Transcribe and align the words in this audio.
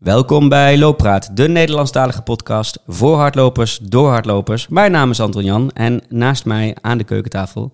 Welkom 0.00 0.48
bij 0.48 0.78
Looppraat, 0.78 1.36
de 1.36 1.48
Nederlandstalige 1.48 2.22
podcast 2.22 2.78
voor 2.86 3.16
hardlopers, 3.16 3.78
door 3.82 4.08
hardlopers. 4.08 4.68
Mijn 4.68 4.92
naam 4.92 5.10
is 5.10 5.20
Anton 5.20 5.44
Jan 5.44 5.70
en 5.70 6.02
naast 6.08 6.44
mij 6.44 6.76
aan 6.80 6.98
de 6.98 7.04
keukentafel 7.04 7.70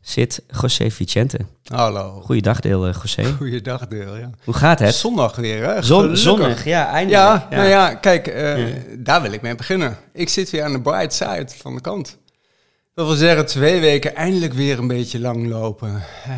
zit 0.00 0.42
José 0.60 0.90
Vicente. 0.90 1.38
Hallo. 1.64 2.20
Goeiedag 2.24 2.60
deel, 2.60 2.86
eh, 2.86 2.94
José. 3.02 3.24
Goeiedag, 3.32 3.86
Deel. 3.86 4.16
Ja. 4.16 4.30
Hoe 4.44 4.54
gaat 4.54 4.78
het? 4.78 4.94
Zondag 4.94 5.36
weer, 5.36 5.64
hè? 5.64 5.82
Zon, 5.82 6.16
zonnig, 6.16 6.64
ja, 6.64 6.88
eindelijk. 6.88 7.22
Ja, 7.22 7.46
nou 7.50 7.68
ja, 7.68 7.94
kijk, 7.94 8.26
eh, 8.26 8.68
Ja. 8.68 8.74
daar 8.98 9.22
wil 9.22 9.32
ik 9.32 9.42
mee 9.42 9.54
beginnen. 9.54 9.96
Ik 10.12 10.28
zit 10.28 10.50
weer 10.50 10.62
aan 10.62 10.72
de 10.72 10.80
bright 10.80 11.12
side 11.14 11.46
van 11.56 11.74
de 11.74 11.80
kant. 11.80 12.18
Dat 12.94 13.06
wil 13.06 13.16
zeggen, 13.16 13.46
twee 13.46 13.80
weken 13.80 14.14
eindelijk 14.14 14.52
weer 14.52 14.78
een 14.78 14.88
beetje 14.88 15.20
lang 15.20 15.46
lopen. 15.48 16.02
Eh, 16.24 16.32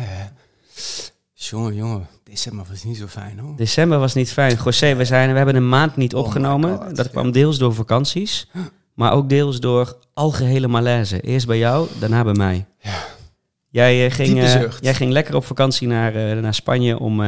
jongen, 1.33 1.75
jongen, 1.75 2.07
december 2.29 2.65
was 2.69 2.83
niet 2.83 2.97
zo 2.97 3.07
fijn, 3.07 3.39
hoor. 3.39 3.55
December 3.55 3.99
was 3.99 4.13
niet 4.13 4.31
fijn. 4.31 4.57
José, 4.63 4.95
we, 4.95 5.05
zijn, 5.05 5.31
we 5.31 5.37
hebben 5.37 5.55
een 5.55 5.69
maand 5.69 5.95
niet 5.95 6.13
Oh 6.13 6.19
opgenomen. 6.25 6.77
God, 6.77 6.95
dat 6.95 7.05
ja. 7.05 7.11
kwam 7.11 7.31
deels 7.31 7.57
door 7.57 7.73
vakanties, 7.73 8.49
maar 8.93 9.11
ook 9.13 9.29
deels 9.29 9.59
door 9.59 9.97
algehele 10.13 10.67
malaise. 10.67 11.21
Eerst 11.21 11.47
bij 11.47 11.57
jou, 11.57 11.87
daarna 11.99 12.23
bij 12.23 12.33
mij. 12.33 12.65
Ja. 12.79 12.91
Jij, 13.69 14.05
eh, 14.05 14.11
ging, 14.11 14.47
zucht. 14.47 14.83
jij 14.83 14.93
ging 14.93 15.11
lekker 15.11 15.35
op 15.35 15.45
vakantie 15.45 15.87
naar, 15.87 16.15
eh, 16.15 16.37
naar 16.41 16.53
Spanje 16.53 16.99
om, 16.99 17.21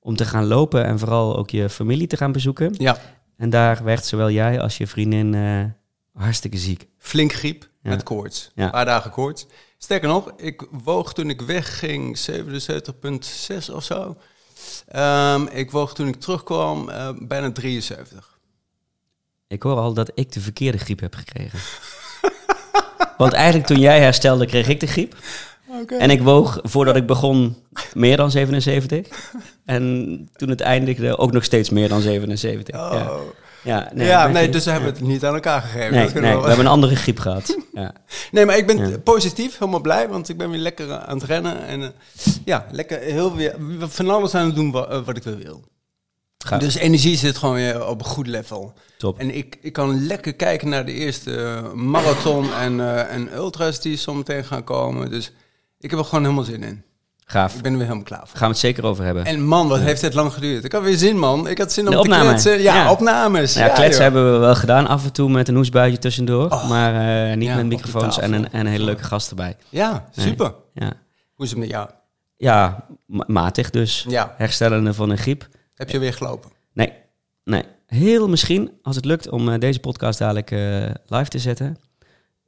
om 0.00 0.16
te 0.16 0.24
gaan 0.24 0.44
lopen 0.46 0.84
en 0.84 0.98
vooral 0.98 1.36
ook 1.36 1.50
je 1.50 1.68
familie 1.68 2.06
te 2.06 2.16
gaan 2.16 2.32
bezoeken. 2.32 2.74
Ja, 2.78 2.98
En 3.36 3.50
daar 3.50 3.84
werd 3.84 4.04
zowel 4.06 4.30
jij 4.30 4.60
als 4.60 4.76
je 4.76 4.86
vriendin 4.86 5.34
hartstikke 6.12 6.56
ziek. 6.58 6.88
flink 6.98 7.32
griep 7.32 7.68
Ja. 7.82 7.90
met 7.90 8.02
koorts. 8.02 8.50
Ja. 8.54 8.64
Een 8.64 8.70
paar 8.70 8.84
dagen 8.84 9.10
koorts. 9.10 9.46
Sterker 9.78 10.08
nog, 10.08 10.32
ik 10.36 10.66
woog 10.70 11.12
toen 11.14 11.30
ik 11.30 11.40
wegging 11.40 12.18
77,6 12.18 13.70
of 13.72 13.84
zo. 13.84 14.16
Ehm, 14.88 15.46
ik 15.46 15.70
woog 15.70 15.94
toen 15.94 16.08
ik 16.08 16.20
terugkwam 16.20 16.88
eh, 16.90 17.08
bijna 17.22 17.52
73. 17.52 18.38
Ik 19.48 19.62
hoor 19.62 19.76
al 19.76 19.92
dat 19.92 20.10
ik 20.14 20.32
de 20.32 20.40
verkeerde 20.40 20.78
griep 20.78 21.00
heb 21.00 21.14
gekregen. 21.14 21.58
Want 23.18 23.32
eigenlijk 23.32 23.66
toen 23.66 23.78
jij 23.80 24.00
herstelde, 24.00 24.46
kreeg 24.46 24.68
ik 24.68 24.80
de 24.80 24.86
griep. 24.86 25.16
En 25.98 26.10
ik 26.10 26.22
woog 26.22 26.58
voordat 26.62 26.96
ik 26.96 27.06
begon 27.06 27.56
meer 27.94 28.16
dan 28.16 28.30
77. 28.30 29.32
En 29.64 30.28
toen 30.32 30.48
het 30.48 30.60
eindigde 30.60 31.18
ook 31.18 31.32
nog 31.32 31.44
steeds 31.44 31.70
meer 31.70 31.88
dan 31.88 32.00
77. 32.00 32.74
Ja, 32.74 32.88
Oh. 32.90 32.94
ja, 32.94 33.18
nee, 33.94 34.06
ja, 34.06 34.18
ik 34.26 34.32
ben 34.32 34.42
nee, 34.42 34.48
dus 34.48 34.64
we 34.64 34.70
hebben 34.70 34.90
het 34.92 35.00
niet 35.00 35.24
aan 35.24 35.34
elkaar 35.34 35.60
gegeven. 35.60 35.92
Nee, 35.94 36.08
nee, 36.12 36.36
we 36.40 36.46
hebben 36.46 36.58
een 36.58 36.66
andere 36.72 36.96
griep 36.96 37.18
gehad. 37.18 37.56
Ja. 37.72 37.92
nee, 38.30 38.44
maar 38.46 38.56
ik 38.56 38.66
ben 38.66 38.88
Ja. 38.88 38.98
positief, 38.98 39.58
helemaal 39.58 39.80
blij, 39.80 40.08
want 40.08 40.28
ik 40.28 40.36
ben 40.36 40.50
weer 40.50 40.58
lekker 40.60 40.90
eh, 40.90 40.96
aan 41.04 41.16
het 41.18 41.26
rennen. 41.26 41.66
En 41.66 41.82
eh, 41.82 41.88
ja, 42.44 42.66
lekker 42.70 43.00
heel 43.00 43.36
weer 43.36 43.54
van 43.78 44.10
alles 44.10 44.34
aan 44.34 44.46
het 44.46 44.54
doen 44.54 44.74
eh, 44.74 45.04
wat 45.04 45.16
ik 45.16 45.22
weer 45.22 45.38
wil. 45.38 45.64
Gaaf. 46.38 46.60
Dus 46.60 46.74
energie 46.74 47.16
zit 47.16 47.36
gewoon 47.36 47.54
weer 47.54 47.86
op 47.86 47.98
een 48.00 48.06
goed 48.06 48.26
level. 48.26 48.72
Top. 48.98 49.18
En 49.18 49.36
ik, 49.36 49.58
ik 49.60 49.72
kan 49.72 50.06
lekker 50.06 50.34
kijken 50.34 50.68
naar 50.68 50.86
de 50.86 50.92
eerste 50.92 51.62
marathon 51.74 52.52
en, 52.52 53.08
en 53.08 53.34
ultras 53.34 53.80
die 53.80 53.96
zometeen 53.96 54.44
gaan 54.44 54.64
komen. 54.64 55.10
Dus 55.10 55.32
ik 55.80 55.90
heb 55.90 55.98
er 55.98 56.04
gewoon 56.04 56.24
helemaal 56.24 56.44
zin 56.44 56.62
in. 56.62 56.82
Gaaf. 57.28 57.54
Ik 57.56 57.62
ben 57.62 57.72
er 57.72 57.78
weer 57.78 57.86
helemaal 57.86 58.06
klaar 58.08 58.20
voor. 58.26 58.36
Gaan 58.38 58.46
we 58.48 58.52
het 58.52 58.58
zeker 58.58 58.84
over 58.84 59.04
hebben. 59.04 59.24
En 59.24 59.44
man, 59.44 59.68
wat 59.68 59.78
heeft 59.80 60.02
het 60.02 60.14
lang 60.14 60.32
geduurd. 60.32 60.64
Ik 60.64 60.72
had 60.72 60.82
weer 60.82 60.96
zin, 60.96 61.18
man. 61.18 61.48
Ik 61.48 61.58
had 61.58 61.72
zin 61.72 61.84
om 61.84 61.90
De 61.90 61.96
te 61.96 62.02
opname. 62.02 62.28
kletsen. 62.28 62.60
Ja, 62.62 62.74
Ja. 62.74 62.90
opnames. 62.90 63.54
Nou 63.54 63.66
ja, 63.68 63.72
kletsen 63.74 63.92
joh. 63.92 64.02
hebben 64.02 64.32
we 64.32 64.38
wel 64.38 64.54
gedaan 64.54 64.86
af 64.86 65.04
en 65.04 65.12
toe 65.12 65.30
met 65.30 65.48
een 65.48 65.54
hoesbuitje 65.54 65.98
tussendoor. 65.98 66.50
Oh. 66.50 66.68
maar 66.68 67.28
eh, 67.30 67.36
niet 67.36 67.54
met 67.54 67.66
microfoons 67.66 68.18
en 68.18 68.32
een, 68.32 68.52
en 68.52 68.60
een 68.60 68.66
hele 68.72 68.84
leuke 68.84 69.02
gast 69.04 69.30
erbij. 69.30 69.56
Ja, 69.68 70.08
Nee. 70.14 70.26
super. 70.26 70.54
Ja, 70.74 70.92
Hoe 71.34 71.44
is 71.44 71.50
het 71.50 71.60
met 71.60 71.68
jou? 71.68 71.88
ja 72.36 72.86
ma- 73.06 73.24
matig 73.26 73.70
dus. 73.70 74.04
Ja, 74.08 74.34
Herstellende 74.36 74.94
van 74.94 75.10
een 75.10 75.18
griep. 75.18 75.48
heb 75.74 75.90
je 75.90 75.98
weer 75.98 76.12
gelopen? 76.12 76.50
Nee, 76.72 76.92
nee. 77.44 77.62
Heel 77.86 78.28
misschien, 78.28 78.70
als 78.82 78.96
het 78.96 79.04
lukt 79.04 79.28
om 79.30 79.48
eh, 79.48 79.58
deze 79.58 79.80
podcast 79.80 80.18
dadelijk 80.18 80.50
eh, 80.50 80.58
live 81.06 81.28
te 81.28 81.38
zetten. 81.38 81.76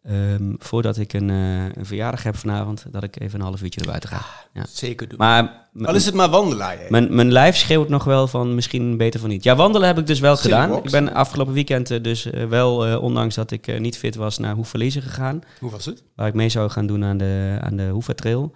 Ehm, 0.05 0.55
voordat 0.59 0.97
ik 0.99 1.13
een, 1.13 1.31
eh, 1.31 1.65
een 1.77 1.87
verjaardag 1.87 2.23
heb 2.23 2.37
vanavond, 2.37 2.85
dat 2.91 3.03
ik 3.03 3.21
even 3.21 3.39
een 3.39 3.45
half 3.47 3.63
uurtje 3.63 3.81
naar 3.81 3.89
buiten 3.89 4.09
ga. 4.11 4.21
Ja. 4.53 4.65
Zeker 4.69 5.09
doen. 5.09 5.19
Maar 5.19 5.67
Al 5.85 5.95
is 5.95 6.07
het 6.07 6.15
maar 6.15 6.29
wandelen. 6.31 6.67
hè? 6.69 6.77
mijn, 6.89 7.15
mijn 7.15 7.33
lijf 7.33 7.57
schreeuwt 7.57 7.89
nog 7.89 8.05
wel 8.05 8.27
van 8.29 8.55
misschien 8.55 8.97
beter 8.97 9.21
van 9.21 9.29
niet. 9.29 9.43
Ja, 9.45 9.57
wandelen 9.57 9.87
heb 9.89 9.99
ik 9.99 10.07
dus 10.07 10.21
wel 10.21 10.37
gedaan. 10.37 10.69
walks. 10.69 10.85
Ik 10.85 10.91
ben 10.91 11.15
afgelopen 11.15 11.55
weekend 11.55 11.91
eh, 11.91 12.03
dus 12.03 12.31
eh, 12.31 12.45
wel, 12.47 13.01
ondanks 13.01 13.35
dat 13.35 13.51
ik 13.51 13.79
niet 13.81 13.99
fit 13.99 14.15
was, 14.15 14.39
naar 14.39 14.55
Hoefverliezen 14.55 15.03
gegaan. 15.03 15.43
Hoe 15.61 15.71
was 15.71 15.85
het? 15.85 16.03
Waar 16.15 16.29
ik 16.29 16.35
mee 16.35 16.49
zou 16.49 16.71
gaan 16.71 16.87
doen 16.87 17.05
aan 17.05 17.17
de, 17.19 17.59
aan 17.61 17.77
de 17.77 17.89
Hoefa 17.89 18.13
Trail. 18.15 18.55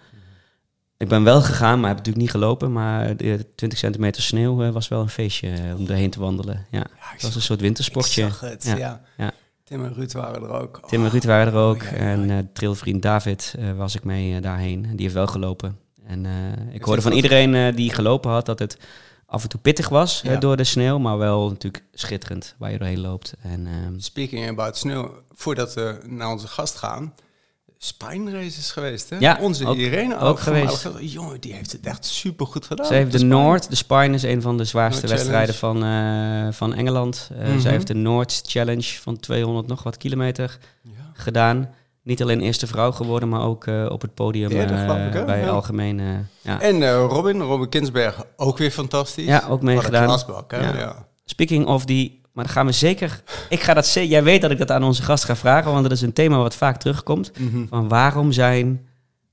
Ik 0.96 1.08
ben 1.08 1.24
wel 1.24 1.42
gegaan, 1.42 1.78
maar 1.78 1.88
heb 1.88 1.96
natuurlijk 1.98 2.24
niet 2.24 2.34
gelopen. 2.34 2.72
Maar 2.72 3.16
de 3.16 3.46
20 3.54 3.78
centimeter 3.78 4.22
sneeuw 4.22 4.70
was 4.72 4.88
wel 4.88 5.00
een 5.00 5.08
feestje 5.08 5.52
om 5.78 5.86
erheen 5.86 6.10
te 6.10 6.20
wandelen. 6.20 6.66
Ja, 6.70 6.78
Ja, 6.78 6.84
ik 6.84 7.12
het 7.12 7.22
was 7.22 7.34
een 7.34 7.42
soort 7.42 7.60
wintersportje. 7.60 8.22
Ik 8.22 8.28
zag 8.28 8.40
het, 8.40 8.64
Ja, 8.64 8.76
ja. 8.76 9.00
ja. 9.16 9.32
Tim 9.64 9.84
en 9.84 9.94
Ruud 9.94 10.12
waren 10.12 10.42
er 10.42 10.50
ook. 10.50 10.80
Tim 10.88 11.04
en 11.04 11.10
Ruud 11.10 11.24
waren 11.24 11.52
er 11.52 11.58
ook. 11.58 11.76
Oh, 11.82 11.82
ja, 11.82 11.96
ja, 11.96 11.96
En 12.00 12.26
ja. 12.28 12.38
eh 12.38 12.44
trailvriend 12.52 13.02
David 13.02 13.54
eh, 13.58 13.72
was 13.76 13.94
ik 13.94 14.04
mee 14.04 14.36
eh, 14.36 14.42
daarheen. 14.42 14.82
Die 14.82 15.00
heeft 15.00 15.14
wel 15.14 15.26
gelopen. 15.26 15.78
En 16.06 16.26
ik 16.72 16.84
hoorde 16.84 17.02
van 17.02 17.12
iedereen 17.12 17.74
die 17.74 17.92
gelopen 17.92 18.30
had 18.30 18.46
dat 18.46 18.58
het 18.58 18.78
af 19.26 19.42
en 19.42 19.48
toe 19.48 19.60
pittig 19.60 19.88
was 19.88 20.20
Ja. 20.24 20.36
door 20.36 20.56
de 20.56 20.64
sneeuw. 20.64 20.98
Maar 20.98 21.18
wel 21.18 21.48
natuurlijk 21.48 21.84
schitterend 21.92 22.54
waar 22.58 22.70
je 22.72 22.78
doorheen 22.78 23.00
loopt. 23.00 23.34
En 23.42 23.66
ehm, 23.66 23.98
Speaking 23.98 24.48
about 24.48 24.76
sneeuw, 24.76 25.10
voordat 25.32 25.74
we 25.74 25.98
naar 26.06 26.30
onze 26.30 26.46
gast 26.48 26.76
gaan. 26.76 27.14
Spine 27.84 28.30
race 28.30 28.58
is 28.58 28.70
geweest, 28.70 29.10
hè? 29.10 29.16
Ja, 29.18 29.38
Onze 29.40 29.66
ook- 29.66 29.76
Irene 29.76 30.18
ook 30.18 30.38
voormalig- 30.38 30.80
geweest. 30.80 31.12
Jongen, 31.12 31.40
die 31.40 31.52
heeft 31.52 31.72
het 31.72 31.86
echt 31.86 32.04
super 32.04 32.46
goed 32.46 32.66
gedaan. 32.66 32.86
Ze 32.86 32.94
heeft 32.94 33.12
de 33.12 33.18
Spine. 33.18 33.34
Noord, 33.34 33.70
de 33.70 33.76
Spine 33.76 34.14
is 34.14 34.22
een 34.22 34.42
van 34.42 34.56
de 34.56 34.64
zwaarste 34.64 35.00
Noord 35.06 35.12
wedstrijden 35.18 35.54
van, 35.54 35.84
eh, 35.84 36.52
van 36.52 36.74
Engeland. 36.74 37.30
Mhm. 37.38 37.58
Zij 37.60 37.70
heeft 37.70 37.86
de 37.86 37.94
Noord 37.94 38.42
Challenge 38.46 38.82
van 39.00 39.16
200 39.20 39.66
nog 39.66 39.82
wat 39.82 39.96
kilometer 39.96 40.58
Ja. 40.82 40.90
gedaan. 41.12 41.70
Niet 42.02 42.22
alleen 42.22 42.40
eerste 42.40 42.66
vrouw 42.66 42.92
geworden, 42.92 43.28
maar 43.28 43.42
ook 43.42 43.66
eh, 43.66 43.86
op 43.90 44.00
het 44.02 44.14
podium 44.14 44.50
ik, 44.50 45.26
bij 45.26 45.40
Ja. 45.40 45.48
algemeen. 45.48 46.00
eh, 46.00 46.06
ja. 46.40 46.60
En 46.60 46.94
Robin, 46.94 47.40
Robin 47.40 47.68
Kinsberg, 47.68 48.24
ook 48.36 48.58
weer 48.58 48.70
fantastisch. 48.70 49.26
Ja, 49.26 49.40
ook 49.42 49.48
Wat 49.48 49.58
een 49.58 49.64
meegedaan. 49.64 50.04
klasbak, 50.06 50.50
hè? 50.50 50.58
Ja. 50.70 50.76
Ja. 50.78 51.06
Speaking 51.24 51.66
of 51.66 51.84
die, 51.84 52.20
maar 52.32 52.44
dan 52.44 52.52
gaan 52.52 52.66
we 52.66 52.72
zeker. 52.72 53.22
Ik 53.48 53.62
ga 53.62 53.74
dat 53.74 53.86
ze- 53.86 54.08
Jij 54.08 54.22
weet 54.22 54.40
dat 54.40 54.50
ik 54.50 54.58
dat 54.58 54.70
aan 54.70 54.84
onze 54.84 55.02
gast 55.02 55.24
ga 55.24 55.36
vragen, 55.36 55.70
want 55.70 55.82
dat 55.82 55.92
is 55.92 56.00
een 56.02 56.12
thema 56.12 56.36
wat 56.36 56.54
vaak 56.54 56.76
terugkomt. 56.80 57.32
Mhm. 57.38 57.66
Van 57.66 57.88
waarom 57.88 58.32
zijn 58.32 58.86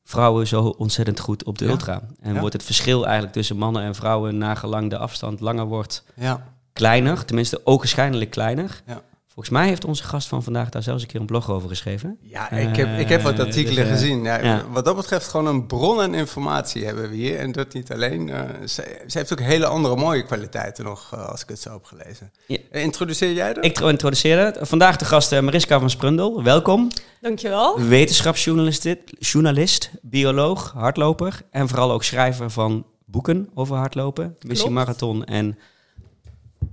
vrouwen 0.04 0.48
zo 0.48 0.62
ontzettend 0.78 1.20
goed 1.20 1.44
op 1.44 1.58
de 1.58 1.66
Ja. 1.66 1.72
ultra? 1.72 2.02
En 2.22 2.34
Ja. 2.34 2.40
wordt 2.40 2.54
het 2.54 2.64
verschil 2.64 3.04
eigenlijk 3.04 3.34
tussen 3.34 3.58
mannen 3.58 3.84
en 3.84 3.96
vrouwen 3.96 4.38
nagelang 4.38 4.90
de 4.90 4.98
afstand 4.98 5.40
langer 5.40 5.66
wordt 5.66 6.04
ja. 6.16 6.44
kleiner, 6.74 7.26
tenminste 7.26 7.62
ook 7.64 7.78
waarschijnlijk 7.80 8.30
kleiner. 8.30 8.82
Ja. 8.88 9.02
Volgens 9.40 9.60
mij 9.60 9.68
heeft 9.70 9.86
onze 9.86 10.04
gast 10.04 10.28
van 10.28 10.44
vandaag 10.44 10.70
daar 10.70 10.84
zelfs 10.84 11.02
een 11.02 11.08
keer 11.08 11.20
een 11.20 11.26
blog 11.26 11.50
over 11.50 11.70
geschreven. 11.70 12.18
Ja, 12.22 12.52
ik 12.52 12.76
heb, 12.76 13.00
ik 13.00 13.10
heb 13.10 13.22
wat 13.22 13.34
Eh, 13.34 13.40
artikelen 13.40 13.76
dus, 13.76 13.86
eh, 13.86 13.92
gezien. 13.92 14.24
Ja, 14.24 14.44
ja. 14.44 14.66
Wat 14.72 14.86
dat 14.86 14.96
betreft 14.96 15.28
gewoon 15.28 15.46
een 15.46 15.68
bron 15.68 16.00
aan 16.02 16.14
informatie 16.14 16.86
hebben 16.86 17.10
we 17.10 17.16
hier. 17.16 17.38
En 17.40 17.52
dat 17.52 17.74
niet 17.74 17.92
alleen. 17.92 18.30
eh, 18.30 18.42
ze, 18.68 19.04
ze 19.08 19.18
heeft 19.18 19.32
ook 19.32 19.40
hele 19.40 19.66
andere 19.66 19.96
mooie 19.96 20.24
kwaliteiten 20.26 20.84
nog, 20.84 21.16
als 21.30 21.42
ik 21.42 21.50
het 21.50 21.60
zo 21.60 21.72
heb 21.72 21.84
gelezen. 21.84 22.32
Ja. 22.48 22.58
Introduceer 22.72 23.34
jij 23.34 23.54
dat? 23.54 23.66
Ik 23.66 23.80
introduceer 23.80 24.40
het. 24.40 24.58
Vandaag 24.62 24.96
de 24.98 25.06
gast 25.06 25.32
eh, 25.32 25.40
Mariska 25.42 25.80
van 25.80 25.90
Sprundel. 25.90 26.44
Welkom. 26.44 26.88
Dankjewel. 27.22 27.80
Wetenschapsjournalist, 27.82 28.88
journalist, 29.20 29.92
bioloog, 30.02 30.72
hardloper 30.72 31.42
en 31.52 31.68
vooral 31.68 31.92
ook 31.92 32.04
schrijver 32.04 32.50
van 32.50 32.86
boeken 33.06 33.50
over 33.54 33.76
hardlopen. 33.76 34.36
Missie. 34.40 34.70
Marathon 34.70 35.24
en 35.26 35.58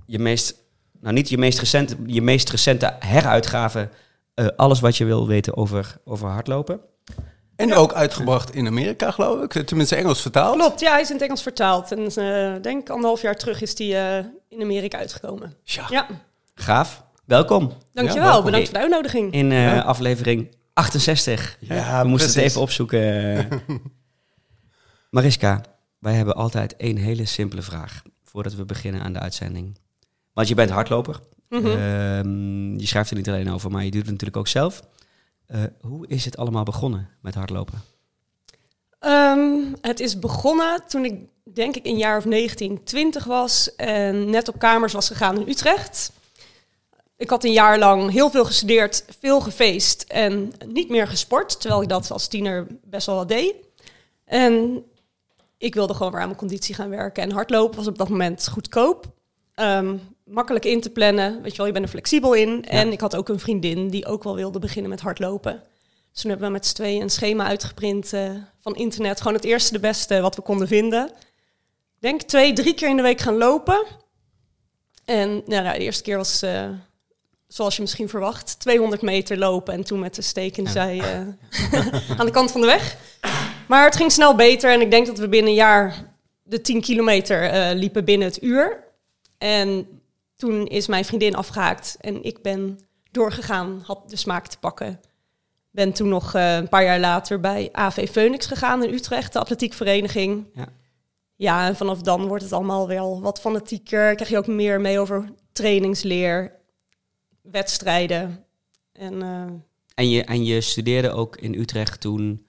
je 0.05 0.19
meest, 0.19 0.55
nou 1.01 1.13
niet 1.13 1.29
je 1.29 1.37
meest 1.37 1.59
recente, 1.59 1.95
je 2.05 2.21
meest 2.21 2.49
recente 2.49 2.95
heruitgave. 2.99 3.89
eh, 4.33 4.47
alles 4.55 4.79
wat 4.79 4.97
je 4.97 5.05
wil 5.05 5.27
weten 5.27 5.57
over, 5.57 5.97
over 6.05 6.27
hardlopen. 6.29 6.79
En 7.55 7.73
ook 7.73 7.93
uitgebracht 7.93 8.55
in 8.55 8.67
Amerika, 8.67 9.11
geloof 9.11 9.43
ik. 9.55 9.65
Tenminste 9.65 9.95
Engels 9.95 10.21
vertaald. 10.21 10.55
Klopt, 10.57 10.79
ja, 10.79 10.91
hij 10.91 11.01
is 11.01 11.07
in 11.09 11.15
het 11.15 11.23
Engels 11.23 11.41
vertaald. 11.41 11.91
En 11.91 12.07
eh, 12.15 12.55
ik 12.55 12.63
denk 12.63 12.89
anderhalf 12.89 13.21
jaar 13.21 13.35
terug 13.35 13.61
is 13.61 13.75
die 13.75 13.95
eh, 13.97 14.25
in 14.49 14.61
Amerika 14.61 14.97
uitgekomen. 14.97 15.53
Ja. 15.63 15.85
Ja, 15.89 16.07
Gaaf. 16.55 17.03
Welkom 17.25 17.73
dankjewel. 17.93 18.23
welkom. 18.23 18.45
Bedankt 18.45 18.65
voor 18.65 18.73
de 18.77 18.81
uitnodiging. 18.81 19.33
in 19.33 19.51
eh, 19.51 19.63
Ja. 19.63 19.79
aflevering 19.81 20.55
68. 20.73 21.57
Ja, 21.59 22.01
We 22.01 22.07
moesten 22.07 22.29
het 22.33 22.37
even 22.49 22.61
opzoeken. 22.61 23.47
Mariska, 25.09 25.61
wij 25.99 26.13
hebben 26.13 26.35
altijd 26.35 26.75
één 26.75 26.97
hele 26.97 27.25
simpele 27.25 27.61
vraag 27.61 28.01
voordat 28.23 28.53
we 28.53 28.65
beginnen 28.65 29.01
aan 29.01 29.13
de 29.13 29.19
uitzending. 29.19 29.77
Want 30.37 30.49
je 30.49 30.55
bent 30.55 30.69
hardloper. 30.69 31.19
Mhm. 31.49 31.65
Ehm, 31.65 32.79
je 32.79 32.87
schrijft 32.87 33.09
er 33.09 33.15
niet 33.15 33.27
alleen 33.27 33.51
over, 33.51 33.71
maar 33.71 33.83
je 33.83 33.91
doet 33.91 34.01
het 34.01 34.09
natuurlijk 34.09 34.37
ook 34.37 34.47
zelf. 34.47 34.81
Eh, 35.45 35.61
hoe 35.81 36.07
is 36.07 36.25
het 36.25 36.37
allemaal 36.37 36.63
begonnen 36.63 37.09
met 37.21 37.35
hardlopen? 37.35 37.81
Ehm, 38.99 39.59
het 39.81 39.99
is 39.99 40.19
begonnen 40.19 40.83
toen 40.87 41.05
ik 41.05 41.19
denk 41.43 41.75
ik 41.75 41.85
een 41.85 41.97
jaar 41.97 42.17
of 42.17 42.25
19, 42.25 42.83
20 42.83 43.23
was 43.23 43.75
en 43.75 44.29
net 44.29 44.47
op 44.47 44.59
kamers 44.59 44.93
was 44.93 45.07
gegaan 45.07 45.39
in 45.39 45.49
Utrecht. 45.49 46.11
Ik 47.15 47.29
had 47.29 47.43
een 47.43 47.53
jaar 47.53 47.79
lang 47.79 48.11
heel 48.11 48.29
veel 48.29 48.45
gestudeerd, 48.45 49.05
veel 49.19 49.41
gefeest 49.41 50.01
en 50.01 50.51
niet 50.65 50.89
meer 50.89 51.07
gesport, 51.07 51.61
terwijl 51.61 51.81
ik 51.81 51.89
dat 51.89 52.11
als 52.11 52.27
tiener 52.27 52.67
best 52.83 53.05
wel 53.05 53.15
wat 53.15 53.29
deed. 53.29 53.55
En 54.25 54.83
ik 55.57 55.73
wilde 55.73 55.93
gewoon 55.93 56.11
weer 56.11 56.21
aan 56.21 56.27
mijn 56.27 56.39
conditie 56.39 56.75
gaan 56.75 56.89
werken 56.89 57.23
en 57.23 57.31
hardlopen 57.31 57.77
was 57.77 57.87
op 57.87 57.97
dat 57.97 58.09
moment 58.09 58.47
goedkoop. 58.47 59.15
Ehm, 59.53 59.95
makkelijk 60.27 60.65
in 60.65 60.81
te 60.81 60.89
plannen. 60.89 61.41
Weet 61.41 61.51
je 61.51 61.57
wel, 61.57 61.65
je 61.65 61.71
bent 61.71 61.85
er 61.85 61.91
flexibel 61.91 62.33
in. 62.33 62.65
En 62.65 62.91
ik 62.91 62.99
had 62.99 63.15
ook 63.15 63.29
een 63.29 63.39
vriendin 63.39 63.89
die 63.89 64.05
ook 64.05 64.23
wel 64.23 64.35
wilde 64.35 64.59
beginnen 64.59 64.89
met 64.89 65.01
hardlopen. 65.01 65.63
Dus 66.11 66.21
toen 66.21 66.29
hebben 66.31 66.47
we 66.47 66.53
met 66.53 66.65
z'n 66.65 66.75
tweeën 66.75 67.01
een 67.01 67.09
schema 67.09 67.45
uitgeprint 67.45 68.13
uh, 68.13 68.31
van 68.59 68.75
internet. 68.75 69.17
Gewoon 69.17 69.33
het 69.33 69.43
eerste 69.43 69.73
de 69.73 69.79
beste 69.79 70.21
wat 70.21 70.35
we 70.35 70.41
konden 70.41 70.67
vinden. 70.67 71.11
Denk 71.99 72.21
twee, 72.21 72.53
drie 72.53 72.73
keer 72.73 72.89
in 72.89 72.95
de 72.95 73.01
week 73.01 73.21
gaan 73.21 73.37
lopen. 73.37 73.85
En 75.05 75.41
nou, 75.45 75.73
de 75.73 75.77
eerste 75.77 76.03
keer 76.03 76.17
was, 76.17 76.43
uh, 76.43 76.69
zoals 77.47 77.75
je 77.75 77.81
misschien 77.81 78.09
verwacht, 78.09 78.59
200 78.59 79.01
meter 79.01 79.37
lopen. 79.37 79.73
En 79.73 79.83
toen 79.83 79.99
met 79.99 80.15
de 80.15 80.21
steek 80.21 80.57
in 80.57 80.63
de 80.63 80.69
zij 80.69 80.95
uh, 80.97 82.17
aan 82.19 82.25
de 82.25 82.31
kant 82.31 82.51
van 82.51 82.61
de 82.61 82.67
weg. 82.67 82.97
Maar 83.67 83.85
het 83.85 83.95
ging 83.95 84.11
snel 84.11 84.35
beter. 84.35 84.71
En 84.71 84.81
ik 84.81 84.91
denk 84.91 85.05
dat 85.05 85.17
we 85.17 85.29
binnen 85.29 85.49
een 85.49 85.57
jaar 85.57 86.15
de 86.43 86.61
10 86.61 86.81
kilometer 86.81 87.75
liepen 87.75 88.05
binnen 88.05 88.27
het 88.27 88.43
uur. 88.43 88.83
En 89.37 89.96
toen 90.37 90.67
is 90.67 90.87
mijn 90.87 91.05
vriendin 91.05 91.35
afgehaakt 91.35 91.97
en 91.99 92.23
ik 92.23 92.41
ben 92.41 92.79
doorgegaan, 93.11 93.81
had 93.85 94.09
de 94.09 94.15
smaak 94.15 94.47
te 94.47 94.59
pakken. 94.59 94.99
Ben 95.71 95.93
toen 95.93 96.09
nog 96.09 96.35
uh, 96.35 96.55
een 96.55 96.69
paar 96.69 96.83
jaar 96.83 96.99
later 96.99 97.39
bij 97.39 97.69
AV 97.71 98.09
Phoenix 98.09 98.45
gegaan 98.45 98.83
in 98.83 98.93
Utrecht, 98.93 99.33
de 99.33 99.39
atletiekvereniging. 99.39 100.47
Ja. 100.53 100.67
ja, 101.35 101.67
en 101.67 101.75
vanaf 101.75 102.01
dan 102.01 102.27
wordt 102.27 102.43
het 102.43 102.53
allemaal 102.53 102.87
wel 102.87 103.21
wat 103.21 103.39
fanatieker. 103.39 104.15
Krijg 104.15 104.29
je 104.29 104.37
ook 104.37 104.47
meer 104.47 104.81
mee 104.81 104.99
over 104.99 105.29
trainingsleer, 105.51 106.55
wedstrijden. 107.41 108.45
En, 108.91 109.13
uh, 109.13 109.43
en, 109.93 110.09
je, 110.09 110.23
en 110.23 110.45
je 110.45 110.61
studeerde 110.61 111.11
ook 111.11 111.37
in 111.37 111.53
Utrecht 111.53 112.01
toen 112.01 112.46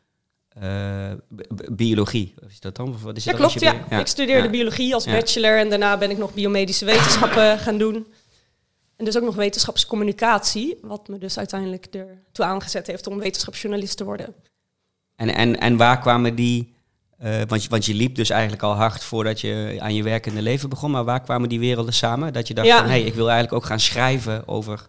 biologie. 1.73 2.35
Is 2.49 2.61
dat 2.61 2.77
dan? 2.77 2.97
Wat 3.03 3.17
is 3.17 3.25
ja, 3.25 3.33
klopt. 3.33 3.61
Ja. 3.61 3.99
Ik 3.99 4.07
studeerde 4.07 4.51
biologie 4.51 4.95
als 4.95 5.05
bachelor 5.05 5.59
en 5.59 5.69
daarna 5.69 5.99
ben 5.99 6.11
ik 6.11 6.19
nog 6.19 6.35
biomedische 6.35 6.85
wetenschappen 6.85 7.59
gaan 7.65 7.79
doen. 7.79 8.07
En 8.97 9.05
dus 9.05 9.17
ook 9.17 9.23
nog 9.23 9.35
wetenschapscommunicatie, 9.35 10.79
wat 10.83 11.09
me 11.09 11.19
dus 11.19 11.39
uiteindelijk 11.39 11.87
ertoe 11.87 12.45
aangezet 12.45 12.87
heeft 12.87 13.07
om 13.07 13.19
wetenschapsjournalist 13.19 13.97
te 13.97 14.05
worden. 14.05 14.35
En, 15.17 15.35
en, 15.35 15.61
en 15.61 15.77
waar 15.77 16.01
kwamen 16.01 16.35
die, 16.35 16.75
uh, 17.23 17.41
want, 17.47 17.63
je, 17.63 17.69
want 17.69 17.87
je 17.87 17.95
liep 17.95 18.15
dus 18.15 18.31
eigenlijk 18.31 18.63
al 18.63 18.75
hard 18.75 19.05
voordat 19.05 19.41
je 19.41 19.77
aan 19.81 19.95
je 19.95 20.03
werkende 20.03 20.43
leven 20.43 20.69
begon, 20.69 20.91
maar 20.91 21.05
waar 21.05 21.21
kwamen 21.23 21.49
die 21.49 21.59
werelden 21.59 21.95
samen? 21.95 22.33
Dat 22.33 22.49
je 22.49 22.55
dacht 22.55 22.69
van, 22.69 22.83
hé, 22.83 22.89
hey, 22.89 23.03
ik 23.03 23.15
wil 23.15 23.31
eigenlijk 23.31 23.63
ook 23.63 23.69
gaan 23.69 23.81
schrijven 23.81 24.49
over 24.49 24.89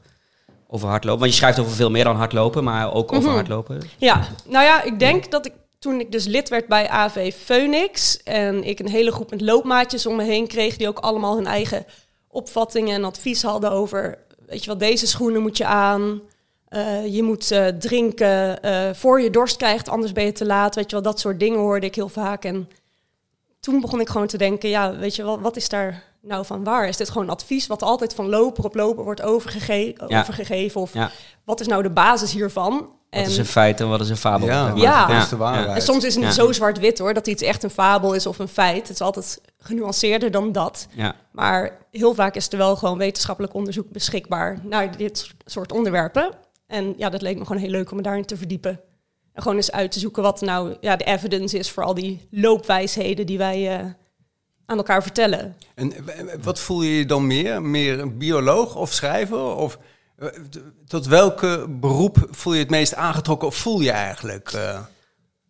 over 0.72 0.88
hardlopen? 0.88 1.20
Want 1.20 1.32
je 1.32 1.38
schrijft 1.38 1.60
over 1.60 1.72
veel 1.72 1.90
meer 1.90 2.04
dan 2.04 2.16
hardlopen, 2.16 2.64
maar 2.64 2.94
ook 2.94 3.12
over 3.12 3.28
mhm. 3.28 3.36
hardlopen. 3.36 3.82
Ja, 3.98 4.28
nou 4.48 4.66
ja, 4.66 4.84
ik 4.84 5.00
denk 5.00 5.32
dat 5.32 5.46
ik 5.46 5.54
toen 5.80 6.00
ik 6.00 6.12
dus 6.12 6.26
lid 6.26 6.50
werd 6.50 6.68
bij 6.68 6.90
AV 6.90 7.34
Phoenix 7.34 8.24
en 8.24 8.64
ik 8.64 8.80
een 8.80 8.90
hele 8.90 9.12
groep 9.12 9.30
met 9.30 9.42
loopmaatjes 9.42 10.06
om 10.06 10.16
me 10.16 10.24
heen 10.24 10.48
kreeg, 10.48 10.78
die 10.78 10.88
ook 10.88 11.00
allemaal 11.00 11.36
hun 11.36 11.46
eigen 11.46 11.86
opvattingen 12.28 12.96
en 12.96 13.04
advies 13.04 13.44
hadden 13.44 13.72
over, 13.72 14.18
weet 14.46 14.60
je 14.60 14.70
wel, 14.70 14.78
deze 14.78 15.08
schoenen 15.08 15.42
moet 15.42 15.58
je 15.58 15.66
aan. 15.66 16.22
Uh, 16.70 17.16
je 17.16 17.24
moet 17.24 17.52
uh, 17.52 17.68
drinken 17.68 18.60
uh, 18.66 18.90
voor 18.94 19.22
je 19.22 19.30
dorst 19.30 19.58
krijgt, 19.58 19.90
anders 19.90 20.12
ben 20.12 20.26
je 20.26 20.32
te 20.32 20.46
laat. 20.46 20.76
Weet 20.76 20.90
je 20.90 20.96
wel, 20.96 21.06
dat 21.06 21.20
soort 21.20 21.40
dingen 21.40 21.60
hoorde 21.60 21.86
ik 21.86 21.96
heel 21.96 22.10
vaak. 22.10 22.46
En 22.46 22.70
toen 23.60 23.82
begon 23.82 24.00
ik 24.00 24.10
gewoon 24.10 24.28
te 24.28 24.38
denken, 24.38 24.70
ja, 24.70 24.96
weet 24.96 25.16
je 25.16 25.24
wel, 25.24 25.40
wat 25.40 25.56
is 25.56 25.70
daar 25.70 26.04
nou 26.22 26.46
van 26.46 26.64
waar? 26.64 26.88
Is 26.88 26.98
dit 26.98 27.10
gewoon 27.10 27.30
advies 27.30 27.68
wat 27.68 27.82
altijd 27.82 28.14
van 28.14 28.30
loper 28.30 28.64
op 28.64 28.76
loper 28.76 29.04
wordt 29.04 29.22
overgege 29.22 29.96
overgegeven? 30.08 30.82
Of 30.82 30.92
wat 31.44 31.60
is 31.60 31.68
nou 31.68 31.84
de 31.84 31.90
basis 31.90 32.32
hiervan? 32.32 32.98
Wat 33.10 33.28
is 33.28 33.38
een 33.38 33.46
feit 33.46 33.80
en 33.80 33.90
wat 33.90 34.02
is 34.02 34.10
een 34.10 34.18
fabel? 34.18 34.48
Ja, 34.48 34.72
ja. 34.76 35.22
Is 35.22 35.30
de 35.30 35.38
waarheid. 35.38 35.76
En 35.76 35.82
soms 35.82 36.04
is 36.04 36.16
het 36.16 36.24
niet 36.24 36.34
zo 36.34 36.52
zwart-wit 36.52 37.00
hoor, 37.00 37.14
dat 37.14 37.28
iets 37.28 37.44
echt 37.44 37.64
een 37.64 37.70
fabel 37.70 38.14
is 38.14 38.26
of 38.26 38.40
een 38.40 38.48
feit. 38.48 38.82
Het 38.82 38.90
is 38.90 39.02
altijd 39.02 39.42
genuanceerder 39.60 40.32
dan 40.32 40.52
dat. 40.52 40.88
Ja. 40.96 41.16
Maar 41.32 41.78
heel 41.92 42.14
vaak 42.14 42.36
is 42.36 42.52
er 42.52 42.58
wel 42.58 42.76
gewoon 42.76 42.98
wetenschappelijk 42.98 43.54
onderzoek 43.54 43.90
beschikbaar 43.92 44.60
naar 44.64 44.98
dit 44.98 45.34
soort 45.46 45.72
onderwerpen. 45.72 46.32
En 46.68 46.94
ja, 46.98 47.10
dat 47.10 47.22
leek 47.22 47.38
me 47.38 47.46
gewoon 47.46 47.62
heel 47.62 47.72
leuk 47.72 47.92
om 47.92 47.98
me 47.98 48.04
daarin 48.04 48.26
te 48.26 48.38
verdiepen. 48.38 48.80
Gewoon 49.42 49.56
eens 49.56 49.72
uit 49.72 49.92
te 49.92 50.00
zoeken 50.00 50.24
wat 50.24 50.42
nou 50.42 50.76
ja, 50.82 50.96
de 50.96 51.04
evidence 51.04 51.58
is 51.58 51.72
voor 51.72 51.84
al 51.84 51.94
die 51.94 52.28
loopwijsheden 52.32 53.26
die 53.26 53.38
wij 53.38 53.80
uh, 53.80 53.86
aan 54.66 54.78
elkaar 54.78 55.02
vertellen. 55.02 55.56
En 55.76 55.94
wat 56.42 56.60
voel 56.60 56.82
je 56.82 56.98
je 56.98 57.06
dan 57.06 57.28
meer? 57.28 57.62
Meer 57.62 58.00
een 58.00 58.18
bioloog 58.18 58.76
of 58.76 58.94
schrijver? 58.94 59.56
Of 59.56 59.78
eh, 60.18 60.28
tot 60.88 61.06
welke 61.06 61.66
beroep 61.70 62.28
voel 62.32 62.54
je 62.54 62.60
het 62.60 62.70
meest 62.70 62.96
aangetrokken 62.96 63.48
of 63.48 63.56
voel 63.56 63.80
je 63.80 63.92
eigenlijk? 63.92 64.54
Uh... 64.54 64.80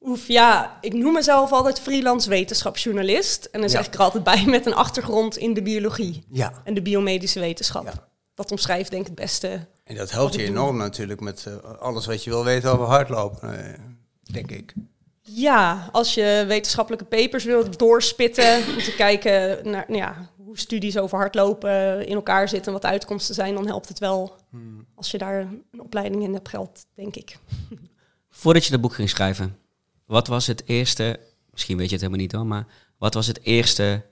Oef, 0.02 0.28
ja, 0.28 0.78
ik 0.82 0.94
noem 0.94 1.14
mezelf 1.14 1.52
altijd 1.52 1.80
freelance 1.80 2.30
wetenschapsjournalist. 2.30 3.46
En 3.46 3.60
dan 3.60 3.70
zeg 3.70 3.86
ik 3.86 3.94
er 3.94 4.00
altijd 4.00 4.24
bij 4.24 4.46
met 4.46 4.66
een 4.66 4.74
achtergrond 4.74 5.38
in 5.38 5.54
de 5.54 5.62
biologie 5.62 6.24
ja. 6.30 6.62
en 6.64 6.74
de 6.74 6.82
biomedische 6.82 7.40
wetenschap. 7.40 7.84
Ja. 7.84 8.08
Dat 8.34 8.52
omschrijft 8.52 8.90
denk 8.90 9.02
ik 9.02 9.08
het 9.08 9.20
beste. 9.20 9.68
En 9.90 9.96
dat 9.96 10.12
helpt 10.12 10.34
je 10.34 10.44
enorm 10.44 10.78
natuurlijk 10.78 11.20
met 11.20 11.46
uh, 11.48 11.56
alles 11.80 12.06
wat 12.06 12.24
je 12.24 12.30
wil 12.30 12.44
weten 12.44 12.72
over 12.72 12.86
hardlopen, 12.86 13.76
denk 14.24 14.52
ik. 14.52 14.74
Ja, 15.22 15.90
als 15.92 16.14
je 16.14 16.44
wetenschappelijke 16.48 17.06
papers 17.06 17.44
wilt 17.44 17.80
doorspitten 17.80 18.58
om 18.58 18.78
te 18.78 18.94
kijken 18.98 19.70
naar 19.70 19.86
nou 19.88 20.00
ja, 20.00 20.30
hoe 20.38 20.60
studies 20.60 20.98
over 20.98 21.18
hardlopen 21.18 22.06
in 22.08 22.16
elkaar 22.16 22.50
zitten 22.50 22.68
en 22.68 22.74
wat 22.74 22.82
de 22.82 22.88
uitkomsten 22.88 23.36
zijn, 23.36 23.54
dan 23.54 23.68
helpt 23.68 23.88
het 23.88 24.00
wel 24.00 24.36
hmm. 24.50 24.86
als 24.96 25.12
je 25.12 25.18
daar 25.18 25.40
een 25.40 25.82
opleiding 25.82 26.24
in 26.24 26.34
hebt 26.34 26.50
geld, 26.50 26.86
denk 26.96 27.16
ik. 27.16 27.38
Voordat 28.30 28.66
je 28.66 28.72
dat 28.72 28.82
boek 28.82 28.94
ging 28.94 29.10
schrijven, 29.10 29.58
wat 30.06 30.28
was 30.28 30.48
het 30.48 30.64
eerste, 30.66 31.20
misschien 31.52 31.78
weet 31.78 31.88
je 31.88 31.94
het 31.94 32.02
helemaal 32.02 32.24
niet 32.24 32.32
hoor, 32.32 32.46
maar 32.46 32.68
wat 32.98 33.14
was 33.14 33.28
het 33.28 33.40
eerste 33.44 34.06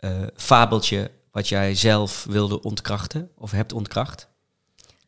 uh, 0.00 0.22
fabeltje 0.34 1.10
wat 1.30 1.48
jij 1.48 1.74
zelf 1.74 2.26
wilde 2.28 2.62
ontkrachten 2.62 3.30
of 3.34 3.50
hebt 3.50 3.72
ontkracht? 3.72 4.34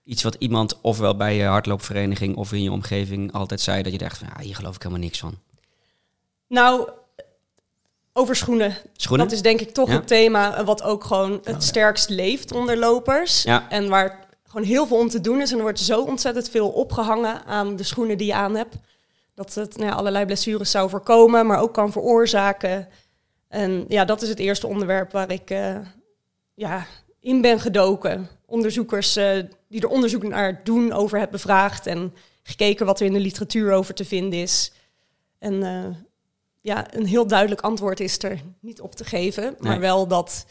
Iets 0.08 0.22
wat 0.22 0.36
iemand 0.38 0.80
ofwel 0.80 1.16
bij 1.16 1.36
je 1.36 1.44
hardloopvereniging 1.44 2.36
of 2.36 2.52
in 2.52 2.62
je 2.62 2.72
omgeving 2.72 3.32
altijd 3.32 3.60
zei 3.60 3.82
dat 3.82 3.92
je 3.92 3.98
dacht 3.98 4.18
van 4.18 4.28
ja, 4.34 4.42
hier 4.42 4.54
geloof 4.54 4.74
ik 4.74 4.82
helemaal 4.82 5.04
niks 5.04 5.18
van? 5.18 5.38
Nou, 6.46 6.88
over 8.12 8.36
schoenen. 8.36 8.76
schoenen. 8.96 9.26
Dat 9.26 9.34
is 9.34 9.42
denk 9.42 9.60
ik 9.60 9.70
toch 9.70 9.88
ja. 9.88 9.94
het 9.94 10.06
thema 10.06 10.64
wat 10.64 10.82
ook 10.82 11.04
gewoon 11.04 11.40
het 11.44 11.62
sterkst 11.62 12.08
leeft 12.08 12.52
onder 12.52 12.76
lopers. 12.76 13.42
Ja. 13.42 13.68
En 13.68 13.88
waar 13.88 14.26
gewoon 14.44 14.66
heel 14.66 14.86
veel 14.86 14.96
om 14.96 15.08
te 15.08 15.20
doen 15.20 15.40
is. 15.40 15.50
En 15.50 15.56
er 15.56 15.62
wordt 15.62 15.80
zo 15.80 16.02
ontzettend 16.02 16.48
veel 16.48 16.68
opgehangen 16.68 17.44
aan 17.44 17.76
de 17.76 17.82
schoenen 17.82 18.18
die 18.18 18.26
je 18.26 18.34
aan 18.34 18.54
hebt. 18.54 18.76
Dat 19.34 19.54
het 19.54 19.76
nou 19.76 19.90
ja, 19.90 19.96
allerlei 19.96 20.24
blessures 20.24 20.70
zou 20.70 20.90
voorkomen, 20.90 21.46
maar 21.46 21.60
ook 21.60 21.74
kan 21.74 21.92
veroorzaken. 21.92 22.88
En 23.48 23.84
ja, 23.88 24.04
dat 24.04 24.22
is 24.22 24.28
het 24.28 24.38
eerste 24.38 24.66
onderwerp 24.66 25.12
waar 25.12 25.30
ik 25.32 25.50
uh, 25.50 25.76
ja, 26.54 26.86
in 27.20 27.40
ben 27.40 27.60
gedoken. 27.60 28.28
Onderzoekers 28.46 29.16
uh, 29.16 29.42
die 29.68 29.80
er 29.80 29.88
onderzoek 29.88 30.22
naar 30.22 30.60
doen 30.64 30.92
over 30.92 31.20
het 31.20 31.30
bevraagd 31.30 31.86
en 31.86 32.14
gekeken 32.42 32.86
wat 32.86 33.00
er 33.00 33.06
in 33.06 33.12
de 33.12 33.20
literatuur 33.20 33.72
over 33.72 33.94
te 33.94 34.04
vinden 34.04 34.38
is. 34.38 34.72
En 35.38 35.54
uh, 35.54 35.84
ja, 36.60 36.94
een 36.94 37.06
heel 37.06 37.26
duidelijk 37.26 37.60
antwoord 37.60 38.00
is 38.00 38.22
er 38.22 38.40
niet 38.60 38.80
op 38.80 38.94
te 38.94 39.04
geven, 39.04 39.56
maar 39.58 39.80
wel 39.80 40.06
dat 40.06 40.46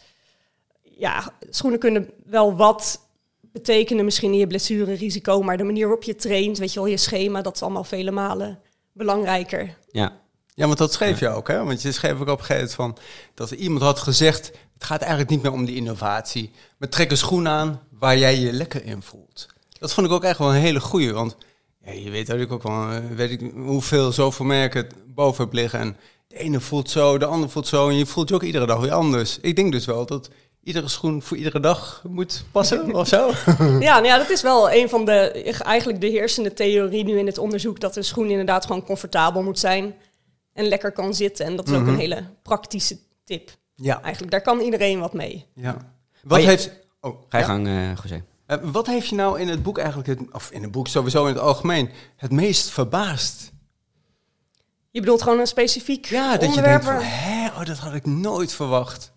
ja, 0.82 1.34
schoenen 1.50 1.80
kunnen 1.80 2.10
wel 2.26 2.56
wat 2.56 3.06
betekenen 3.42 4.06
misschien 4.06 4.32
in 4.32 4.38
je 4.38 4.48
blessurerisico, 4.48 5.42
maar 5.42 5.58
de 5.58 5.64
manier 5.64 5.86
waarop 5.86 6.04
je 6.04 6.16
traint, 6.16 6.58
weet 6.58 6.74
je 6.74 6.80
wel, 6.80 6.90
je 6.90 6.98
schema, 6.98 7.42
dat 7.42 7.56
is 7.56 7.62
allemaal 7.62 7.84
vele 7.84 8.12
malen 8.12 8.60
belangrijker. 8.92 9.78
Ja. 9.92 10.26
Ja, 10.54 10.66
want 10.66 10.78
dat 10.78 10.94
schreef 10.94 11.20
je 11.20 11.30
ook, 11.30 11.48
hè? 11.48 11.64
Want 11.64 11.82
je 11.82 11.92
schreef 11.92 12.20
ook 12.20 12.28
op 12.28 12.40
een 12.40 12.46
gegeven 12.46 12.76
moment 12.78 13.00
van 13.00 13.06
dat 13.34 13.52
iemand 13.52 13.82
had 13.82 14.00
gezegd: 14.00 14.52
het 14.74 14.84
gaat 14.84 15.02
eigenlijk 15.02 15.30
niet 15.30 15.42
meer 15.42 15.52
om 15.52 15.66
die 15.66 15.76
innovatie, 15.76 16.52
maar 16.78 16.90
trek 16.90 17.12
een 17.12 17.18
schoen 17.18 17.48
aan 17.48 17.82
waar 18.00 18.18
jij 18.18 18.40
je 18.40 18.54
lekker 18.54 18.86
in 18.86 19.02
voelt. 19.02 19.48
Dat 19.80 19.94
vond 19.94 20.08
ik 20.08 20.14
ook 20.14 20.24
echt 20.24 20.38
wel 20.38 20.50
een 20.50 20.62
hele 20.62 20.80
goeie, 20.80 21.14
want 21.14 21.38
ja, 21.86 21.92
je 21.92 22.10
weet 22.10 22.28
natuurlijk 22.28 22.52
ook 22.52 22.64
wel, 22.64 22.90
eh, 22.90 23.00
weet 23.16 23.32
ik 23.32 23.52
hoeveel 23.56 24.12
zoveel 24.12 24.46
merken 24.46 24.88
boven 25.08 25.48
liggen. 25.52 25.80
En 25.80 25.98
de 26.28 26.38
ene 26.38 26.60
voelt 26.60 26.90
zo, 26.90 27.18
de 27.18 27.26
ander 27.26 27.50
voelt 27.50 27.68
zo, 27.68 27.90
en 27.90 27.96
je 27.96 28.06
voelt 28.06 28.30
je 28.30 28.36
ook 28.36 28.44
iedere 28.44 28.66
dag 28.66 28.80
weer 28.80 28.92
anders. 28.92 29.38
Ik 29.42 29.56
denk 29.56 29.72
dus 29.72 29.86
wel 29.86 30.06
dat 30.06 30.30
iedere 30.64 30.88
schoen 30.88 31.22
voor 31.22 31.38
iedere 31.38 31.60
dag 31.60 32.04
moet 32.10 32.46
passen 32.52 32.94
of 32.96 33.08
zo. 33.08 33.32
Ja, 33.58 33.78
nou 33.78 34.06
ja, 34.06 34.18
dat 34.18 34.30
is 34.30 34.42
wel 34.42 34.72
een 34.72 34.90
van 34.90 35.06
de, 35.06 35.54
eigenlijk 35.64 36.02
de 36.02 36.08
heersende 36.08 36.54
theorie 36.54 37.04
nu 37.04 37.18
in 37.18 37.26
het 37.26 37.38
onderzoek, 37.38 37.80
dat 37.80 37.96
een 37.96 38.04
schoen 38.04 38.30
inderdaad 38.30 38.66
gewoon 38.66 38.84
comfortabel 38.84 39.44
moet 39.44 39.60
zijn 39.60 39.96
en 40.54 40.68
lekker 40.68 40.92
kan 40.92 41.14
zitten. 41.14 41.46
En 41.46 41.56
dat 41.56 41.68
is 41.68 41.74
ook 41.74 41.80
een 41.80 41.86
mhm. 41.86 42.00
hele 42.00 42.24
praktische 42.42 42.98
tip. 43.24 43.50
Ja. 43.76 44.02
Eigenlijk, 44.02 44.32
daar 44.32 44.42
kan 44.42 44.60
iedereen 44.60 45.00
wat 45.00 45.14
mee. 45.14 45.46
Ja. 45.54 45.78
Wat 46.24 46.40
heeft... 46.40 46.86
Oh, 47.08 47.24
Ga 47.30 47.38
je 47.38 47.44
gang, 47.44 47.68
uh, 47.68 47.96
José. 47.96 48.24
Uh, 48.48 48.58
wat 48.62 48.88
heeft 48.88 49.08
je 49.08 49.16
nou 49.16 49.40
in 49.40 49.48
het 49.48 49.64
boek 49.64 49.78
eigenlijk, 49.78 50.08
het, 50.08 50.20
of 50.32 50.52
in 50.52 50.62
het 50.62 50.72
boek 50.72 50.88
sowieso 50.88 51.26
in 51.26 51.34
het 51.34 51.44
algemeen, 51.44 51.90
het 52.16 52.32
meest 52.32 52.70
verbaasd? 52.70 53.52
Je 54.92 55.00
bedoelt 55.00 55.22
gewoon 55.22 55.40
een 55.40 55.48
specifiek 55.48 56.06
Ja, 56.06 56.38
dat 56.38 56.54
je 56.54 56.62
denkt 56.62 56.86
van, 56.86 57.02
hè, 57.02 57.48
oh, 57.48 57.66
dat 57.66 57.78
had 57.78 57.94
ik 57.94 58.06
nooit 58.06 58.54
verwacht. 58.54 59.12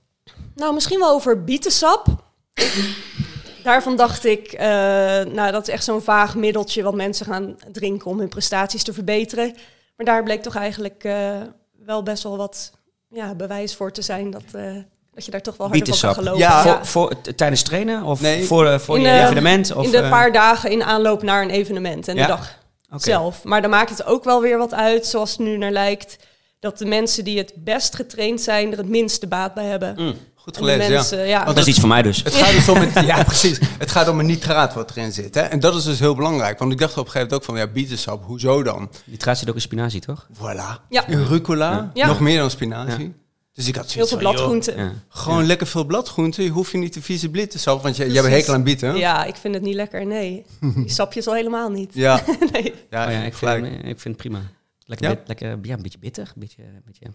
Nou, 0.54 0.75
misschien 0.75 0.99
wel 0.99 1.11
over 1.11 1.44
bietensap. 1.44 2.06
Daarvan 3.62 3.97
dacht 3.97 4.25
ik, 4.25 4.52
uh, 4.52 4.61
nou, 4.61 5.50
dat 5.50 5.62
is 5.68 5.75
echt 5.75 5.85
zo'n 5.85 6.02
vaag 6.02 6.35
middeltje 6.35 6.82
wat 6.82 6.94
mensen 6.94 7.26
gaan 7.26 7.56
drinken 7.73 8.11
om 8.11 8.18
hun 8.18 8.28
prestaties 8.28 8.82
te 8.82 8.92
verbeteren. 8.92 9.54
Maar 9.97 10.06
daar 10.06 10.23
bleek 10.23 10.42
toch 10.42 10.56
eigenlijk 10.56 11.04
uh, 11.04 11.40
wel 11.85 12.02
best 12.02 12.23
wel 12.23 12.37
wat 12.37 12.73
ja, 13.09 13.35
bewijs 13.35 13.76
voor 13.76 13.92
te 13.92 14.02
zijn 14.02 14.30
dat 14.30 14.44
uh, 14.54 14.76
Dat 15.14 15.25
je 15.25 15.31
daar 15.31 15.40
toch 15.43 15.57
wel 15.57 15.69
harder 15.69 15.87
van 15.97 15.99
kan 16.00 16.14
gelopen. 16.14 16.38
Ja. 16.40 16.62
Voor, 16.62 16.87
voor, 16.87 17.35
tijdens 17.37 17.62
trainen 17.62 18.02
of 18.02 18.21
Nee. 18.21 18.45
voor, 18.45 18.67
eh, 18.67 18.79
voor 18.79 18.97
In 18.97 19.02
je 19.02 19.09
de- 19.09 19.21
evenement? 19.25 19.75
Of, 19.75 19.85
in 19.85 19.90
de 19.90 19.99
eh, 19.99 20.11
paar 20.11 20.33
dagen 20.33 20.71
in 20.71 20.83
aanloop 20.83 21.23
naar 21.23 21.43
een 21.43 21.50
evenement 21.50 22.09
en 22.09 22.14
Ja? 22.17 22.23
de 22.23 22.29
dag 22.29 22.59
oké. 22.90 23.02
zelf. 23.02 23.45
Maar 23.45 23.61
dan 23.62 23.71
maakt 23.71 23.90
het 23.90 24.05
ook 24.05 24.25
wel 24.25 24.40
weer 24.40 24.59
wat 24.59 24.75
uit, 24.75 25.07
zoals 25.07 25.31
het 25.31 25.38
nu 25.38 25.57
naar 25.57 25.71
lijkt, 25.71 26.17
dat 26.61 26.79
de 26.79 26.85
mensen 26.87 27.25
die 27.25 27.38
het 27.38 27.52
best 27.57 27.95
getraind 27.97 28.40
zijn 28.40 28.73
er 28.73 28.79
het 28.79 28.88
minste 28.88 29.26
baat 29.26 29.55
bij 29.55 29.64
hebben. 29.64 29.95
Mm, 29.99 30.14
Goed 30.35 30.57
gelezen, 30.57 30.83
ja. 30.85 30.88
mensen, 30.90 31.26
ja. 31.26 31.45
dat 31.45 31.57
is 31.59 31.67
iets 31.67 31.79
voor 31.81 31.88
mij 31.88 32.02
dus. 32.02 32.23
Het 32.25 32.35
gaat 32.35 32.52
dus 32.52 32.69
om 32.69 32.76
het, 32.76 33.07
ja, 33.12 33.23
precies. 33.25 33.59
Het 33.79 33.90
gaat 33.90 34.09
om 34.09 34.19
een 34.19 34.26
nitraat 34.26 34.75
wat 34.75 34.90
erin 34.90 35.12
zit. 35.12 35.35
Hè? 35.35 35.40
En 35.40 35.61
dat 35.61 35.75
is 35.75 35.85
dus 35.85 35.99
heel 35.99 36.14
belangrijk. 36.14 36.59
Want 36.59 36.73
ik 36.73 36.79
dacht 36.79 36.93
op 36.93 36.97
een 37.05 37.11
gegeven 37.11 37.29
moment 37.29 37.49
ook 37.49 37.57
van, 37.57 37.67
ja, 37.67 37.73
bietensap, 37.73 38.25
hoezo 38.25 38.62
dan? 38.62 38.90
Nitraat 39.05 39.38
zit 39.38 39.49
ook 39.49 39.55
in 39.55 39.61
spinazie, 39.61 40.00
toch? 40.00 40.26
Voilà. 40.35 40.87
Ja. 40.88 41.05
Rucola, 41.09 41.90
Ja. 41.95 42.07
nog 42.07 42.21
meer 42.21 42.38
dan 42.38 42.50
spinazie. 42.50 43.14
Dus 43.61 43.69
ik 43.69 43.76
had 43.76 43.93
Heel 43.93 44.07
veel 44.07 44.19
bladgroenten. 44.19 44.76
Ja. 44.76 44.93
Gewoon 45.09 45.47
lekker 45.47 45.67
veel 45.67 45.85
bladgroenten. 45.85 46.45
Je 46.45 46.50
hoeft 46.50 46.73
je 46.73 46.79
niet 46.79 46.93
te 46.93 47.02
vieze 47.02 47.29
bietensap, 47.29 47.83
want 47.83 47.97
je, 47.97 48.05
je 48.05 48.09
hebt 48.12 48.17
een 48.17 48.25
Precies. 48.25 48.40
hekel 48.47 48.55
aan 48.59 48.62
bieten. 48.64 48.97
Ja, 48.97 49.25
ik 49.25 49.37
vind 49.37 49.55
het 49.55 49.62
niet 49.62 49.75
lekker, 49.75 50.07
nee. 50.07 50.45
Die 50.75 50.88
sapjes 50.88 51.26
al 51.26 51.35
helemaal 51.35 51.71
niet. 51.71 51.90
Ja, 51.95 52.23
nee. 52.52 52.75
ja, 52.90 53.07
oh 53.07 53.12
ja, 53.12 53.23
ik 53.23 53.35
vind, 53.35 53.67
ik 53.67 54.00
vind 54.00 54.05
het 54.05 54.17
prima. 54.17 54.40
Lekker, 54.85 55.09
Ja? 55.09 55.14
bit- 55.14 55.29
lekker 55.29 55.59
ja, 55.62 55.75
een 55.75 55.83
beetje 55.83 55.99
bitter. 55.99 56.23
Een 56.35 56.40
beetje, 56.40 56.62
een 56.62 56.83
beetje... 56.85 57.07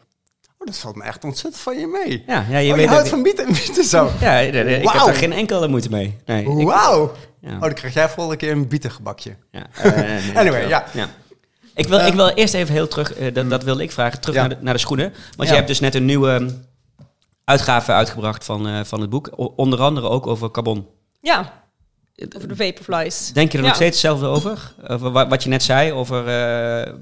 Oh, 0.57 0.65
dat 0.67 0.77
valt 0.77 0.95
me 0.95 1.03
echt 1.03 1.23
ontzettend 1.23 1.63
van 1.63 1.79
je 1.79 1.87
mee. 1.87 2.23
Ja, 2.27 2.45
ja, 2.49 2.57
je 2.57 2.71
oh, 2.71 2.77
weet 2.77 2.87
houdt 2.87 3.09
van 3.09 3.23
bieten 3.23 3.45
en 3.45 3.53
bietensap. 3.53 4.11
Ja, 4.21 4.31
nee, 4.33 4.51
nee, 4.51 4.63
ik 4.77 4.83
heb 4.83 4.93
Wauw. 4.93 5.07
er 5.07 5.13
geen 5.15 5.33
enkele 5.33 5.67
moeite 5.67 5.89
mee. 5.89 6.17
Nee, 6.25 6.45
Wauw. 6.45 7.11
ja. 7.41 7.53
Oh, 7.55 7.61
dan 7.61 7.73
krijg 7.73 7.93
jij 7.93 8.09
volgende 8.09 8.37
keer 8.37 8.51
een 8.51 8.67
bietengebakje. 8.67 9.35
Ja, 9.51 9.67
nee, 9.83 10.37
Anyway, 10.37 10.67
ja. 10.67 10.85
Ik 11.75 11.87
wil, 11.87 11.99
Eh, 11.99 12.07
ik 12.07 12.13
wil 12.13 12.27
eerst 12.29 12.53
even 12.53 12.73
heel 12.73 12.87
terug, 12.87 13.13
eh, 13.13 13.33
dat, 13.33 13.49
dat 13.49 13.63
wilde 13.63 13.83
ik 13.83 13.91
vragen, 13.91 14.19
terug 14.21 14.35
Ja. 14.35 14.41
naar, 14.41 14.49
de, 14.57 14.57
naar 14.63 14.73
de 14.73 14.79
schoenen. 14.79 15.09
Want 15.35 15.35
Ja. 15.35 15.45
je 15.49 15.53
hebt 15.55 15.67
dus 15.67 15.79
net 15.79 15.95
een 15.95 16.05
nieuwe 16.05 16.29
um, 16.29 16.65
uitgave 17.43 17.91
uitgebracht 17.91 18.43
van, 18.45 18.67
eh, 18.67 18.83
van 18.83 19.01
het 19.01 19.09
boek. 19.09 19.29
O- 19.35 19.53
onder 19.55 19.81
andere 19.81 20.09
ook 20.09 20.27
over 20.27 20.51
carbon. 20.51 20.87
Ja, 21.21 21.63
over 22.35 22.47
de 22.47 22.55
vaporflies. 22.55 23.31
Denk 23.33 23.51
je 23.51 23.57
er 23.57 23.63
nog 23.63 23.75
steeds 23.75 24.01
hetzelfde 24.01 24.25
over? 24.25 24.73
Over 24.87 25.11
wa- 25.11 25.27
wat 25.27 25.43
je 25.43 25.49
net 25.49 25.63
zei, 25.63 25.91
over... 25.91 26.27
eh, 26.27 26.93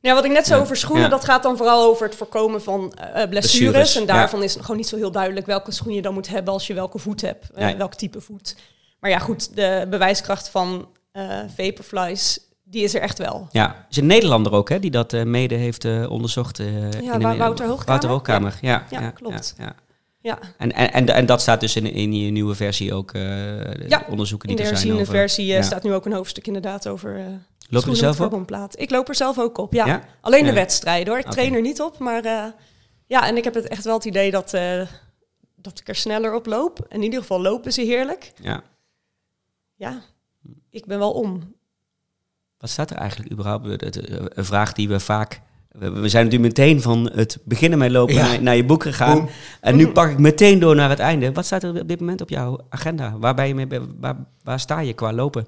Ja, 0.00 0.14
wat 0.14 0.24
ik 0.24 0.30
net 0.30 0.46
zei 0.46 0.60
over 0.60 0.76
schoenen, 0.76 1.04
Ja. 1.04 1.08
dat 1.10 1.24
gaat 1.24 1.42
dan 1.42 1.56
vooral 1.56 1.88
over 1.88 2.06
het 2.06 2.14
voorkomen 2.14 2.62
van 2.62 2.92
eh, 2.94 3.06
blessures. 3.28 3.28
Blessures, 3.28 3.96
En 3.96 4.06
daarvan 4.06 4.42
is 4.42 4.56
gewoon 4.60 4.76
niet 4.76 4.88
zo 4.88 4.96
heel 4.96 5.10
duidelijk 5.10 5.46
welke 5.46 5.72
schoen 5.72 5.92
je 5.94 6.02
dan 6.02 6.14
moet 6.14 6.28
hebben 6.28 6.52
als 6.52 6.66
je 6.66 6.74
welke 6.74 6.98
voet 6.98 7.20
hebt. 7.20 7.50
eh, 7.50 7.64
Nee. 7.64 7.76
welk 7.76 7.94
type 7.94 8.20
voet. 8.20 8.56
Maar 9.00 9.10
ja, 9.10 9.18
goed, 9.18 9.56
de 9.56 9.86
bewijskracht 9.90 10.48
van 10.48 10.88
eh 11.12 11.38
vaporflies, 11.56 12.38
die 12.76 12.84
is 12.84 12.94
er 12.94 13.00
echt 13.00 13.18
wel. 13.18 13.48
ja, 13.50 13.86
is 13.90 13.96
een 13.96 14.06
Nederlander 14.06 14.52
ook, 14.52 14.68
hè, 14.68 14.78
die 14.78 14.90
dat 14.90 15.12
eh, 15.12 15.22
mede 15.22 15.54
heeft 15.54 15.84
eh, 15.84 16.10
onderzocht. 16.10 16.58
eh, 16.58 16.66
in 16.84 16.90
de- 16.90 17.18
Wou- 17.18 17.36
Wouter 17.38 17.66
Hoogkamer? 17.66 17.84
Wouter 17.86 18.08
Hoogkamer, 18.08 18.58
ja. 18.60 18.86
Ja, 18.90 19.10
klopt. 19.10 19.54
Ja, 19.58 19.64
ja. 19.64 19.74
Ja, 20.20 20.38
En, 20.58 20.72
en, 20.72 20.92
en, 20.92 21.08
en 21.08 21.26
dat 21.26 21.40
staat 21.40 21.60
dus 21.60 21.76
in, 21.76 21.86
in 21.86 22.14
je 22.14 22.30
nieuwe 22.30 22.54
versie 22.54 22.94
ook, 22.94 23.12
de 23.12 23.84
Ja, 23.88 24.04
onderzoeken 24.08 24.48
in 24.48 24.56
die 24.56 24.64
de 24.64 24.70
er 24.70 24.76
zijn 24.76 24.88
herziende 24.88 25.00
over... 25.00 25.14
versie 25.14 25.46
ja. 25.46 25.62
staat 25.62 25.82
nu 25.82 25.94
ook 25.94 26.06
een 26.06 26.12
hoofdstuk 26.12 26.46
inderdaad 26.46 26.88
over 26.88 27.10
Loop 27.68 27.84
je 27.84 27.90
er 27.90 27.96
zelf 27.96 28.20
op? 28.20 28.50
Ik 28.74 28.90
loop 28.90 29.08
er 29.08 29.14
zelf 29.14 29.38
ook 29.38 29.58
op, 29.58 29.72
ja. 29.72 29.86
Ja? 29.86 30.02
Alleen 30.20 30.42
de 30.42 30.48
Ja. 30.48 30.54
wedstrijden 30.54 31.08
hoor. 31.08 31.18
Ik 31.22 31.30
train 31.30 31.54
er 31.54 31.60
niet 31.60 31.80
op, 31.80 31.98
maar 31.98 32.22
ja, 33.06 33.26
en 33.26 33.36
ik 33.36 33.44
heb 33.44 33.54
het 33.54 33.68
echt 33.68 33.84
wel 33.84 33.94
het 33.94 34.04
idee 34.04 34.30
dat, 34.30 34.50
dat 35.56 35.78
ik 35.80 35.88
er 35.88 35.94
sneller 35.94 36.34
op 36.34 36.46
loop. 36.46 36.86
In 36.88 37.02
ieder 37.02 37.20
geval 37.20 37.40
lopen 37.40 37.72
ze 37.72 37.80
heerlijk. 37.82 38.32
Ja. 38.42 38.62
Ja, 39.74 40.02
ik 40.70 40.86
ben 40.86 40.98
wel 40.98 41.12
om. 41.12 41.54
Wat 42.58 42.70
staat 42.70 42.90
er 42.90 42.96
eigenlijk 42.96 43.32
überhaupt? 43.32 43.66
Het- 43.66 44.10
Een 44.38 44.44
vraag 44.44 44.72
die 44.72 44.88
we 44.88 45.00
vaak... 45.00 45.40
We 45.68 45.90
we 45.90 46.08
zijn 46.08 46.24
natuurlijk 46.24 46.58
meteen 46.58 46.82
van 46.82 47.10
het 47.14 47.38
beginnen 47.44 47.78
met 47.78 47.90
lopen 47.90 48.14
Ja. 48.14 48.26
naar, 48.26 48.42
naar 48.42 48.56
je 48.56 48.64
boek 48.64 48.82
gegaan. 48.82 49.16
Boom. 49.18 49.28
En 49.60 49.76
nu 49.76 49.88
pak 49.88 50.10
ik 50.10 50.18
meteen 50.18 50.58
door 50.58 50.74
naar 50.74 50.88
het 50.90 50.98
einde. 50.98 51.32
Wat 51.32 51.44
staat 51.44 51.62
er 51.62 51.80
op 51.80 51.88
dit 51.88 52.00
moment 52.00 52.20
op 52.20 52.28
jouw 52.28 52.60
agenda? 52.68 53.14
Waar, 53.18 53.34
ben 53.34 53.48
je 53.48 53.54
mee, 53.54 53.66
waar, 54.00 54.16
waar 54.42 54.60
sta 54.60 54.80
je 54.80 54.92
qua 54.92 55.12
lopen? 55.12 55.46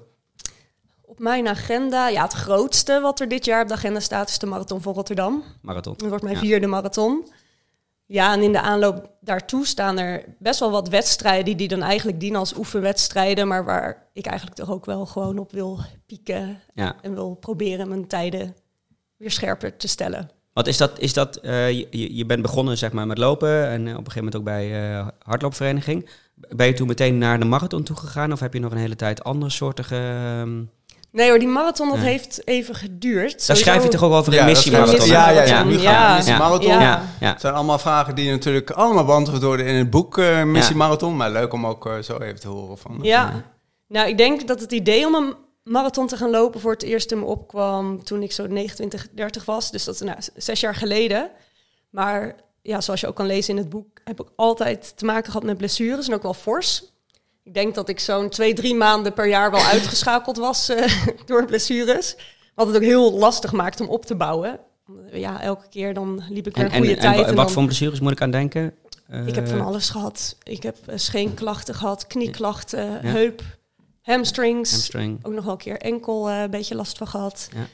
Op 1.01 1.19
mijn 1.19 1.47
agenda, 1.47 2.07
ja, 2.09 2.23
het 2.23 2.33
grootste 2.33 2.99
wat 3.01 3.19
er 3.19 3.27
dit 3.27 3.45
jaar 3.45 3.61
op 3.61 3.67
de 3.67 3.73
agenda 3.73 3.99
staat, 3.99 4.29
is 4.29 4.39
de 4.39 4.45
Marathon 4.45 4.81
van 4.81 4.93
Rotterdam. 4.93 5.43
Marathon. 5.61 5.93
Dat 5.97 6.07
wordt 6.09 6.23
mijn 6.23 6.35
Ja. 6.35 6.41
vierde 6.41 6.67
marathon. 6.67 7.27
Ja, 8.11 8.33
en 8.33 8.41
in 8.41 8.51
de 8.51 8.61
aanloop 8.61 9.11
daartoe 9.21 9.65
staan 9.65 9.99
er 9.99 10.23
best 10.39 10.59
wel 10.59 10.71
wat 10.71 10.89
wedstrijden 10.89 11.57
die 11.57 11.67
dan 11.67 11.81
eigenlijk 11.81 12.19
dienen 12.19 12.39
als 12.39 12.55
oefenwedstrijden, 12.57 13.47
maar 13.47 13.65
waar 13.65 14.07
ik 14.13 14.25
eigenlijk 14.25 14.57
toch 14.57 14.69
ook 14.69 14.85
wel 14.85 15.05
gewoon 15.05 15.37
op 15.37 15.51
wil 15.51 15.79
pieken 16.05 16.59
Ja. 16.73 16.95
en 17.01 17.13
wil 17.13 17.35
proberen 17.35 17.87
mijn 17.87 18.07
tijden 18.07 18.55
weer 19.17 19.31
scherper 19.31 19.77
te 19.77 19.87
stellen. 19.87 20.29
Want 20.53 20.67
is 20.67 20.77
dat, 20.77 20.99
is 20.99 21.13
dat 21.13 21.35
eh, 21.35 21.71
je, 21.71 22.15
je- 22.15 22.25
bent 22.25 22.41
begonnen 22.41 22.77
zeg 22.77 22.91
maar, 22.91 23.07
met 23.07 23.17
lopen 23.17 23.67
en 23.67 23.81
op 23.81 23.87
een 23.87 23.95
gegeven 24.11 24.15
moment 24.17 24.35
ook 24.35 24.43
bij 24.43 24.91
eh 24.97 25.07
hardloopvereniging. 25.23 26.09
Ben 26.35 26.67
je 26.67 26.73
toen 26.73 26.87
meteen 26.87 27.17
naar 27.17 27.39
de 27.39 27.45
marathon 27.45 27.83
toe 27.83 27.95
gegaan 27.95 28.31
of 28.31 28.39
heb 28.39 28.53
je 28.53 28.59
nog 28.59 28.71
een 28.71 28.77
hele 28.77 28.95
tijd 28.95 29.23
andere 29.23 29.51
soortige... 29.51 29.95
Nee 31.11 31.29
hoor, 31.29 31.39
die 31.39 31.47
marathon 31.47 31.89
dat 31.89 31.97
heeft 31.97 32.47
even 32.47 32.75
geduurd. 32.75 33.31
Daar 33.31 33.39
Sowieso- 33.39 33.63
schrijf 33.63 33.83
je 33.83 33.89
toch 33.89 34.03
ook 34.03 34.11
over 34.13 34.37
een 34.39 34.45
missiemarathon? 34.45 35.07
Ja, 35.07 35.29
ja, 35.29 35.41
ja. 35.43 35.63
Nu 35.63 35.77
gaan 35.77 35.81
we 35.81 35.81
Ja. 35.81 36.15
Missie 36.15 36.33
Ja. 36.33 36.39
Marathon. 36.39 36.71
Ja. 36.71 36.81
Ja, 36.81 37.03
ja. 37.19 37.31
Het 37.31 37.41
zijn 37.41 37.53
allemaal 37.53 37.79
vragen 37.79 38.15
die 38.15 38.29
natuurlijk 38.31 38.71
allemaal 38.71 39.05
beantwoord 39.05 39.43
worden 39.43 39.65
in 39.65 39.75
het 39.75 39.89
boek 39.89 40.17
eh, 40.17 40.43
Missie 40.43 40.75
Marathon. 40.75 41.15
Maar 41.15 41.31
leuk 41.31 41.53
om 41.53 41.65
ook 41.65 41.85
eh, 41.85 41.97
zo 41.99 42.17
even 42.17 42.39
te 42.39 42.47
horen 42.47 42.77
van. 42.77 42.99
Ja, 43.01 43.43
nou 43.87 44.07
ik 44.09 44.17
denk 44.17 44.47
dat 44.47 44.59
het 44.59 44.71
idee 44.71 45.05
om 45.05 45.15
een 45.15 45.35
marathon 45.63 46.07
te 46.07 46.17
gaan 46.17 46.29
lopen 46.29 46.59
voor 46.59 46.71
het 46.71 46.83
eerst 46.83 47.11
in 47.11 47.19
me 47.19 47.25
opkwam 47.25 48.03
toen 48.03 48.23
ik 48.23 48.31
zo 48.31 48.47
29, 48.47 49.07
30 49.15 49.45
was. 49.45 49.71
Dus 49.71 49.83
dat 49.83 49.93
is 49.95 50.01
nou, 50.01 50.17
zes 50.35 50.59
jaar 50.59 50.75
geleden. 50.75 51.29
Maar 51.89 52.35
ja, 52.61 52.81
zoals 52.81 53.01
je 53.01 53.07
ook 53.07 53.15
kan 53.15 53.25
lezen 53.25 53.53
in 53.55 53.59
het 53.61 53.69
boek, 53.69 53.99
heb 54.03 54.19
ik 54.21 54.27
altijd 54.35 54.97
te 54.97 55.05
maken 55.05 55.25
gehad 55.31 55.43
met 55.43 55.57
blessures 55.57 56.07
en 56.07 56.13
ook 56.13 56.21
wel 56.23 56.33
fors. 56.33 56.83
Ik 57.43 57.53
denk 57.53 57.75
dat 57.75 57.89
ik 57.89 57.99
zo'n 57.99 58.29
twee, 58.29 58.53
drie 58.53 58.75
maanden 58.75 59.13
per 59.13 59.27
jaar 59.27 59.51
wel 59.51 59.61
uitgeschakeld 59.75 60.37
was 60.37 60.69
eh, 60.69 60.93
door 61.25 61.45
blessures. 61.45 62.15
Wat 62.55 62.67
het 62.67 62.75
ook 62.75 62.81
heel 62.81 63.13
lastig 63.13 63.51
maakt 63.51 63.81
om 63.81 63.87
op 63.87 64.05
te 64.05 64.15
bouwen. 64.15 64.59
Ja, 65.11 65.41
elke 65.41 65.67
keer 65.69 65.93
dan 65.93 66.23
liep 66.29 66.47
ik 66.47 66.55
weer 66.55 66.65
En, 66.65 66.71
een 66.71 66.77
goede 66.77 66.93
en, 66.95 66.99
tijd. 66.99 67.15
en, 67.19 67.25
en 67.25 67.35
wat 67.35 67.45
dan- 67.45 67.49
voor 67.53 67.63
blessures 67.65 67.99
moet 67.99 68.11
ik 68.11 68.21
aan 68.21 68.31
denken? 68.31 68.73
ik 69.25 69.35
heb 69.35 69.45
Eh, 69.45 69.49
van 69.51 69.61
alles 69.61 69.89
gehad. 69.89 70.35
Ik 70.43 70.63
heb 70.63 70.77
eh, 70.87 70.97
scheenklachten 70.97 71.75
gehad, 71.75 72.07
knieklachten, 72.07 72.85
Ja. 72.85 72.99
heup, 73.01 73.41
hamstrings. 74.01 74.71
Hamstring. 74.71 75.25
Ook 75.25 75.33
nog 75.33 75.43
wel 75.43 75.53
een 75.53 75.59
keer 75.59 75.77
enkel 75.77 76.29
eh, 76.29 76.41
een 76.41 76.49
beetje 76.49 76.75
last 76.75 76.97
van 76.97 77.07
gehad. 77.07 77.49
Ja. 77.55 77.67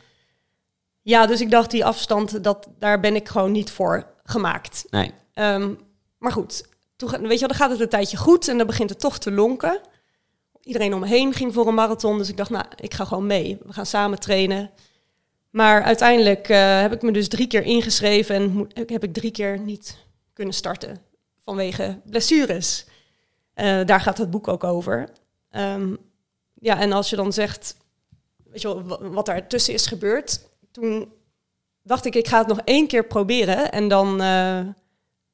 Ja. 1.02 1.26
dus 1.26 1.42
ik 1.42 1.52
dacht 1.52 1.72
die 1.72 1.86
afstand, 1.86 2.44
dat, 2.44 2.68
daar 2.80 3.00
ben 3.00 3.16
ik 3.16 3.28
gewoon 3.30 3.52
niet 3.52 3.72
voor 3.72 4.08
gemaakt. 4.24 4.86
Nee. 4.90 5.12
Ehm, 5.34 5.74
maar 6.18 6.32
goed, 6.32 6.66
toen, 6.96 7.10
weet 7.10 7.22
je 7.22 7.28
wel, 7.40 7.48
dan 7.48 7.58
gaat 7.58 7.70
het 7.72 7.80
een 7.80 7.90
tijdje 7.90 8.18
goed 8.18 8.48
en 8.48 8.58
dan 8.58 8.68
begint 8.68 8.90
het 8.90 9.00
toch 9.00 9.18
te 9.18 9.32
lonken. 9.32 9.80
Iedereen 10.62 10.94
om 10.94 11.00
me 11.00 11.08
heen 11.08 11.34
ging 11.34 11.54
voor 11.54 11.68
een 11.68 11.74
marathon, 11.74 12.18
dus 12.18 12.30
ik 12.30 12.38
dacht, 12.38 12.50
nou, 12.50 12.66
ik 12.76 12.94
ga 12.94 13.06
gewoon 13.06 13.28
mee. 13.28 13.58
We 13.66 13.74
gaan 13.74 13.86
samen 13.86 14.20
trainen. 14.20 14.72
Maar 15.50 15.84
uiteindelijk 15.84 16.50
eh, 16.50 16.80
heb 16.82 16.94
ik 16.94 17.02
me 17.02 17.12
dus 17.12 17.28
drie 17.28 17.48
keer 17.48 17.64
ingeschreven 17.64 18.36
en 18.36 18.70
heb 18.86 19.04
ik 19.04 19.14
drie 19.14 19.32
keer 19.32 19.60
niet 19.60 19.98
kunnen 20.34 20.54
starten 20.54 20.98
vanwege 21.44 22.00
blessures. 22.06 22.86
Eh, 23.54 23.86
daar 23.86 24.02
gaat 24.02 24.18
het 24.18 24.30
boek 24.32 24.48
ook 24.48 24.64
over. 24.64 25.10
Ehm, 25.50 25.96
ja, 26.54 26.80
en 26.80 26.92
als 26.92 27.10
je 27.10 27.16
dan 27.16 27.34
zegt, 27.34 27.76
weet 28.44 28.62
je 28.62 28.68
wel, 28.68 28.84
wa- 28.84 29.10
wat 29.10 29.26
daar 29.26 29.48
tussen 29.48 29.74
is 29.74 29.86
gebeurd, 29.88 30.48
toen 30.72 31.12
dacht 31.84 32.06
ik, 32.06 32.16
ik 32.16 32.28
ga 32.28 32.38
het 32.38 32.48
nog 32.48 32.60
één 32.64 32.88
keer 32.88 33.06
proberen 33.06 33.72
en 33.72 33.88
dan 33.88 34.22
eh, 34.22 34.60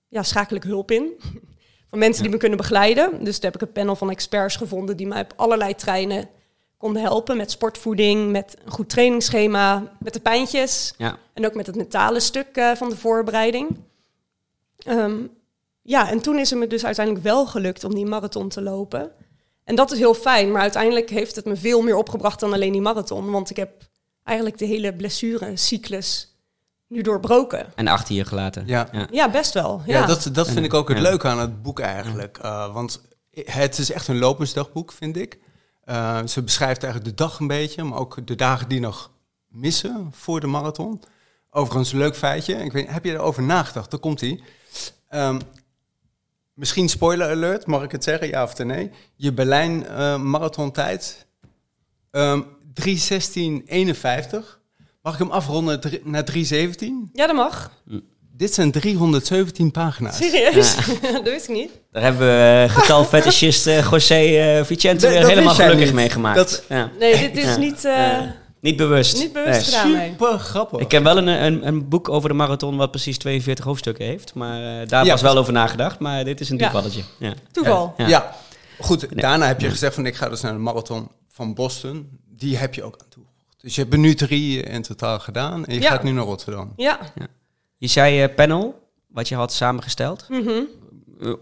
ja, 0.07 0.23
schakel 0.23 0.55
ik 0.55 0.63
hulp 0.63 0.91
in 0.91 1.11
van 1.91 2.00
mensen 2.00 2.24
die 2.24 2.31
me 2.31 2.38
kunnen 2.38 2.57
begeleiden. 2.57 3.24
Dus 3.24 3.36
toen 3.39 3.51
heb 3.51 3.62
ik 3.62 3.67
een 3.67 3.74
panel 3.74 3.95
van 3.95 4.10
experts 4.10 4.55
gevonden 4.55 4.98
die 4.98 5.07
mij 5.07 5.21
op 5.21 5.33
allerlei 5.36 5.75
treinen 5.75 6.29
konden 6.77 7.01
helpen 7.01 7.38
met 7.38 7.51
sportvoeding, 7.51 8.31
met 8.31 8.55
een 8.65 8.71
goed 8.71 8.89
trainingsschema, 8.89 9.91
met 10.00 10.13
de 10.13 10.19
pijntjes 10.19 10.93
Ja. 10.98 11.17
en 11.33 11.45
ook 11.45 11.53
met 11.55 11.67
het 11.67 11.75
mentale 11.75 12.19
stuk 12.19 12.48
eh, 12.53 12.71
van 12.71 12.89
de 12.89 12.98
voorbereiding. 12.98 13.77
Ehm, 14.77 15.17
ja, 15.81 16.10
en 16.10 16.21
toen 16.21 16.39
is 16.39 16.50
het 16.50 16.60
me 16.60 16.67
dus 16.67 16.86
uiteindelijk 16.86 17.25
wel 17.25 17.45
gelukt 17.45 17.83
om 17.83 17.93
die 17.95 18.05
marathon 18.05 18.50
te 18.50 18.62
lopen. 18.62 19.12
En 19.63 19.75
dat 19.75 19.91
is 19.91 19.98
heel 19.98 20.13
fijn, 20.13 20.51
maar 20.51 20.62
uiteindelijk 20.62 21.10
heeft 21.10 21.36
het 21.36 21.45
me 21.45 21.55
veel 21.55 21.81
meer 21.81 21.95
opgebracht 21.95 22.39
dan 22.39 22.53
alleen 22.53 22.71
die 22.71 22.81
marathon. 22.81 23.31
Want 23.31 23.50
ik 23.50 23.55
heb 23.57 23.71
eigenlijk 24.24 24.57
de 24.57 24.65
hele 24.65 24.93
blessurecyclus 24.95 26.30
nu 26.91 27.01
doorbroken. 27.01 27.65
En 27.75 27.88
achter 27.88 28.15
je 28.15 28.25
gelaten. 28.25 28.63
Ja. 28.67 28.88
ja. 28.91 29.07
Ja, 29.12 29.29
best 29.31 29.53
wel. 29.53 29.81
Ja, 29.86 30.00
Ja, 30.00 30.05
dat, 30.05 30.29
dat 30.33 30.50
vind 30.50 30.65
ik 30.65 30.74
ook 30.74 30.88
het 30.88 30.98
Ja. 30.98 31.03
leuke 31.03 31.27
aan 31.27 31.39
het 31.39 31.62
boek 31.62 31.79
eigenlijk. 31.79 32.38
Eh, 32.38 32.74
want 32.74 33.01
het 33.31 33.77
is 33.77 33.91
echt 33.91 34.07
een 34.07 34.17
lopensdagboek, 34.19 34.91
vind 34.91 35.17
ik. 35.17 35.39
Eh, 35.83 36.25
ze 36.25 36.43
beschrijft 36.43 36.83
eigenlijk 36.83 37.17
de 37.17 37.24
dag 37.24 37.39
een 37.39 37.48
beetje, 37.48 37.83
maar 37.83 38.00
ook 38.00 38.27
de 38.27 38.36
dagen 38.36 38.67
die 38.67 38.79
nog 38.79 39.12
missen 39.48 40.07
voor 40.12 40.39
de 40.39 40.48
marathon. 40.48 41.01
Overigens, 41.50 41.91
een 41.91 41.98
leuk 41.98 42.15
feitje. 42.15 42.53
Ik 42.55 42.71
weet, 42.71 42.89
heb 42.89 43.05
je 43.05 43.12
erover 43.12 43.43
nagedacht? 43.43 43.91
Daar 43.91 44.00
komt 44.00 44.21
hij. 44.21 44.41
misschien 46.53 46.89
spoiler 46.89 47.29
alert, 47.29 47.65
mag 47.65 47.83
ik 47.83 47.91
het 47.91 48.03
zeggen, 48.03 48.27
ja 48.27 48.43
of 48.43 48.57
nee? 48.57 48.91
Je 49.15 49.33
Berlijn 49.33 49.86
eh 49.88 50.17
marathontijd, 50.17 51.25
ehm 52.12 52.41
3.16.51. 52.74 54.60
Mag 55.01 55.13
ik 55.13 55.20
hem 55.20 55.31
afronden 55.31 55.79
naar 56.03 56.25
3.17? 56.31 56.38
ja 57.13 57.27
dat 57.27 57.36
mag. 57.36 57.72
Dit 58.36 58.53
zijn 58.53 58.72
317 58.72 59.72
pagina's. 59.72 60.17
Serieus? 60.17 60.75
dat 61.01 61.24
wist 61.24 61.50
ik 61.50 61.55
niet. 61.55 61.70
Daar 61.91 62.03
hebben 62.03 62.27
we 62.27 62.65
uh, 62.67 62.75
getalfetischist 62.75 63.67
uh, 63.67 63.89
José 63.89 64.58
uh, 64.58 64.65
Vicente 64.65 65.08
weer 65.08 65.27
helemaal 65.27 65.53
gelukkig 65.53 65.93
mee 65.93 66.10
gemaakt. 66.10 66.36
Dat, 66.36 66.63
ja. 66.70 66.91
Nee, 67.00 67.31
dit 67.31 67.38
is 67.38 67.43
ja. 67.43 67.58
niet... 67.58 67.88
niet 68.60 68.75
bewust. 68.75 69.17
Niet 69.17 69.34
bewust 69.34 69.72
nee. 69.72 69.81
gedaan, 69.81 70.10
Super 70.10 70.39
grappig. 70.39 70.79
Ik 70.79 70.91
heb 70.91 71.03
wel 71.03 71.17
een, 71.17 71.27
een, 71.27 71.67
een, 71.67 71.89
boek 71.89 72.10
over 72.10 72.29
de 72.29 72.36
marathon 72.36 72.77
wat 72.77 72.91
precies 72.91 73.17
42 73.17 73.65
hoofdstukken 73.65 74.05
heeft. 74.05 74.34
Maar 74.34 74.88
daar 74.88 75.05
was 75.05 75.22
wel 75.22 75.38
over 75.38 75.53
nagedacht. 75.53 76.00
Maar 76.00 76.24
dit 76.24 76.39
is 76.39 76.50
een 76.50 76.58
toevalletje. 76.58 77.01
Ja. 77.20 77.34
Toeval. 77.51 77.93
Ja. 77.98 78.36
Goed, 78.79 79.08
daarna 79.22 79.48
heb 79.48 79.62
je 79.62 79.70
gezegd 79.70 79.93
van 79.96 80.05
ik 80.05 80.15
ga 80.15 80.29
dus 80.29 80.41
naar 80.41 80.53
de 80.53 80.60
marathon 80.60 81.10
van 81.29 81.53
Boston. 81.53 82.20
Die 82.38 82.58
heb 82.58 82.74
je 82.74 82.84
ook. 82.84 82.98
Dus 83.61 83.75
je 83.75 83.81
hebt 83.81 83.93
er 83.93 83.99
nu 83.99 84.13
drie 84.13 84.61
in 84.61 84.81
totaal 84.81 85.19
gedaan 85.19 85.65
en 85.65 85.75
je 85.75 85.81
gaat 85.81 86.03
nu 86.03 86.11
naar 86.11 86.23
Rotterdam. 86.23 86.73
Ja. 86.75 86.99
Je 87.77 87.87
zei 87.87 88.23
uh, 88.23 88.35
panel, 88.35 88.89
wat 89.07 89.27
je 89.27 89.35
had 89.35 89.53
samengesteld. 89.53 90.29
Mm 90.29 90.67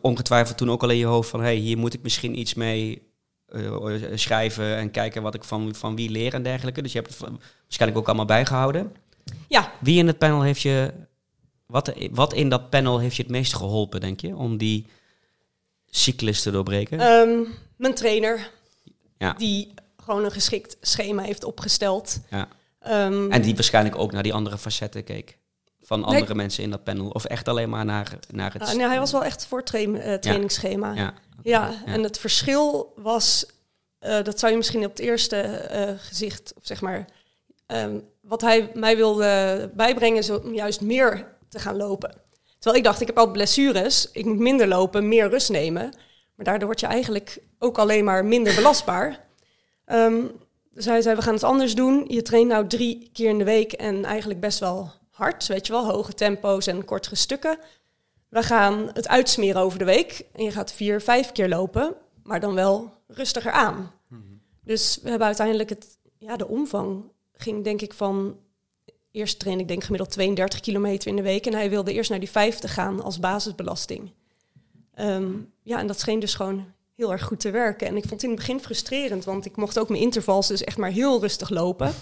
ongetwijfeld 0.02 0.58
toen 0.58 0.70
ook 0.70 0.84
al 0.84 0.90
in 0.90 0.98
je 0.98 1.06
hoofd 1.06 1.30
van... 1.30 1.42
hey, 1.42 1.56
hier 1.56 1.78
moet 1.78 1.94
ik 1.94 2.02
misschien 2.02 2.40
iets 2.40 2.54
mee 2.54 3.02
uh, 3.50 3.96
schrijven... 4.14 4.76
en 4.76 4.92
kijken 4.92 5.22
wat 5.22 5.36
ik 5.36 5.44
van, 5.44 5.76
van 5.76 5.96
wie 5.96 6.10
leer 6.10 6.34
en 6.34 6.44
dergelijke. 6.44 6.82
Dus 6.82 6.92
je 6.92 7.00
hebt 7.00 7.10
het 7.10 7.30
waarschijnlijk 7.62 8.02
ook 8.02 8.08
allemaal 8.08 8.26
bijgehouden. 8.26 8.96
Ja. 9.48 9.72
Wie 9.82 9.98
in 9.98 10.08
het 10.08 10.18
panel 10.18 10.42
heeft 10.42 10.62
je... 10.62 10.94
Wat, 11.66 11.94
wat 12.12 12.34
in 12.34 12.50
dat 12.50 12.70
panel 12.70 13.00
heeft 13.00 13.16
je 13.16 13.22
het 13.22 13.32
meest 13.32 13.56
geholpen, 13.56 14.00
denk 14.00 14.20
je? 14.20 14.36
Om 14.36 14.58
die 14.58 14.86
cyclus 15.90 16.42
te 16.42 16.52
doorbreken? 16.52 17.02
Um, 17.02 17.48
mijn 17.76 17.96
trainer. 17.96 18.52
Ja. 19.18 19.34
Die 19.34 19.74
gewoon 20.10 20.26
een 20.26 20.32
geschikt 20.32 20.78
schema 20.82 21.24
heeft 21.24 21.44
opgesteld. 21.44 22.20
Ja. 22.30 22.48
Um, 23.06 23.32
en 23.32 23.42
die 23.42 23.56
waarschijnlijk 23.56 23.96
ook 23.96 24.12
naar 24.12 24.24
die 24.24 24.34
andere 24.34 24.58
facetten 24.58 25.04
keek 25.04 25.38
van 25.82 26.04
andere 26.04 26.36
mensen 26.36 26.64
in 26.64 26.70
dat 26.70 26.84
panel? 26.84 27.10
Of 27.10 27.26
echt 27.26 27.48
alleen 27.48 27.70
maar 27.70 27.86
naar, 27.86 28.20
naar 28.32 28.54
het... 28.54 28.62
Uh, 28.62 28.74
nee, 28.74 28.88
hij 28.88 29.00
was 29.00 29.12
wel 29.12 29.24
echt 29.24 29.46
voor 29.46 29.64
tra 29.64 29.80
uh, 29.80 30.14
trainingsschema. 30.14 30.94
Ja. 30.94 31.14
Ja. 31.44 31.72
en 31.86 32.04
het 32.04 32.20
verschil 32.20 32.94
was... 32.96 33.46
Uh, 34.02 34.24
dat 34.24 34.40
zou 34.40 34.52
je 34.52 34.58
misschien 34.58 34.86
op 34.86 34.90
het 34.90 35.00
eerste 35.00 35.70
uh, 35.74 36.00
gezicht, 36.08 36.54
of 36.58 36.62
zeg 36.66 36.82
maar... 36.82 37.06
Um, 37.68 38.04
wat 38.22 38.42
hij 38.42 38.72
mij 38.74 38.96
wilde 38.96 39.72
bijbrengen 39.74 40.18
is 40.18 40.30
om 40.30 40.54
juist 40.54 40.82
meer 40.82 41.28
te 41.50 41.60
gaan 41.60 41.76
lopen. 41.76 42.16
Terwijl 42.54 42.76
ik 42.76 42.84
dacht, 42.84 43.02
ik 43.02 43.08
heb 43.08 43.18
al 43.18 43.32
blessures, 43.32 44.10
ik 44.12 44.26
moet 44.26 44.40
minder 44.40 44.68
lopen, 44.68 45.08
meer 45.08 45.30
rust 45.30 45.50
nemen. 45.50 45.94
Maar 46.36 46.46
daardoor 46.46 46.68
word 46.68 46.80
je 46.80 46.88
eigenlijk 46.88 47.40
ook 47.60 47.78
alleen 47.78 48.04
maar 48.04 48.26
minder 48.26 48.56
belastbaar. 48.56 49.28
Um, 49.92 50.32
dus 50.72 50.86
hij 50.86 51.02
zei, 51.02 51.16
we 51.16 51.22
gaan 51.22 51.34
het 51.34 51.44
anders 51.44 51.76
doen. 51.76 52.06
Je 52.08 52.22
traint 52.22 52.48
nou 52.48 52.68
drie 52.68 53.10
keer 53.14 53.30
in 53.30 53.38
de 53.38 53.44
week 53.44 53.74
en 53.74 54.06
eigenlijk 54.06 54.40
best 54.40 54.60
wel 54.60 54.92
hard, 55.10 55.48
weet 55.48 55.68
je 55.68 55.74
wel, 55.74 55.86
hoge 55.86 56.14
tempo's 56.14 56.68
en 56.68 56.86
kortere 56.86 57.16
stukken. 57.16 57.58
We 58.30 58.44
gaan 58.44 58.90
het 58.94 59.08
uitsmeren 59.08 59.62
over 59.62 59.80
de 59.80 59.86
week 59.86 60.26
en 60.34 60.44
je 60.44 60.52
gaat 60.52 60.72
vier, 60.72 61.02
vijf 61.02 61.32
keer 61.32 61.50
lopen, 61.50 61.96
maar 62.24 62.40
dan 62.40 62.54
wel 62.54 62.92
rustiger 63.08 63.52
aan. 63.52 63.92
Dus 64.64 65.00
we 65.04 65.10
hebben 65.10 65.28
uiteindelijk 65.28 65.70
het, 65.70 65.98
ja, 66.18 66.38
de 66.38 66.48
omvang 66.48 67.04
ging 67.34 67.64
denk 67.64 67.82
ik 67.82 67.94
van, 67.94 68.38
eerst 69.12 69.40
train 69.40 69.60
ik 69.60 69.68
denk 69.68 69.84
gemiddeld 69.84 70.12
32 70.12 70.60
kilometer 70.60 71.10
in 71.10 71.16
de 71.16 71.22
week 71.22 71.46
en 71.46 71.54
hij 71.54 71.70
wilde 71.70 71.94
eerst 71.94 72.10
naar 72.10 72.20
die 72.20 72.30
50 72.30 72.74
gaan 72.74 73.02
als 73.02 73.20
basisbelasting. 73.20 74.12
Um, 75.00 75.54
ja, 75.64 75.80
en 75.80 75.88
dat 75.88 76.00
scheen 76.00 76.20
dus 76.20 76.34
gewoon 76.34 76.74
heel 77.00 77.12
erg 77.12 77.24
goed 77.24 77.40
te 77.40 77.52
werken. 77.52 77.88
En 77.88 77.96
ik 77.96 78.02
vond 78.08 78.14
het 78.14 78.24
in 78.24 78.30
het 78.30 78.40
begin 78.40 78.60
frustrerend, 78.60 79.26
want 79.26 79.46
ik 79.46 79.56
mocht 79.56 79.80
ook 79.80 79.90
mijn 79.90 80.02
intervals 80.02 80.48
dus 80.48 80.64
echt 80.64 80.78
maar 80.78 80.90
heel 80.90 81.20
rustig 81.20 81.50
lopen. 81.50 81.94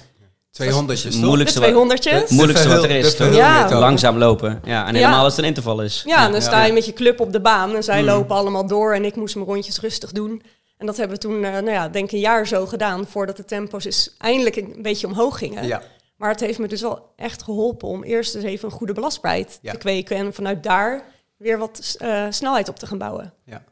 200 0.51 1.03
Het 1.03 1.15
moeilijkste, 1.15 1.59
de 1.59 1.71
wat, 1.73 2.03
het 2.03 2.29
moeilijkste 2.29 2.67
wat 2.67 2.83
er 2.83 2.91
is. 2.91 3.15
de 3.15 3.25
Ja. 3.25 3.79
Langzaam 3.79 4.17
lopen. 4.17 4.61
Ja, 4.63 4.87
en 4.87 4.95
helemaal 4.95 5.23
als 5.23 5.31
het 5.35 5.41
een 5.41 5.47
interval 5.47 5.81
is. 5.81 6.03
Ja, 6.05 6.25
en 6.25 6.31
dan 6.31 6.41
sta 6.41 6.63
je 6.65 6.73
met 6.73 6.85
je 6.85 6.93
club 6.93 7.19
op 7.19 7.31
de 7.31 7.41
baan 7.41 7.75
en 7.75 7.83
zij 7.83 8.03
lopen 8.03 8.35
allemaal 8.35 8.67
door 8.67 8.93
en 8.93 9.05
ik 9.05 9.15
moest 9.15 9.35
mijn 9.35 9.47
rondjes 9.47 9.79
rustig 9.79 10.11
doen. 10.11 10.41
En 10.77 10.85
dat 10.85 10.97
hebben 10.97 11.15
we 11.17 11.21
toen, 11.23 11.35
uh, 11.43 11.51
nou 11.51 11.69
ja, 11.69 11.89
denk 11.89 12.05
ik 12.05 12.11
een 12.11 12.19
jaar 12.19 12.47
zo 12.47 12.65
gedaan 12.65 13.07
voordat 13.07 13.37
de 13.37 13.45
tempo's 13.45 13.83
dus 13.83 14.15
eindelijk 14.17 14.55
een 14.55 14.75
beetje 14.81 15.07
omhoog 15.07 15.37
gingen. 15.37 15.67
Ja. 15.67 15.81
Maar 16.15 16.29
het 16.29 16.39
heeft 16.39 16.59
me 16.59 16.67
dus 16.67 16.81
wel 16.81 17.13
echt 17.15 17.43
geholpen 17.43 17.87
om 17.87 18.03
eerst 18.03 18.35
eens 18.35 18.43
even 18.43 18.65
een 18.69 18.75
goede 18.75 18.93
belastbaarheid 18.93 19.59
Ja. 19.61 19.71
te 19.71 19.77
kweken 19.77 20.17
en 20.17 20.33
vanuit 20.33 20.63
daar 20.63 21.03
weer 21.37 21.57
wat 21.57 21.95
eh, 21.97 22.25
snelheid 22.29 22.69
op 22.69 22.79
te 22.79 22.85
gaan 22.87 22.97
bouwen. 22.97 23.33
Ja. 23.45 23.63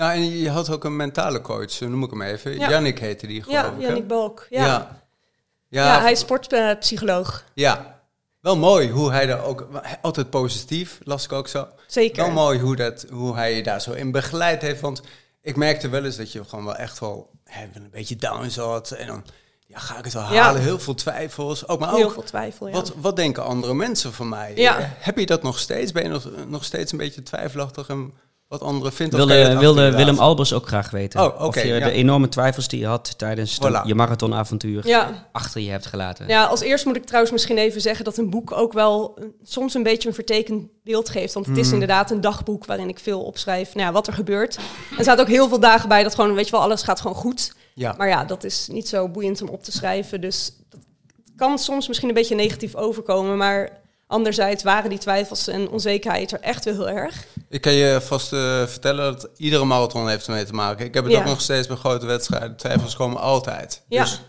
Nou, 0.00 0.12
en 0.12 0.38
je 0.38 0.50
had 0.50 0.70
ook 0.70 0.84
een 0.84 0.96
mentale 0.96 1.40
coach, 1.40 1.80
noem 1.80 2.02
ik 2.02 2.10
hem 2.10 2.22
even. 2.22 2.58
Ja. 2.58 2.68
Jannik 2.70 2.98
heette 2.98 3.26
die, 3.26 3.42
geloof 3.42 3.60
Ja, 3.62 3.70
ik. 3.72 3.80
Jannik 3.80 4.06
Balk. 4.06 4.46
Ja, 4.50 4.64
ja. 4.64 5.02
Ja. 5.68 5.84
Ja, 5.84 6.00
hij 6.00 6.12
is 6.12 6.18
sportpsycholoog. 6.18 7.44
ja. 7.54 7.98
Wel 8.40 8.56
mooi 8.56 8.90
hoe 8.90 9.10
hij 9.10 9.26
daar 9.26 9.44
ook... 9.44 9.68
Altijd 10.02 10.30
positief, 10.30 10.98
las 11.04 11.24
ik 11.24 11.32
ook 11.32 11.48
zo. 11.48 11.68
Zeker. 11.86 12.24
Wel 12.24 12.32
mooi 12.32 12.58
hoe, 12.60 12.76
dat, 12.76 13.06
hoe 13.10 13.34
hij 13.34 13.56
je 13.56 13.62
daar 13.62 13.80
zo 13.80 13.92
in 13.92 14.10
begeleid 14.10 14.62
heeft. 14.62 14.80
Want 14.80 15.02
ik 15.42 15.56
merkte 15.56 15.88
wel 15.88 16.04
eens 16.04 16.16
dat 16.16 16.32
je 16.32 16.44
gewoon 16.44 16.64
wel 16.64 16.76
echt 16.76 16.98
wel 16.98 17.30
hè, 17.44 17.64
een 17.74 17.90
beetje 17.90 18.16
down 18.16 18.48
zat. 18.48 18.90
En 18.90 19.06
dan 19.06 19.24
ja, 19.66 19.78
ga 19.78 19.98
ik 19.98 20.04
het 20.04 20.12
wel 20.12 20.22
Ja. 20.32 20.42
halen. 20.42 20.60
Heel 20.62 20.78
veel 20.78 20.94
twijfels. 20.94 21.68
Ook, 21.68 21.80
maar 21.80 21.94
Heel 21.94 22.04
ook, 22.06 22.12
veel 22.12 22.22
twijfel, 22.22 22.66
ja. 22.66 22.72
wat, 22.72 22.92
wat 22.96 23.16
denken 23.16 23.44
andere 23.44 23.74
mensen 23.74 24.12
van 24.12 24.28
mij? 24.28 24.52
Ja. 24.56 24.76
Heb 24.98 25.18
je 25.18 25.26
dat 25.26 25.42
nog 25.42 25.58
steeds? 25.58 25.92
Ben 25.92 26.02
je 26.02 26.08
nog, 26.08 26.28
nog 26.46 26.64
steeds 26.64 26.92
een 26.92 26.98
beetje 26.98 27.22
twijfelachtig 27.22 27.88
en 27.88 28.12
wat 28.50 28.62
anderen 28.62 28.92
je 28.96 29.08
Wilde, 29.08 29.48
dat 29.48 29.58
wilde 29.58 29.96
Willem? 29.96 30.18
Albers 30.18 30.52
ook 30.52 30.66
graag 30.66 30.90
weten. 30.90 31.20
Oh, 31.20 31.26
oké, 31.26 31.44
of 31.44 31.62
je 31.62 31.68
ja. 31.68 31.84
de 31.84 31.90
enorme 31.90 32.28
twijfels 32.28 32.68
die 32.68 32.80
je 32.80 32.86
had 32.86 33.18
tijdens 33.18 33.58
Voilà. 33.58 33.82
je 33.86 33.94
marathonavontuur 33.94 34.86
Ja. 34.86 35.28
achter 35.32 35.60
je 35.60 35.70
hebt 35.70 35.86
gelaten. 35.86 36.28
Ja, 36.28 36.44
als 36.44 36.60
eerst 36.60 36.84
moet 36.84 36.96
ik 36.96 37.04
trouwens 37.04 37.32
misschien 37.32 37.58
even 37.58 37.80
zeggen 37.80 38.04
dat 38.04 38.16
een 38.16 38.30
boek 38.30 38.52
ook 38.52 38.72
wel 38.72 39.18
soms 39.42 39.74
een 39.74 39.82
beetje 39.82 40.08
een 40.08 40.14
vertekend 40.14 40.68
beeld 40.84 41.08
geeft. 41.08 41.34
Want 41.34 41.46
het 41.46 41.56
is 41.56 41.72
inderdaad 41.72 42.10
een 42.10 42.20
dagboek 42.20 42.66
waarin 42.66 42.88
ik 42.88 42.98
veel 42.98 43.22
opschrijf 43.22 43.74
nou 43.74 43.86
ja, 43.86 43.92
wat 43.92 44.06
er 44.06 44.12
gebeurt. 44.12 44.58
Er 44.96 45.02
staat 45.02 45.20
ook 45.20 45.28
heel 45.28 45.48
veel 45.48 45.60
dagen 45.60 45.88
bij 45.88 46.02
dat 46.02 46.14
gewoon, 46.14 46.34
weet 46.34 46.44
je 46.46 46.50
wel, 46.50 46.60
alles 46.60 46.82
gaat 46.82 47.00
gewoon 47.00 47.16
goed. 47.16 47.52
Ja. 47.74 47.94
Maar 47.98 48.08
ja, 48.08 48.24
dat 48.24 48.44
is 48.44 48.68
niet 48.68 48.88
zo 48.88 49.08
boeiend 49.08 49.42
om 49.42 49.48
op 49.48 49.62
te 49.62 49.72
schrijven. 49.72 50.20
Dus 50.20 50.52
dat 50.68 50.80
kan 51.36 51.58
soms 51.58 51.88
misschien 51.88 52.08
een 52.08 52.14
beetje 52.14 52.34
negatief 52.34 52.74
overkomen. 52.74 53.36
Maar 53.36 53.80
anderzijds 54.10 54.62
waren 54.62 54.90
die 54.90 54.98
twijfels 54.98 55.46
en 55.48 55.68
onzekerheid 55.68 56.32
er 56.32 56.40
echt 56.40 56.64
wel 56.64 56.74
heel 56.74 56.88
erg. 56.90 57.26
Ik 57.48 57.60
kan 57.60 57.72
je 57.72 58.00
vast 58.00 58.32
eh, 58.32 58.66
vertellen 58.66 59.04
dat 59.12 59.28
iedere 59.36 59.64
marathon 59.64 60.08
heeft 60.08 60.26
ermee 60.26 60.44
te 60.44 60.52
maken. 60.52 60.86
Ik 60.86 60.94
heb 60.94 61.04
het 61.04 61.12
Ja. 61.12 61.18
ook 61.18 61.24
nog 61.24 61.40
steeds 61.40 61.66
bij 61.66 61.76
grote 61.76 62.06
wedstrijden. 62.06 62.56
Twijfels 62.56 62.96
komen 62.96 63.20
altijd. 63.20 63.82
Ja. 63.88 64.02
Dus 64.02 64.20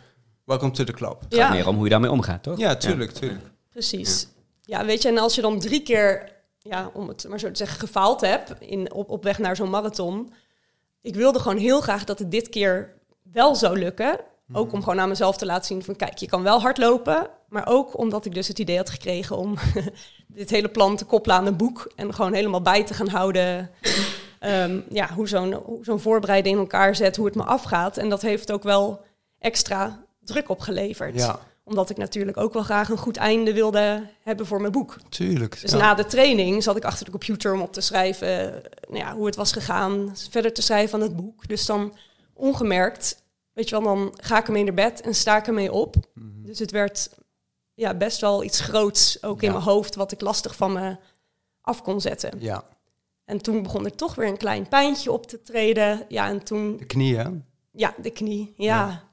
welcome 0.46 0.72
to 0.72 0.84
the 0.84 0.92
club. 0.94 1.20
Het 1.20 1.34
gaat 1.36 1.48
Ja. 1.48 1.50
meer 1.50 1.68
om 1.68 1.76
hoe 1.76 1.84
je 1.84 1.90
daarmee 1.90 2.12
omgaat, 2.12 2.44
toch? 2.44 2.58
Ja, 2.58 2.76
tuurlijk, 2.76 3.12
tuurlijk. 3.12 3.42
Precies. 3.70 4.28
Ja. 4.62 4.86
weet 4.86 5.02
je, 5.02 5.08
en 5.08 5.18
als 5.18 5.36
je 5.36 5.42
dan 5.42 5.60
drie 5.60 5.82
keer, 5.84 6.32
ja, 6.60 6.90
om 6.94 7.08
het 7.08 7.26
maar 7.30 7.40
zo 7.40 7.48
te 7.52 7.58
zeggen, 7.58 7.80
gefaald 7.80 8.22
hebt 8.22 8.54
in, 8.60 8.92
op, 8.94 9.10
op 9.10 9.24
weg 9.24 9.40
naar 9.40 9.56
zo'n 9.56 9.70
marathon. 9.70 10.34
Ik 11.02 11.16
wilde 11.16 11.40
gewoon 11.40 11.58
heel 11.58 11.82
graag 11.82 12.04
dat 12.04 12.20
het 12.20 12.32
dit 12.32 12.50
keer 12.50 12.94
wel 13.32 13.56
zou 13.56 13.80
lukken. 13.80 14.20
Ook 14.54 14.74
om 14.74 14.84
gewoon 14.84 15.00
aan 15.00 15.10
mezelf 15.10 15.38
te 15.38 15.46
laten 15.46 15.66
zien 15.66 15.84
van, 15.84 15.96
kijk, 15.96 16.18
je 16.18 16.28
kan 16.28 16.44
wel 16.44 16.62
hardlopen. 16.62 17.30
Maar 17.48 17.68
ook 17.68 17.98
omdat 17.98 18.26
ik 18.26 18.34
dus 18.34 18.48
het 18.48 18.60
idee 18.60 18.78
had 18.78 18.90
gekregen 18.90 19.38
om 19.38 19.56
dit 20.28 20.50
hele 20.50 20.70
plan 20.70 20.96
te 20.96 21.06
koppelen 21.06 21.38
aan 21.38 21.46
een 21.46 21.58
boek. 21.58 21.92
En 21.96 22.14
gewoon 22.14 22.34
helemaal 22.34 22.62
bij 22.62 22.86
te 22.86 22.94
gaan 22.94 23.08
houden 23.08 23.70
ehm, 24.40 24.80
ja, 24.90 25.14
hoe 25.14 25.28
zo'n 25.28 25.54
hoe 25.54 25.84
zo'n 25.84 26.00
voorbereiding 26.00 26.56
in 26.56 26.62
elkaar 26.62 26.96
zet, 26.96 27.16
hoe 27.16 27.26
het 27.26 27.36
me 27.36 27.44
afgaat. 27.44 27.98
En 27.98 28.10
dat 28.10 28.22
heeft 28.22 28.52
ook 28.52 28.64
wel 28.64 29.04
extra 29.40 30.04
druk 30.24 30.50
opgeleverd 30.50 31.16
Ja, 31.16 31.40
omdat 31.64 31.90
ik 31.90 31.98
natuurlijk 31.98 32.38
ook 32.38 32.54
wel 32.54 32.64
graag 32.64 32.90
een 32.90 32.98
goed 32.98 33.18
einde 33.18 33.54
wilde 33.54 34.08
hebben 34.24 34.46
voor 34.46 34.62
mijn 34.62 34.72
boek. 34.72 34.98
tuurlijk. 35.10 35.62
Dus 35.62 35.72
ja. 35.72 35.78
na 35.78 35.94
de 35.94 36.06
training 36.06 36.64
zat 36.64 36.78
ik 36.78 36.86
achter 36.86 37.06
de 37.06 37.12
computer 37.12 37.54
om 37.54 37.62
op 37.62 37.74
te 37.74 37.82
schrijven 37.82 38.62
nou 38.90 38.98
ja, 38.98 39.16
hoe 39.16 39.26
het 39.26 39.36
was 39.36 39.52
gegaan. 39.52 40.16
Verder 40.30 40.54
te 40.54 40.62
schrijven 40.62 41.00
aan 41.00 41.06
het 41.06 41.16
boek. 41.16 41.48
Dus 41.48 41.66
dan 41.66 41.94
ongemerkt, 42.34 43.22
weet 43.54 43.70
je 43.70 43.82
wel, 43.82 43.96
dan 43.96 44.14
ga 44.22 44.38
ik 44.38 44.46
ermee 44.48 44.64
naar 44.64 44.74
bed 44.74 45.02
en 45.02 45.16
sta 45.16 45.38
ik 45.38 45.48
ermee 45.48 45.72
op. 45.72 45.96
Dus 46.46 46.60
het 46.60 46.72
werd 46.72 47.10
ja, 47.74 47.94
best 47.94 48.22
wel 48.22 48.44
iets 48.44 48.60
groots 48.60 49.24
ook 49.24 49.42
in 49.42 49.52
mijn 49.52 49.64
hoofd 49.64 49.96
wat 49.96 50.12
ik 50.12 50.22
lastig 50.22 50.56
van 50.56 50.74
me 50.74 50.98
af 51.62 51.82
kon 51.82 52.02
zetten. 52.02 52.40
Ja, 52.40 52.64
En 53.26 53.42
toen 53.42 53.64
begon 53.64 53.86
er 53.86 53.96
toch 53.96 54.16
weer 54.16 54.28
een 54.28 54.38
klein 54.38 54.68
pijntje 54.68 55.12
op 55.12 55.26
te 55.28 55.42
treden. 55.42 56.06
Ja, 56.08 56.28
en 56.28 56.44
toen 56.44 56.78
de 56.78 56.86
knieën. 56.86 57.46
ja, 57.72 57.94
de 58.02 58.10
knie. 58.10 58.54
Ja. 58.58 58.66
Ja. 58.66 59.04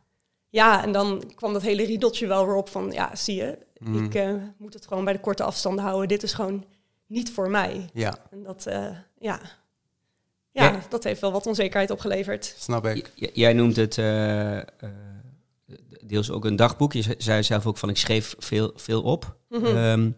ja. 0.48 0.82
en 0.82 0.92
dan 0.92 1.32
kwam 1.34 1.52
dat 1.52 1.62
hele 1.62 1.84
riedeltje 1.84 2.26
wel 2.26 2.46
weer 2.46 2.54
op 2.56 2.68
van, 2.68 2.90
ja, 2.92 3.16
zie 3.16 3.34
je, 3.36 3.66
Mhm. 3.78 4.04
ik 4.04 4.14
eh, 4.14 4.34
moet 4.56 4.74
het 4.74 4.86
gewoon 4.86 5.04
bij 5.04 5.12
de 5.12 5.20
korte 5.20 5.42
afstanden 5.42 5.84
houden. 5.84 6.08
Dit 6.08 6.22
is 6.22 6.32
gewoon 6.32 6.64
niet 7.06 7.32
voor 7.32 7.50
mij. 7.50 7.88
Ja, 7.92 8.16
En 8.30 8.42
dat, 8.42 8.66
eh, 8.66 8.90
ja. 9.18 9.40
Ja, 10.58 10.64
Ja. 10.64 10.80
dat 10.88 11.04
heeft 11.04 11.20
wel 11.20 11.32
wat 11.32 11.46
onzekerheid 11.46 11.90
opgeleverd. 11.90 12.54
snap 12.58 12.86
ik. 12.86 13.12
J- 13.14 13.30
jij 13.32 13.52
noemt 13.52 13.76
het 13.76 13.98
eh, 13.98 14.56
eh, 14.56 14.64
deels 16.04 16.30
ook 16.30 16.44
een 16.44 16.56
dagboek. 16.56 16.92
Je 16.92 17.00
ze- 17.00 17.14
zei 17.18 17.42
zelf 17.42 17.66
ook 17.66 17.76
van 17.78 17.88
ik 17.88 17.96
schreef 17.96 18.34
veel, 18.38 18.72
veel 18.74 19.02
op. 19.02 19.36
Mhm. 19.48 19.64
Ehm, 19.66 20.10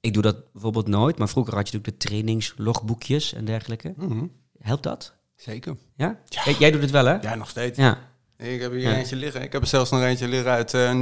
ik 0.00 0.12
doe 0.14 0.22
dat 0.22 0.52
bijvoorbeeld 0.52 0.86
nooit, 0.88 1.18
maar 1.18 1.28
vroeger 1.28 1.54
had 1.54 1.68
je 1.68 1.74
natuurlijk 1.76 2.02
de 2.02 2.08
trainingslogboekjes 2.08 3.32
en 3.34 3.44
dergelijke. 3.44 3.92
Mhm. 3.96 4.24
Helpt 4.58 4.82
dat? 4.82 5.14
Zeker. 5.36 5.76
Ja? 5.96 6.18
Jij, 6.24 6.54
jij 6.58 6.70
doet 6.70 6.82
het 6.82 6.90
wel, 6.90 7.04
hè? 7.04 7.14
Ja, 7.20 7.34
nog 7.34 7.48
steeds. 7.48 7.78
Ja. 7.78 7.98
Ik 8.36 8.60
heb 8.60 8.70
hier 8.70 8.80
Ja. 8.80 8.96
eentje 8.96 9.16
liggen. 9.16 9.42
Ik 9.42 9.52
heb 9.52 9.62
er 9.62 9.68
zelfs 9.68 9.90
nog 9.90 10.02
eentje 10.02 10.28
liggen 10.28 10.50
uit 10.50 10.74
eh, 10.74 10.92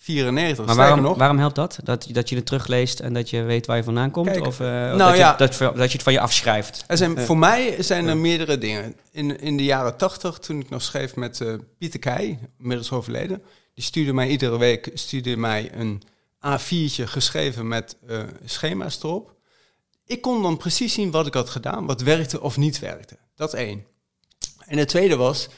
94. 0.00 0.64
Maar 0.64 0.74
Sterker 0.74 0.94
waarom, 0.94 1.10
nog, 1.10 1.18
waarom 1.18 1.38
helpt 1.38 1.54
dat? 1.54 1.78
dat? 1.84 2.08
Dat 2.10 2.28
je 2.28 2.36
het 2.36 2.46
terugleest 2.46 3.00
en 3.00 3.14
dat 3.14 3.30
je 3.30 3.42
weet 3.42 3.66
waar 3.66 3.76
je 3.76 3.82
vandaan 3.82 4.10
komt? 4.10 4.30
Kijk, 4.30 4.46
of 4.46 4.60
eh, 4.60 4.66
nou 4.66 4.98
dat, 4.98 5.16
ja. 5.16 5.30
je, 5.30 5.36
dat, 5.36 5.58
dat 5.58 5.86
je 5.86 5.92
het 5.92 6.02
van 6.02 6.12
je 6.12 6.20
afschrijft? 6.20 6.84
Er 6.86 6.96
zijn, 6.96 7.18
voor 7.18 7.38
mij 7.38 7.82
zijn 7.82 8.06
er 8.06 8.16
meerdere 8.16 8.58
dingen. 8.58 8.94
In, 9.10 9.40
in 9.40 9.56
de 9.56 9.64
jaren 9.64 9.96
tachtig, 9.96 10.38
toen 10.38 10.60
ik 10.60 10.70
nog 10.70 10.82
schreef 10.82 11.16
met 11.16 11.40
eh, 11.40 11.54
Pieter 11.78 12.00
Keij, 12.00 12.38
inmiddels 12.58 12.90
overleden, 12.90 13.42
die 13.74 13.84
stuurde 13.84 14.12
mij 14.12 14.28
iedere 14.28 14.58
week 14.58 14.90
stuurde 14.94 15.36
mij 15.36 15.70
een 15.74 16.02
A4'tje 16.46 17.04
geschreven 17.04 17.68
met 17.68 17.96
eh, 18.06 18.18
schema's 18.44 19.02
erop. 19.02 19.34
Ik 20.06 20.20
kon 20.20 20.42
dan 20.42 20.56
precies 20.56 20.92
zien 20.92 21.10
wat 21.10 21.26
ik 21.26 21.34
had 21.34 21.50
gedaan, 21.50 21.86
wat 21.86 22.00
werkte 22.00 22.40
of 22.40 22.56
niet 22.56 22.78
werkte. 22.78 23.16
Dat 23.34 23.54
één. 23.54 23.84
En 24.66 24.78
het 24.78 24.88
tweede 24.88 25.16
was, 25.16 25.48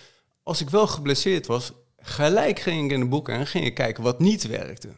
als 0.43 0.61
ik 0.61 0.71
wel 0.71 0.87
geblesseerd 0.87 1.47
was, 1.47 1.73
gelijk 2.01 2.59
ging 2.59 2.85
ik 2.85 2.91
in 2.93 3.01
de 3.01 3.07
boeken 3.09 3.35
en 3.35 3.47
ging 3.47 3.65
ik 3.65 3.75
kijken 3.75 4.03
wat 4.03 4.19
niet 4.21 4.47
werkte. 4.47 4.97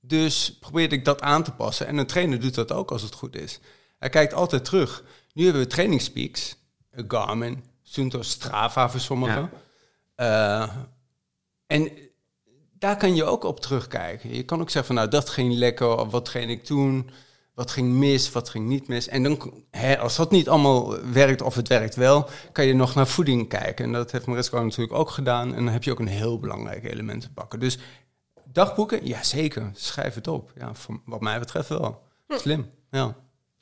Dus 0.00 0.58
probeerde 0.58 0.94
ik 0.94 1.04
dat 1.04 1.20
aan 1.20 1.42
te 1.42 1.52
passen. 1.52 1.86
En 1.86 1.96
een 1.98 2.06
trainer 2.06 2.40
doet 2.40 2.54
dat 2.54 2.72
ook 2.72 2.90
als 2.90 3.02
het 3.02 3.14
goed 3.14 3.36
is. 3.36 3.60
Hij 3.98 4.08
kijkt 4.08 4.34
altijd 4.34 4.64
terug. 4.64 5.04
Nu 5.32 5.44
hebben 5.44 5.62
we 5.62 5.68
trainingspeaks. 5.68 6.56
eh, 6.90 7.04
Garmin, 7.08 7.64
Sunto 7.82 8.22
Strava 8.22 8.88
voor 8.90 9.00
sommigen. 9.00 9.50
Eh, 10.14 10.68
en 11.66 11.90
daar 12.72 12.96
kan 12.96 13.14
je 13.14 13.24
ook 13.24 13.44
op 13.44 13.60
terugkijken. 13.60 14.34
Je 14.34 14.42
kan 14.42 14.60
ook 14.60 14.70
zeggen 14.70 14.84
van 14.86 14.94
nou 14.94 15.08
dat 15.08 15.28
ging 15.28 15.54
lekker, 15.54 15.96
of 15.98 16.10
wat 16.10 16.28
ging 16.28 16.50
ik 16.50 16.64
toen, 16.64 17.10
wat 17.58 17.70
ging 17.70 17.92
mis, 17.92 18.32
wat 18.32 18.48
ging 18.48 18.68
niet 18.68 18.88
mis. 18.88 19.08
En 19.08 19.22
dan, 19.22 19.52
hè, 19.70 19.98
als 19.98 20.16
dat 20.16 20.30
niet 20.30 20.48
allemaal 20.48 20.96
werkt 21.12 21.42
of 21.42 21.54
het 21.54 21.68
werkt 21.68 21.94
wel, 21.94 22.28
kan 22.52 22.66
je 22.66 22.74
nog 22.74 22.94
naar 22.94 23.06
voeding 23.06 23.48
kijken. 23.48 23.84
En 23.84 23.92
dat 23.92 24.10
heeft 24.10 24.26
Mariska 24.26 24.62
natuurlijk 24.62 24.98
ook 24.98 25.10
gedaan. 25.10 25.54
En 25.54 25.64
dan 25.64 25.72
heb 25.72 25.82
je 25.84 25.90
ook 25.90 25.98
een 25.98 26.06
heel 26.06 26.38
belangrijk 26.38 26.84
element 26.84 27.20
te 27.22 27.32
pakken. 27.32 27.60
Dus 27.60 27.78
dagboeken, 28.44 29.06
ja 29.06 29.22
zeker, 29.22 29.70
schrijf 29.74 30.14
het 30.14 30.28
op. 30.28 30.52
Ja, 30.58 30.74
voor, 30.74 31.00
wat 31.04 31.20
mij 31.20 31.38
betreft 31.38 31.68
wel. 31.68 32.02
Slim, 32.28 32.70
ja. 32.90 33.14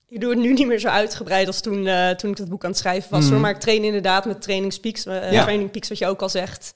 Ik 0.09 0.21
doe 0.21 0.31
het 0.31 0.39
nu 0.39 0.53
niet 0.53 0.67
meer 0.67 0.79
zo 0.79 0.89
uitgebreid 0.89 1.47
als 1.47 1.61
toen, 1.61 1.87
eh, 1.87 2.11
toen 2.11 2.31
ik 2.31 2.37
dat 2.37 2.49
boek 2.49 2.65
aan 2.65 2.71
het 2.71 2.79
schrijven 2.79 3.11
was. 3.11 3.31
Mhm. 3.31 3.41
Maar 3.41 3.51
ik 3.51 3.61
train 3.61 3.85
inderdaad 3.85 4.25
met 4.25 4.43
trainingspeaks. 4.43 5.07
eh 5.07 5.33
Ja. 5.33 5.43
Training 5.43 5.71
peaks, 5.71 5.89
wat 5.89 5.99
je 5.99 6.07
ook 6.07 6.23
al 6.23 6.29
zegt. 6.29 6.75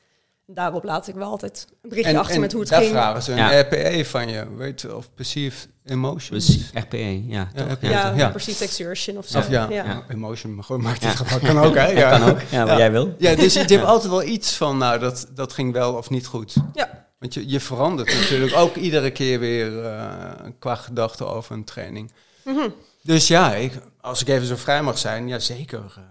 Daarop 0.55 0.85
laat 0.85 1.09
ik 1.09 1.15
wel 1.15 1.29
altijd 1.31 1.67
een 1.83 1.89
berichtje 1.89 2.13
En, 2.13 2.19
achter 2.19 2.35
en 2.35 2.41
met 2.41 2.53
hoe 2.53 2.61
het 2.61 2.71
daar 2.71 2.81
ging. 2.81 2.93
vragen 2.93 3.23
ze 3.23 3.31
een 3.33 3.37
Ja. 3.39 3.61
RPE 3.61 4.05
van 4.05 4.29
je, 4.29 4.55
weet 4.57 4.81
je, 4.81 4.97
of 4.97 5.15
perceived 5.15 5.69
emotions. 5.85 6.71
RPE, 6.75 7.27
ja. 7.29 7.49
Ja, 7.55 7.63
toch? 7.65 7.73
RPE. 7.73 7.87
Ja, 7.89 8.13
Ja. 8.17 8.29
perceived 8.31 8.63
exertion 8.63 9.17
of 9.17 9.27
zo. 9.27 9.39
Of 9.39 9.49
ja, 9.49 9.67
ja. 9.71 9.85
ja. 9.85 10.05
emotion, 10.09 10.55
maar 10.55 10.65
gewoon 10.65 10.83
maakt 10.83 11.03
Ja. 11.03 11.09
het 11.09 11.17
geval. 11.17 11.39
Kan 11.39 11.59
ook, 11.59 11.75
hè? 11.75 11.87
Ja. 12.01 12.19
Kan 12.19 12.31
ook, 12.31 12.41
ja, 12.51 12.61
wat 12.61 12.69
Ja. 12.73 12.79
jij 12.79 12.91
wil. 12.93 13.15
Ja, 13.19 13.35
dus 13.35 13.53
je 13.55 13.59
hebt 13.65 13.85
altijd 13.85 14.11
wel 14.11 14.23
iets 14.23 14.57
van, 14.57 14.79
nou, 14.79 14.99
dat, 14.99 15.29
dat 15.35 15.53
ging 15.53 15.73
wel 15.73 15.95
of 15.95 16.11
niet 16.11 16.27
goed. 16.27 16.55
Ja. 16.75 17.07
Want 17.19 17.35
je, 17.35 17.49
je 17.49 17.61
verandert 17.61 18.15
natuurlijk 18.15 18.55
ook 18.55 18.75
iedere 18.77 19.11
keer 19.11 19.39
weer 19.39 19.85
eh, 19.85 20.31
qua 20.59 20.75
gedachte 20.75 21.25
over 21.25 21.55
een 21.55 21.65
training. 21.65 22.13
Mhm. 22.45 22.69
Dus 23.03 23.29
ja, 23.29 23.55
ik, 23.55 23.73
als 24.01 24.21
ik 24.21 24.29
even 24.29 24.47
zo 24.47 24.57
vrij 24.57 24.83
mag 24.83 24.99
zijn, 24.99 25.29
ja 25.29 25.39
zeker. 25.39 25.79
eh, 25.79 26.03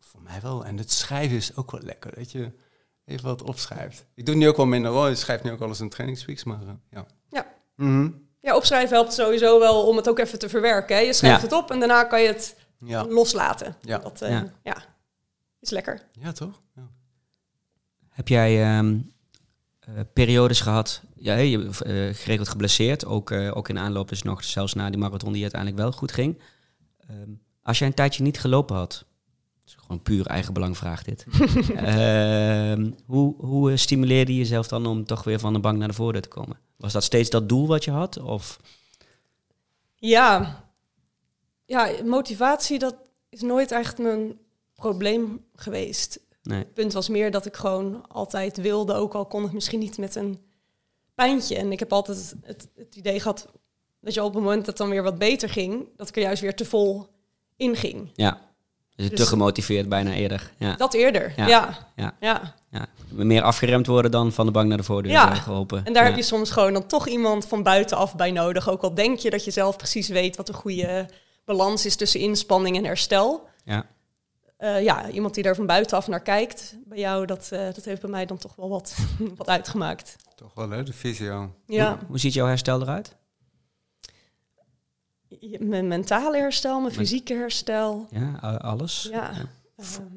voor 0.00 0.20
mij 0.22 0.38
wel. 0.42 0.64
En 0.64 0.76
het 0.78 0.92
schrijven 0.92 1.36
is 1.36 1.56
ook 1.56 1.70
wel 1.70 1.80
lekker, 1.84 2.10
dat 2.14 2.32
je 2.32 2.50
even 3.06 3.24
wat 3.24 3.42
opschrijft. 3.42 4.04
Ik 4.14 4.26
doe 4.26 4.34
nu 4.34 4.48
ook 4.48 4.56
wel 4.56 4.66
minder 4.66 4.90
hoor. 4.90 5.10
Ik 5.10 5.16
schrijf 5.16 5.42
nu 5.42 5.50
ook 5.52 5.58
wel 5.58 5.68
eens 5.68 5.80
een 5.80 5.88
trainingspeaks, 5.88 6.44
maar 6.44 6.62
eh, 6.62 6.68
ja. 6.90 7.06
Ja. 7.28 7.46
Mhm. 7.76 8.10
Ja, 8.40 8.56
opschrijven 8.56 8.96
helpt 8.96 9.12
sowieso 9.12 9.58
wel 9.58 9.86
om 9.86 9.96
het 9.96 10.08
ook 10.08 10.18
even 10.18 10.38
te 10.38 10.48
verwerken. 10.48 10.96
Hè. 10.96 11.02
Je 11.02 11.12
schrijft 11.12 11.36
Ja. 11.40 11.42
het 11.46 11.52
op 11.56 11.70
en 11.70 11.78
daarna 11.78 12.04
kan 12.04 12.22
je 12.22 12.28
het 12.28 12.56
Ja. 12.80 13.04
loslaten. 13.06 13.76
Ja. 13.80 13.98
Dat 13.98 14.22
eh, 14.22 14.30
Ja. 14.30 14.52
ja. 14.62 14.76
is 15.60 15.70
lekker. 15.70 16.02
ja, 16.12 16.32
toch? 16.32 16.60
Ja. 16.74 16.82
Heb 18.08 18.28
jij 18.28 18.62
ehm, 18.76 18.98
eh, 19.80 19.94
periodes 20.12 20.60
gehad, 20.60 21.02
ja, 21.14 21.32
hey, 21.34 21.48
je 21.50 21.58
hebt 21.58 21.76
geregeld 22.18 22.48
geblesseerd, 22.48 23.04
ook, 23.06 23.30
eh, 23.30 23.56
ook 23.56 23.68
in 23.68 23.78
aanloop 23.78 24.08
dus 24.08 24.22
nog, 24.22 24.44
zelfs 24.44 24.74
na 24.74 24.90
die 24.90 24.98
marathon 24.98 25.32
die 25.32 25.42
uiteindelijk 25.42 25.80
wel 25.82 25.92
goed 25.92 26.12
ging. 26.12 26.38
Ehm, 27.08 27.30
als 27.62 27.78
jij 27.78 27.88
een 27.88 27.94
tijdje 27.94 28.22
niet 28.22 28.40
gelopen 28.40 28.76
had, 28.76 29.04
gewoon 29.86 30.02
puur 30.02 30.26
eigen 30.26 30.52
belang 30.52 30.76
vraag 30.76 31.02
dit. 31.02 31.26
Ehm, 31.76 32.90
hoe 33.06 33.34
hoe 33.38 33.70
eh, 33.70 33.76
stimuleerde 33.76 34.32
je 34.32 34.38
jezelf 34.38 34.68
dan 34.68 34.86
om 34.86 35.04
toch 35.04 35.24
weer 35.24 35.38
van 35.38 35.52
de 35.52 35.58
bank 35.58 35.78
naar 35.78 35.88
de 35.88 35.94
voordeur 35.94 36.22
te 36.22 36.28
komen? 36.28 36.58
Was 36.76 36.92
dat 36.92 37.04
steeds 37.04 37.30
dat 37.30 37.48
doel 37.48 37.66
wat 37.66 37.84
je 37.84 37.90
had? 37.90 38.20
Of? 38.20 38.60
Ja. 39.94 40.64
ja, 41.64 41.90
motivatie 42.04 42.78
dat 42.78 42.96
is 43.28 43.40
nooit 43.40 43.72
echt 43.72 43.98
mijn 43.98 44.38
probleem 44.74 45.44
geweest. 45.54 46.20
Nee. 46.42 46.58
Het 46.58 46.74
punt 46.74 46.92
was 46.92 47.08
meer 47.08 47.30
dat 47.30 47.46
ik 47.46 47.56
gewoon 47.56 48.08
altijd 48.08 48.56
wilde, 48.56 48.94
ook 48.94 49.14
al 49.14 49.26
kon 49.26 49.42
het 49.42 49.52
misschien 49.52 49.78
niet 49.78 49.98
met 49.98 50.14
een 50.14 50.40
pijntje. 51.14 51.56
En 51.56 51.72
ik 51.72 51.78
heb 51.78 51.92
altijd 51.92 52.16
het, 52.18 52.36
het, 52.42 52.68
het 52.74 52.96
idee 52.96 53.20
gehad 53.20 53.48
dat 54.00 54.14
je 54.14 54.22
op 54.22 54.34
het 54.34 54.42
moment 54.42 54.58
dat 54.58 54.66
het 54.66 54.76
dan 54.76 54.88
weer 54.88 55.02
wat 55.02 55.18
beter 55.18 55.48
ging, 55.48 55.88
dat 55.96 56.08
ik 56.08 56.16
er 56.16 56.22
juist 56.22 56.42
weer 56.42 56.54
te 56.54 56.64
vol 56.64 57.06
in 57.56 57.76
ging. 57.76 58.10
Ja. 58.14 58.45
Dus, 58.96 59.08
Dus- 59.08 59.18
te 59.18 59.26
gemotiveerd 59.26 59.88
bijna 59.88 60.12
eerder. 60.12 60.50
Ja. 60.56 60.76
Dat 60.76 60.94
eerder, 60.94 61.32
Ja. 61.36 61.46
ja. 61.46 61.78
Ja. 61.96 62.14
ja. 62.20 62.54
ja. 62.70 62.86
Meer 63.10 63.42
afgeremd 63.42 63.86
worden 63.86 64.10
dan 64.10 64.32
van 64.32 64.46
de 64.46 64.52
bank 64.52 64.68
naar 64.68 64.76
de 64.76 64.82
voordeur 64.82 65.12
Ja. 65.12 65.30
eh, 65.30 65.42
geholpen. 65.42 65.84
En 65.84 65.92
daar 65.92 66.02
ja. 66.02 66.08
heb 66.08 66.18
je 66.18 66.24
soms 66.24 66.50
gewoon 66.50 66.72
dan 66.72 66.86
toch 66.86 67.08
iemand 67.08 67.46
van 67.46 67.62
buitenaf 67.62 68.16
bij 68.16 68.30
nodig. 68.30 68.68
Ook 68.70 68.82
al 68.82 68.94
denk 68.94 69.18
je 69.18 69.30
dat 69.30 69.44
je 69.44 69.50
zelf 69.50 69.76
precies 69.76 70.08
weet 70.08 70.36
wat 70.36 70.46
de 70.46 70.52
goede 70.52 71.08
balans 71.44 71.86
is 71.86 71.96
tussen 71.96 72.20
inspanning 72.20 72.76
en 72.76 72.84
herstel. 72.84 73.48
Ja. 73.64 73.86
Eh, 74.56 74.82
ja, 74.82 75.08
iemand 75.10 75.34
die 75.34 75.42
daar 75.42 75.54
van 75.54 75.66
buitenaf 75.66 76.08
naar 76.08 76.22
kijkt 76.22 76.76
bij 76.84 76.98
jou, 76.98 77.26
dat, 77.26 77.48
eh, 77.50 77.60
dat 77.74 77.84
heeft 77.84 78.00
bij 78.00 78.10
mij 78.10 78.26
dan 78.26 78.38
toch 78.38 78.54
wel 78.56 78.68
wat, 78.68 78.96
wat 79.36 79.48
uitgemaakt. 79.48 80.16
Toch 80.34 80.54
wel, 80.54 80.70
hè, 80.70 80.82
de 80.82 80.92
visio. 80.92 81.50
Ja, 81.66 81.88
Hoe, 81.88 81.98
hoe 82.08 82.18
ziet 82.18 82.32
jouw 82.32 82.46
herstel 82.46 82.80
eruit? 82.82 83.16
Mijn 85.58 85.88
mentale 85.88 86.36
herstel, 86.36 86.80
mijn 86.80 86.92
fysieke 86.94 87.34
herstel. 87.34 88.06
Ja, 88.10 88.58
alles. 88.58 89.08
Ja, 89.10 89.32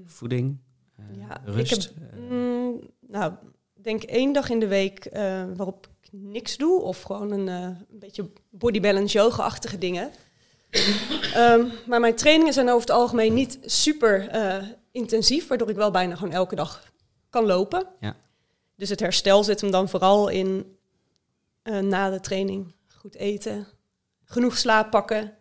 Voeding, 0.06 0.58
Ja, 1.18 1.42
rust. 1.46 1.72
ik 1.72 1.92
heb, 2.00 2.20
mm, 2.30 2.80
nou, 3.08 3.34
denk 3.74 4.04
één 4.04 4.34
dag 4.34 4.50
in 4.50 4.60
de 4.60 4.68
week 4.68 5.06
eh, 5.06 5.44
waarop 5.56 5.88
ik 6.02 6.10
niks 6.12 6.58
doe. 6.58 6.82
Of 6.82 7.02
gewoon 7.02 7.32
een, 7.32 7.48
eh, 7.48 7.64
een 7.92 8.00
beetje 8.00 8.30
body 8.50 8.80
balance 8.80 9.18
yoga-achtige 9.18 9.78
dingen. 9.78 10.12
Ehm, 11.34 11.66
maar 11.88 12.00
mijn 12.00 12.16
trainingen 12.16 12.54
zijn 12.54 12.68
over 12.70 12.82
het 12.82 12.90
algemeen 12.90 13.34
niet 13.34 13.60
super 13.62 14.28
eh, 14.28 14.64
intensief. 14.92 15.48
Waardoor 15.48 15.70
ik 15.70 15.76
wel 15.76 15.92
bijna 15.92 16.16
gewoon 16.16 16.34
elke 16.34 16.56
dag 16.56 16.92
kan 17.30 17.46
lopen. 17.46 17.88
Ja. 18.00 18.16
Dus 18.76 18.90
het 18.90 19.00
herstel 19.00 19.44
zit 19.44 19.62
hem 19.62 19.72
dan 19.72 19.90
vooral 19.90 20.28
in 20.28 20.78
na 21.82 22.10
de 22.10 22.20
training 22.20 22.74
goed 22.88 23.16
eten. 23.16 23.68
Genoeg 24.32 24.58
slaap 24.58 24.90
pakken. 24.92 25.32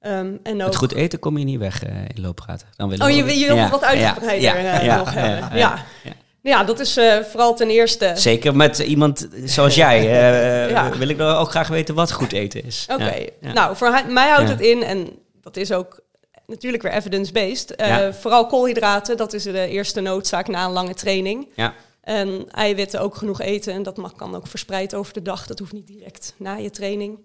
Ehm, 0.00 0.36
en 0.42 0.60
ook 0.60 0.66
Het 0.66 0.76
goed 0.76 0.94
eten 0.94 1.18
kom 1.18 1.38
je 1.38 1.44
niet 1.44 1.58
weg 1.58 1.82
eh, 1.84 1.96
in 2.14 2.22
looppraten. 2.22 2.66
Dan 2.76 2.88
willen 2.88 3.06
Oh, 3.06 3.12
je, 3.16 3.24
wel- 3.24 3.34
je 3.34 3.46
wil 3.46 3.56
Ja, 3.56 3.70
wat 3.70 3.82
uitgebreider 3.84 4.40
ja, 4.40 4.54
eh, 4.56 4.62
ja, 4.64 4.80
ja, 4.82 4.96
nog 4.96 5.14
ja, 5.14 5.20
hebben. 5.20 5.58
ja, 5.58 5.58
Ja, 5.58 5.84
ja. 6.02 6.12
ja. 6.42 6.64
dat 6.64 6.80
is 6.80 6.96
eh, 6.96 7.18
vooral 7.18 7.54
ten 7.54 7.70
eerste... 7.70 8.12
Zeker 8.16 8.56
met 8.56 8.78
iemand 8.78 9.28
zoals 9.44 9.74
jij 9.74 10.02
Ja. 10.70 10.90
wil 10.98 11.08
ik 11.08 11.18
dan 11.18 11.36
ook 11.36 11.50
graag 11.50 11.68
weten 11.68 11.94
wat 11.94 12.12
goed 12.12 12.32
eten 12.32 12.64
is. 12.64 12.86
Oké, 12.92 13.04
Ja, 13.04 13.26
ja. 13.40 13.52
nou, 13.52 13.76
voor 13.76 14.02
mij 14.08 14.28
houdt 14.28 14.48
Ja. 14.48 14.54
het 14.54 14.60
in, 14.64 14.82
en 14.82 15.08
dat 15.40 15.56
is 15.56 15.72
ook 15.72 16.00
natuurlijk 16.46 16.82
weer 16.82 16.92
evidence-based. 16.92 17.72
Ja. 17.76 18.12
Vooral 18.12 18.46
koolhydraten, 18.46 19.16
dat 19.16 19.32
is 19.32 19.42
de 19.42 19.68
eerste 19.68 20.00
noodzaak 20.00 20.48
na 20.48 20.64
een 20.64 20.72
lange 20.72 20.94
training. 20.94 21.48
Ja. 21.56 21.74
En 22.00 22.44
eiwitten 22.50 23.00
ook 23.00 23.14
genoeg 23.16 23.40
eten, 23.40 23.72
en 23.72 23.82
dat 23.82 23.96
mag, 23.96 24.12
kan 24.14 24.34
ook 24.34 24.46
verspreid 24.46 24.94
over 24.94 25.12
de 25.12 25.22
dag. 25.22 25.46
Dat 25.46 25.58
hoeft 25.58 25.72
niet 25.72 25.86
direct 25.86 26.34
na 26.36 26.54
je 26.56 26.70
training. 26.70 27.18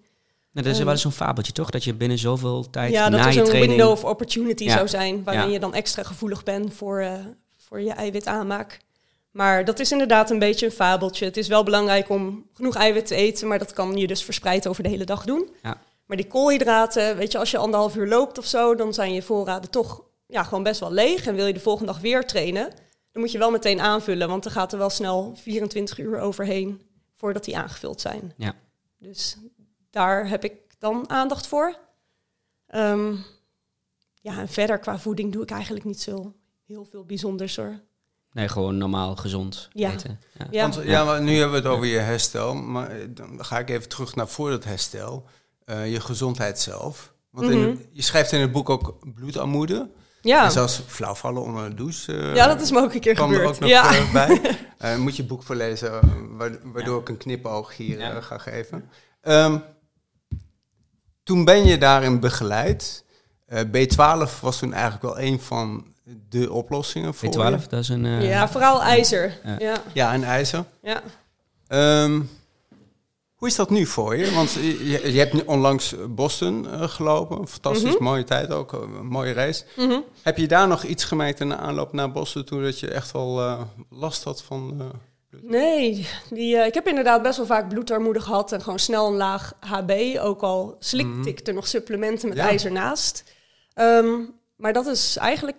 Nou, 0.58 0.70
dat 0.70 0.80
is 0.80 0.84
Ehm. 0.84 0.84
wel 0.84 0.92
eens 0.92 1.16
zo'n 1.16 1.26
fabeltje, 1.26 1.52
toch? 1.52 1.70
Dat 1.70 1.84
je 1.84 1.94
binnen 1.94 2.18
zoveel 2.18 2.70
tijd 2.70 2.92
ja, 2.92 3.10
dat 3.10 3.20
na 3.20 3.28
is 3.28 3.34
je 3.34 3.40
een 3.40 3.46
training... 3.46 3.72
window 3.76 3.90
of 3.92 4.04
opportunity 4.04 4.64
Ja. 4.64 4.72
zou 4.72 4.88
zijn, 4.88 5.24
waarin 5.24 5.46
Ja. 5.46 5.52
je 5.52 5.58
dan 5.58 5.74
extra 5.74 6.02
gevoelig 6.02 6.42
bent 6.42 6.74
voor, 6.74 7.00
eh, 7.00 7.12
voor 7.56 7.80
je 7.80 7.90
eiwitaanmaak. 7.92 8.80
Maar 9.30 9.64
dat 9.64 9.78
is 9.78 9.92
inderdaad 9.92 10.30
een 10.30 10.38
beetje 10.38 10.66
een 10.66 10.72
fabeltje. 10.72 11.24
Het 11.24 11.36
is 11.36 11.48
wel 11.48 11.62
belangrijk 11.62 12.08
om 12.08 12.46
genoeg 12.54 12.74
eiwit 12.74 13.06
te 13.06 13.14
eten, 13.14 13.48
maar 13.48 13.58
dat 13.58 13.72
kan 13.72 13.96
je 13.96 14.06
dus 14.06 14.22
verspreid 14.22 14.66
over 14.68 14.82
de 14.82 14.88
hele 14.88 15.04
dag 15.04 15.24
doen. 15.24 15.48
Ja. 15.62 15.80
Maar 16.06 16.16
die 16.16 16.26
koolhydraten, 16.26 17.16
weet 17.16 17.32
je, 17.32 17.38
als 17.38 17.50
je 17.50 17.58
anderhalf 17.58 17.96
uur 17.96 18.08
loopt 18.08 18.38
of 18.38 18.46
zo, 18.46 18.74
dan 18.74 18.94
zijn 18.94 19.12
je 19.14 19.22
voorraden 19.22 19.70
toch 19.70 20.02
ja, 20.26 20.42
gewoon 20.42 20.62
best 20.62 20.80
wel 20.80 20.92
leeg. 20.92 21.26
En 21.26 21.34
wil 21.34 21.46
je 21.46 21.52
de 21.52 21.60
volgende 21.60 21.92
dag 21.92 22.00
weer 22.00 22.26
trainen, 22.26 22.64
dan 23.12 23.22
moet 23.22 23.32
je 23.32 23.38
wel 23.38 23.50
meteen 23.50 23.80
aanvullen, 23.80 24.28
want 24.28 24.42
dan 24.42 24.52
gaat 24.52 24.72
er 24.72 24.78
wel 24.78 24.90
snel 24.90 25.32
24 25.36 25.98
uur 25.98 26.18
overheen 26.20 26.80
voordat 27.14 27.44
die 27.44 27.56
aangevuld 27.58 28.00
zijn. 28.00 28.32
Ja. 28.36 28.54
Dus 28.98 29.36
daar 29.98 30.28
heb 30.28 30.44
ik 30.44 30.52
dan 30.78 31.10
aandacht 31.10 31.46
voor. 31.46 31.76
Ehm, 32.66 33.14
ja, 34.14 34.38
en 34.38 34.48
verder 34.48 34.78
qua 34.78 34.98
voeding 34.98 35.32
doe 35.32 35.42
ik 35.42 35.50
eigenlijk 35.50 35.84
niet 35.84 36.00
zo 36.00 36.34
heel 36.66 36.84
veel 36.90 37.04
bijzonders 37.04 37.56
hoor. 37.56 37.80
Nee, 38.32 38.48
gewoon 38.48 38.78
normaal 38.78 39.16
gezond 39.16 39.68
Ja. 39.72 39.92
eten. 39.92 40.20
Ja. 40.38 40.46
Ja, 40.50 40.62
Want, 40.62 40.80
ja, 40.84 41.04
maar 41.04 41.22
nu 41.22 41.32
hebben 41.34 41.50
we 41.62 41.68
het 41.68 41.76
over 41.76 41.86
je 41.86 41.98
herstel. 41.98 42.54
Maar 42.54 42.90
eh, 42.90 43.06
dan 43.10 43.44
ga 43.44 43.58
ik 43.58 43.70
even 43.70 43.88
terug 43.88 44.14
naar 44.14 44.28
voor 44.28 44.50
dat 44.50 44.64
herstel. 44.64 45.24
Eh, 45.64 45.92
je 45.92 46.00
gezondheid 46.00 46.58
zelf. 46.60 47.12
Want 47.30 47.46
Mhm. 47.50 47.58
het- 47.68 47.86
je 47.92 48.02
schrijft 48.02 48.32
in 48.32 48.40
het 48.40 48.52
boek 48.52 48.68
ook 48.70 49.14
bloedarmoede. 49.14 49.90
ja. 50.22 50.44
En 50.44 50.50
zelfs 50.50 50.82
flauwvallen 50.86 51.42
onder 51.42 51.68
de 51.68 51.74
douche. 51.74 52.16
eh, 52.16 52.34
ja 52.34 52.46
dat 52.46 52.60
is 52.60 52.70
me 52.70 52.80
ook 52.80 52.94
een 52.94 53.00
keer 53.00 53.14
kwam 53.14 53.28
er 53.30 53.34
gebeurd. 53.36 53.54
ook 53.54 53.60
nog 53.60 53.68
ja. 53.70 54.12
bij. 54.12 54.40
Eh, 54.78 54.96
moet 54.96 55.16
je 55.16 55.24
boek 55.24 55.42
voorlezen, 55.42 56.00
waardoor 56.72 57.00
ik 57.00 57.08
een 57.08 57.16
knipoog 57.16 57.76
hier 57.76 57.98
ja. 57.98 58.20
ga 58.20 58.38
geven. 58.38 58.90
Um, 59.22 59.62
toen 61.28 61.44
ben 61.44 61.66
je 61.66 61.78
daarin 61.78 62.20
begeleid. 62.20 63.04
B12 63.52 64.40
was 64.40 64.58
toen 64.58 64.72
eigenlijk 64.72 65.02
wel 65.02 65.20
een 65.20 65.40
van 65.40 65.84
de 66.28 66.52
oplossingen 66.52 67.14
voor 67.14 67.28
B12, 67.28 67.68
dat 67.68 67.80
is 67.80 67.88
een... 67.88 68.22
ja, 68.22 68.48
vooral 68.48 68.82
ijzer. 68.82 69.38
Ja, 69.58 69.82
ja 69.92 70.12
en 70.12 70.24
ijzer. 70.24 70.64
Ja. 70.82 71.02
Um, 72.02 72.30
hoe 73.34 73.48
is 73.48 73.56
dat 73.56 73.70
nu 73.70 73.86
voor 73.86 74.16
je? 74.16 74.34
Want 74.34 74.52
je, 74.52 75.12
je 75.12 75.18
hebt 75.18 75.44
onlangs 75.44 75.94
Boston 76.08 76.64
uh, 76.64 76.88
gelopen. 76.88 77.38
Een 77.38 77.48
fantastisch 77.48 77.94
mhm. 77.94 78.02
mooie 78.02 78.24
tijd 78.24 78.50
ook. 78.50 78.72
Een 78.72 79.06
mooie 79.06 79.32
race. 79.32 79.64
Mhm. 79.76 79.98
Heb 80.22 80.36
je 80.36 80.48
daar 80.48 80.68
nog 80.68 80.82
iets 80.84 81.04
gemerkt 81.04 81.40
in 81.40 81.48
de 81.48 81.56
aanloop 81.56 81.92
naar 81.92 82.12
Boston... 82.12 82.44
toen 82.44 82.62
dat 82.62 82.80
je 82.80 82.90
echt 82.90 83.12
wel 83.12 83.40
uh, 83.40 83.60
last 83.90 84.24
had 84.24 84.42
van... 84.42 84.92
Nee, 85.30 86.08
die, 86.30 86.56
ik 86.56 86.74
heb 86.74 86.86
inderdaad 86.86 87.22
best 87.22 87.36
wel 87.36 87.46
vaak 87.46 87.68
bloedarmoede 87.68 88.20
gehad... 88.20 88.52
en 88.52 88.62
gewoon 88.62 88.78
snel 88.78 89.06
een 89.06 89.16
laag 89.16 89.52
HB. 89.60 90.16
Ook 90.20 90.42
al 90.42 90.76
slikte 90.78 91.10
mm 91.10 91.26
ik 91.26 91.46
er 91.46 91.54
nog 91.54 91.68
supplementen 91.68 92.28
met 92.28 92.38
ja. 92.38 92.48
ijzer 92.48 92.72
naast. 92.72 93.24
Um, 93.74 94.34
maar 94.56 94.72
dat 94.72 94.86
is 94.86 95.16
eigenlijk 95.16 95.56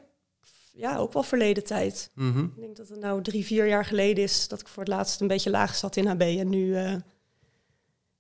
ja, 0.73 0.97
ook 0.97 1.13
wel 1.13 1.23
verleden 1.23 1.63
tijd. 1.63 2.12
Mm 2.15 2.34
-hmm. 2.34 2.53
Ik 2.55 2.62
denk 2.62 2.77
dat 2.77 2.89
het 2.89 2.99
nou 2.99 3.21
drie, 3.21 3.45
vier 3.45 3.67
jaar 3.67 3.86
geleden 3.86 4.23
is... 4.23 4.47
dat 4.47 4.60
ik 4.60 4.67
voor 4.67 4.84
het 4.84 4.91
laatst 4.91 5.21
een 5.21 5.27
beetje 5.27 5.49
laag 5.49 5.75
zat 5.75 5.95
in 5.95 6.08
HB. 6.08 6.21
En 6.21 6.49
nu 6.49 6.75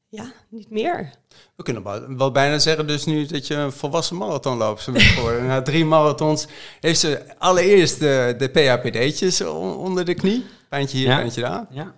ja, 0.09 0.31
niet 0.49 0.69
meer. 0.69 1.09
We 1.55 1.63
kunnen 1.63 2.17
wel 2.17 2.31
bijna 2.31 2.59
zeggen 2.59 2.87
dus 2.87 3.05
nu 3.05 3.25
dat 3.25 3.47
je 3.47 3.55
een 3.55 3.71
volwassen 3.71 4.17
marathonloopster 4.17 4.93
bent 4.93 5.05
geworden. 5.05 5.45
Na 5.45 5.61
drie 5.61 5.85
marathons 5.85 6.47
heeft 6.79 6.99
ze 6.99 7.37
allereerst 7.37 7.99
de, 7.99 8.35
de 8.37 8.47
PHPD'tjes 8.47 9.41
onder 9.41 10.05
de 10.05 10.13
knie. 10.13 10.45
Pijntje 10.69 10.97
hier, 10.97 11.07
pijntje 11.07 11.41
daar. 11.41 11.65
Ja. 11.69 11.93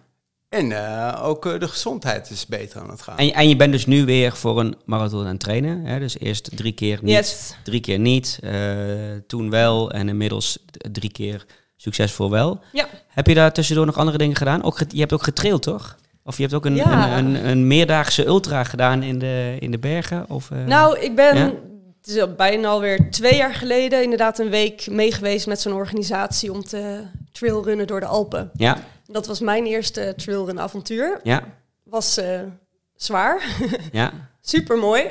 En 0.50 0.69
uh, 0.69 1.19
ook 1.24 1.45
uh, 1.45 1.60
de 1.60 1.67
gezondheid 1.67 2.30
is 2.30 2.45
beter 2.45 2.82
aan 2.82 2.89
het 2.89 3.02
gaan. 3.02 3.17
En, 3.17 3.34
en, 3.34 3.50
je 3.50 3.56
bent 3.56 3.71
dus 3.71 3.86
nu 3.86 4.06
weer 4.06 4.36
voor 4.36 4.60
een 4.60 4.76
marathon 4.86 5.21
aan 5.21 5.28
het 5.28 5.39
trainen. 5.39 5.86
Hè? 5.86 6.00
Dus 6.00 6.19
eerst 6.19 6.58
drie 6.58 6.71
keer 6.71 7.00
niet, 7.02 7.15
yes. 7.15 7.56
drie 7.63 7.80
keer 7.80 8.00
niet. 8.00 8.39
Uh, 8.43 8.52
toen 9.28 9.50
wel 9.50 9.91
en 9.91 10.10
inmiddels 10.10 10.58
drie 10.91 11.12
keer 11.12 11.45
succesvol 11.76 12.30
wel. 12.30 12.60
Ja. 12.71 12.88
Heb 13.08 13.28
je 13.28 13.34
daar 13.34 13.54
tussendoor 13.54 13.86
nog 13.86 13.97
andere 13.97 14.17
dingen 14.17 14.36
gedaan? 14.36 14.63
Ook, 14.63 14.80
je 14.89 15.00
hebt 15.00 15.13
ook 15.13 15.24
getraild, 15.24 15.62
toch? 15.62 15.97
Of 16.24 16.36
je 16.36 16.42
hebt 16.42 16.54
ook 16.54 16.66
een, 16.66 16.76
ja. 16.76 17.18
een, 17.18 17.26
een, 17.26 17.48
een, 17.48 17.68
meerdaagse 17.68 18.26
ultra 18.26 18.64
gedaan 18.64 19.04
in 19.04 19.20
de, 19.20 19.58
in 19.60 19.72
de 19.72 19.80
bergen? 19.80 20.26
Of, 20.30 20.50
uh, 20.50 20.66
nou, 20.66 21.00
ik 21.00 21.16
ben 21.16 21.38
ja? 21.38 21.52
het 22.02 22.16
is 22.16 22.36
bijna 22.36 22.68
alweer 22.68 23.12
twee 23.12 23.36
jaar 23.36 23.54
geleden 23.54 24.04
inderdaad 24.04 24.40
een 24.40 24.50
week 24.50 24.88
meegeweest 24.90 25.48
met 25.48 25.62
zo'n 25.62 25.74
organisatie 25.74 26.52
om 26.52 26.64
te 26.64 27.02
trailrunnen 27.32 27.88
door 27.88 28.00
de 28.00 28.06
Alpen. 28.06 28.52
Ja. 28.54 28.78
Dat 29.06 29.28
was 29.28 29.40
mijn 29.40 29.66
eerste 29.66 30.14
trailrun 30.18 30.60
avontuur. 30.60 31.20
Ja. 31.24 31.44
Was 31.84 32.18
uh, 32.18 32.40
zwaar. 32.96 33.58
ja. 33.92 34.12
Super 34.42 34.78
mooi. 34.78 35.04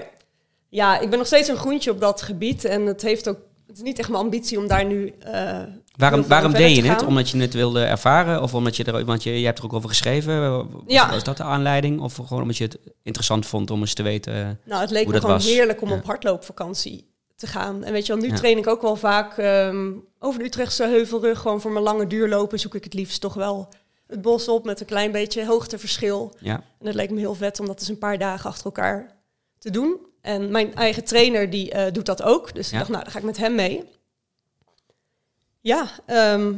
Ja, 0.69 0.99
ik 0.99 1.11
ben 1.11 1.19
nog 1.19 1.27
steeds 1.27 1.49
een 1.49 1.57
groentje 1.57 1.91
op 1.91 2.01
dat 2.01 2.23
gebied 2.23 2.65
en 2.65 2.87
het 2.87 3.03
heeft 3.03 3.29
ook 3.29 3.39
het 3.71 3.79
is 3.79 3.85
niet 3.85 3.99
echt 3.99 4.09
mijn 4.09 4.23
ambitie 4.23 4.59
om 4.59 4.67
daar 4.67 4.85
nu. 4.85 5.15
Uh, 5.27 5.59
waarom 5.97 6.27
waarom 6.27 6.53
deed 6.53 6.77
je 6.77 6.83
het? 6.83 7.03
Omdat 7.03 7.31
je 7.31 7.39
het 7.39 7.55
wilde 7.55 7.85
ervaren? 7.85 8.43
Of 8.43 8.55
omdat 8.55 8.77
je 8.77 8.85
er. 8.85 9.05
Want 9.05 9.23
je, 9.23 9.41
je 9.41 9.47
hebt 9.47 9.59
er 9.59 9.65
ook 9.65 9.73
over 9.73 9.89
geschreven. 9.89 10.51
Was, 10.51 10.83
ja. 10.87 11.11
was 11.11 11.25
dat 11.25 11.37
de 11.37 11.43
aanleiding? 11.43 12.01
Of 12.01 12.15
gewoon 12.15 12.43
omdat 12.43 12.57
je 12.57 12.65
het 12.65 12.79
interessant 13.03 13.47
vond 13.47 13.71
om 13.71 13.81
eens 13.81 13.95
te 13.95 14.03
weten. 14.03 14.61
Nou, 14.65 14.81
het 14.81 14.91
leek 14.91 15.07
me 15.07 15.15
gewoon 15.21 15.31
was. 15.31 15.47
heerlijk 15.47 15.83
om 15.83 15.89
Ja. 15.89 15.95
op 15.95 16.05
hardloopvakantie 16.05 17.09
te 17.37 17.47
gaan. 17.47 17.85
En 17.85 17.93
weet 17.93 18.07
je 18.07 18.13
wel, 18.13 18.23
nu 18.23 18.29
Ja. 18.29 18.35
train 18.37 18.59
ik 18.59 18.67
ook 18.67 18.83
wel 18.83 18.97
vaak 18.97 19.39
ehm, 19.39 19.91
over 20.19 20.39
de 20.39 20.45
Utrechtse 20.45 20.85
heuvelrug. 20.85 21.39
Gewoon 21.39 21.61
voor 21.61 21.71
mijn 21.73 21.85
lange 21.85 22.07
duurlopen 22.07 22.59
zoek 22.59 22.75
ik 22.75 22.85
het 22.85 22.95
liefst 22.95 23.21
toch 23.21 23.35
wel 23.35 23.69
het 24.07 24.23
bos 24.23 24.49
op 24.49 24.65
met 24.65 24.81
een 24.81 24.87
klein 24.87 25.13
beetje 25.13 25.47
hoogteverschil. 25.47 26.35
Ja. 26.41 26.55
En 26.81 26.87
het 26.87 26.95
leek 26.95 27.11
me 27.11 27.19
heel 27.19 27.35
vet 27.35 27.61
om 27.61 27.67
dat 27.67 27.79
dus 27.79 27.89
een 27.89 27.99
paar 27.99 28.19
dagen 28.19 28.51
achter 28.51 28.65
elkaar 28.65 29.17
te 29.59 29.71
doen. 29.71 29.97
En 30.21 30.51
mijn 30.51 30.75
eigen 30.75 31.05
trainer 31.05 31.51
die 31.51 31.71
eh, 31.71 31.93
doet 31.93 32.07
dat 32.07 32.23
ook. 32.23 32.55
Dus 32.55 32.67
Ja. 32.71 32.73
ik 32.73 32.79
dacht, 32.79 32.91
nou, 32.91 33.03
dan 33.03 33.13
ga 33.13 33.19
ik 33.19 33.25
met 33.25 33.37
hem 33.37 33.55
mee. 33.55 33.85
Ja, 35.61 35.87
ehm, 36.07 36.55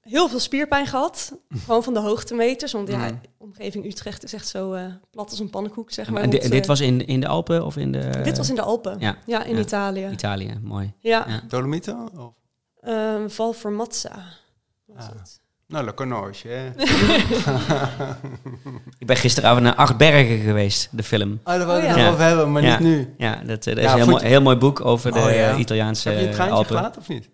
heel 0.00 0.28
veel 0.28 0.38
spierpijn 0.38 0.86
gehad. 0.86 1.32
Gewoon 1.64 1.82
van 1.84 1.94
de 1.94 2.00
hoogtemeters. 2.00 2.72
Want 2.72 2.88
ja, 2.88 3.08
Mm. 3.08 3.20
omgeving 3.38 3.84
Utrecht 3.84 4.24
is 4.24 4.32
echt 4.32 4.48
zo 4.48 4.72
eh, 4.72 4.84
plat 5.10 5.30
als 5.30 5.38
een 5.38 5.50
pannenkoek, 5.50 5.90
zeg 5.92 6.10
maar. 6.10 6.22
En, 6.22 6.30
dit 6.30 6.50
eh, 6.52 6.64
was 6.64 6.80
in, 6.80 7.06
in 7.06 7.20
de 7.20 7.26
Alpen 7.28 7.64
of 7.64 7.76
in 7.76 7.92
de. 7.92 8.20
dit 8.22 8.36
was 8.36 8.48
in 8.48 8.54
de 8.54 8.62
Alpen. 8.62 8.96
ja, 9.00 9.18
Ja, 9.26 9.44
in 9.44 9.54
ja. 9.54 9.60
Italië. 9.60 10.08
Italië, 10.12 10.58
mooi. 10.62 10.92
Ja, 10.98 11.24
Ja. 11.28 11.42
Dolomieten? 11.48 12.18
Of? 12.18 12.32
Ehm, 12.80 13.28
Val 13.28 13.52
Formazza 13.52 14.22
was 14.84 15.04
Ah. 15.04 15.08
het. 15.18 15.40
Nou, 15.68 15.84
Le 15.84 15.94
Cornoge, 15.94 16.48
hè? 16.48 16.66
Ik 18.98 19.06
ben 19.06 19.16
gisteravond 19.16 19.62
naar 19.62 19.74
Acht 19.74 19.96
Bergen 19.96 20.38
geweest, 20.38 20.88
de 20.92 21.02
film. 21.02 21.40
Ah, 21.42 21.56
daar 21.58 21.66
wou 21.66 21.78
ik 21.78 21.84
Oh, 21.84 21.90
het 21.90 21.98
nog 22.04 22.12
over 22.12 22.24
hebben, 22.24 22.52
maar 22.52 22.62
Ja. 22.62 22.70
niet 22.70 22.80
nu. 22.88 23.14
Ja, 23.18 23.34
dat, 23.46 23.66
eh, 23.66 23.74
dat 23.74 23.84
is 23.84 23.90
een 23.90 23.96
heel, 23.96 24.06
mooi, 24.06 24.24
heel 24.26 24.42
mooi 24.42 24.56
boek 24.56 24.84
over 24.84 25.12
de 25.12 25.18
Oh, 25.18 25.24
ja. 25.24 25.50
eh, 25.50 25.58
Italiaanse 25.58 26.08
Heb 26.08 26.34
je 26.34 26.42
een 26.42 26.50
Alpen. 26.50 26.66
gelaten 26.76 27.00
of 27.00 27.08
niet? 27.08 27.28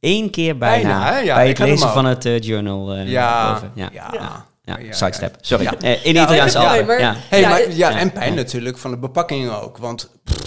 Eén 0.00 0.30
keer 0.30 0.58
bijna, 0.58 0.98
Bijna? 0.98 1.18
Ja, 1.18 1.34
bij 1.34 1.48
ik 1.48 1.58
het 1.58 1.68
lezen 1.68 1.88
van 1.88 2.04
het 2.04 2.24
eh, 2.24 2.40
journal. 2.40 2.92
eh, 2.92 3.08
Ja. 3.08 3.54
over. 3.54 3.70
ja. 3.74 3.88
Ja. 3.92 4.08
Ja. 4.12 4.46
Ja, 4.62 4.78
Ja, 4.78 4.92
sidestep. 4.92 5.36
Sorry. 5.40 5.64
Ja. 5.64 5.74
Eh, 5.80 6.04
in 6.06 6.12
de 6.14 6.18
Ja, 6.20 6.44
Alpen. 6.44 6.70
nee, 6.72 6.84
maar- 6.84 7.00
Ja. 7.00 7.14
Hey, 7.28 7.40
Ja, 7.40 7.48
maar, 7.48 7.60
eh, 7.60 7.76
ja, 7.76 7.90
ja. 7.90 7.98
en 7.98 8.12
pijn 8.12 8.34
natuurlijk 8.34 8.78
van 8.78 8.90
de 8.90 8.98
bepakking 8.98 9.50
ook. 9.50 9.78
Want 9.78 10.10
pff, 10.24 10.46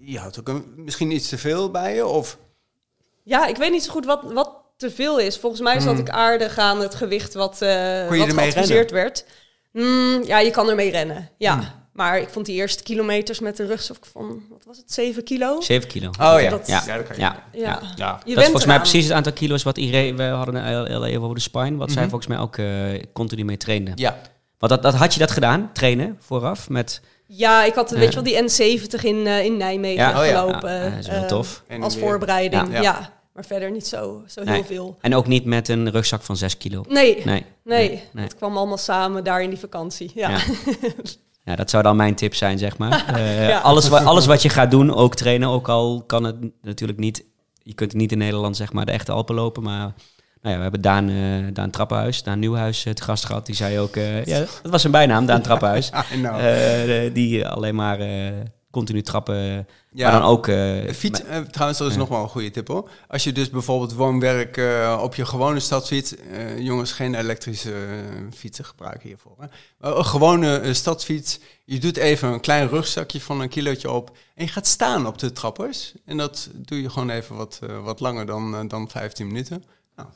je 0.00 0.18
had 0.18 0.38
ook 0.40 0.48
een, 0.48 0.64
misschien 0.76 1.10
iets 1.10 1.28
te 1.28 1.38
veel 1.38 1.70
bij 1.70 1.94
je. 1.94 2.06
Of, 2.06 2.38
Ja, 3.24 3.46
ik 3.46 3.56
weet 3.56 3.70
niet 3.70 3.82
zo 3.84 3.90
goed 3.92 4.04
wat, 4.06 4.20
wat 4.32 4.50
te 4.88 4.90
veel 4.94 5.18
is. 5.18 5.38
Volgens 5.38 5.62
mij 5.62 5.80
zat 5.80 5.94
Mm. 5.94 6.00
ik 6.00 6.08
aardig 6.08 6.58
aan 6.58 6.80
het 6.80 6.94
gewicht 6.94 7.34
wat, 7.34 7.62
eh 7.62 7.68
je 8.10 8.18
wat 8.18 8.28
ermee 8.28 8.50
geadviseerd 8.50 8.90
werd. 8.90 9.24
Mm, 9.72 10.22
ja, 10.24 10.38
je 10.38 10.50
kan 10.50 10.68
ermee 10.68 10.90
rennen. 10.90 11.28
Ja, 11.38 11.54
Mm. 11.54 11.64
maar 11.92 12.18
ik 12.20 12.28
vond 12.28 12.46
die 12.46 12.54
eerste 12.56 12.82
kilometers 12.82 13.40
met 13.40 13.56
de 13.56 13.66
rugzak 13.66 13.96
van, 14.12 14.42
wat 14.50 14.62
was 14.66 14.76
het, 14.76 14.92
7 14.92 15.24
kilo? 15.24 15.60
7 15.60 15.88
kilo. 15.88 16.08
oh 16.08 16.40
ja. 16.40 16.50
Dat- 16.50 16.66
Ja. 16.66 16.82
ja, 16.86 16.96
dat 16.96 17.06
kan 17.06 17.16
je. 17.16 17.22
Ja. 17.22 17.42
Ja. 17.52 17.80
Ja. 17.96 18.20
Je 18.24 18.30
dat 18.34 18.38
is 18.38 18.44
volgens 18.50 18.66
mij 18.66 18.78
precies 18.78 19.04
het 19.04 19.12
aantal 19.12 19.32
kilo's 19.32 19.62
wat 19.62 19.78
iedereen... 19.78 20.16
We 20.16 20.22
hadden 20.22 20.64
heel 20.86 21.04
even 21.04 21.22
over 21.22 21.34
de 21.34 21.40
spine. 21.40 21.76
Wat 21.76 21.90
zij 21.90 22.00
Mhm. 22.00 22.10
volgens 22.10 22.30
mij 22.30 22.38
ook 22.38 22.56
eh, 22.56 23.02
continu 23.12 23.44
mee 23.44 23.56
trainde. 23.56 23.90
Ja. 23.94 24.18
Want 24.58 24.72
dat, 24.72 24.82
dat, 24.82 24.94
had 24.94 25.12
je 25.14 25.18
dat 25.20 25.30
gedaan, 25.30 25.70
trainen, 25.72 26.16
vooraf? 26.20 26.68
Met, 26.68 27.00
Ja, 27.26 27.64
ik 27.64 27.74
had, 27.74 27.90
Ja. 27.90 27.96
weet 27.96 28.08
je 28.08 28.14
wel, 28.14 28.22
die 28.22 28.42
N70 28.42 29.04
in, 29.04 29.26
eh, 29.26 29.44
in 29.44 29.56
Nijmegen 29.56 30.02
Ja. 30.04 30.20
Oh 30.20 30.26
ja. 30.26 30.40
gelopen. 30.40 30.74
Ja, 30.74 30.88
dat 30.90 30.98
is 30.98 31.08
wel 31.08 31.26
tof. 31.26 31.62
En 31.68 31.82
Als 31.82 31.96
voorbereiding, 31.96 32.80
Ja. 32.82 33.12
Maar 33.34 33.44
verder 33.44 33.70
niet 33.70 33.86
zo, 33.86 34.22
zo 34.26 34.40
heel 34.42 34.52
Nee. 34.52 34.64
veel. 34.64 34.96
en 35.00 35.14
ook 35.14 35.26
niet 35.26 35.44
met 35.44 35.68
een 35.68 35.90
rugzak 35.90 36.22
van 36.22 36.36
6 36.36 36.56
kilo. 36.56 36.84
Nee, 36.88 37.14
nee, 37.14 37.24
Nee. 37.24 37.44
Nee. 37.64 38.02
nee. 38.12 38.24
Het 38.24 38.34
kwam 38.36 38.56
allemaal 38.56 38.78
samen 38.78 39.24
daar 39.24 39.42
in 39.42 39.50
die 39.50 39.58
vakantie. 39.58 40.10
Ja. 40.14 40.30
Ja. 40.30 40.38
Ja, 41.44 41.56
dat 41.56 41.70
zou 41.70 41.82
dan 41.82 41.96
mijn 41.96 42.14
tip 42.14 42.34
zijn, 42.34 42.58
zeg 42.58 42.78
maar. 42.78 43.04
Eh, 43.16 43.48
Ja. 43.48 43.58
alles, 43.58 43.88
wa- 43.88 44.02
alles 44.02 44.26
wat 44.26 44.42
je 44.42 44.48
gaat 44.48 44.70
doen, 44.70 44.94
ook 44.94 45.14
trainen, 45.14 45.48
ook 45.48 45.68
al 45.68 46.02
kan 46.06 46.24
het 46.24 46.36
natuurlijk 46.62 46.98
niet... 46.98 47.24
Je 47.62 47.74
kunt 47.74 47.94
niet 47.94 48.12
in 48.12 48.18
Nederland, 48.18 48.56
zeg 48.56 48.72
maar, 48.72 48.86
de 48.86 48.92
echte 48.92 49.12
Alpen 49.12 49.34
lopen, 49.34 49.62
maar... 49.62 49.78
Nou 50.42 50.54
ja, 50.54 50.56
we 50.56 50.62
hebben 50.62 50.80
Daan, 50.80 51.08
eh, 51.08 51.54
Daan 51.54 51.70
Trappenhuis, 51.70 52.22
Daan 52.22 52.38
Nieuwhuis 52.38 52.84
eh, 52.84 52.92
te 52.92 53.02
gast 53.02 53.24
gehad. 53.24 53.46
Die 53.46 53.54
zei 53.54 53.78
ook, 53.78 53.96
eh, 53.96 54.24
ja, 54.24 54.38
dat 54.38 54.70
was 54.70 54.80
zijn 54.80 54.92
bijnaam, 54.92 55.26
Daan 55.26 55.42
Trappenhuis. 55.42 55.90
Die 57.12 57.46
alleen 57.46 57.74
maar 57.74 58.00
eh, 58.00 58.32
continu 58.72 59.02
trappen, 59.02 59.36
ja. 59.92 60.10
maar 60.10 60.20
dan 60.20 60.30
ook... 60.30 60.48
eh, 60.48 60.92
Fiets, 60.92 61.22
eh, 61.24 61.38
trouwens, 61.38 61.78
dat 61.78 61.90
is 61.90 61.96
nog 61.96 62.08
wel 62.08 62.22
een 62.22 62.28
goede 62.28 62.50
tip 62.50 62.68
hoor. 62.68 62.90
Als 63.08 63.24
je 63.24 63.32
dus 63.32 63.50
bijvoorbeeld 63.50 63.92
woonwerk 63.94 64.56
eh, 64.56 64.98
op 65.02 65.14
je 65.14 65.24
gewone 65.26 65.60
stadsfiets, 65.60 66.16
eh, 66.16 66.58
jongens, 66.58 66.92
geen 66.92 67.14
elektrische 67.14 67.72
fietsen 68.34 68.64
gebruiken 68.64 69.08
hiervoor. 69.08 69.36
Hè. 69.38 69.46
Maar 69.78 69.96
een 69.96 70.04
gewone 70.04 70.74
stadsfiets, 70.74 71.38
je 71.64 71.78
doet 71.80 71.96
even 71.96 72.28
een 72.28 72.40
klein 72.40 72.68
rugzakje 72.68 73.20
van 73.20 73.40
een 73.40 73.48
kilootje 73.48 73.90
op 73.90 74.16
en 74.34 74.44
je 74.44 74.50
gaat 74.50 74.66
staan 74.66 75.06
op 75.06 75.18
de 75.18 75.32
trappers. 75.32 75.92
En 76.04 76.16
dat 76.16 76.48
doe 76.54 76.82
je 76.82 76.90
gewoon 76.90 77.10
even 77.10 77.36
wat, 77.36 77.58
eh, 77.68 77.82
wat 77.84 78.00
langer 78.00 78.26
dan, 78.26 78.68
dan 78.68 78.88
15 78.90 79.26
minuten. 79.26 79.64
Nou, 79.96 80.08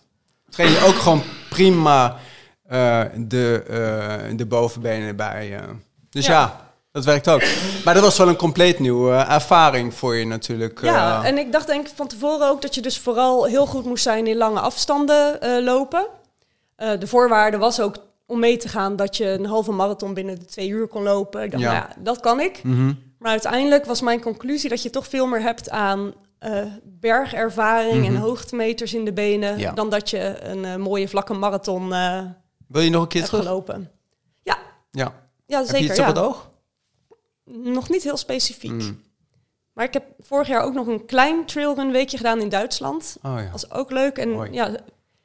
train 0.49 0.71
je 0.71 0.85
ook 0.85 0.95
gewoon 0.95 1.23
prima 1.51 2.19
eh, 2.67 3.03
de, 3.17 3.63
eh, 3.69 4.37
de 4.37 4.47
bovenbenen 4.47 5.17
bij. 5.17 5.57
eh. 5.57 5.69
Dus 6.11 6.27
ja. 6.27 6.33
Ja. 6.33 6.65
Dat 6.97 7.05
werkt 7.05 7.29
ook. 7.29 7.43
Maar 7.85 7.95
dat 7.95 8.03
was 8.03 8.19
wel 8.19 8.29
een 8.29 8.37
compleet 8.37 8.79
nieuwe 8.79 9.13
eh, 9.13 9.35
ervaring 9.35 9.95
voor 9.95 10.17
je 10.17 10.27
natuurlijk. 10.27 10.81
Ja, 10.81 11.23
eh. 11.23 11.29
en 11.29 11.39
ik 11.39 11.53
dacht 11.53 11.67
denk 11.67 11.87
ik 11.89 11.93
van 11.97 12.07
tevoren 12.07 12.49
ook 12.49 12.63
dat 12.63 12.75
je 12.75 12.81
dus 12.81 12.99
vooral 12.99 13.45
heel 13.45 13.67
goed 13.67 13.85
moest 13.85 14.03
zijn 14.03 14.27
in 14.27 14.37
lange 14.37 14.61
afstanden 14.61 15.41
eh, 15.41 15.65
lopen. 15.65 16.07
De 16.77 17.07
voorwaarde 17.07 17.57
was 17.59 17.81
ook 17.81 17.97
om 18.27 18.39
mee 18.39 18.57
te 18.57 18.69
gaan 18.69 18.97
dat 18.97 19.17
je 19.17 19.29
een 19.29 19.47
halve 19.47 19.73
marathon 19.73 20.15
binnen 20.15 20.39
de 20.39 20.45
twee 20.45 20.69
uur 20.69 20.87
kon 20.87 21.03
lopen. 21.03 21.43
Ik 21.43 21.51
dacht, 21.51 21.63
Ja. 21.63 21.73
nou 21.73 21.85
ja, 21.89 21.95
dat 21.99 22.21
kan 22.21 22.41
ik. 22.41 22.61
Mhm. 22.63 22.93
Maar 23.19 23.31
uiteindelijk 23.31 23.85
was 23.85 24.01
mijn 24.01 24.21
conclusie 24.21 24.69
dat 24.71 24.83
je 24.83 24.91
toch 24.91 25.07
veel 25.07 25.27
meer 25.27 25.41
hebt 25.43 25.71
aan 25.71 26.13
bergervaring 26.85 28.07
en 28.07 28.13
Mhm. 28.13 28.23
hoogtemeters 28.23 28.95
in 28.95 29.05
de 29.05 29.13
benen... 29.13 29.59
Ja. 29.59 29.73
dan 29.73 29.91
dat 29.91 30.11
je 30.11 30.43
een 30.45 30.81
mooie 30.81 31.09
vlakke 31.09 31.33
marathon 31.33 31.89
Wil 32.69 32.83
je 32.83 32.91
nog 32.91 33.03
een 33.03 33.09
keer 33.09 33.21
hebt 33.21 33.33
terug? 33.33 33.47
gelopen. 33.47 33.91
Ja. 34.43 34.59
Ja, 34.91 35.13
Heb 35.59 35.67
zeker. 35.67 35.79
je 35.79 35.85
iets 35.91 35.99
op 35.99 36.05
ja. 36.07 36.13
het 36.13 36.19
oog? 36.19 36.49
Nog 37.51 37.89
niet 37.89 38.03
heel 38.03 38.17
specifiek. 38.17 38.71
Mm. 38.71 39.01
Maar 39.73 39.85
ik 39.85 39.93
heb 39.93 40.05
vorig 40.21 40.49
jaar 40.49 40.63
ook 40.63 40.75
nog 40.75 40.87
een 40.87 41.05
klein 41.07 41.47
trailrun 41.47 41.91
weekje 41.93 42.17
gedaan 42.17 42.41
in 42.41 42.49
Duitsland. 42.49 43.17
Oh 43.23 43.35
ja. 43.39 43.49
was 43.53 43.71
ook 43.71 43.91
leuk. 43.91 44.17
En 44.19 44.53
ja, 44.53 44.71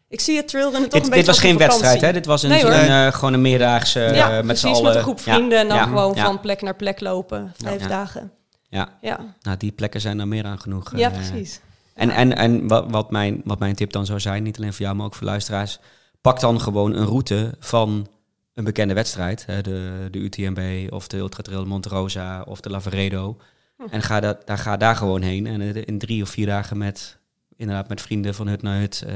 Ik 0.08 0.20
zie 0.20 0.38
het 0.38 0.48
trailrennen 0.48 0.90
toch 0.90 1.00
Dit, 1.00 1.10
een 1.10 1.16
dit 1.16 1.26
beetje 1.26 1.26
was 1.26 1.42
als 1.42 1.50
geen 1.52 1.58
wedstrijd, 1.58 2.02
hè? 2.02 2.14
Dit 2.14 2.26
was 2.26 2.44
een, 2.44 2.50
Nee, 2.50 2.64
een, 2.66 3.08
eh, 3.08 3.14
gewoon 3.14 3.34
een 3.34 3.42
meerdaagse 3.42 4.04
eh, 4.04 4.16
ja, 4.16 4.30
met 4.30 4.46
precies, 4.46 4.62
z'n 4.62 4.68
allen. 4.68 4.84
met 4.84 4.96
een 4.96 5.02
groep 5.02 5.20
Ja, 5.20 5.34
vrienden 5.34 5.60
en 5.60 5.68
dan 5.68 5.78
ja, 5.78 5.84
gewoon 5.84 6.16
van 6.16 6.40
plek 6.40 6.62
naar 6.62 6.76
plek 6.76 7.00
lopen. 7.00 7.54
Vijf 7.58 7.82
Ja. 7.82 7.88
dagen. 7.88 8.32
Ja, 8.70 8.98
Ja, 9.02 9.20
nou 9.42 9.58
die 9.58 9.72
plekken 9.72 10.02
zijn 10.02 10.20
er 10.20 10.28
meer 10.28 10.44
dan 10.44 10.60
genoeg. 10.60 10.92
ja 10.98 11.12
eh. 11.12 11.16
precies. 11.18 11.60
En, 11.94 12.10
en, 12.10 12.36
en 12.38 12.68
wat, 12.68 12.86
wat, 12.90 13.12
mijn, 13.12 13.42
wat 13.46 13.60
mijn 13.60 13.76
tip 13.76 13.92
dan 13.92 14.06
zou 14.06 14.20
zijn, 14.20 14.44
niet 14.44 14.58
alleen 14.58 14.74
voor 14.74 14.86
jou, 14.86 14.96
maar 14.96 15.06
ook 15.06 15.16
voor 15.16 15.28
luisteraars. 15.28 15.80
Pak 16.22 16.40
dan 16.40 16.62
gewoon 16.62 16.94
een 16.96 17.06
route 17.06 17.56
van 17.60 18.08
een 18.54 18.64
bekende 18.64 18.94
wedstrijd. 18.94 19.46
Hè, 19.46 19.62
de, 19.62 20.08
de 20.12 20.20
UTMB 20.20 20.92
of 20.94 21.08
de 21.08 21.18
Ultra 21.18 21.42
Trail 21.42 21.66
Monte 21.66 21.90
Rosa 21.90 22.42
of 22.42 22.62
de 22.62 22.70
Lavaredo. 22.70 23.38
Hm. 23.78 23.84
En 23.90 24.02
ga, 24.02 24.20
dat, 24.20 24.48
daar, 24.48 24.58
ga 24.58 24.78
daar 24.78 24.96
gewoon 24.96 25.22
heen. 25.22 25.48
En 25.48 25.62
eh, 25.62 25.82
in 25.86 25.98
drie 26.00 26.22
of 26.22 26.30
vier 26.30 26.46
dagen 26.46 26.78
met, 26.78 27.18
inderdaad, 27.56 27.90
met 27.90 28.02
vrienden 28.02 28.36
van 28.36 28.48
hut 28.48 28.62
naar 28.62 28.80
hut. 28.80 29.04
eh, 29.08 29.16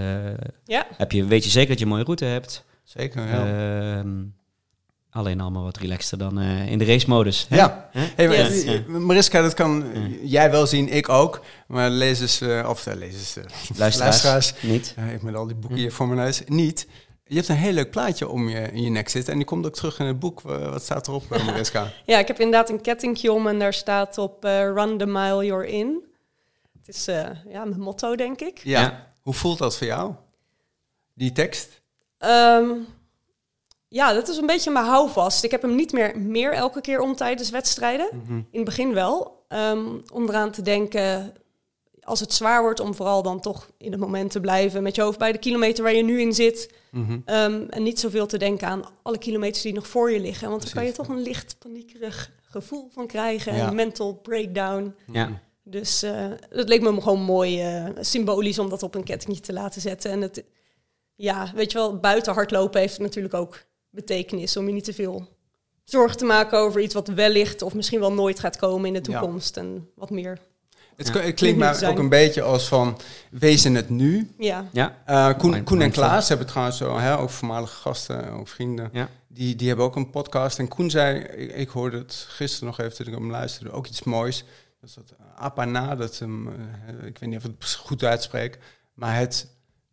Ja, 0.66 0.88
heb 0.98 1.12
je, 1.12 1.26
weet 1.26 1.44
je 1.44 1.50
zeker 1.50 1.70
dat 1.70 1.78
je 1.80 1.84
een 1.86 1.92
mooie 1.92 2.04
route 2.04 2.26
hebt. 2.26 2.64
Zeker, 2.84 3.28
ja. 3.28 3.46
Ehm, 3.98 4.24
alleen 5.10 5.42
allemaal 5.42 5.64
wat 5.64 5.78
relaxter 5.78 6.18
dan 6.18 6.40
eh, 6.40 6.68
in 6.72 6.78
de 6.78 6.86
race-modus. 6.86 7.46
hè? 7.50 7.56
Ja. 7.56 7.90
Hè? 7.92 8.06
Hey, 8.16 8.28
Yes. 8.50 8.82
Mariska, 8.88 9.42
dat 9.42 9.54
kan 9.54 9.84
jij 10.24 10.52
wel 10.52 10.68
zien, 10.68 10.90
ik 10.90 11.10
ook. 11.10 11.42
Maar 11.68 11.90
lezers, 11.90 12.42
eh, 12.42 12.66
of 12.70 12.88
uh, 12.88 12.94
lezers, 12.94 13.36
Luisteraars, 13.36 13.98
luisteraars, 13.98 14.54
niet. 14.62 14.96
ik 15.14 15.22
met 15.22 15.36
al 15.36 15.46
die 15.48 15.56
boeken 15.56 15.80
hier 15.80 15.92
voor 15.92 16.08
mijn 16.08 16.20
neus, 16.20 16.42
niet. 16.48 16.88
Je 17.28 17.36
hebt 17.36 17.48
een 17.48 17.56
heel 17.56 17.74
leuk 17.74 17.92
plaatje 17.92 18.28
om 18.30 18.50
je, 18.50 18.62
in 18.72 18.82
je 18.82 18.90
nek 18.90 19.10
zitten. 19.10 19.32
En 19.32 19.38
die 19.40 19.48
komt 19.48 19.66
ook 19.66 19.74
terug 19.76 20.00
in 20.00 20.06
het 20.06 20.20
boek. 20.20 20.42
Wa- 20.42 20.70
Wat 20.70 20.84
staat 20.84 21.08
erop, 21.08 21.32
eh, 21.32 21.46
Mariska? 21.46 21.92
ja, 22.06 22.18
ik 22.20 22.28
heb 22.28 22.40
inderdaad 22.40 22.70
een 22.70 22.82
kettingje 22.82 23.32
om 23.32 23.48
en 23.48 23.60
daar 23.60 23.74
staat 23.74 24.18
op 24.18 24.46
eh, 24.46 24.60
Run 24.60 24.98
the 24.98 25.06
mile 25.06 25.46
you're 25.46 25.68
in. 25.68 26.04
Het 26.78 26.88
is 26.96 27.08
eh, 27.08 27.30
ja, 27.48 27.66
mijn 27.66 27.82
motto, 27.82 28.16
denk 28.16 28.42
ik. 28.42 28.58
Ja. 28.64 28.80
Ja. 28.82 29.08
Hoe 29.22 29.34
voelt 29.34 29.58
dat 29.58 29.78
voor 29.78 29.88
jou? 29.88 30.14
Die 31.14 31.32
tekst? 31.32 31.82
Ehm, 32.18 32.70
ja, 33.88 34.14
dat 34.14 34.28
is 34.28 34.38
een 34.38 34.46
beetje 34.46 34.72
mijn 34.72 34.86
houvast. 34.86 35.44
Ik 35.44 35.52
heb 35.52 35.62
hem 35.62 35.76
niet 35.76 35.92
meer, 35.92 36.20
meer 36.20 36.52
elke 36.52 36.82
keer 36.82 37.00
om 37.00 37.16
tijdens 37.16 37.50
wedstrijden. 37.50 38.10
In 38.28 38.46
het 38.52 38.64
begin 38.66 38.94
wel. 38.94 39.44
Ehm, 39.48 39.86
om 40.14 40.30
eraan 40.30 40.52
te 40.52 40.62
denken, 40.62 41.34
als 42.06 42.20
het 42.20 42.34
zwaar 42.34 42.62
wordt, 42.62 42.80
om 42.80 42.96
vooral 42.96 43.22
dan 43.22 43.40
toch 43.40 43.70
in 43.78 43.92
het 43.92 44.00
moment 44.02 44.32
te 44.32 44.40
blijven. 44.40 44.84
Met 44.84 44.96
je 44.96 45.02
hoofd 45.02 45.18
bij 45.20 45.32
de 45.32 45.38
kilometer 45.38 45.84
waar 45.84 45.94
je 45.94 46.04
nu 46.04 46.22
in 46.22 46.34
zit. 46.34 46.74
Mhm. 46.92 47.20
Ehm, 47.26 47.64
en 47.70 47.84
niet 47.84 48.00
zoveel 48.00 48.26
te 48.26 48.38
denken 48.38 48.68
aan 48.68 48.84
alle 49.02 49.18
kilometers 49.18 49.64
die 49.64 49.74
nog 49.74 49.88
voor 49.88 50.12
je 50.12 50.20
liggen. 50.20 50.50
Want 50.50 50.62
dan 50.64 50.72
kan 50.72 50.86
je 50.86 50.92
toch 50.92 51.08
een 51.08 51.22
licht 51.22 51.56
paniekerig 51.60 52.32
gevoel 52.42 52.90
van 52.94 53.08
krijgen. 53.08 53.56
Ja. 53.56 53.68
Een 53.68 53.76
mental 53.76 54.14
breakdown. 54.14 54.96
Ja. 55.12 55.42
Dus 55.64 56.04
eh 56.04 56.28
het 56.50 56.68
leek 56.70 56.82
me 56.82 57.02
gewoon 57.02 57.22
mooi 57.22 57.62
eh, 57.62 57.86
symbolisch 58.00 58.60
om 58.60 58.70
dat 58.70 58.84
op 58.84 58.96
een 58.96 59.04
kettingje 59.04 59.42
te 59.42 59.54
laten 59.54 59.82
zetten. 59.82 60.12
En 60.12 60.22
het, 60.22 60.44
ja, 61.16 61.52
weet 61.56 61.72
je 61.72 61.78
wel, 61.78 61.98
buiten 62.00 62.34
hardlopen 62.34 62.80
heeft 62.80 63.00
natuurlijk 63.00 63.34
ook 63.34 63.64
betekenis. 63.90 64.58
Om 64.58 64.68
je 64.68 64.74
niet 64.74 64.84
te 64.84 64.94
veel 64.94 65.28
zorgen 65.84 66.18
te 66.18 66.26
maken 66.26 66.58
over 66.60 66.82
iets 66.82 66.94
wat 66.94 67.08
wellicht 67.08 67.62
of 67.62 67.74
misschien 67.74 68.00
wel 68.00 68.14
nooit 68.14 68.40
gaat 68.40 68.58
komen 68.58 68.86
in 68.96 69.04
de 69.04 69.12
Ja. 69.12 69.20
toekomst. 69.20 69.58
En 69.58 69.90
wat 69.96 70.10
meer. 70.10 70.40
Het, 70.96 71.08
Ja. 71.08 71.14
k- 71.14 71.24
het 71.24 71.36
klinkt 71.36 71.60
maar 71.60 71.84
ook 71.84 71.98
een 72.00 72.10
beetje 72.10 72.42
als 72.42 72.68
van, 72.68 72.98
wees 73.32 73.66
in 73.66 73.76
het 73.76 73.90
nu. 73.90 74.34
Ja, 74.38 74.66
Ja. 74.72 74.96
Eh, 75.06 75.38
Koen, 75.38 75.64
Koen 75.64 75.82
en. 75.82 75.92
Klaas 75.92 76.30
hebben 76.30 76.48
trouwens 76.48 76.78
zo, 76.78 76.98
hè, 76.98 77.18
ook 77.18 77.30
voormalige 77.30 77.76
gasten, 77.76 78.32
ook 78.32 78.48
vrienden. 78.48 78.90
Ja. 78.94 79.10
Die, 79.28 79.56
die 79.56 79.68
hebben 79.68 79.86
ook 79.86 79.96
een 79.96 80.10
podcast. 80.10 80.60
En 80.60 80.68
Koen 80.68 80.90
zei, 80.90 81.20
ik, 81.20 81.52
ik 81.56 81.70
hoorde 81.70 81.98
het 81.98 82.26
gisteren 82.30 82.68
nog 82.68 82.80
even 82.80 82.96
toen 82.96 83.08
ik 83.14 83.14
hem 83.20 83.32
luisterde, 83.32 83.72
ook 83.72 83.88
iets 83.88 84.04
moois. 84.04 84.44
Dat 84.82 84.90
is 84.90 84.96
dat 84.96 85.14
apana, 85.38 85.96
dat 85.96 86.20
hem, 86.20 86.48
eh, 86.48 87.08
ik 87.08 87.18
weet 87.18 87.30
niet 87.30 87.38
of 87.38 87.46
ik 87.46 87.52
het 87.60 87.74
goed 87.74 88.04
uitspreek, 88.04 88.60
maar 88.94 89.16
het 89.16 89.48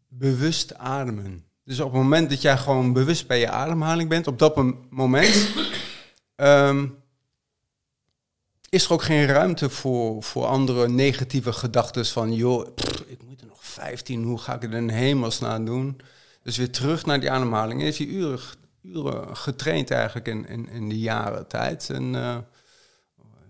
bewust 0.08 0.74
ademen. 0.78 1.44
Dus 1.64 1.80
op 1.80 1.92
het 1.92 2.02
moment 2.02 2.30
dat 2.30 2.42
jij 2.42 2.56
gewoon 2.58 2.92
bewust 2.92 3.26
bij 3.26 3.38
je 3.38 3.48
ademhaling 3.50 4.08
bent, 4.08 4.26
op 4.26 4.38
dat 4.38 4.56
mom- 4.56 4.86
moment, 4.90 5.48
ehm, 6.36 6.86
is 8.72 8.84
er 8.84 8.92
ook 8.92 9.02
geen 9.02 9.26
ruimte 9.26 9.70
voor, 9.70 10.22
voor 10.22 10.46
andere 10.46 10.88
negatieve 10.88 11.52
gedachten 11.52 12.06
van, 12.06 12.34
joh, 12.34 12.74
pff, 12.74 13.04
ik 13.06 13.22
moet 13.22 13.40
er 13.40 13.46
nog 13.46 13.64
15, 13.64 14.22
hoe 14.22 14.38
ga 14.38 14.54
ik 14.54 14.62
het 14.62 14.72
in 14.72 14.88
hemelsnaam 14.88 15.64
doen? 15.64 16.00
Dus 16.42 16.56
weer 16.56 16.70
terug 16.70 17.06
naar 17.06 17.20
die 17.20 17.30
ademhaling. 17.30 17.78
En 17.78 17.84
heeft 17.84 17.98
hij 17.98 18.06
uren, 18.06 18.38
uren 18.82 19.36
getraind 19.36 19.90
eigenlijk 19.90 20.28
in, 20.28 20.48
in, 20.48 20.68
in 20.68 20.88
die 20.88 20.98
jaren 20.98 21.46
tijd. 21.46 21.90
En 21.90 22.14
eh, 22.14 22.36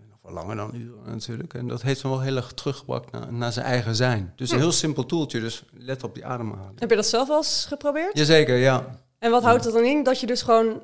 nog 0.09 0.19
wel 0.21 0.33
langer 0.33 0.55
dan 0.55 0.75
uren 0.75 1.03
natuurlijk. 1.05 1.53
En 1.53 1.67
dat 1.67 1.81
heeft 1.81 2.01
hem 2.01 2.11
wel 2.11 2.21
heel 2.21 2.35
erg 2.35 2.51
teruggebracht 2.51 3.11
naar, 3.11 3.33
naar 3.33 3.51
zijn 3.51 3.65
eigen 3.65 3.95
zijn. 3.95 4.33
Dus 4.35 4.51
een 4.51 4.59
heel 4.59 4.71
simpel 4.71 5.05
toeltje, 5.05 5.39
dus 5.39 5.63
let 5.71 6.03
op 6.03 6.13
die 6.13 6.25
ademhaling. 6.25 6.79
heb 6.79 6.89
je 6.89 6.95
dat 6.95 7.07
zelf 7.07 7.27
wel 7.27 7.37
eens 7.37 7.65
geprobeerd? 7.67 8.17
Jazeker, 8.17 8.57
ja. 8.57 8.99
En 9.19 9.31
wat 9.31 9.43
houdt 9.43 9.63
het 9.63 9.73
dan 9.73 9.83
in? 9.83 10.03
Dat 10.03 10.19
je 10.19 10.27
dus 10.27 10.41
gewoon 10.41 10.81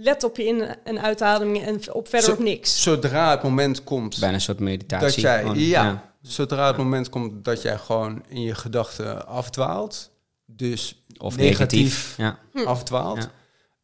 let 0.00 0.24
op 0.24 0.36
je 0.36 0.44
in- 0.44 0.76
en 0.84 1.00
uitademing 1.02 1.64
en 1.64 1.92
op 1.94 2.08
verder 2.08 2.28
Zo- 2.28 2.32
op 2.34 2.38
niks. 2.38 2.82
Zodra 2.82 3.30
het 3.30 3.42
moment 3.42 3.84
komt 3.84 4.18
Bijna 4.20 4.34
een 4.34 4.40
soort 4.40 4.60
meditatie. 4.60 5.06
dat 5.06 5.14
jij, 5.20 5.40
gewoon. 5.40 5.58
ja, 5.58 6.12
zodra 6.22 6.66
het 6.66 6.76
moment 6.76 7.08
komt 7.08 7.44
dat 7.44 7.62
jij 7.62 7.78
gewoon 7.78 8.22
in 8.28 8.40
je 8.42 8.54
gedachten 8.54 9.26
afdwaalt, 9.26 10.10
dus 10.46 11.04
Of 11.18 11.36
negatief, 11.36 12.14
negatief. 12.18 12.38
Ja. 12.54 12.66
afdwaalt, 12.66 13.28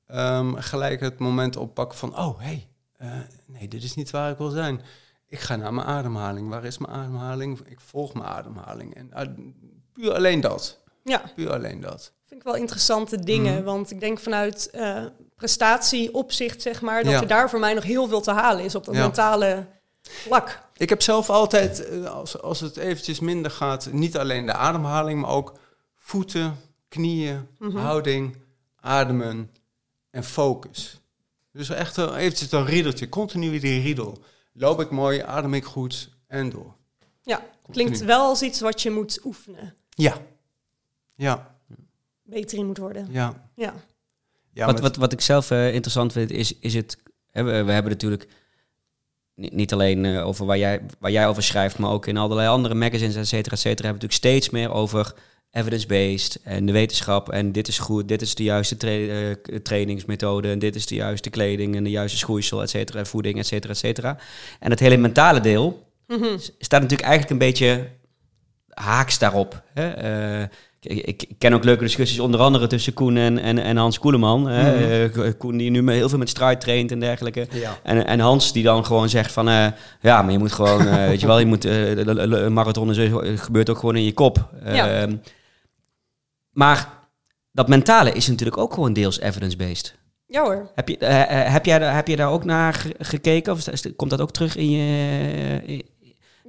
Ja. 0.07 0.39
ehm, 0.39 0.55
gelijk 0.57 1.01
het 1.01 1.19
moment 1.19 1.57
oppakken 1.57 1.99
van, 1.99 2.19
oh 2.19 2.39
hey, 2.41 2.69
eh, 2.97 3.09
nee, 3.47 3.69
dit 3.69 3.83
is 3.83 3.95
niet 3.95 4.11
waar 4.11 4.31
ik 4.31 4.39
wil 4.39 4.51
zijn. 4.51 4.81
Ik 5.29 5.41
ga 5.41 5.57
naar 5.57 5.75
mijn 5.75 5.87
ademhaling. 5.87 6.49
Waar 6.49 6.65
is 6.65 6.79
mijn 6.79 6.93
ademhaling? 6.93 7.61
Ik 7.69 7.81
volg 7.81 8.15
mijn 8.15 8.27
ademhaling. 8.27 8.95
En 8.95 9.13
eh, 9.13 9.29
puur 9.93 10.13
alleen 10.15 10.41
dat. 10.41 10.79
Ja, 11.05 11.23
Puur 11.35 11.53
alleen 11.53 11.81
dat. 11.81 12.13
vind 12.27 12.41
ik 12.41 12.47
wel 12.47 12.57
interessante 12.57 13.19
dingen. 13.19 13.55
Mhm. 13.55 13.65
Want 13.65 13.91
ik 13.91 14.01
denk 14.01 14.19
vanuit 14.21 14.71
eh 14.71 15.05
prestatieopzicht, 15.35 16.63
zeg 16.63 16.81
maar, 16.81 17.03
dat 17.03 17.13
Ja. 17.13 17.21
er 17.21 17.27
daar 17.27 17.51
voor 17.51 17.59
mij 17.59 17.75
nog 17.75 17.85
heel 17.85 18.09
veel 18.09 18.21
te 18.21 18.31
halen 18.31 18.65
is 18.65 18.75
op 18.75 18.85
dat 18.85 18.95
Ja. 18.95 19.01
mentale 19.01 19.67
vlak. 20.03 20.63
Ik 20.77 20.89
heb 20.89 21.03
zelf 21.03 21.31
altijd, 21.31 21.89
eh, 21.89 22.05
als, 22.05 22.41
als 22.43 22.61
het 22.61 22.77
eventjes 22.77 23.21
minder 23.21 23.51
gaat, 23.51 23.89
niet 23.93 24.17
alleen 24.17 24.47
de 24.47 24.53
ademhaling, 24.53 25.21
maar 25.21 25.31
ook 25.31 25.59
voeten, 25.97 26.57
knieën, 26.89 27.47
Mhm. 27.59 27.77
houding, 27.77 28.37
ademen 28.81 29.51
en 30.11 30.25
focus. 30.25 31.01
Dus 31.53 31.69
echt 31.69 31.99
eh, 31.99 32.17
eventjes 32.17 32.53
een 32.53 32.67
riedeltje, 32.67 33.09
continu 33.09 33.59
die 33.59 33.83
riedel. 33.83 34.19
Loop 34.53 34.81
ik 34.81 34.91
mooi, 34.91 35.21
adem 35.23 35.55
ik 35.55 35.65
goed 35.65 36.09
en 36.27 36.51
door. 36.51 36.75
Ja, 37.23 37.43
klinkt 37.71 38.05
wel 38.05 38.21
als 38.29 38.43
iets 38.43 38.61
wat 38.61 38.83
je 38.83 38.91
moet 38.91 39.21
oefenen. 39.25 39.75
Ja. 39.91 40.17
Ja, 41.17 41.55
Beter 42.23 42.59
in 42.59 42.67
moet 42.67 42.79
worden. 42.79 43.09
ja. 43.11 43.49
Ja. 43.55 43.75
Ja 44.55 44.67
wat, 44.67 44.81
wat, 44.81 44.97
wat 44.97 45.13
ik 45.13 45.21
zelf 45.21 45.51
eh, 45.51 45.73
interessant 45.73 46.13
vind, 46.13 46.31
is, 46.31 46.59
is 46.59 46.75
het... 46.75 46.97
We, 47.31 47.43
we 47.43 47.73
hebben 47.73 47.93
natuurlijk 47.93 48.29
niet, 49.35 49.53
niet 49.53 49.73
alleen 49.73 50.05
eh, 50.05 50.27
over 50.27 50.47
waar 50.47 50.59
jij, 50.59 50.81
waar 50.99 51.11
jij 51.11 51.29
over 51.29 51.43
schrijft, 51.43 51.79
maar 51.79 51.91
ook 51.91 52.07
in 52.07 52.17
allerlei 52.17 52.49
andere 52.49 52.75
magazines, 52.75 53.17
et 53.17 53.29
cetera, 53.29 53.55
et 53.55 53.61
cetera, 53.61 53.87
hebben 53.89 54.01
we 54.01 54.07
natuurlijk 54.07 54.41
steeds 54.43 54.51
meer 54.51 54.73
over 54.73 55.15
evidence-based 55.51 56.41
en 56.43 56.67
de 56.67 56.73
wetenschap. 56.73 57.31
En 57.31 57.53
dit 57.53 57.69
is 57.69 57.79
goed, 57.79 58.09
dit 58.09 58.23
is 58.23 58.35
de 58.35 58.43
juiste 58.43 58.77
tra- 58.77 58.89
eh, 58.89 59.57
trainingsmethode, 59.63 60.51
en 60.51 60.59
dit 60.59 60.75
is 60.75 60.87
de 60.87 60.95
juiste 60.95 61.31
kleding 61.31 61.77
en 61.77 61.85
de 61.85 61.91
juiste 61.91 62.19
schoeisel, 62.19 62.63
et 62.63 62.71
cetera, 62.71 62.99
en 62.99 63.07
voeding, 63.07 63.39
et 63.39 63.47
cetera, 63.47 63.73
et 63.73 63.79
cetera. 63.79 64.19
En 64.61 64.71
het 64.71 64.81
hele 64.81 64.97
mentale 64.97 65.41
deel 65.41 65.93
Mhm. 66.07 66.39
staat 66.59 66.81
natuurlijk 66.81 67.09
eigenlijk 67.09 67.31
een 67.31 67.47
beetje 67.47 67.89
haaks 68.69 69.19
daarop. 69.19 69.63
Hè? 69.75 70.47
Ik, 70.85 71.25
ken 71.39 71.53
ook 71.53 71.65
leuke 71.65 71.83
discussies, 71.85 72.19
onder 72.21 72.41
andere 72.41 72.67
tussen 72.67 72.93
Koen 72.93 73.17
en, 73.17 73.39
en, 73.39 73.59
en 73.59 73.77
Hans 73.77 73.99
Koeleman. 73.99 74.49
hè. 74.49 75.05
Eh, 75.09 75.33
Koen 75.39 75.57
die 75.57 75.71
nu 75.71 75.83
met- 75.83 75.95
heel 75.95 76.09
veel 76.09 76.19
met 76.19 76.29
strijd 76.29 76.61
traint 76.61 76.91
en 76.93 77.01
dergelijke. 77.01 77.47
ja. 77.53 77.79
En, 77.83 78.07
en 78.07 78.21
Hans 78.21 78.53
die 78.53 78.63
dan 78.63 78.85
gewoon 78.85 79.09
zegt 79.09 79.33
van, 79.33 79.49
eh, 79.49 79.67
ja, 80.01 80.23
maar 80.23 80.33
je 80.33 80.39
moet 80.39 80.53
gewoon, 80.53 80.87
eh, 80.87 81.07
weet 81.09 81.21
je 81.21 81.27
wel, 81.27 81.39
je 81.39 81.47
moet, 81.47 81.65
een 81.65 82.53
marathon 82.53 82.91
is, 82.91 82.99
eh, 82.99 83.15
gebeurt 83.39 83.71
ook 83.71 83.79
gewoon 83.79 83.97
in 83.97 84.05
je 84.05 84.13
kop. 84.13 84.49
Ja. 84.65 84.89
Ehm, 85.01 85.17
maar 86.51 86.89
dat 87.53 87.69
mentale 87.69 88.13
is 88.13 88.27
natuurlijk 88.29 88.59
ook 88.59 88.73
gewoon 88.75 88.93
deels 88.93 89.21
evidence-based. 89.21 89.95
Ja 90.27 90.43
hoor. 90.43 90.71
Heb 90.75 90.89
je, 90.89 91.05
heb, 91.05 91.65
jij, 91.65 91.79
daar- 91.79 91.95
heb 91.95 92.07
je 92.09 92.17
daar 92.17 92.31
ook 92.31 92.45
naar 92.45 92.75
ge- 92.75 92.95
gekeken? 92.99 93.53
Of 93.53 93.65
komt 93.97 94.11
dat 94.11 94.21
ook 94.21 94.31
terug 94.33 94.57
in 94.57 94.71
je... 94.71 95.85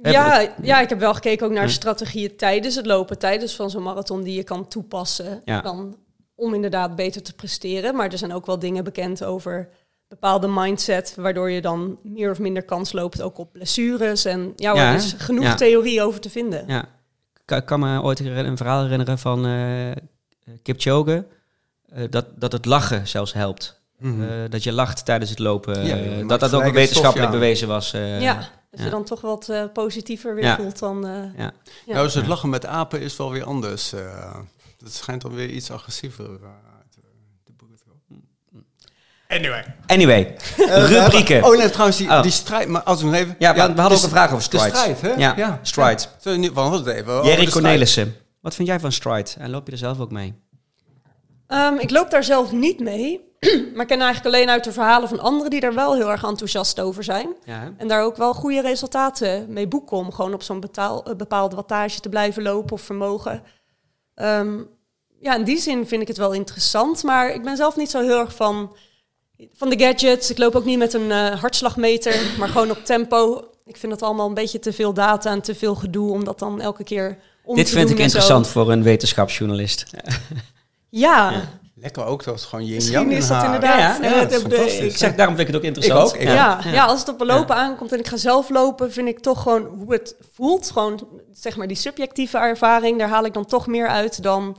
Ja, 0.02 0.48
ja, 0.62 0.80
ik 0.80 0.88
heb 0.88 0.98
wel 0.98 1.14
gekeken 1.14 1.46
ook 1.46 1.52
naar 1.52 1.64
Hm. 1.64 1.68
strategieën 1.70 2.36
tijdens 2.36 2.74
het 2.74 2.86
lopen, 2.86 3.18
tijdens 3.18 3.56
van 3.56 3.70
zo'n 3.70 3.82
marathon 3.82 4.22
die 4.22 4.34
je 4.36 4.42
kan 4.44 4.68
toepassen 4.68 5.40
Ja. 5.44 5.60
dan 5.60 5.96
om 6.34 6.54
inderdaad 6.54 6.96
beter 6.96 7.22
te 7.22 7.32
presteren. 7.34 7.96
Maar 7.96 8.12
er 8.12 8.18
zijn 8.18 8.32
ook 8.32 8.46
wel 8.46 8.58
dingen 8.58 8.84
bekend 8.84 9.24
over 9.24 9.68
bepaalde 10.08 10.48
mindset, 10.48 11.14
waardoor 11.16 11.50
je 11.50 11.60
dan 11.60 11.98
meer 12.02 12.30
of 12.30 12.38
minder 12.38 12.62
kans 12.62 12.92
loopt 12.92 13.22
ook 13.22 13.38
op 13.38 13.52
blessures. 13.52 14.24
En 14.24 14.52
ja, 14.56 14.74
er 14.74 14.94
is 14.94 15.14
genoeg 15.18 15.44
Ja. 15.44 15.54
theorie 15.54 16.02
over 16.02 16.20
te 16.20 16.30
vinden. 16.30 16.64
Ja, 16.66 16.82
ik 17.34 17.42
kan, 17.44 17.58
ik 17.58 17.66
kan 17.66 17.80
me 17.80 18.02
ooit 18.02 18.20
een 18.20 18.56
verhaal 18.56 18.82
herinneren 18.82 19.18
van 19.18 19.46
eh 19.46 19.90
Kipchoge. 20.62 21.24
eh, 21.88 22.04
dat, 22.10 22.26
dat 22.36 22.52
het 22.52 22.64
lachen 22.64 23.08
zelfs 23.08 23.32
helpt. 23.32 23.80
Mhm. 23.98 24.22
Eh, 24.22 24.28
dat 24.50 24.62
je 24.62 24.72
lacht 24.72 25.04
tijdens 25.04 25.30
het 25.30 25.38
lopen. 25.38 25.84
Ja, 25.86 26.26
dat 26.26 26.40
dat 26.40 26.54
ook 26.54 26.72
wetenschappelijk 26.72 27.30
bewezen 27.30 27.68
was. 27.68 27.92
eh, 27.92 28.20
ja, 28.20 28.48
dat 28.76 28.84
ja. 28.84 28.84
je 28.84 28.90
dan 28.90 29.04
toch 29.04 29.20
wat 29.20 29.48
eh, 29.48 29.64
positiever 29.72 30.34
weer 30.34 30.44
Ja. 30.44 30.56
voelt 30.56 30.78
dan... 30.78 31.06
eh, 31.06 31.12
ja. 31.12 31.52
ja. 31.86 31.92
Nou, 31.92 32.04
dus 32.04 32.14
het 32.14 32.26
lachen 32.26 32.48
met 32.48 32.66
apen 32.66 33.00
is 33.00 33.16
wel 33.16 33.30
weer 33.30 33.44
anders. 33.44 33.92
eh. 33.92 34.34
Dat 34.78 34.92
schijnt 34.92 35.24
alweer 35.24 35.48
iets 35.50 35.70
agressiever. 35.70 36.38
Anyway. 39.28 39.74
Anyway, 39.86 40.36
rubrieken. 40.56 41.44
Oh 41.44 41.56
nee, 41.56 41.70
trouwens, 41.70 41.96
die, 41.96 42.08
oh. 42.08 42.22
die 42.22 42.30
strijd, 42.30 42.68
maar 42.68 42.82
als 42.82 43.00
we 43.00 43.06
nog 43.06 43.14
even... 43.14 43.36
Ja, 43.38 43.54
ja 43.54 43.74
we 43.74 43.80
hadden 43.80 43.98
ook 43.98 44.04
een 44.04 44.10
vraag 44.10 44.30
over 44.30 44.42
Stride. 44.42 44.70
De 44.70 44.76
strijd, 44.76 45.00
hè? 45.00 45.14
Ja, 45.14 45.34
ja. 45.36 45.58
Stride. 45.62 46.02
Ja. 46.22 46.38
we 46.52 46.60
hadden 46.60 46.84
het 46.84 46.96
even 46.96 47.24
Jerry 47.24 47.50
Cornelissen. 47.50 48.16
Wat 48.40 48.54
vind 48.54 48.68
jij 48.68 48.80
van 48.80 48.92
Stride? 48.92 49.30
En 49.38 49.50
loop 49.50 49.66
je 49.66 49.72
er 49.72 49.78
zelf 49.78 50.00
ook 50.00 50.10
mee? 50.10 50.34
Um, 51.48 51.78
ik 51.78 51.90
loop 51.90 52.10
daar 52.10 52.24
zelf 52.24 52.52
niet 52.52 52.80
mee. 52.80 53.25
maar 53.74 53.82
ik 53.82 53.88
ken 53.88 54.00
eigenlijk 54.00 54.34
alleen 54.34 54.50
uit 54.50 54.64
de 54.64 54.72
verhalen 54.72 55.08
van 55.08 55.20
anderen 55.20 55.50
die 55.50 55.60
daar 55.60 55.74
wel 55.74 55.94
heel 55.94 56.10
erg 56.10 56.24
enthousiast 56.24 56.80
over 56.80 57.04
zijn. 57.04 57.28
Ja. 57.44 57.72
En 57.76 57.88
daar 57.88 58.02
ook 58.02 58.16
wel 58.16 58.34
goede 58.34 58.60
resultaten 58.60 59.46
mee 59.48 59.68
boeken 59.68 59.96
om 59.96 60.12
gewoon 60.12 60.34
op 60.34 60.42
zo'n 60.42 60.64
bepaalde 61.16 61.56
wattage 61.56 62.00
te 62.00 62.08
blijven 62.08 62.42
lopen 62.42 62.72
of 62.72 62.80
vermogen. 62.80 63.42
Um, 64.14 64.68
ja, 65.20 65.34
in 65.34 65.44
die 65.44 65.58
zin 65.58 65.86
vind 65.86 66.02
ik 66.02 66.08
het 66.08 66.16
wel 66.16 66.32
interessant. 66.32 67.02
Maar 67.02 67.34
ik 67.34 67.42
ben 67.42 67.56
zelf 67.56 67.76
niet 67.76 67.90
zo 67.90 68.02
heel 68.02 68.18
erg 68.18 68.34
van, 68.34 68.76
van 69.52 69.68
de 69.68 69.78
gadgets. 69.78 70.30
Ik 70.30 70.38
loop 70.38 70.54
ook 70.54 70.64
niet 70.64 70.78
met 70.78 70.92
een 70.92 71.08
uh, 71.08 71.40
hartslagmeter, 71.40 72.34
maar 72.38 72.48
gewoon 72.48 72.70
op 72.70 72.84
tempo. 72.84 73.50
Ik 73.64 73.76
vind 73.76 73.92
dat 73.92 74.02
allemaal 74.02 74.28
een 74.28 74.34
beetje 74.34 74.58
te 74.58 74.72
veel 74.72 74.92
data 74.92 75.30
en 75.30 75.40
te 75.40 75.54
veel 75.54 75.74
gedoe 75.74 76.12
om 76.12 76.24
dat 76.24 76.38
dan 76.38 76.60
elke 76.60 76.84
keer 76.84 77.18
om 77.44 77.56
Dit 77.56 77.70
vind 77.70 77.90
ik 77.90 77.98
interessant 77.98 78.48
voor 78.48 78.72
een 78.72 78.82
wetenschapsjournalist. 78.82 79.84
ja. 80.90 81.48
Lekker 81.86 82.04
ook, 82.04 82.24
dat 82.24 82.34
is 82.34 82.44
gewoon 82.44 82.66
je 82.66 82.74
Misschien 82.74 83.10
is 83.10 83.28
dat 83.28 83.44
inderdaad. 83.44 84.02
Ja, 84.02 84.10
ja, 84.10 84.28
ik 84.82 84.96
zeg, 84.96 85.14
daarom 85.14 85.36
vind 85.36 85.48
ik 85.48 85.54
het 85.54 85.56
ook 85.56 85.62
interessant. 85.62 86.14
Ik 86.14 86.20
ook, 86.20 86.26
ja. 86.26 86.60
ja. 86.64 86.84
als 86.84 87.00
het 87.00 87.08
op 87.08 87.20
een 87.20 87.26
lopen 87.26 87.56
aankomt 87.56 87.92
en 87.92 87.98
ik 87.98 88.06
ga 88.06 88.16
zelf 88.16 88.48
lopen, 88.48 88.92
vind 88.92 89.08
ik 89.08 89.18
toch 89.18 89.42
gewoon 89.42 89.64
hoe 89.64 89.92
het 89.92 90.16
voelt. 90.32 90.70
Gewoon, 90.70 91.08
zeg 91.32 91.56
maar, 91.56 91.66
die 91.66 91.76
subjectieve 91.76 92.38
ervaring, 92.38 92.98
daar 92.98 93.08
haal 93.08 93.24
ik 93.24 93.32
dan 93.32 93.44
toch 93.44 93.66
meer 93.66 93.88
uit 93.88 94.22
dan 94.22 94.56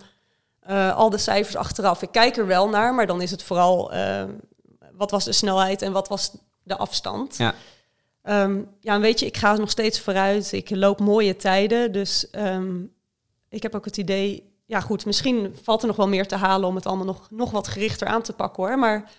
uh, 0.70 0.96
al 0.96 1.10
de 1.10 1.18
cijfers 1.18 1.56
achteraf. 1.56 2.02
Ik 2.02 2.12
kijk 2.12 2.38
er 2.38 2.48
wel 2.48 2.70
naar, 2.70 2.94
maar 2.94 3.08
dan 3.08 3.22
is 3.22 3.32
het 3.32 3.44
vooral 3.44 3.94
uh, 3.94 4.24
wat 4.94 5.12
was 5.12 5.26
de 5.26 5.34
snelheid 5.34 5.82
en 5.82 5.92
wat 5.92 6.08
was 6.08 6.32
de 6.64 6.78
afstand. 6.78 7.38
Ja. 7.38 7.54
Um, 8.24 8.68
ja, 8.80 9.00
weet 9.00 9.20
je, 9.20 9.26
ik 9.26 9.38
ga 9.38 9.58
nog 9.58 9.70
steeds 9.70 10.00
vooruit. 10.00 10.52
Ik 10.52 10.70
loop 10.70 11.00
mooie 11.00 11.36
tijden, 11.36 11.92
dus 11.92 12.28
um, 12.32 12.94
ik 13.50 13.64
heb 13.64 13.76
ook 13.76 13.86
het 13.86 13.98
idee 13.98 14.56
ja, 14.68 14.82
goed, 14.82 15.06
misschien 15.06 15.56
valt 15.64 15.82
er 15.82 15.88
nog 15.88 15.96
wel 15.96 16.08
meer 16.08 16.28
te 16.28 16.36
halen 16.36 16.70
om 16.70 16.76
het 16.76 16.86
allemaal 16.86 17.06
nog, 17.06 17.28
nog 17.32 17.52
wat 17.52 17.68
gerichter 17.68 18.08
aan 18.08 18.22
te 18.22 18.34
pakken 18.34 18.64
hoor. 18.64 18.80
Maar 18.80 19.12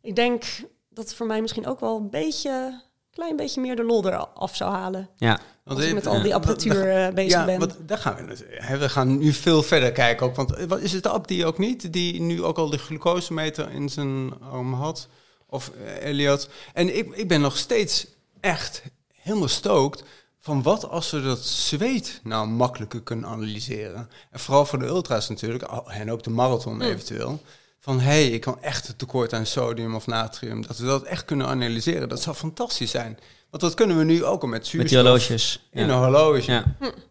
ik 0.00 0.16
denk 0.16 0.44
dat 0.88 1.04
het 1.04 1.14
voor 1.14 1.26
mij 1.26 1.40
misschien 1.40 1.66
ook 1.66 1.80
wel 1.80 1.96
een 1.96 2.10
beetje, 2.10 2.82
klein 3.10 3.36
beetje 3.36 3.60
meer 3.60 3.76
de 3.76 3.84
lol 3.84 4.06
eraf 4.06 4.56
zou 4.56 4.72
halen. 4.72 5.08
Ja. 5.16 5.40
Want 5.64 5.78
als 5.78 5.88
ik 5.88 5.94
met 5.94 6.06
al 6.06 6.22
die 6.22 6.34
apparatuur 6.34 7.06
uh, 7.06 7.14
bezig 7.14 7.38
ja, 7.38 7.44
ben. 7.44 7.58
Wat, 7.58 7.76
daar 7.86 7.98
gaan 7.98 8.26
we, 8.26 8.76
we 8.78 8.88
gaan 8.88 9.18
nu 9.18 9.32
veel 9.32 9.62
verder 9.62 9.92
kijken 9.92 10.26
ook. 10.26 10.36
Want 10.36 10.64
wat, 10.66 10.80
is 10.80 10.92
het 10.92 11.02
de 11.02 11.08
app 11.08 11.28
die 11.28 11.46
ook 11.46 11.58
niet, 11.58 11.92
die 11.92 12.20
nu 12.20 12.42
ook 12.42 12.58
al 12.58 12.70
de 12.70 12.78
glucosemeter 12.78 13.70
in 13.70 13.88
zijn 13.88 14.40
arm 14.40 14.72
had? 14.72 15.08
Of 15.46 15.70
uh, 15.80 16.06
Elliot. 16.06 16.48
En 16.72 16.96
ik, 16.96 17.14
ik 17.14 17.28
ben 17.28 17.40
nog 17.40 17.56
steeds 17.56 18.06
echt 18.40 18.82
helemaal 19.12 19.48
stookt 19.48 20.04
van 20.50 20.62
wat 20.62 20.88
als 20.88 21.10
we 21.10 21.22
dat 21.22 21.44
zweet 21.44 22.20
nou 22.24 22.48
makkelijker 22.48 23.02
kunnen 23.02 23.30
analyseren. 23.30 24.10
En 24.30 24.40
vooral 24.40 24.66
voor 24.66 24.78
de 24.78 24.86
ultra's 24.86 25.28
natuurlijk, 25.28 25.62
en 25.86 26.12
ook 26.12 26.22
de 26.22 26.30
marathon 26.30 26.74
mm. 26.74 26.80
eventueel. 26.80 27.40
Van 27.80 28.00
hé, 28.00 28.10
hey, 28.10 28.28
ik 28.30 28.40
kan 28.40 28.62
echt 28.62 28.86
het 28.86 28.98
tekort 28.98 29.32
aan 29.32 29.46
sodium 29.46 29.94
of 29.94 30.06
natrium. 30.06 30.66
Dat 30.66 30.78
we 30.78 30.86
dat 30.86 31.02
echt 31.02 31.24
kunnen 31.24 31.46
analyseren. 31.46 32.08
Dat 32.08 32.22
zou 32.22 32.36
fantastisch 32.36 32.90
zijn. 32.90 33.18
Want 33.50 33.62
dat 33.62 33.74
kunnen 33.74 33.98
we 33.98 34.04
nu 34.04 34.24
ook 34.24 34.42
al 34.42 34.48
met 34.48 34.66
zuurstof. 34.66 35.02
Met 35.02 35.10
horloges. 35.10 35.68
In 35.70 35.88
een 35.88 35.98
horloge. 35.98 36.52
Ja. 36.52 36.64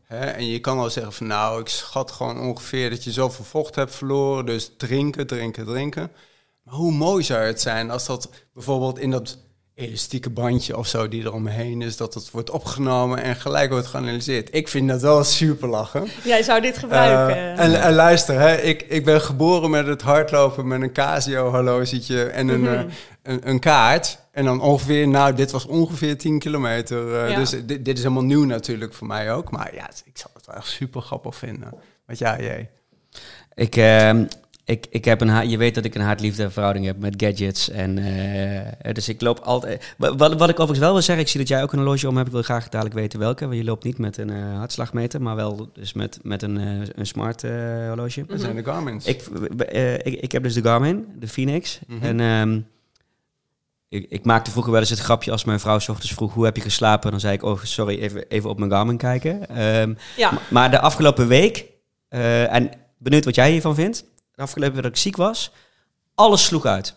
en 0.07 0.45
je 0.45 0.59
kan 0.59 0.77
al 0.77 0.89
zeggen 0.89 1.13
van 1.13 1.27
nou, 1.27 1.61
ik 1.61 1.67
schat 1.67 2.11
gewoon 2.11 2.39
ongeveer 2.39 2.89
dat 2.89 3.03
je 3.03 3.11
zoveel 3.11 3.45
vocht 3.45 3.75
hebt 3.75 3.95
verloren. 3.95 4.45
Dus 4.45 4.71
drinken, 4.77 5.27
drinken, 5.27 5.65
drinken. 5.65 6.11
Maar 6.63 6.73
hoe 6.73 6.91
mooi 6.91 7.23
zou 7.23 7.41
het 7.41 7.61
zijn 7.61 7.91
als 7.91 8.05
dat 8.05 8.29
bijvoorbeeld 8.53 8.99
in 8.99 9.11
dat 9.11 9.37
elastieke 9.79 10.29
bandje 10.29 10.77
of 10.77 10.87
zo 10.87 11.07
die 11.07 11.23
er 11.23 11.33
omheen 11.33 11.81
is, 11.81 11.97
dat 11.97 12.13
het 12.13 12.31
wordt 12.31 12.49
opgenomen 12.49 13.23
en 13.23 13.35
gelijk 13.35 13.71
wordt 13.71 13.87
geanalyseerd. 13.87 14.55
Ik 14.55 14.67
vind 14.67 14.89
dat 14.89 15.01
wel 15.01 15.23
super 15.23 15.69
lachen. 15.69 16.07
Jij 16.23 16.43
zou 16.43 16.61
dit 16.61 16.77
gebruiken. 16.77 17.37
Uh, 17.37 17.59
en, 17.59 17.81
en, 17.81 17.93
luister, 17.93 18.39
hè, 18.39 18.55
ik, 18.55 18.81
ik 18.81 19.05
ben 19.05 19.21
geboren 19.21 19.69
met 19.69 19.87
het 19.87 20.01
hardlopen 20.01 20.67
met 20.67 20.81
een 20.81 20.91
Casio 20.91 21.49
horlogetje 21.49 22.23
en 22.23 22.47
een, 22.47 22.61
mhm. 22.61 22.73
eh, 22.73 22.83
een, 23.23 23.49
een, 23.49 23.59
kaart. 23.59 24.19
En 24.31 24.45
dan 24.45 24.61
ongeveer, 24.61 25.07
nou, 25.07 25.33
dit 25.33 25.51
was 25.51 25.65
ongeveer 25.65 26.17
10 26.17 26.39
kilometer. 26.39 27.29
Uh, 27.29 27.35
Dus 27.35 27.49
dit, 27.49 27.85
dit, 27.85 27.97
is 27.97 28.03
helemaal 28.03 28.23
nieuw 28.23 28.45
natuurlijk 28.45 28.93
voor 28.93 29.07
mij 29.07 29.33
ook. 29.33 29.51
Maar 29.51 29.75
ja, 29.75 29.89
ik 30.05 30.17
zou 30.17 30.29
het 30.33 30.45
wel 30.45 30.55
echt 30.55 30.67
super 30.67 31.01
grappig 31.01 31.35
vinden. 31.35 31.73
Wat 32.05 32.17
ja, 32.17 32.39
jij? 32.41 32.69
Ik, 33.53 33.75
ehm, 33.75 34.25
ik, 34.69 34.85
ik 34.89 35.05
heb 35.05 35.21
een, 35.21 35.49
je 35.49 35.57
weet 35.57 35.75
dat 35.75 35.85
ik 35.85 35.95
een 35.95 36.01
haat-liefde 36.01 36.49
verhouding 36.49 36.85
heb 36.85 36.99
met 36.99 37.13
gadgets. 37.17 37.69
En, 37.69 37.97
uh, 37.97 38.93
dus 38.93 39.09
ik 39.09 39.21
loop 39.21 39.39
altijd. 39.39 39.95
Wat, 39.97 40.17
wat 40.17 40.31
ik 40.31 40.39
overigens 40.39 40.79
wel 40.79 40.91
wil 40.91 41.01
zeggen, 41.01 41.23
ik 41.23 41.29
zie 41.29 41.39
dat 41.39 41.49
jij 41.49 41.63
ook 41.63 41.71
een 41.71 41.79
horloge 41.79 42.07
om 42.07 42.15
hebt. 42.15 42.27
Ik 42.27 42.33
wil 42.33 42.43
graag 42.43 42.69
dadelijk 42.69 42.95
weten 42.95 43.19
welke. 43.19 43.45
Want 43.45 43.57
je 43.57 43.63
loopt 43.63 43.83
niet 43.83 43.97
met 43.97 44.17
een 44.17 44.31
uh, 44.31 44.57
hartslagmeter, 44.57 45.21
maar 45.21 45.35
wel 45.35 45.69
dus 45.73 45.93
met, 45.93 46.19
met 46.21 46.41
een, 46.41 46.57
uh, 46.59 46.87
een 46.95 47.05
smart 47.05 47.41
horloge. 47.41 48.25
Dat 48.27 48.39
zijn 48.39 48.55
de 48.55 48.63
Garmin's. 48.63 49.05
Ik, 49.05 49.21
ik, 50.03 50.21
ik, 50.21 50.31
heb 50.31 50.43
dus 50.43 50.53
de 50.53 50.61
Garmin, 50.61 51.05
de 51.19 51.27
Phoenix. 51.27 51.79
Mm 51.87 51.99
-hmm. 51.99 52.07
En 52.07 52.19
um, 52.19 52.67
ik, 53.89 54.05
ik, 54.09 54.25
maakte 54.25 54.51
vroeger 54.51 54.71
wel 54.71 54.81
eens 54.81 54.89
het 54.89 54.99
grapje 54.99 55.31
als 55.31 55.43
mijn 55.43 55.59
vrouw 55.59 55.79
s 55.79 55.89
ochtends 55.89 56.13
vroeg 56.13 56.33
hoe 56.33 56.45
heb 56.45 56.55
je 56.55 56.61
geslapen. 56.61 57.11
Dan 57.11 57.19
zei 57.19 57.33
ik, 57.33 57.43
oh 57.43 57.63
sorry, 57.63 57.99
even, 57.99 58.27
even 58.27 58.49
op 58.49 58.59
mijn 58.59 58.71
Garmin 58.71 58.97
kijken. 58.97 59.63
Um, 59.63 59.97
ja. 60.17 60.31
Maar 60.49 60.71
de 60.71 60.79
afgelopen 60.79 61.27
week, 61.27 61.65
en 62.09 62.69
benieuwd 62.97 63.25
wat 63.25 63.35
jij 63.35 63.51
hiervan 63.51 63.75
vindt 63.75 64.03
de 64.39 64.45
afgelopen 64.45 64.75
dat 64.75 64.91
ik 64.91 64.97
ziek 64.97 65.15
was, 65.15 65.51
alles 66.15 66.43
sloeg 66.43 66.65
uit. 66.65 66.95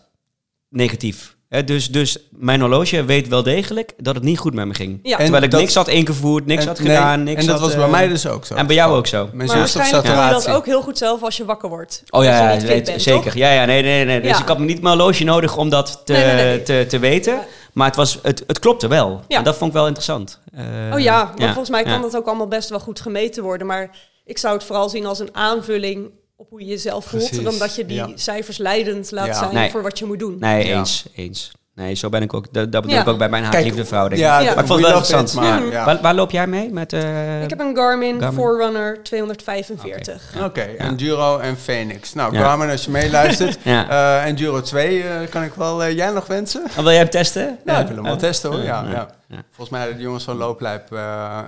Negatief. 0.69 1.35
dus, 1.65 1.87
dus 1.87 2.17
mijn 2.29 2.59
horloge 2.59 3.05
weet 3.05 3.27
wel 3.27 3.43
degelijk 3.43 3.93
dat 3.97 4.15
het 4.15 4.23
niet 4.23 4.37
goed 4.37 4.53
met 4.53 4.65
me 4.65 4.73
ging. 4.73 4.99
Ja. 5.03 5.17
Terwijl 5.17 5.43
ik 5.43 5.51
niks 5.51 5.75
had 5.75 5.87
ingevoerd, 5.87 6.45
niks 6.45 6.65
had 6.65 6.79
gedaan. 6.79 7.23
Niks 7.23 7.41
en 7.41 7.47
dat 7.47 7.59
was 7.59 7.75
bij 7.75 7.87
mij 7.87 8.07
dus 8.07 8.27
ook 8.27 8.45
zo. 8.45 8.53
En 8.53 8.67
bij 8.67 8.75
jou 8.75 8.95
ook 8.95 9.07
zo. 9.07 9.29
Mijn 9.33 9.47
maar 9.47 9.57
waarschijnlijk 9.57 10.05
doe 10.05 10.15
je 10.15 10.29
dat 10.29 10.47
ook 10.47 10.65
heel 10.65 10.81
goed 10.81 10.97
zelf 10.97 11.23
als 11.23 11.37
je 11.37 11.45
wakker 11.45 11.69
wordt. 11.69 12.03
Oh 12.09 12.23
ja, 12.23 12.51
ja 12.51 12.61
weet, 12.61 12.93
zeker. 12.97 13.37
Ja, 13.37 13.51
ja, 13.51 13.65
nee, 13.65 13.81
nee, 13.81 14.05
nee. 14.05 14.21
Dus 14.21 14.39
ik 14.39 14.47
had 14.47 14.59
niet 14.59 14.81
mijn 14.81 14.97
horloge 14.97 15.23
nodig 15.23 15.57
om 15.57 15.69
dat 15.69 16.01
te, 16.05 16.61
te, 16.63 16.85
te 16.87 16.99
weten. 16.99 17.39
Maar 17.73 17.87
het, 17.87 17.95
was, 17.95 18.19
het, 18.21 18.43
het 18.47 18.59
klopte 18.59 18.87
wel. 18.87 19.21
En 19.27 19.43
dat 19.43 19.57
vond 19.57 19.69
ik 19.69 19.75
wel 19.75 19.87
interessant. 19.87 20.39
Uh, 20.55 20.93
oh 20.93 20.99
ja, 20.99 21.25
want 21.35 21.43
volgens 21.43 21.69
mij 21.69 21.83
kan 21.83 22.01
dat 22.01 22.15
ook 22.15 22.27
allemaal 22.27 22.47
best 22.47 22.69
wel 22.69 22.79
goed 22.79 22.99
gemeten 22.99 23.43
worden. 23.43 23.67
Maar 23.67 23.89
ik 24.25 24.37
zou 24.37 24.53
het 24.53 24.63
vooral 24.63 24.89
zien 24.89 25.05
als 25.05 25.19
een 25.19 25.35
aanvulling 25.35 26.11
op 26.43 26.49
hoe 26.49 26.59
je 26.59 26.65
jezelf 26.65 27.05
voelt, 27.05 27.43
dan 27.43 27.57
dat 27.57 27.75
je 27.75 27.85
die 27.85 28.11
cijfers 28.15 28.57
leidend 28.57 29.11
laat 29.11 29.37
zijn 29.37 29.71
voor 29.71 29.81
wat 29.81 29.99
je 29.99 30.05
moet 30.05 30.19
doen. 30.19 30.37
Nee, 30.39 30.63
eens, 30.63 31.05
eens. 31.15 31.51
Nee, 31.75 31.95
zo 31.95 32.09
ben 32.09 32.21
ik 32.21 32.33
ook. 32.33 32.53
Dat, 32.53 32.69
bedoel 32.69 32.99
ik 32.99 33.07
ook 33.07 33.17
bij 33.17 33.29
mijn 33.29 33.43
haatliefde 33.43 33.85
vrouw. 33.85 34.07
Denk 34.07 34.21
Ja, 34.21 34.37
maar 34.37 34.47
ik 34.47 34.53
vond 34.53 34.69
het 34.69 34.79
wel 34.79 34.97
interessant. 34.97 35.33
Maar, 35.33 35.85
waar, 35.85 36.01
waar, 36.01 36.13
loop 36.13 36.31
jij 36.31 36.47
mee? 36.47 36.71
Met, 36.71 36.93
uh, 36.93 37.43
ik 37.43 37.49
heb 37.49 37.59
een 37.59 37.75
Garmin, 37.75 38.19
Garmin? 38.19 38.39
Forerunner 38.39 39.03
245. 39.03 40.33
Oké, 40.35 40.45
okay. 40.45 40.75
Enduro 40.75 41.37
en 41.37 41.57
Phoenix. 41.57 42.13
Nou, 42.13 42.35
Garmin, 42.35 42.69
als 42.69 42.85
je 42.85 42.91
meeluistert. 42.91 43.57
uh, 43.65 44.25
Enduro 44.25 44.61
2 44.61 44.97
uh, 44.97 45.03
kan 45.29 45.43
ik 45.43 45.53
wel 45.53 45.91
jij 45.91 46.11
nog 46.11 46.27
wensen. 46.27 46.63
Oh, 46.63 46.75
wil 46.75 46.85
jij 46.85 46.97
hem 46.97 47.09
testen? 47.09 47.59
Ja, 47.65 47.79
ik 47.79 47.87
wil 47.87 47.95
hem 47.95 48.05
wel 48.05 48.17
testen 48.17 48.49
hoor. 48.51 48.61
Ja, 48.61 48.85
ja. 48.91 49.07
Volgens 49.45 49.69
mij 49.69 49.79
hadden 49.79 49.97
de 49.97 50.03
jongens 50.03 50.23
van 50.23 50.37
Looplijp 50.37 50.89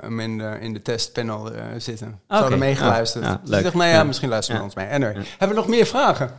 hem 0.02 0.20
in 0.20 0.38
de, 0.38 0.58
in 0.60 0.74
de 0.74 0.82
testpanel 0.82 1.52
zitten. 1.78 2.08
Ze 2.08 2.26
okay. 2.28 2.40
hadden 2.40 2.60
meegeluisterd. 2.60 3.26
Ja, 3.26 3.42
dus 3.44 3.58
ik 3.58 3.64
dacht, 3.64 3.76
nou 3.76 3.90
ja, 3.90 4.04
misschien 4.04 4.30
luisteren 4.30 4.60
we 4.60 4.66
ons 4.66 4.76
mee. 4.76 4.86
En 4.86 5.04
er, 5.04 5.14
hebben 5.14 5.58
we 5.58 5.64
nog 5.64 5.68
meer 5.68 5.86
vragen? 5.86 6.30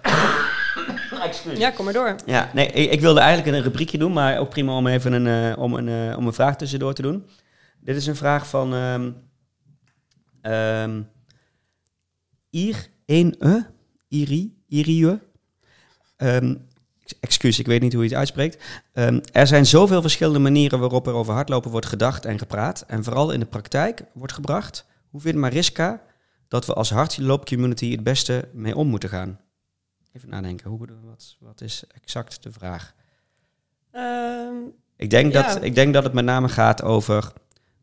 Ja, 1.57 1.71
kom 1.71 1.85
maar 1.85 1.95
door. 1.95 2.17
Ja, 2.27 2.51
nee, 2.55 2.69
ik, 2.69 3.01
wilde 3.01 3.21
eigenlijk 3.21 3.57
een 3.57 3.63
rubriekje 3.63 3.99
doen, 3.99 4.13
maar 4.13 4.39
ook 4.39 4.51
prima 4.51 4.77
om 4.77 4.87
even 4.87 5.13
een, 5.13 5.53
uh, 5.53 5.63
om 5.63 5.75
een, 5.75 5.87
uh, 5.87 6.17
om 6.17 6.27
een 6.27 6.33
vraag 6.33 6.57
tussendoor 6.57 6.95
te 6.95 7.03
doen. 7.03 7.27
Dit 7.81 7.97
is 7.97 8.07
een 8.07 8.17
vraag 8.17 8.49
van 8.49 8.73
um, 8.73 9.17
um, 10.53 11.09
Ir 12.51 12.89
1E, 13.13 13.49
Iri, 14.09 14.57
Irie. 14.69 15.19
Um, 16.17 16.67
excuus, 17.21 17.59
ik 17.59 17.67
weet 17.67 17.81
niet 17.81 17.93
hoe 17.93 18.03
je 18.03 18.09
het 18.09 18.19
uitspreekt. 18.19 18.65
Um, 18.93 19.21
er 19.33 19.47
zijn 19.47 19.67
zoveel 19.67 20.01
verschillende 20.01 20.39
manieren 20.39 20.79
waarop 20.79 21.07
er 21.07 21.13
over 21.13 21.35
hardlopen 21.35 21.71
wordt 21.71 21.87
gedacht 21.87 22.25
en 22.25 22.39
gepraat. 22.39 22.85
En 22.87 23.05
vooral 23.05 23.31
in 23.31 23.41
de 23.41 23.47
praktijk 23.47 24.03
wordt 24.13 24.33
gebracht. 24.33 24.87
Hoe 25.11 25.21
vindt 25.21 25.39
Mariska 25.39 26.03
dat 26.49 26.67
we 26.67 26.75
als 26.75 26.91
hardloopcommunity 26.91 27.91
het 27.91 28.03
beste 28.03 28.49
mee 28.53 28.77
om 28.77 28.89
moeten 28.89 29.09
gaan? 29.09 29.41
Even 30.17 30.29
nadenken, 30.29 30.71
hoe, 30.71 30.79
wat, 31.05 31.37
wat 31.39 31.61
is 31.61 31.85
exact 31.95 32.43
de 32.43 32.53
vraag? 32.53 32.95
Um, 33.93 34.73
ik, 34.97 35.11
denk 35.11 35.33
dat, 35.33 35.63
ik 35.63 35.75
denk 35.75 35.95
dat 35.95 36.05
het 36.05 36.13
met 36.13 36.25
name 36.25 36.49
gaat 36.49 36.83
over 36.83 37.33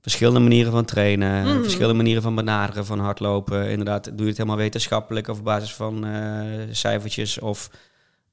verschillende 0.01 0.39
manieren 0.39 0.71
van 0.71 0.85
trainen, 0.85 1.45
mm. 1.45 1.61
verschillende 1.61 1.95
manieren 1.95 2.23
van 2.23 2.35
benaderen 2.35 2.85
van 2.85 2.99
hardlopen. 2.99 3.69
Inderdaad, 3.69 4.03
doe 4.05 4.21
je 4.21 4.27
het 4.27 4.37
helemaal 4.37 4.57
wetenschappelijk 4.57 5.27
of 5.27 5.37
op 5.37 5.43
basis 5.43 5.75
van 5.75 6.07
uh, 6.07 6.61
cijfertjes 6.71 7.39
of 7.39 7.69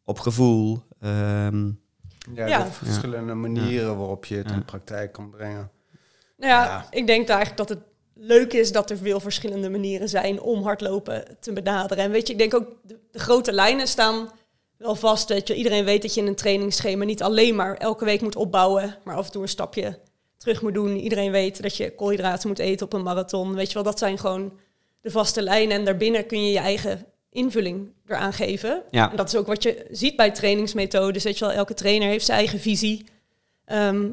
op 0.05 0.19
gevoel. 0.19 0.83
Um, 1.01 1.81
ja, 2.35 2.47
ja. 2.47 2.67
verschillende 2.67 3.35
manieren 3.35 3.97
waarop 3.97 4.25
je 4.25 4.37
het 4.37 4.51
in 4.51 4.65
praktijk 4.65 5.13
kan 5.13 5.31
brengen. 5.31 5.71
Nou 6.37 6.53
ja, 6.53 6.87
ik 6.91 7.07
denk 7.07 7.29
eigenlijk 7.29 7.57
dat 7.57 7.69
het 7.69 7.90
leuk 8.23 8.53
is 8.53 8.73
dat 8.73 8.91
er 8.91 8.97
veel 8.97 9.21
verschillende 9.21 9.71
manieren 9.71 10.09
zijn 10.09 10.41
om 10.41 10.63
hardlopen 10.63 11.25
te 11.41 11.53
benaderen. 11.53 12.05
En 12.05 12.11
weet 12.11 12.27
je, 12.27 12.33
ik 12.33 12.39
denk 12.39 12.55
ook, 12.55 12.69
de, 12.83 12.99
de 13.11 13.19
grote 13.19 13.53
lijnen 13.53 13.87
staan 13.87 14.31
wel 14.77 14.95
vast. 14.95 15.29
Dat 15.29 15.49
je, 15.49 15.55
iedereen 15.55 15.85
weet 15.85 16.03
dat 16.03 16.15
je 16.15 16.21
in 16.21 16.27
een 16.27 16.35
trainingsschema 16.35 17.05
niet 17.05 17.23
alleen 17.23 17.55
maar 17.55 17.77
elke 17.77 18.05
week 18.05 18.21
moet 18.21 18.37
opbouwen, 18.37 18.97
maar 19.05 19.17
af 19.17 19.27
en 19.27 19.33
toe 19.33 19.43
een 19.43 19.49
stapje 19.49 19.99
terug 20.37 20.63
moet 20.63 20.75
doen. 20.75 20.97
Iedereen 20.97 21.31
weet 21.31 21.63
dat 21.63 21.77
je 21.77 21.95
koolhydraten 21.95 22.49
moet 22.49 22.59
eten 22.59 22.87
op 22.87 22.93
een 22.93 23.03
marathon. 23.03 23.55
Weet 23.55 23.69
je 23.69 23.75
wel, 23.75 23.83
dat 23.83 23.99
zijn 23.99 24.19
gewoon 24.19 24.53
de 25.01 25.11
vaste 25.11 25.43
lijnen. 25.43 25.77
En 25.77 25.85
daarbinnen 25.85 26.27
kun 26.27 26.45
je 26.45 26.53
je 26.53 26.59
eigen 26.59 27.07
invulling 27.31 27.93
eraan 28.07 28.33
geven. 28.33 28.83
Ja. 28.91 29.11
En 29.11 29.17
dat 29.17 29.29
is 29.29 29.37
ook 29.37 29.47
wat 29.47 29.63
je 29.63 29.87
ziet 29.91 30.17
bij 30.17 30.31
trainingsmethodes. 30.31 31.25
Weet 31.25 31.39
je 31.39 31.45
wel, 31.45 31.55
elke 31.55 31.75
trainer 31.75 32.09
heeft 32.09 32.25
zijn 32.25 32.39
eigen 32.39 32.59
visie. 32.59 33.07
Ehm, 33.65 34.09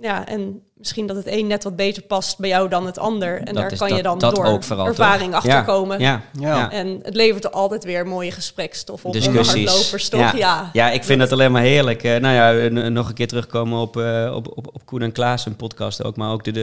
ja, 0.00 0.26
en 0.26 0.62
misschien 0.74 1.06
dat 1.06 1.16
het 1.16 1.26
een 1.26 1.46
net 1.46 1.64
wat 1.64 1.76
beter 1.76 2.02
past 2.02 2.38
bij 2.38 2.48
jou 2.48 2.68
dan 2.68 2.86
het 2.86 2.98
ander. 2.98 3.38
En 3.38 3.44
Dat 3.44 3.54
daar 3.54 3.72
is 3.72 3.78
kan 3.78 3.88
dat- 3.88 3.96
je 3.96 4.02
dan 4.02 4.18
dat 4.18 4.34
door 4.34 4.44
ook 4.44 4.64
vooral, 4.64 4.86
ervaring 4.86 5.32
toch? 5.32 5.46
achter 5.46 5.64
komen. 5.64 6.00
Ja, 6.00 6.22
Ja. 6.40 6.56
ja. 6.56 6.70
En 6.70 7.00
het 7.02 7.14
levert 7.14 7.44
er 7.44 7.50
altijd 7.50 7.84
weer 7.84 8.06
mooie 8.06 8.30
gesprekstof 8.30 9.04
op. 9.04 9.12
Discussies. 9.12 10.08
Toch? 10.08 10.36
Ja. 10.36 10.70
Ja, 10.72 10.90
ik 10.90 11.04
vind 11.04 11.20
dat 11.20 11.32
alleen 11.32 11.52
maar 11.52 11.62
heerlijk. 11.62 12.02
Eh, 12.02 12.16
nou 12.20 12.34
ja, 12.34 12.68
nog 12.88 13.08
een 13.08 13.14
keer 13.14 13.28
terugkomen 13.28 13.78
op, 13.80 13.96
eh, 13.96 14.32
op, 14.34 14.56
op, 14.56 14.66
op 14.72 14.86
Koen 14.86 15.02
en 15.02 15.12
Klaas, 15.12 15.46
een 15.46 15.56
podcast 15.56 16.04
ook. 16.04 16.16
Maar 16.16 16.32
ook 16.32 16.44
de, 16.44 16.50
de, 16.52 16.60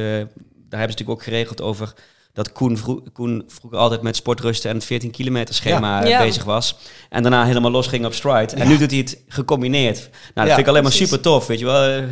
daar 0.69 0.79
hebben 0.79 0.97
ze 0.97 1.03
natuurlijk 1.03 1.09
ook 1.09 1.23
geregeld 1.23 1.61
over 1.61 1.93
dat 2.33 2.51
Koen, 2.51 2.77
vroeg, 2.77 2.99
Koen 3.13 3.43
vroeger 3.47 3.79
altijd 3.79 4.01
met 4.01 4.15
sportrusten 4.15 4.69
en 4.69 4.75
het 4.75 4.85
14 4.85 5.11
kilometer 5.11 5.55
schema 5.55 5.97
Ja. 5.97 6.03
eh, 6.03 6.09
Ja. 6.09 6.19
bezig 6.19 6.43
was. 6.43 6.77
En 7.09 7.21
daarna 7.21 7.45
helemaal 7.45 7.71
los 7.71 7.87
ging 7.87 8.05
op 8.05 8.13
stride. 8.13 8.55
En 8.55 8.67
nu 8.67 8.77
doet 8.77 8.89
hij 8.91 8.99
het 8.99 9.21
gecombineerd. 9.27 9.97
Nou, 9.97 10.09
dat 10.33 10.43
Ja, 10.43 10.53
vind 10.53 10.59
ik 10.59 10.67
alleen 10.67 10.81
maar 10.83 10.91
precies. 10.91 11.09
super 11.09 11.23
tof, 11.23 11.47
weet 11.47 11.59
je 11.59 11.65
wel. 11.65 12.03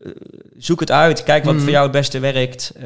Eh, 0.00 0.10
zoek 0.56 0.80
het 0.80 0.90
uit. 0.90 1.22
Kijk 1.22 1.44
wat 1.44 1.54
Mhm. 1.54 1.62
voor 1.62 1.72
jou 1.72 1.82
het 1.82 1.92
beste 1.92 2.18
werkt. 2.18 2.72
Eh, 2.76 2.82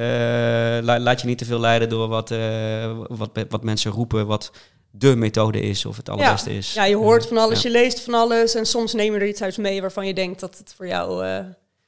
la- 0.83 0.99
laat 1.01 1.21
je 1.21 1.27
niet 1.27 1.39
te 1.39 1.45
veel 1.45 1.61
leiden 1.61 1.89
door 1.89 2.09
wat, 2.09 2.31
eh, 2.31 2.97
wat, 3.09 3.31
wat 3.49 3.62
mensen 3.65 3.91
roepen, 3.91 4.27
wat 4.27 4.51
de 4.91 5.17
methode 5.17 5.61
is 5.61 5.85
of 5.87 5.97
het 5.97 6.09
allerbeste 6.09 6.57
is. 6.57 6.73
Ja, 6.75 6.85
je 6.85 6.97
hoort 6.97 7.27
van 7.27 7.37
alles, 7.39 7.62
Ja. 7.62 7.69
je 7.71 7.75
leest 7.77 8.01
van 8.01 8.15
alles. 8.15 8.55
En 8.55 8.67
soms 8.67 8.93
neem 8.93 9.12
je 9.15 9.21
er 9.21 9.29
iets 9.29 9.43
uit 9.43 9.59
mee 9.59 9.81
waarvan 9.81 10.07
je 10.07 10.15
denkt 10.15 10.41
dat 10.41 10.59
het 10.59 10.75
voor 10.77 10.87
jou 10.87 11.25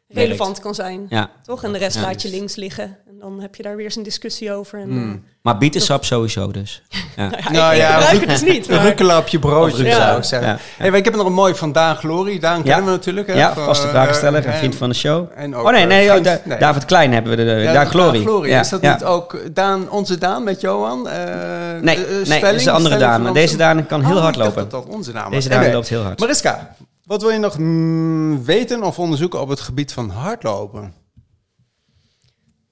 relevant 0.09 0.61
kan 0.61 0.75
zijn. 0.75 1.07
Ja. 1.09 1.31
Toch? 1.43 1.65
En 1.65 1.73
de 1.73 1.79
rest 1.79 2.01
laat 2.01 2.23
je 2.23 2.29
links 2.29 2.55
liggen. 2.57 2.99
Dan 3.21 3.41
heb 3.41 3.55
je 3.55 3.63
daar 3.63 3.77
weer 3.77 3.85
eens 3.85 3.97
een 3.97 4.03
discussie 4.03 4.53
over. 4.53 4.81
En, 4.81 4.91
eh, 4.91 5.31
Maar 5.43 5.59
bietensap 5.59 6.05
sowieso 6.05 6.51
dus. 6.51 6.83
Ja. 7.17 7.29
nou 7.29 7.35
ja, 7.43 7.51
Nou 7.51 7.73
ik, 7.75 7.79
ja, 7.81 7.89
ik 7.89 7.95
gebruik 7.95 8.11
Ruud- 8.11 8.21
het 8.21 8.29
dus 8.41 8.53
niet. 8.55 8.69
Een 8.69 8.75
maar- 8.77 8.85
rukkelen 8.85 9.17
op 9.17 9.27
je 9.29 9.39
broodje, 9.39 9.91
zou 9.93 10.17
ik 10.19 10.25
zeggen. 10.25 10.49
Ja. 10.49 10.59
Hey, 10.77 10.91
ik 10.99 11.05
heb 11.05 11.15
nog 11.17 11.27
een 11.27 11.33
mooi 11.33 11.55
van 11.55 11.73
Daan 11.73 11.97
Glory. 11.97 12.39
Daan 12.39 12.63
kennen 12.63 12.85
we 12.85 12.91
natuurlijk. 12.91 13.27
Hè, 13.27 13.33
Ja, 13.35 13.55
vaste 13.55 13.85
eh, 13.87 13.91
vragensteller, 13.93 14.47
een 14.47 14.53
en- 14.53 14.59
vriend 14.59 14.75
van 14.75 14.89
de 14.89 14.95
show. 14.95 15.27
en 15.35 15.55
ook, 15.57 15.67
Oh 15.67 15.73
nee, 15.73 15.83
eh, 15.83 15.89
nee, 15.89 16.09
vriend- 16.09 16.27
oh, 16.27 16.33
Da- 16.33 16.41
nee. 16.45 16.59
David 16.59 16.85
Klein 16.85 17.13
hebben 17.13 17.31
we 17.31 17.37
de, 17.37 17.45
de 17.45 17.51
Ja, 17.51 17.73
Daan 17.73 17.87
Glory. 17.87 18.21
Glory. 18.23 18.49
Ja, 18.49 18.61
Is 18.61 18.69
dat 18.69 18.81
ja. 18.81 18.93
niet 18.93 19.05
ook 19.05 19.55
Daan, 19.55 19.91
onze 19.91 20.19
Daan 20.19 20.45
met 20.45 20.61
Johan? 20.61 21.09
Eh, 21.09 21.15
Nee, 21.17 21.25
eh, 21.25 21.81
nee, 21.83 22.25
Stelling? 22.25 22.41
dat 22.45 22.55
is 22.55 22.65
de 22.65 22.71
andere 22.71 22.97
Daan. 22.99 23.21
Maar 23.21 23.31
onze- 23.31 23.41
deze 23.43 23.57
Daan 23.57 23.87
kan 23.87 24.05
heel 24.05 24.17
Oh, 24.17 24.23
hard 24.23 24.37
lopen. 24.37 24.69
dat 24.69 24.87
onze 24.87 25.13
naam 25.13 25.25
was. 25.25 25.33
Deze 25.33 25.49
Daan 25.49 25.73
loopt 25.73 25.89
heel 25.89 26.03
hard. 26.03 26.21
Mariska, 26.21 26.75
wat 27.05 27.23
wil 27.23 27.31
je 27.31 27.39
nog 27.39 27.59
mm, 27.59 28.45
weten 28.45 28.83
of 28.83 28.99
onderzoeken 28.99 29.41
op 29.41 29.49
het 29.49 29.61
gebied 29.61 29.93
van 29.93 30.11
hardlopen? 30.11 30.93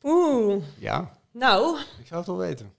Oeh, 0.05 0.62
Ja, 0.78 1.11
nou, 1.32 1.78
ik 2.00 2.07
zou 2.07 2.18
het 2.20 2.26
wel 2.28 2.38
weten. 2.38 2.72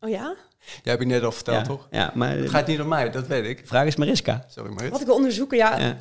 oh 0.00 0.10
ja? 0.10 0.34
Jij 0.58 0.92
hebt 0.92 1.00
je 1.02 1.08
net 1.08 1.22
al 1.22 1.32
verteld, 1.32 1.56
Ja, 1.58 1.62
toch? 1.64 1.88
ja, 1.90 2.12
maar 2.14 2.36
Het 2.36 2.50
gaat 2.50 2.66
niet 2.66 2.80
om 2.80 2.88
mij, 2.88 3.10
dat 3.10 3.26
weet 3.26 3.44
ik. 3.44 3.66
vraag 3.66 3.86
is 3.86 3.96
Mariska. 3.96 4.44
Sorry, 4.48 4.72
Marit. 4.72 4.90
Wat 4.90 5.00
ik 5.00 5.06
wil 5.06 5.14
onderzoeken, 5.14 5.56
ja, 5.56 5.78
Ja. 5.78 5.96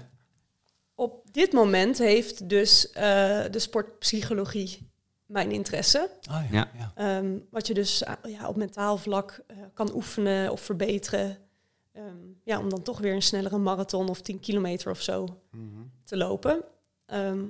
op 0.95 1.33
dit 1.33 1.51
moment 1.53 1.97
heeft 1.97 2.49
dus 2.49 2.91
eh, 2.91 3.03
de 3.51 3.59
sportpsychologie 3.59 4.87
mijn 5.25 5.51
interesse. 5.51 6.09
Oh, 6.31 6.41
Ja. 6.51 6.69
ja. 6.77 6.91
Ehm, 6.95 7.37
wat 7.49 7.67
je 7.67 7.73
dus 7.73 8.03
eh, 8.03 8.13
ja, 8.23 8.47
op 8.47 8.55
mentaal 8.55 8.97
vlak 8.97 9.39
eh, 9.47 9.57
kan 9.73 9.93
oefenen 9.95 10.51
of 10.51 10.61
verbeteren. 10.61 11.37
Ehm, 11.91 12.17
ja, 12.43 12.59
om 12.59 12.69
dan 12.69 12.81
toch 12.81 12.99
weer 12.99 13.13
een 13.13 13.21
snellere 13.21 13.57
marathon 13.57 14.09
of 14.09 14.21
10 14.21 14.39
kilometer 14.39 14.91
of 14.91 15.01
zo 15.01 15.39
Mhm. 15.51 15.81
te 16.03 16.17
lopen. 16.17 16.63
Ehm, 17.05 17.45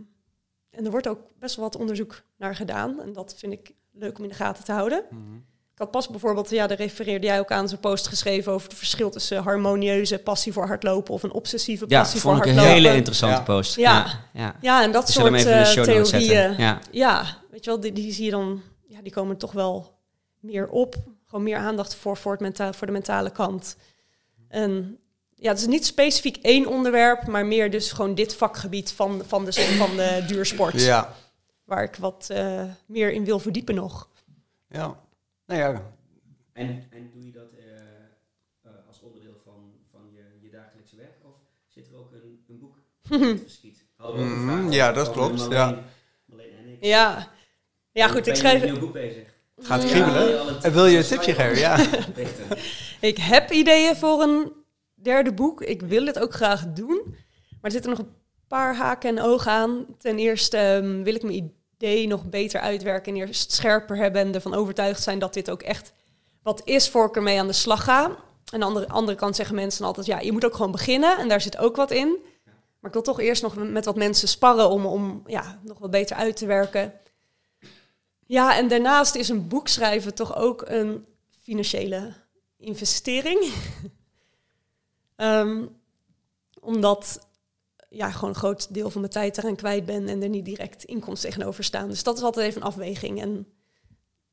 en 0.69 0.85
er 0.85 0.91
wordt 0.91 1.07
ook 1.07 1.19
best 1.39 1.55
wel 1.55 1.65
wat 1.65 1.75
onderzoek 1.75 2.21
naar 2.39 2.55
gedaan. 2.55 3.01
En 3.01 3.13
dat 3.13 3.35
vind 3.37 3.53
ik 3.53 3.71
leuk 3.93 4.17
om 4.17 4.23
in 4.23 4.29
de 4.29 4.35
gaten 4.35 4.63
te 4.63 4.71
houden. 4.71 5.03
Mhm. 5.09 5.21
Ik 5.73 5.85
had 5.85 5.91
pas 5.93 6.09
bijvoorbeeld, 6.09 6.49
ja, 6.49 6.67
daar 6.67 6.77
refereerde 6.77 7.25
jij 7.27 7.39
ook 7.39 7.51
aan, 7.51 7.69
zo'n 7.69 7.79
post 7.79 8.07
geschreven 8.07 8.51
over 8.51 8.67
het 8.69 8.77
verschil 8.77 9.09
tussen 9.09 9.43
harmonieuze 9.43 10.17
passie 10.19 10.53
voor 10.53 10.67
hardlopen 10.67 11.13
of 11.13 11.23
een 11.23 11.31
obsessieve 11.33 11.85
Ja, 11.87 11.99
passie 11.99 12.19
voor 12.19 12.31
vond 12.31 12.43
ik 12.45 12.49
een 12.51 12.57
hardlopen. 12.57 12.83
hele 12.83 12.95
interessante 12.97 13.35
Ja. 13.37 13.43
post. 13.43 13.75
Ja. 13.75 14.05
Ja, 14.05 14.19
ja. 14.33 14.55
Ja, 14.61 14.83
en 14.83 14.91
dat 14.91 15.09
soort 15.09 15.31
de 15.43 15.49
eh, 15.49 15.55
notes 15.55 15.73
theorieën. 15.73 16.05
zetten. 16.05 16.55
Ja. 16.57 16.79
Ja, 16.91 17.25
weet 17.51 17.63
je 17.63 17.69
wel, 17.69 17.79
die, 17.79 17.91
die 17.93 18.13
zie 18.13 18.25
je 18.25 18.31
dan, 18.31 18.61
ja, 18.87 19.01
die 19.01 19.11
komen 19.11 19.37
toch 19.37 19.51
wel 19.51 19.97
meer 20.39 20.67
op. 20.69 20.95
Gewoon 21.25 21.43
meer 21.43 21.57
aandacht 21.57 21.95
voor, 21.95 22.17
voor, 22.17 22.31
het 22.31 22.41
menta 22.41 22.73
voor 22.73 22.87
de 22.87 22.93
mentale 22.93 23.29
kant. 23.31 23.75
En 24.47 24.97
ja, 25.35 25.49
het 25.49 25.59
is 25.59 25.67
niet 25.67 25.85
specifiek 25.85 26.37
één 26.41 26.65
onderwerp, 26.67 27.27
maar 27.27 27.45
meer 27.45 27.71
dus 27.71 27.91
gewoon 27.91 28.15
dit 28.15 28.35
vakgebied 28.35 28.91
van, 28.91 29.21
van, 29.27 29.45
de, 29.45 29.53
van 29.53 29.95
de 29.95 30.23
duursport. 30.27 30.81
Ja. 30.81 31.13
Waar 31.69 31.83
ik 31.83 31.95
wat 31.95 32.29
eh, 32.29 32.63
meer 32.85 33.11
in 33.11 33.25
wil 33.25 33.39
verdiepen 33.39 33.75
nog. 33.75 34.09
ja. 34.67 34.99
Nou 35.45 35.61
ja, 35.61 35.91
En, 36.53 36.83
en 36.89 37.09
doe 37.13 37.25
je 37.25 37.31
dat 37.31 37.51
eh, 37.53 38.71
als 38.87 39.01
onderdeel 39.01 39.35
van, 39.43 39.71
van 39.91 40.01
je, 40.13 40.23
je 40.41 40.49
dagelijkse 40.49 40.95
werk? 40.95 41.15
Of 41.23 41.33
zit 41.67 41.87
er 41.87 41.97
ook 41.97 42.11
een, 42.11 42.43
een 42.47 42.59
boek 42.59 42.75
dat 43.09 43.39
verschiet? 43.49 43.85
Over 43.97 44.71
ja, 44.71 44.91
dat 44.91 45.11
klopt, 45.11 45.47
ja. 45.49 45.83
En 46.31 46.67
ik. 46.71 46.77
Ja, 46.85 47.31
ja 47.91 48.07
goed, 48.07 48.23
Ben 48.23 48.33
ik 48.33 48.39
schrijf... 48.39 48.61
een 48.61 48.71
nieuw 48.71 48.79
boek 48.79 48.93
bezig? 48.93 49.27
het 49.55 49.65
gaat 49.65 49.83
Ja. 49.83 49.89
kriebelen. 49.89 50.61
En 50.61 50.71
wil 50.73 50.85
je 50.85 50.97
een 50.97 51.03
tipje 51.03 51.33
geven? 51.33 51.57
Ja. 51.57 51.77
Ik 53.09 53.17
heb 53.17 53.51
ideeën 53.51 53.95
voor 53.95 54.21
een 54.21 54.51
derde 54.93 55.33
boek. 55.33 55.61
Ik 55.61 55.81
wil 55.81 56.05
het 56.05 56.19
ook 56.19 56.33
graag 56.33 56.73
doen. 56.73 57.01
Maar 57.49 57.57
er 57.61 57.71
zitten 57.71 57.89
nog 57.89 57.99
een 57.99 58.13
paar 58.47 58.75
haken 58.75 59.09
en 59.17 59.23
ogen 59.23 59.51
aan. 59.51 59.85
Ten 59.97 60.17
eerste 60.17 60.57
ehm, 60.57 61.03
wil 61.03 61.15
ik 61.15 61.23
mijn 61.23 61.53
idee 61.79 62.07
nog 62.07 62.25
beter 62.25 62.59
uitwerken 62.59 63.13
en 63.13 63.19
eerst 63.19 63.51
scherper 63.51 63.97
hebben 63.97 64.21
en 64.21 64.33
ervan 64.33 64.53
overtuigd 64.53 65.03
zijn 65.03 65.19
dat 65.19 65.33
dit 65.33 65.51
ook 65.51 65.61
echt 65.61 65.91
wat 66.43 66.61
is 66.65 66.89
voor 66.89 67.05
ik 67.05 67.15
ermee 67.15 67.39
aan 67.39 67.47
de 67.47 67.53
slag 67.53 67.83
ga. 67.83 68.15
En 68.51 68.63
aan 68.63 68.73
de 68.73 68.87
andere, 68.87 69.17
kant 69.17 69.35
zeggen 69.35 69.55
mensen 69.55 69.85
altijd, 69.85 70.05
ja, 70.05 70.19
je 70.19 70.31
moet 70.31 70.45
ook 70.45 70.55
gewoon 70.55 70.71
beginnen 70.71 71.17
en 71.17 71.27
daar 71.27 71.41
zit 71.41 71.57
ook 71.57 71.75
wat 71.75 71.91
in. 71.91 72.17
Maar 72.79 72.89
ik 72.89 72.93
wil 72.93 73.01
toch 73.01 73.19
eerst 73.19 73.41
nog 73.41 73.55
met 73.55 73.85
wat 73.85 73.95
mensen 73.95 74.27
sparren 74.27 74.69
om, 74.69 74.85
om 74.85 75.23
ja, 75.25 75.59
nog 75.63 75.79
wat 75.79 75.91
beter 75.91 76.15
uit 76.15 76.37
te 76.37 76.45
werken. 76.45 76.93
Ja, 78.25 78.57
en 78.57 78.67
daarnaast 78.67 79.15
is 79.15 79.29
een 79.29 79.47
boek 79.47 79.67
schrijven 79.67 80.15
toch 80.15 80.35
ook 80.35 80.63
een 80.67 81.05
financiële 81.41 82.13
investering. 82.57 83.51
Ehm, 85.15 85.65
omdat 86.59 87.28
ja, 87.89 88.11
gewoon 88.11 88.29
een 88.29 88.35
groot 88.35 88.73
deel 88.73 88.89
van 88.89 89.01
mijn 89.01 89.13
tijd 89.13 89.37
eraan 89.37 89.55
kwijt 89.55 89.85
ben 89.85 90.07
en 90.07 90.21
er 90.23 90.29
niet 90.29 90.45
direct 90.45 90.83
inkomsten 90.83 91.29
tegenover 91.29 91.63
staan. 91.63 91.87
Dus 91.89 92.03
dat 92.03 92.17
is 92.17 92.23
altijd 92.23 92.47
even 92.47 92.61
een 92.61 92.67
afweging 92.67 93.21
en 93.21 93.45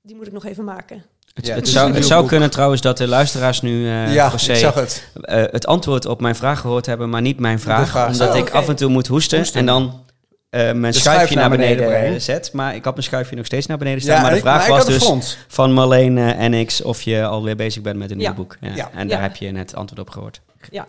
die 0.03 0.17
moet 0.17 0.27
ik 0.27 0.33
nog 0.33 0.45
even 0.45 0.65
maken. 0.65 1.05
Het, 1.35 1.47
Ja, 1.47 1.55
het 1.55 1.65
dus 1.65 1.73
zou, 1.73 1.93
het 1.93 2.05
zou 2.07 2.27
kunnen 2.27 2.51
trouwens 2.51 2.81
dat 2.81 2.99
de 2.99 3.07
luisteraars 3.09 3.61
nu, 3.61 3.87
eh 3.89 4.15
ja, 4.15 4.31
José, 4.31 4.53
ik 4.53 4.59
zag 4.59 4.75
het. 4.75 5.09
eh, 5.21 5.43
het 5.51 5.67
antwoord 5.67 6.07
op 6.07 6.21
mijn 6.21 6.35
vraag 6.37 6.61
gehoord 6.61 6.87
hebben, 6.87 7.11
maar 7.11 7.21
niet 7.21 7.39
mijn 7.39 7.61
vraag. 7.61 7.89
vraag 7.89 8.07
omdat 8.13 8.29
ik 8.35 8.41
Oh, 8.43 8.49
oké. 8.49 8.57
af 8.57 8.69
en 8.69 8.77
toe 8.77 8.91
moet 8.91 9.07
hoesten, 9.07 9.39
Hoesten. 9.39 9.61
en 9.61 9.67
dan 9.67 10.05
eh, 10.51 10.61
mijn 10.61 10.81
De 10.81 10.93
schuifje 10.93 11.01
schuif 11.03 11.31
naar 11.31 11.49
naar 11.49 11.59
beneden, 11.59 11.87
beneden 11.87 12.23
zet. 12.23 12.53
Maar 12.53 12.75
ik 12.75 12.85
had 12.85 12.93
mijn 12.95 13.07
schuifje 13.07 13.37
nog 13.37 13.47
steeds 13.47 13.67
naar 13.67 13.79
beneden 13.79 14.01
staan. 14.01 14.15
Ja, 14.17 14.21
maar 14.21 14.31
de 14.31 14.37
ik- 14.37 14.43
vraag 14.43 14.63
ik 14.65 14.69
was 14.71 14.87
dus 14.87 15.37
van 15.49 15.73
Marleen 15.73 16.19
en 16.19 16.55
ik 16.55 16.79
of 16.83 17.03
je 17.03 17.25
alweer 17.25 17.57
bezig 17.57 17.83
bent 17.83 17.99
met 17.99 18.11
een 18.11 18.19
Ja. 18.19 18.29
nieuw 18.29 18.37
boek. 18.37 18.57
Ja. 18.61 18.75
Ja. 18.75 18.91
En 18.95 19.09
daar 19.09 19.17
Ja. 19.19 19.23
heb 19.23 19.37
je 19.37 19.51
net 19.51 19.75
antwoord 19.75 20.01
op 20.01 20.11
gehoord. 20.11 20.41
Ja. 20.71 20.87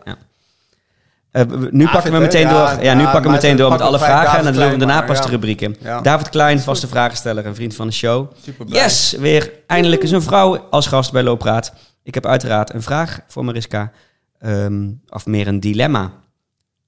Eh, 1.38 1.70
nu 1.72 1.88
pakken 1.88 2.12
we 2.12 2.18
meteen 2.18 2.48
Ja, 2.48 2.74
door, 2.74 2.84
ja, 2.84 2.94
nu 2.94 3.02
ja, 3.02 3.12
pakken 3.12 3.30
we 3.30 3.36
meteen 3.36 3.58
door 3.58 3.70
met 3.70 3.82
alle 3.82 4.00
vragen. 4.00 4.38
En 4.38 4.44
dan 4.44 4.54
doen 4.54 4.70
we 4.70 4.78
daarna 4.78 5.02
pas 5.02 5.22
de 5.22 5.30
rubrieken. 5.30 5.76
Ja. 5.80 6.02
David 6.02 6.30
Klein, 6.30 6.60
vaste 6.60 6.88
vragensteller, 6.88 7.46
een 7.46 7.56
vriend 7.56 7.76
van 7.76 7.88
de 7.88 7.94
show. 7.94 8.32
Super 8.42 8.66
blij. 8.66 8.84
Yes, 8.84 9.12
weer 9.12 9.52
eindelijk 9.68 10.02
eens 10.02 10.12
een 10.12 10.22
vrouw 10.22 10.58
als 10.70 10.88
gast 10.88 11.12
bij 11.12 11.24
Loopraad. 11.24 11.74
Ik 12.04 12.14
heb 12.14 12.26
uiteraard 12.26 12.74
een 12.74 12.82
vraag 12.82 13.20
voor 13.28 13.46
Mariska. 13.46 13.92
Ehm, 14.40 14.92
of 15.10 15.26
meer 15.26 15.48
een 15.48 15.60
dilemma. 15.60 16.12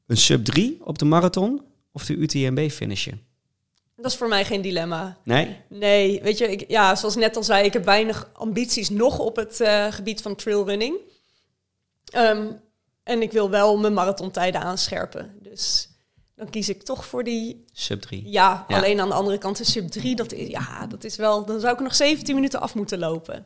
Een 0.08 0.18
sub 0.18 0.46
3 0.46 0.78
op 0.84 0.98
de 0.98 1.06
marathon 1.06 1.62
of 1.92 2.06
de 2.06 2.16
UTMB 2.16 2.70
finishen? 2.70 3.22
Dat 3.96 4.12
is 4.12 4.18
voor 4.18 4.28
mij 4.28 4.46
geen 4.46 4.62
dilemma. 4.62 5.18
Nee? 5.24 5.58
Nee, 5.70 6.22
weet 6.24 6.38
je, 6.38 6.52
ik, 6.52 6.64
ja, 6.68 6.96
zoals 6.96 7.16
net 7.16 7.36
al 7.36 7.44
zei, 7.44 7.66
ik 7.66 7.74
heb 7.74 7.86
weinig 7.86 8.30
ambities 8.34 8.90
nog 8.90 9.20
op 9.20 9.36
het 9.36 9.62
eh, 9.62 9.86
gebied 9.90 10.22
van 10.22 10.36
trailrunning. 10.36 10.96
Ehm, 12.06 12.46
en 13.10 13.22
ik 13.22 13.32
wil 13.32 13.50
wel 13.50 13.78
mijn 13.78 13.94
marathontijden 13.94 14.62
aanscherpen. 14.62 15.32
Dus 15.42 15.90
dan 16.36 16.50
kies 16.50 16.70
ik 16.70 16.84
toch 16.84 17.06
voor 17.06 17.24
die, 17.24 17.66
Sub 17.74 18.02
3. 18.02 18.24
ja, 18.30 18.66
Ja. 18.68 18.78
alleen 18.78 19.00
aan 19.02 19.08
de 19.10 19.14
andere 19.14 19.38
kant 19.38 19.58
de 19.58 19.64
sub 19.64 19.88
3. 19.88 20.16
Dat 20.16 20.32
is, 20.34 20.48
ja, 20.48 20.88
dat 20.88 21.04
is 21.04 21.16
wel, 21.16 21.46
dan 21.46 21.60
zou 21.60 21.74
ik 21.74 21.80
nog 21.80 21.96
17 21.96 22.36
minuten 22.36 22.60
af 22.62 22.76
moeten 22.76 23.00
lopen. 23.00 23.46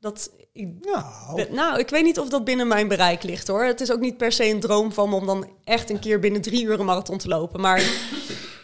Dat, 0.00 0.30
ik, 0.52 0.68
Nou, 0.80 1.34
ben- 1.34 1.54
nou, 1.54 1.78
ik 1.78 1.88
weet 1.88 2.04
niet 2.04 2.18
of 2.18 2.28
dat 2.28 2.44
binnen 2.44 2.68
mijn 2.68 2.88
bereik 2.88 3.22
ligt 3.22 3.48
hoor. 3.48 3.64
Het 3.64 3.80
is 3.80 3.92
ook 3.92 4.00
niet 4.00 4.16
per 4.16 4.32
se 4.32 4.48
een 4.50 4.60
droom 4.60 4.92
van 4.92 5.08
me 5.08 5.14
om 5.16 5.26
dan 5.26 5.48
echt 5.64 5.90
een 5.90 5.98
keer 5.98 6.18
binnen 6.20 6.42
drie 6.42 6.64
uur 6.64 6.78
een 6.80 6.84
marathon 6.86 7.18
te 7.18 7.28
lopen. 7.28 7.60
Maar 7.60 7.82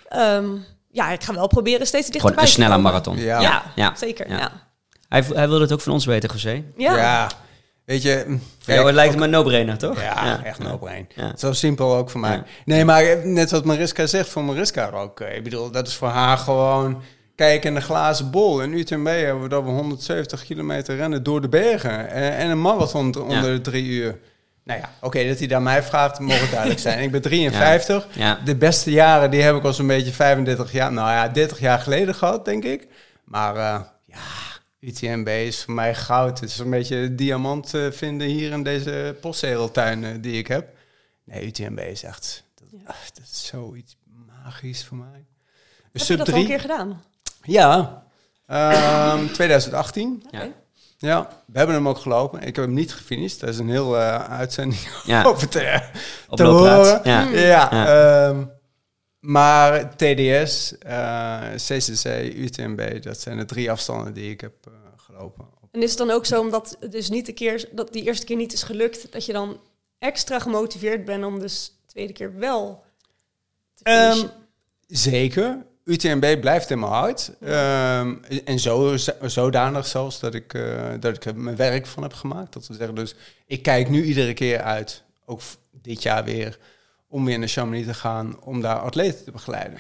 ehm, 0.09 0.49
ja, 0.91 1.11
ik 1.11 1.23
ga 1.23 1.35
wel 1.35 1.47
proberen 1.47 1.87
steeds 1.87 2.07
Gewoon 2.07 2.13
dichterbij 2.23 2.43
een 2.43 2.49
te 2.49 2.55
snelle 2.55 2.79
marathon. 2.79 3.17
Ja. 3.19 3.41
Ja, 3.41 3.73
Ja. 3.75 3.95
zeker. 3.97 4.29
Ja. 4.29 4.39
Ja. 4.39 4.69
Hij, 5.09 5.23
hij 5.23 5.49
wilde 5.49 5.63
het 5.63 5.73
ook 5.73 5.81
van 5.81 5.93
ons 5.93 6.05
weten, 6.05 6.31
José. 6.33 6.65
Ja. 6.77 7.31
Weet 7.91 8.03
je... 8.03 8.25
Voor 8.27 8.39
kijk, 8.65 8.79
jou 8.81 8.93
lijkt 8.93 9.11
het 9.11 9.19
me 9.19 9.25
een 9.25 9.31
no-brainer, 9.31 9.79
toch? 9.79 10.01
Ja, 10.03 10.45
echt 10.45 10.59
no 10.59 10.77
brain. 10.79 11.09
Ja. 11.15 11.33
Zo 11.37 11.53
simpel 11.53 11.97
ook 11.97 12.11
voor 12.11 12.21
mij. 12.21 12.43
Nee, 12.65 12.85
maar 12.85 13.27
net 13.27 13.51
wat 13.51 13.65
Mariska 13.65 14.07
zegt, 14.07 14.29
voor 14.29 14.45
Mariska 14.45 14.91
ook. 14.91 15.21
eh, 15.21 15.37
Ik 15.37 15.43
bedoel, 15.45 15.71
dat 15.71 15.87
is 15.87 15.95
voor 15.95 16.09
haar 16.09 16.39
gewoon 16.39 17.03
kijken 17.37 17.69
in 17.69 17.75
de 17.75 17.81
glazen 17.81 18.31
bol. 18.31 18.61
In 18.63 18.73
UTMB 18.73 19.07
hebben 19.07 19.43
we 19.43 19.49
dat 19.49 19.63
we 19.65 19.69
170 19.71 20.45
kilometer 20.45 20.97
rennen 20.97 21.23
door 21.23 21.41
de 21.41 21.49
bergen. 21.49 22.11
En, 22.11 22.37
en 22.37 22.51
een 22.51 22.61
marathon 22.61 23.17
onder 23.23 23.53
de 23.53 23.61
drie 23.61 23.85
uur. 23.87 24.19
Nou 24.65 24.81
ja, 24.81 24.91
oké, 25.01 25.29
dat 25.29 25.39
hij 25.39 25.47
daar 25.47 25.63
mij 25.63 25.83
vraagt, 25.83 26.19
mogen 26.19 26.51
duidelijk 26.51 26.81
zijn. 26.81 26.99
Ik 27.07 27.11
ben 27.11 27.21
53. 27.23 28.07
Ja. 28.13 28.39
De 28.45 28.57
beste 28.57 28.91
jaren, 28.91 29.31
die 29.31 29.43
heb 29.43 29.57
ik 29.57 29.65
al 29.65 29.73
zo'n 29.73 29.87
beetje 29.87 30.13
35 30.13 30.73
jaar, 30.73 30.93
nou 30.93 31.11
ja, 31.11 31.29
30 31.29 31.59
jaar 31.61 31.79
geleden 31.79 32.15
gehad, 32.15 32.45
denk 32.45 32.65
ik. 32.65 32.87
Maar 33.25 33.57
eh, 33.57 33.81
ja, 34.07 34.17
UTMB 34.81 35.29
is 35.29 35.65
voor 35.65 35.75
mij 35.75 35.95
goud. 35.95 36.41
Het 36.41 36.49
is 36.51 36.59
een 36.59 36.71
beetje 36.71 37.15
diamant 37.15 37.75
eh, 37.75 37.91
vinden 37.91 38.27
hier 38.27 38.53
in 38.53 38.63
deze 38.63 39.17
postzegeltuin 39.21 40.05
eh, 40.05 40.11
die 40.21 40.39
ik 40.39 40.47
heb. 40.47 40.69
Nee, 41.25 41.47
UTMB 41.47 41.79
is 41.79 42.03
echt, 42.03 42.45
dat, 42.55 42.69
ah, 42.85 42.95
dat 43.15 43.25
is 43.33 43.47
zoiets 43.47 43.97
magisch 44.45 44.85
voor 44.85 44.97
mij. 44.97 45.07
Een 45.09 45.27
Heb 45.83 45.93
je 45.93 45.99
sub 46.05 46.19
dat 46.19 46.29
al 46.29 46.35
een 46.35 46.41
3? 46.41 46.53
keer 46.53 46.61
gedaan? 46.61 47.03
Ja, 47.43 48.03
Ehm, 48.47 49.27
2018. 49.33 50.25
Ja. 50.31 50.39
Oké. 50.39 50.53
Ja, 50.99 51.29
we 51.47 51.59
hebben 51.59 51.77
hem 51.77 51.89
ook 51.89 51.99
gelopen. 51.99 52.41
Ik 52.41 52.57
heb 52.57 52.65
hem 52.65 52.75
niet 52.75 52.93
gefinished. 52.95 53.41
Dat 53.41 53.49
is 53.49 53.59
een 53.59 53.71
heel 53.71 53.99
eh, 53.99 54.25
uitzending 54.31 54.81
Ja. 55.05 55.23
over 55.31 55.49
te, 55.49 55.83
Op 56.29 56.37
te 56.37 56.45
horen. 56.45 57.01
Ja. 57.05 57.23
Ja, 57.23 57.69
Ja. 57.73 58.35
Maar 59.21 59.97
TDS, 59.97 60.79
eh, 60.79 61.55
CCC, 61.55 62.05
UTMB, 62.35 63.03
dat 63.03 63.21
zijn 63.21 63.37
de 63.37 63.45
drie 63.45 63.71
afstanden 63.71 64.13
die 64.13 64.31
ik 64.31 64.41
heb 64.41 64.55
eh, 64.67 64.73
gelopen. 64.97 65.47
En 65.71 65.83
is 65.83 65.89
het 65.89 65.99
dan 65.99 66.11
ook 66.11 66.27
zo 66.27 66.41
omdat 66.41 66.77
het 66.81 66.93
dus 66.93 67.11
niet 67.11 67.27
de 67.27 67.33
keer, 67.33 67.69
dat 67.73 67.93
die 67.93 68.05
eerste 68.05 68.27
keer 68.27 68.37
niet 68.37 68.53
is 68.53 68.63
gelukt, 68.63 69.13
dat 69.13 69.27
je 69.27 69.33
dan 69.33 69.61
extra 69.99 70.39
gemotiveerd 70.39 71.05
bent 71.05 71.25
om 71.25 71.39
dus 71.39 71.67
de 71.67 71.93
tweede 71.93 72.13
keer 72.13 72.39
wel 72.39 72.85
te 73.75 73.91
finishen? 73.91 74.31
Zeker. 74.87 75.65
UTMB 75.85 76.41
blijft 76.41 76.71
in 76.71 76.79
mijn 76.79 76.93
hart. 76.93 77.33
Ehm, 77.41 78.15
en 78.45 78.59
zo, 78.59 78.97
zodanig 79.23 79.87
zelfs 79.87 80.21
dat 80.21 80.35
ik, 80.35 80.55
eh, 80.55 80.93
dat 81.01 81.17
ik 81.17 81.25
er 81.25 81.37
mijn 81.37 81.57
werk 81.57 81.87
van 81.87 82.03
heb 82.03 82.13
gemaakt. 82.13 82.53
Dat 82.53 82.67
we 82.67 82.75
zeggen, 82.75 82.95
dus 82.95 83.15
ik 83.47 83.63
kijk 83.63 83.89
nu 83.89 84.05
iedere 84.05 84.35
keer 84.35 84.61
uit, 84.61 85.03
ook 85.25 85.41
dit 85.83 86.03
jaar 86.03 86.25
weer, 86.25 86.59
om 87.11 87.25
weer 87.25 87.39
naar 87.39 87.49
Chamonix 87.49 87.87
te 87.87 87.95
gaan, 87.95 88.41
om 88.41 88.61
daar 88.61 88.79
atleten 88.79 89.25
te 89.25 89.31
begeleiden. 89.31 89.79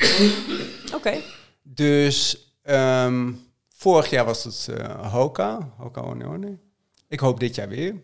Oké. 0.97 1.14
Dus 1.62 2.47
ehm, 2.62 3.33
vorig 3.68 4.11
jaar 4.11 4.24
was 4.24 4.45
het 4.45 4.68
eh, 4.78 5.12
Hoka, 5.12 5.72
Hoka 5.76 6.05
Unione. 6.05 6.59
Ik 7.09 7.20
hoop 7.20 7.41
dit 7.41 7.55
jaar 7.55 7.68
weer. 7.68 7.95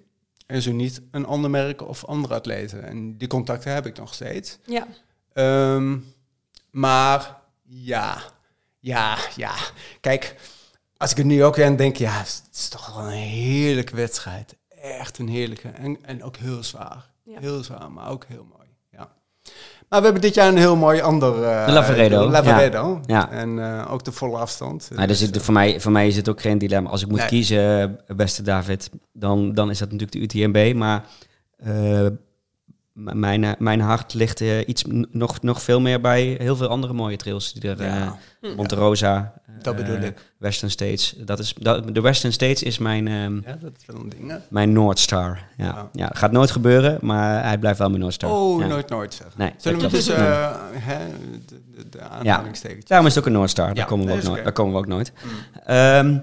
En 0.46 0.62
zo 0.62 0.72
niet 0.72 1.02
een 1.10 1.26
ander 1.26 1.50
merk 1.50 1.82
of 1.82 2.04
andere 2.04 2.34
atleten. 2.34 2.82
En 2.82 3.18
die 3.18 3.28
contacten 3.28 3.72
heb 3.72 3.86
ik 3.86 3.98
nog 3.98 4.14
steeds. 4.14 4.58
Ja. 4.64 4.86
Ehm, 5.32 5.98
maar 6.70 7.36
ja, 7.62 8.22
ja, 8.78 9.18
ja. 9.36 9.54
Kijk, 10.00 10.36
als 10.96 11.10
ik 11.10 11.18
er 11.18 11.24
nu 11.24 11.44
ook 11.44 11.60
aan 11.60 11.76
denk, 11.76 11.96
ja, 11.96 12.18
het 12.18 12.48
is 12.52 12.68
toch 12.68 12.94
wel 12.94 13.04
een 13.04 13.18
heerlijke 13.18 13.96
wedstrijd. 13.96 14.56
Echt 14.68 15.18
een 15.18 15.28
heerlijke. 15.28 15.68
En, 15.68 16.04
en 16.04 16.22
ook 16.22 16.36
heel 16.36 16.62
zwaar. 16.62 17.10
Ja. 17.22 17.40
Heel 17.40 17.64
zwaar, 17.64 17.90
maar 17.92 18.10
ook 18.10 18.24
heel 18.24 18.44
mooi. 18.44 18.55
Maar 19.88 19.98
we 19.98 20.04
hebben 20.04 20.22
dit 20.22 20.34
jaar 20.34 20.48
een 20.48 20.56
heel 20.56 20.76
mooi 20.76 21.00
ander... 21.00 21.42
eh, 21.44 21.66
De 21.66 21.72
Lavaredo, 21.72 22.24
de 22.24 22.30
Lavaredo. 22.30 23.00
Ja. 23.06 23.30
En 23.30 23.58
eh, 23.58 23.92
ook 23.92 24.04
de 24.04 24.12
volle 24.12 24.36
afstand. 24.38 24.90
Nou, 24.94 25.06
dus 25.06 25.20
het, 25.20 25.42
voor, 25.42 25.54
mij, 25.54 25.80
voor 25.80 25.92
mij 25.92 26.06
is 26.06 26.16
het 26.16 26.28
ook 26.28 26.40
geen 26.40 26.58
dilemma. 26.58 26.90
Als 26.90 27.02
ik 27.02 27.08
moet 27.08 27.18
Nee. 27.18 27.28
kiezen, 27.28 27.98
eh, 28.06 28.16
beste 28.16 28.42
David, 28.42 28.90
dan, 29.12 29.52
dan 29.54 29.70
is 29.70 29.78
dat 29.78 29.92
natuurlijk 29.92 30.32
de 30.32 30.38
UTMB. 30.40 30.72
Maar 30.76 31.04
eh, 31.56 32.06
mijn, 32.96 33.44
eh, 33.44 33.50
mijn 33.58 33.80
hart 33.80 34.14
ligt 34.14 34.40
eh, 34.40 34.68
iets 34.68 34.84
nog, 35.10 35.42
nog 35.42 35.62
veel 35.62 35.80
meer 35.80 36.00
bij 36.00 36.36
heel 36.38 36.56
veel 36.56 36.68
andere 36.68 36.92
mooie 36.92 37.16
trails. 37.16 37.52
Die 37.52 37.70
er, 37.70 37.84
Ja. 37.84 38.16
Monte 38.56 38.74
Rosa, 38.74 39.32
Dat 39.62 39.76
bedoel 39.76 39.96
ik. 40.00 40.32
Western 40.38 40.70
States. 40.70 41.14
Dat 41.18 41.38
is, 41.38 41.54
dat, 41.58 41.94
de 41.94 42.00
Western 42.00 42.32
States 42.32 42.62
is 42.62 42.78
mijn, 42.78 43.08
ehm, 43.08 43.34
Ja, 43.34 43.56
dat 43.60 43.72
is 43.80 43.86
wel 43.86 43.96
een 44.00 44.08
ding, 44.08 44.30
hè? 44.30 44.36
mijn 44.48 44.72
North 44.72 44.98
Star. 44.98 45.38
Ja. 45.56 45.64
Ja. 45.64 45.88
Ja. 45.92 46.10
gaat 46.14 46.32
nooit 46.32 46.50
gebeuren, 46.50 46.98
maar 47.00 47.44
hij 47.44 47.58
blijft 47.58 47.78
wel 47.78 47.88
mijn 47.88 48.00
North 48.00 48.14
Star. 48.14 48.30
Oh, 48.30 48.60
Ja. 48.60 48.66
nooit, 48.66 48.88
nooit 48.88 49.14
zeggen. 49.14 49.34
Nee, 49.38 49.50
Zullen 49.56 49.90
we 49.90 50.12
eh, 50.14 50.54
hè, 50.72 50.98
de, 51.46 51.60
de, 51.76 51.88
de 51.88 52.00
aanhalingstekentjes? 52.00 52.88
Daarom 52.88 53.06
is 53.06 53.14
het 53.14 53.22
ook 53.24 53.28
een 53.30 53.36
North 53.36 53.50
Star. 53.50 53.66
Daar, 53.66 53.76
Ja, 53.76 53.84
komen 53.84 54.06
we 54.06 54.12
ook 54.12 54.22
nooit, 54.22 54.44
daar 54.44 54.52
komen 54.52 54.72
we 54.72 54.78
ook 54.78 54.86
nooit. 54.86 55.12
Mm. 55.24 55.30
Ehm, 55.64 56.18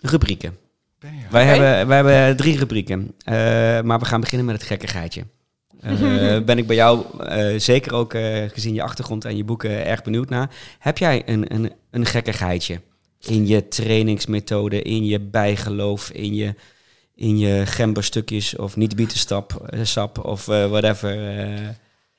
rubrieken. 0.00 0.56
Wij, 1.30 1.44
hebben, 1.44 1.86
wij 1.86 1.96
hebben 1.96 2.36
drie 2.36 2.58
rubrieken. 2.58 3.14
Maar 3.86 3.98
we 3.98 4.04
gaan 4.04 4.20
beginnen 4.20 4.46
met 4.46 4.54
het 4.56 4.64
gekkigheidje. 4.64 5.24
Eh 5.80 6.38
ben 6.48 6.58
ik 6.58 6.66
bij 6.66 6.76
jou, 6.76 7.04
eh, 7.18 7.58
zeker 7.58 7.94
ook 7.94 8.14
eh, 8.14 8.48
gezien 8.48 8.74
je 8.74 8.82
achtergrond 8.82 9.24
en 9.24 9.36
je 9.36 9.44
boeken, 9.44 9.86
erg 9.86 10.02
benieuwd 10.02 10.28
naar. 10.28 10.50
Heb 10.78 10.98
jij 10.98 11.22
een, 11.26 11.54
een, 11.54 11.72
een 11.90 12.06
gekkigheidje 12.06 12.80
in 13.20 13.46
je 13.46 13.68
trainingsmethode, 13.68 14.82
in 14.82 15.06
je 15.06 15.20
bijgeloof, 15.20 16.10
in 16.10 16.34
je, 16.34 16.54
in 17.14 17.38
je 17.38 17.66
gemberstukjes 17.66 18.56
of 18.56 18.76
niet 18.76 18.96
bietenstap, 18.96 19.68
sap 19.82 20.24
of 20.24 20.44
whatever? 20.44 21.16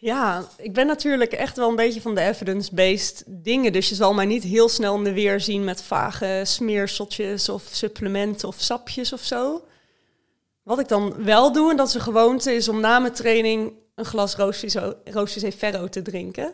Ja, 0.01 0.47
ik 0.57 0.73
ben 0.73 0.87
natuurlijk 0.87 1.31
echt 1.31 1.57
wel 1.57 1.69
een 1.69 1.75
beetje 1.75 2.01
van 2.01 2.15
de 2.15 2.21
evidence-based 2.21 3.23
dingen. 3.27 3.71
Dus 3.73 3.89
je 3.89 3.95
zal 3.95 4.13
mij 4.13 4.25
niet 4.25 4.43
heel 4.43 4.69
snel 4.69 4.95
in 4.95 5.03
de 5.03 5.13
weer 5.13 5.39
zien 5.39 5.63
met 5.63 5.81
vage 5.81 6.41
smeerseltjes 6.45 7.49
of 7.49 7.63
supplementen 7.71 8.47
of 8.47 8.55
sapjes 8.59 9.13
of 9.13 9.23
zo. 9.23 9.61
Wat 10.69 10.79
ik 10.79 10.87
dan 10.87 11.13
wel 11.23 11.51
doe, 11.51 11.71
en 11.71 11.77
dat 11.77 11.87
is 11.87 11.93
een 11.93 12.01
gewoonte, 12.01 12.53
is 12.53 12.69
om 12.69 12.79
na 12.79 12.99
mijn 12.99 13.13
training 13.13 13.73
een 13.95 14.05
glas 14.05 14.35
roosvisé 15.05 15.51
ferro 15.57 15.87
te 15.87 16.01
drinken. 16.01 16.53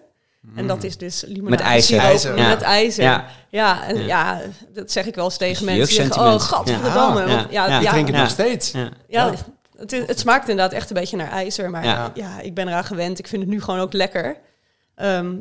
En 0.55 0.67
dat 0.67 0.83
is 0.83 0.97
dus 0.97 1.21
limonade 1.27 1.49
Met 1.49 1.59
ijzer. 1.59 1.99
IJzer. 1.99 2.37
Ja. 2.37 2.47
Met 2.47 2.61
ijzer. 2.61 3.03
Ja. 3.03 3.25
Ja. 3.49 3.83
en 3.87 3.97
Ja. 3.97 4.05
ja. 4.05 4.41
dat 4.73 4.91
zeg 4.91 5.05
ik 5.05 5.15
wel 5.15 5.25
eens 5.25 5.37
tegen 5.37 5.65
Dus 5.65 5.75
mensen. 5.75 5.85
Die 5.87 5.95
zeggen, 6.05 6.33
oh, 6.33 6.39
gadverdamme. 6.39 7.19
Ja. 7.21 7.27
want 7.27 7.51
Ja, 7.51 7.65
Ja. 7.65 7.67
ja, 7.67 7.77
Ik 7.77 7.83
ja, 7.83 7.91
drink 7.91 8.07
het 8.07 8.15
Ja. 8.15 8.21
nog 8.21 8.31
steeds. 8.31 8.71
Ja. 8.71 8.89
ja, 9.07 9.33
het, 9.77 9.91
is- 9.91 10.07
het 10.07 10.19
smaakt 10.19 10.49
inderdaad 10.49 10.73
echt 10.73 10.89
een 10.89 10.95
beetje 10.95 11.17
naar 11.17 11.29
ijzer. 11.31 11.69
Maar 11.69 11.83
Ja. 11.83 12.11
ja, 12.13 12.39
ik 12.39 12.53
ben 12.53 12.67
eraan 12.67 12.83
gewend. 12.83 13.19
Ik 13.19 13.27
vind 13.27 13.41
het 13.41 13.51
nu 13.51 13.61
gewoon 13.61 13.79
ook 13.79 13.93
lekker. 13.93 14.37
Ehm, 14.95 15.35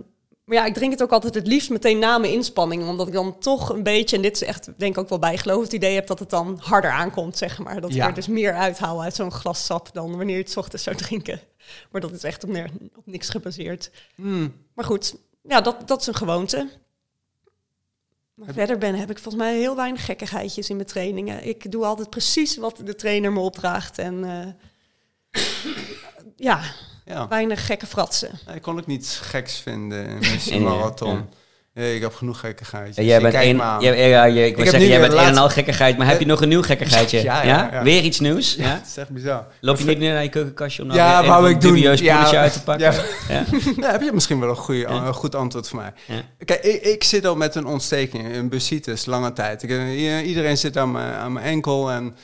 maar 0.45 0.57
ja, 0.57 0.65
ik 0.65 0.75
drink 0.75 0.93
het 0.93 1.03
ook 1.03 1.13
altijd 1.13 1.35
het 1.35 1.47
liefst 1.47 1.71
meteen 1.71 1.99
na 1.99 2.19
mijn 2.19 2.33
inspanning. 2.33 2.89
Omdat 2.89 3.07
ik 3.07 3.13
dan 3.13 3.39
toch 3.39 3.69
een 3.69 3.83
beetje, 3.83 4.17
en 4.17 4.23
dit 4.23 4.35
is 4.35 4.43
echt 4.43 4.79
denk 4.79 4.93
ik 4.97 4.99
ook 5.03 5.09
wel 5.09 5.19
bijgeloof, 5.19 5.63
het 5.63 5.73
idee 5.73 5.95
heb 5.95 6.07
dat 6.07 6.19
het 6.19 6.31
dan 6.31 6.59
harder 6.63 6.91
aankomt, 6.91 7.39
zeg 7.39 7.59
maar. 7.59 7.81
Dat 7.81 7.91
ik 7.91 7.97
Ja. 7.97 8.07
er 8.07 8.15
dus 8.15 8.27
meer 8.27 8.55
uithaal 8.55 9.03
uit 9.03 9.15
zo'n 9.15 9.33
glas 9.33 9.65
sap 9.65 9.91
dan 9.93 10.17
wanneer 10.17 10.37
je 10.37 10.43
het 10.43 10.57
ochtends 10.57 10.85
zou 10.85 10.97
drinken. 10.97 11.41
Maar 11.91 12.01
dat 12.01 12.13
is 12.13 12.25
echt 12.25 12.45
op, 12.45 12.51
op 12.95 13.07
niks 13.07 13.29
gebaseerd. 13.29 13.91
Mm. 14.15 14.55
Maar 14.75 14.85
goed, 14.85 15.17
ja, 15.43 15.61
dat, 15.61 15.89
dat 15.89 16.01
is 16.01 16.07
een 16.07 16.15
gewoonte. 16.15 16.69
Maar 18.35 18.53
verder 18.53 18.79
ben, 18.79 18.95
heb 18.95 19.11
ik 19.11 19.19
volgens 19.19 19.45
mij 19.45 19.57
heel 19.59 19.77
weinig 19.77 20.05
gekkigheidjes 20.05 20.71
in 20.71 20.77
mijn 20.77 20.89
trainingen. 20.89 21.47
Ik 21.47 21.71
doe 21.71 21.85
altijd 21.85 22.11
precies 22.11 22.57
wat 22.57 22.81
de 22.85 22.95
trainer 22.95 23.33
me 23.33 23.41
opdraagt. 23.41 23.99
En 23.99 24.25
eh, 24.25 25.43
ja, 26.49 26.61
Ja. 27.05 27.29
weinig 27.29 27.67
gekke 27.67 27.87
fratsen. 27.87 28.31
Ik 28.55 28.63
kon 28.63 28.79
ook 28.79 28.87
niets 28.87 29.17
geks 29.19 29.59
vinden 29.59 30.07
in 30.09 30.23
mijn 30.63 30.63
marathon. 30.63 31.15
ja. 31.15 31.25
Nee, 31.75 31.95
ik 31.95 32.03
heb 32.03 32.15
genoeg 32.15 32.41
gekkigheid. 32.41 32.97
Ja, 32.97 33.03
jij 33.03 33.21
bent 33.21 33.35
een, 33.35 33.57
ja, 34.09 34.25
je, 34.25 34.47
ik 34.47 34.55
wil 34.57 34.65
zeggen, 34.65 34.83
nu 34.83 34.89
jij 34.89 35.01
weer 35.01 35.09
bent 35.09 35.21
een 35.21 35.27
en 35.27 35.37
al 35.37 35.49
gekkigheid, 35.49 35.97
maar 35.99 36.07
heb 36.07 36.21
je 36.21 36.27
nog 36.27 36.43
een 36.43 36.49
nieuw 36.49 36.63
gekkigheidje? 36.63 37.23
Ja, 37.23 37.43
ja, 37.43 37.69
ja. 37.73 37.83
Weer 37.83 38.03
iets 38.03 38.21
nieuws? 38.21 38.55
Ja, 38.55 38.65
Ja? 38.67 38.75
het 38.75 38.87
is 38.87 38.97
echt 38.97 39.09
bizar. 39.11 39.47
Loop 39.61 39.79
je 39.79 39.85
niet 39.85 39.99
meer 39.99 40.13
naar 40.13 40.23
je 40.23 40.29
keukenkastje 40.29 40.83
om 40.83 40.89
nou 40.89 41.01
Ja, 41.01 41.09
weer 41.21 41.29
een 41.31 41.35
wou 41.37 41.51
ik 41.51 41.61
doen. 41.61 41.73
dubieus 41.75 42.01
Ja. 42.01 42.13
poedertje 42.13 42.39
uit 42.39 42.53
te 42.53 42.63
pakken? 42.63 42.93
Ja. 42.93 43.03
Ja. 43.29 43.45
Heb 43.93 44.03
je 44.03 44.11
misschien 44.13 44.41
wel 44.41 44.49
een, 44.49 44.57
goede, 44.57 44.81
Ja. 44.81 44.89
een 44.89 45.15
goed 45.15 45.35
antwoord 45.35 45.69
voor 45.69 45.79
mij. 45.79 45.93
Ja. 46.07 46.23
Kijk, 46.45 46.63
ik, 46.63 46.83
ik 46.83 47.05
zit 47.05 47.27
al 47.27 47.37
met 47.37 47.55
een 47.55 47.67
ontsteking, 47.67 48.35
een 48.37 48.49
bursitis, 48.49 49.05
lange 49.07 49.33
tijd. 49.33 49.63
Ik, 49.63 49.71
eh, 49.71 50.27
iedereen 50.27 50.57
zit 50.59 50.77
aan 50.77 50.93
mijn, 50.93 51.13
aan 51.13 51.33
mijn 51.33 51.47
enkel 51.47 51.91
en 51.91 52.17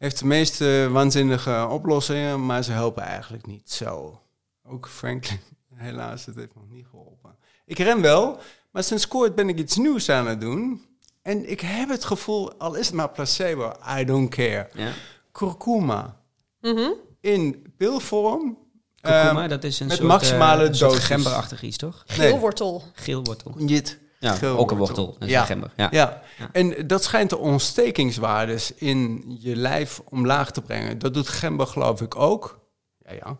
heeft 0.00 0.18
de 0.18 0.26
meest 0.26 0.60
eh, 0.60 0.86
waanzinnige 0.86 1.66
oplossingen, 1.70 2.46
maar 2.46 2.62
ze 2.64 2.72
helpen 2.72 3.02
eigenlijk 3.02 3.46
niet 3.46 3.70
zo. 3.70 4.20
Ook 4.68 4.88
Franklin, 4.88 5.40
helaas, 5.74 6.26
het 6.26 6.34
heeft 6.34 6.54
nog 6.54 6.68
niet 6.68 6.86
geholpen. 6.90 7.36
Ik 7.64 7.78
ren 7.78 8.00
wel, 8.00 8.38
maar 8.70 8.84
sinds 8.84 9.08
kort 9.08 9.34
ben 9.34 9.48
ik 9.48 9.58
iets 9.58 9.76
nieuws 9.76 10.08
aan 10.08 10.26
het 10.26 10.40
doen. 10.40 10.84
En 11.22 11.50
ik 11.50 11.60
heb 11.60 11.88
het 11.88 12.04
gevoel, 12.04 12.52
al 12.58 12.74
is 12.74 12.86
het 12.86 12.94
maar 12.94 13.10
placebo, 13.10 13.72
I 13.98 14.04
don't 14.04 14.28
care. 14.34 14.68
Ja. 14.74 14.92
Kurkuma 15.32 16.16
Mhm. 16.60 16.90
in 17.20 17.72
pilvorm. 17.76 18.58
Kurkuma, 19.00 19.40
Ehm, 19.40 19.48
dat 19.48 19.64
is 19.64 19.80
een 19.80 19.86
met 19.86 19.96
soort, 19.96 20.08
maximale 20.08 20.64
een 20.64 20.74
soort 20.74 20.90
dosis. 20.90 21.06
gemberachtig 21.06 21.62
iets, 21.62 21.76
toch? 21.76 22.04
Nee. 22.06 22.16
Geelwortel. 22.16 22.82
Geelwortel. 22.92 23.54
Jit. 23.58 23.98
Ja, 24.20 24.38
ook 24.42 24.70
een 24.70 24.76
wortel. 24.76 25.16
Ja. 25.18 25.46
Ja. 25.76 25.88
Ja. 25.90 26.22
En 26.52 26.86
dat 26.86 27.04
schijnt 27.04 27.30
de 27.30 27.38
ontstekingswaardes 27.38 28.74
in 28.74 29.24
je 29.40 29.56
lijf 29.56 30.00
omlaag 30.08 30.50
te 30.50 30.62
brengen. 30.62 30.98
Dat 30.98 31.14
doet 31.14 31.28
gember 31.28 31.66
geloof 31.66 32.00
ik 32.00 32.16
ook. 32.16 32.60
Ja, 32.98 33.12
ja. 33.12 33.36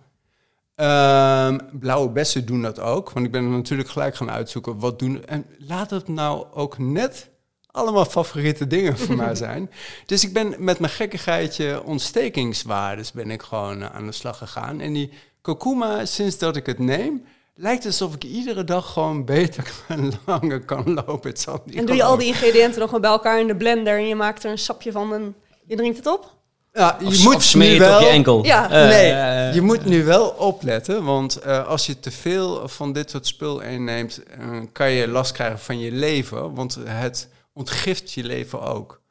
Ehm, 0.81 1.59
blauwe 1.72 2.11
bessen 2.11 2.47
doen 2.47 2.62
dat 2.62 2.81
ook. 2.81 3.11
Want 3.11 3.26
ik 3.26 3.33
ben 3.33 3.45
er 3.45 3.51
natuurlijk 3.51 3.89
gelijk 3.89 4.16
gaan 4.16 4.31
uitzoeken 4.31 4.78
wat 4.78 4.99
doen. 4.99 5.24
En 5.26 5.47
laat 5.59 5.91
het 5.91 6.09
nou 6.09 6.47
ook 6.53 6.78
net 6.78 7.31
allemaal 7.66 8.05
favoriete 8.05 8.66
dingen 8.66 8.99
voor 8.99 9.16
mij 9.16 9.35
zijn. 9.47 9.70
Dus 10.07 10.24
ik 10.24 10.33
ben 10.33 10.55
met 10.59 10.78
mijn 10.78 10.93
gekkigheidje 10.93 11.83
ontstekingswaardes 11.85 13.12
ben 13.12 13.31
ik 13.31 13.43
gewoon 13.43 13.89
aan 13.89 14.07
de 14.07 14.12
slag 14.12 14.39
gegaan. 14.39 14.81
En 14.81 14.93
die 14.93 15.12
kurkuma, 15.41 16.05
sinds 16.05 16.39
dat 16.39 16.57
ik 16.57 16.66
het 16.66 16.78
neem, 16.78 17.24
lijkt 17.55 17.86
alsof 17.86 18.14
ik 18.14 18.24
iedere 18.24 18.64
dag 18.64 18.92
gewoon 18.92 19.24
beter 19.24 19.72
en 19.88 20.12
langer 20.26 20.64
kan 20.64 20.92
lopen. 20.92 21.30
Het 21.30 21.40
zal 21.40 21.62
niet 21.64 21.76
En 21.76 21.86
doe 21.86 21.96
je 21.96 22.03
al 22.03 22.16
die 22.16 22.26
ingrediënten 22.26 22.80
nog 22.80 22.90
maar 22.90 23.01
bij 23.01 23.11
elkaar 23.11 23.40
in 23.40 23.46
de 23.46 23.57
blender 23.57 23.96
en 23.96 24.07
je 24.07 24.14
maakt 24.14 24.44
er 24.44 24.51
een 24.51 24.59
sapje 24.59 24.92
van 24.92 25.14
en 25.14 25.36
je 25.66 25.76
drinkt 25.76 25.96
het 25.96 26.07
op? 26.07 26.38
Ja, 26.72 26.96
je 27.01 27.07
Of, 27.07 27.22
moet 27.22 27.34
of 27.34 27.42
smeer 27.42 27.72
je 27.72 27.78
nu 27.78 27.84
het 27.84 27.94
op 27.94 27.98
wel, 27.98 28.09
je 28.09 28.14
enkel. 28.14 28.44
Ja. 28.44 28.70
Eh, 28.70 28.88
nee, 28.88 29.12
eh, 29.12 29.55
je 29.55 29.61
moet 29.61 29.84
nu 29.84 30.05
wel 30.05 30.28
opletten, 30.28 31.05
want 31.05 31.36
eh, 31.36 31.66
als 31.66 31.86
je 31.86 32.01
te 32.01 32.11
veel 32.11 32.68
van 32.68 32.92
dit 32.92 33.11
soort 33.11 33.26
spul 33.26 33.61
inneemt, 33.61 34.22
eh, 34.22 34.61
kan 34.72 34.90
je 34.90 35.09
last 35.09 35.32
krijgen 35.32 35.59
van 35.59 35.78
je 35.78 35.92
lever, 35.92 36.55
want 36.55 36.78
het 36.84 37.28
ontgift 37.53 38.12
je 38.12 38.24
lever 38.24 38.61
ook. 38.61 39.03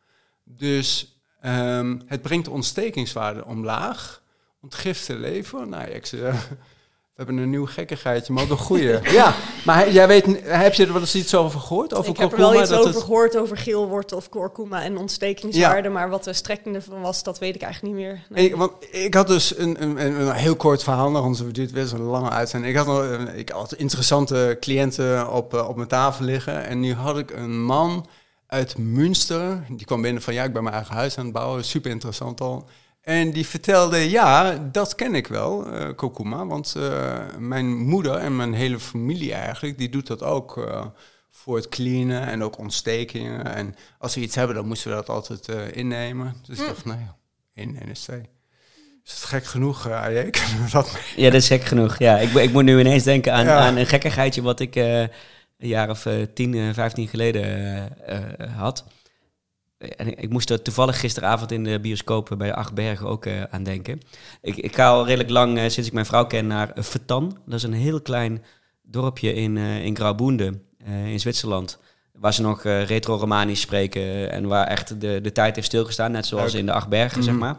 Dus 0.43 1.19
ehm, 1.41 1.97
het 2.05 2.21
brengt 2.21 2.45
de 2.45 2.51
ontstekingswaarde 2.51 3.45
omlaag, 3.45 4.21
ontgift 4.61 5.07
de 5.07 5.15
lever. 5.15 5.67
Nou, 5.67 5.89
ik 5.89 6.05
zeg, 6.05 6.49
we 7.19 7.25
hebben 7.25 7.43
een 7.43 7.49
nieuw 7.49 7.65
gekkigheidje, 7.65 8.33
maar 8.33 8.43
ook 8.43 8.49
een 8.49 8.57
goeie. 8.57 8.97
ja, 9.19 9.33
maar 9.65 9.75
hij- 9.75 9.91
jij 9.91 10.07
weet, 10.07 10.25
heb 10.43 10.73
je 10.73 10.85
er 10.85 10.91
wel 10.93 11.01
eens 11.01 11.15
iets 11.15 11.35
over 11.35 11.59
gehoord? 11.59 11.93
Over 11.93 12.09
ik 12.09 12.17
heb 12.17 12.31
er 12.31 12.37
wel 12.37 12.61
iets 12.61 12.71
over 12.71 12.93
het- 12.93 13.03
gehoord 13.03 13.37
over 13.37 13.57
geelwortel 13.57 14.17
of 14.17 14.29
kurkuma 14.29 14.83
en 14.83 14.97
ontstekingswaarde, 14.97 15.89
maar 15.89 16.09
wat 16.09 16.23
de 16.23 16.33
strekking 16.33 16.75
ervan 16.75 17.01
was, 17.01 17.23
dat 17.23 17.39
weet 17.39 17.55
ik 17.55 17.61
eigenlijk 17.61 17.95
niet 17.95 18.05
meer. 18.05 18.25
Nee. 18.29 18.45
Ik, 18.45 18.55
want 18.55 18.71
ik 18.91 19.13
had 19.13 19.27
dus 19.27 19.57
een, 19.57 19.81
een, 19.83 20.05
een, 20.05 20.19
een 20.21 20.31
heel 20.33 20.55
kort 20.55 20.83
verhaal 20.83 21.11
nog, 21.11 21.37
wordt 21.39 21.55
dit 21.55 21.71
weer 21.71 21.85
zo'n 21.85 22.01
lange 22.01 22.29
uitzending. 22.29 22.71
Ik 22.71 22.77
had, 22.77 22.87
nog, 22.87 22.99
een- 22.99 23.37
ik 23.37 23.49
had 23.49 23.73
interessante 23.73 24.57
cliënten 24.59 25.31
op, 25.31 25.53
eh, 25.53 25.67
op 25.69 25.75
mijn 25.75 25.87
tafel 25.87 26.25
liggen. 26.25 26.65
En 26.65 26.79
nu 26.79 26.93
had 26.93 27.17
ik 27.17 27.31
een 27.31 27.63
man 27.63 28.05
uit 28.47 28.77
Münster. 28.77 29.63
Die 29.69 29.85
kwam 29.85 30.01
binnen 30.01 30.21
van, 30.21 30.33
ja, 30.33 30.43
ik 30.43 30.53
ben 30.53 30.63
mijn 30.63 30.75
eigen 30.75 30.95
huis 30.95 31.17
aan 31.17 31.23
het 31.23 31.33
bouwen. 31.33 31.63
Super 31.63 31.91
interessant 31.91 32.41
al. 32.41 32.65
En 33.01 33.31
die 33.31 33.47
vertelde, 33.47 34.09
ja, 34.09 34.57
dat 34.71 34.95
ken 34.95 35.15
ik 35.15 35.27
wel, 35.27 35.67
kurkuma. 35.95 36.45
Want 36.45 36.75
eh, 36.77 37.17
mijn 37.37 37.77
moeder 37.77 38.15
en 38.15 38.35
mijn 38.35 38.53
hele 38.53 38.79
familie 38.79 39.33
eigenlijk, 39.33 39.77
die 39.77 39.89
doet 39.89 40.07
dat 40.07 40.23
ook 40.23 40.57
eh, 40.57 40.85
voor 41.31 41.55
het 41.55 41.69
cleanen 41.69 42.21
en 42.21 42.43
ook 42.43 42.57
ontstekingen. 42.57 43.55
En 43.55 43.75
als 43.97 44.15
we 44.15 44.21
iets 44.21 44.35
hebben, 44.35 44.55
dan 44.55 44.67
moesten 44.67 44.89
we 44.89 44.95
dat 44.95 45.09
altijd 45.09 45.47
innemen. 45.73 46.35
Dus 46.47 46.59
ik 46.59 46.65
dacht, 46.65 46.85
nou 46.85 46.99
ja, 46.99 47.15
1 47.53 47.75
en 47.75 47.89
is 47.89 48.01
2. 48.01 48.21
Is 49.05 49.11
het 49.11 49.23
gek 49.23 49.45
genoeg, 49.45 49.87
uh, 49.87 50.05
dat 50.71 50.97
Ja, 51.15 51.29
dat 51.29 51.41
is 51.41 51.47
gek 51.47 51.63
genoeg. 51.63 51.97
Ja, 51.97 52.17
ik, 52.17 52.33
ik 52.33 52.51
moet 52.51 52.63
nu 52.63 52.79
ineens 52.79 53.03
denken 53.03 53.33
aan, 53.33 53.45
Ja. 53.45 53.57
aan 53.57 53.75
een 53.75 53.85
gekkigheidje 53.87 54.41
wat 54.41 54.59
ik 54.59 54.75
een 54.75 55.67
jaar 55.67 55.89
of 55.89 56.05
eh, 56.05 56.13
10, 56.33 56.53
eh, 56.53 56.73
15 56.73 57.07
geleden 57.07 57.89
had. 58.55 58.85
En 59.79 60.07
ik, 60.07 60.19
ik 60.19 60.29
moest 60.29 60.49
er 60.49 60.61
toevallig 60.61 60.99
gisteravond 60.99 61.51
in 61.51 61.63
de 61.63 61.79
bioscoop 61.79 62.35
bij 62.37 62.53
Achtbergen 62.53 63.07
ook 63.07 63.25
eh, 63.25 63.43
aan 63.43 63.63
denken. 63.63 63.99
Ik, 64.41 64.55
ik 64.57 64.75
ga 64.75 64.89
al 64.89 65.05
redelijk 65.05 65.29
lang, 65.29 65.57
eh, 65.57 65.69
sinds 65.69 65.87
ik 65.87 65.93
mijn 65.93 66.05
vrouw 66.05 66.25
ken, 66.25 66.47
naar 66.47 66.71
Vertan. 66.75 67.37
Dat 67.45 67.55
is 67.55 67.63
een 67.63 67.73
heel 67.73 68.01
klein 68.01 68.43
dorpje 68.83 69.33
in, 69.33 69.57
eh 69.57 69.85
in 69.85 69.95
Graubünden 69.95 70.61
in 71.05 71.19
Zwitserland. 71.19 71.79
Waar 72.13 72.33
ze 72.33 72.41
nog 72.41 72.63
retro-Romanisch 72.63 73.61
spreken 73.61 74.31
en 74.31 74.47
waar 74.47 74.67
echt 74.67 75.01
de, 75.01 75.19
de 75.21 75.31
tijd 75.31 75.55
heeft 75.55 75.67
stilgestaan. 75.67 76.11
Net 76.11 76.25
zoals 76.25 76.51
Leuk. 76.51 76.59
in 76.59 76.65
de 76.65 76.71
Achtbergen, 76.71 77.23
zeg 77.23 77.33
Mhm. 77.33 77.41
maar. 77.43 77.55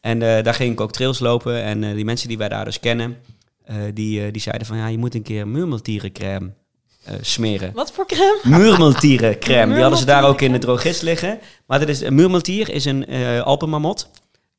En 0.00 0.18
daar 0.18 0.54
ging 0.54 0.72
ik 0.72 0.80
ook 0.80 0.92
trails 0.92 1.18
lopen. 1.18 1.62
En 1.62 1.94
die 1.94 2.04
mensen 2.04 2.28
die 2.28 2.38
wij 2.38 2.48
daar 2.48 2.64
dus 2.64 2.80
kennen, 2.80 3.16
die, 3.94 4.30
die 4.30 4.42
zeiden 4.42 4.66
van... 4.66 4.76
ja, 4.76 4.86
je 4.86 4.98
moet 4.98 5.14
een 5.14 5.22
keer 5.22 5.48
murmeltierencrème 5.48 6.50
eh, 7.06 7.14
smeren. 7.20 7.70
Wat 7.74 7.92
voor 7.92 8.06
crème? 8.06 8.38
Murmeltierencrème. 8.42 9.72
Die 9.72 9.80
hadden 9.80 9.98
ze 9.98 10.04
daar 10.04 10.24
ook 10.24 10.40
in 10.40 10.52
de 10.52 10.58
drogist 10.58 11.02
liggen. 11.02 11.38
Maar 11.66 11.78
dat 11.78 11.88
is, 11.88 12.00
een 12.00 12.14
murmeltier 12.14 12.70
is 12.70 12.84
een 12.84 13.06
eh 13.06 13.42
alpenmamot. 13.42 14.08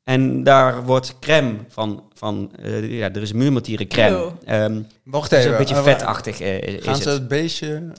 En 0.04 0.42
daar 0.42 0.84
wordt 0.84 1.14
crème 1.20 1.54
van... 1.68 2.02
van 2.14 2.50
eh, 2.62 2.98
ja, 2.98 3.10
er 3.12 3.22
is 3.22 3.32
murmeltierencrème. 3.32 4.16
Eeuw. 4.16 4.38
Ehm 4.44 4.80
Wacht 5.04 5.32
is 5.32 5.38
even. 5.38 5.50
een 5.50 5.58
beetje 5.58 5.82
vetachtig 5.82 6.40
eh, 6.40 6.62
is 6.62 6.84
Gaan 6.84 6.94
het. 6.94 7.02
ze 7.02 7.08
het 7.08 7.28
beestje... 7.28 7.92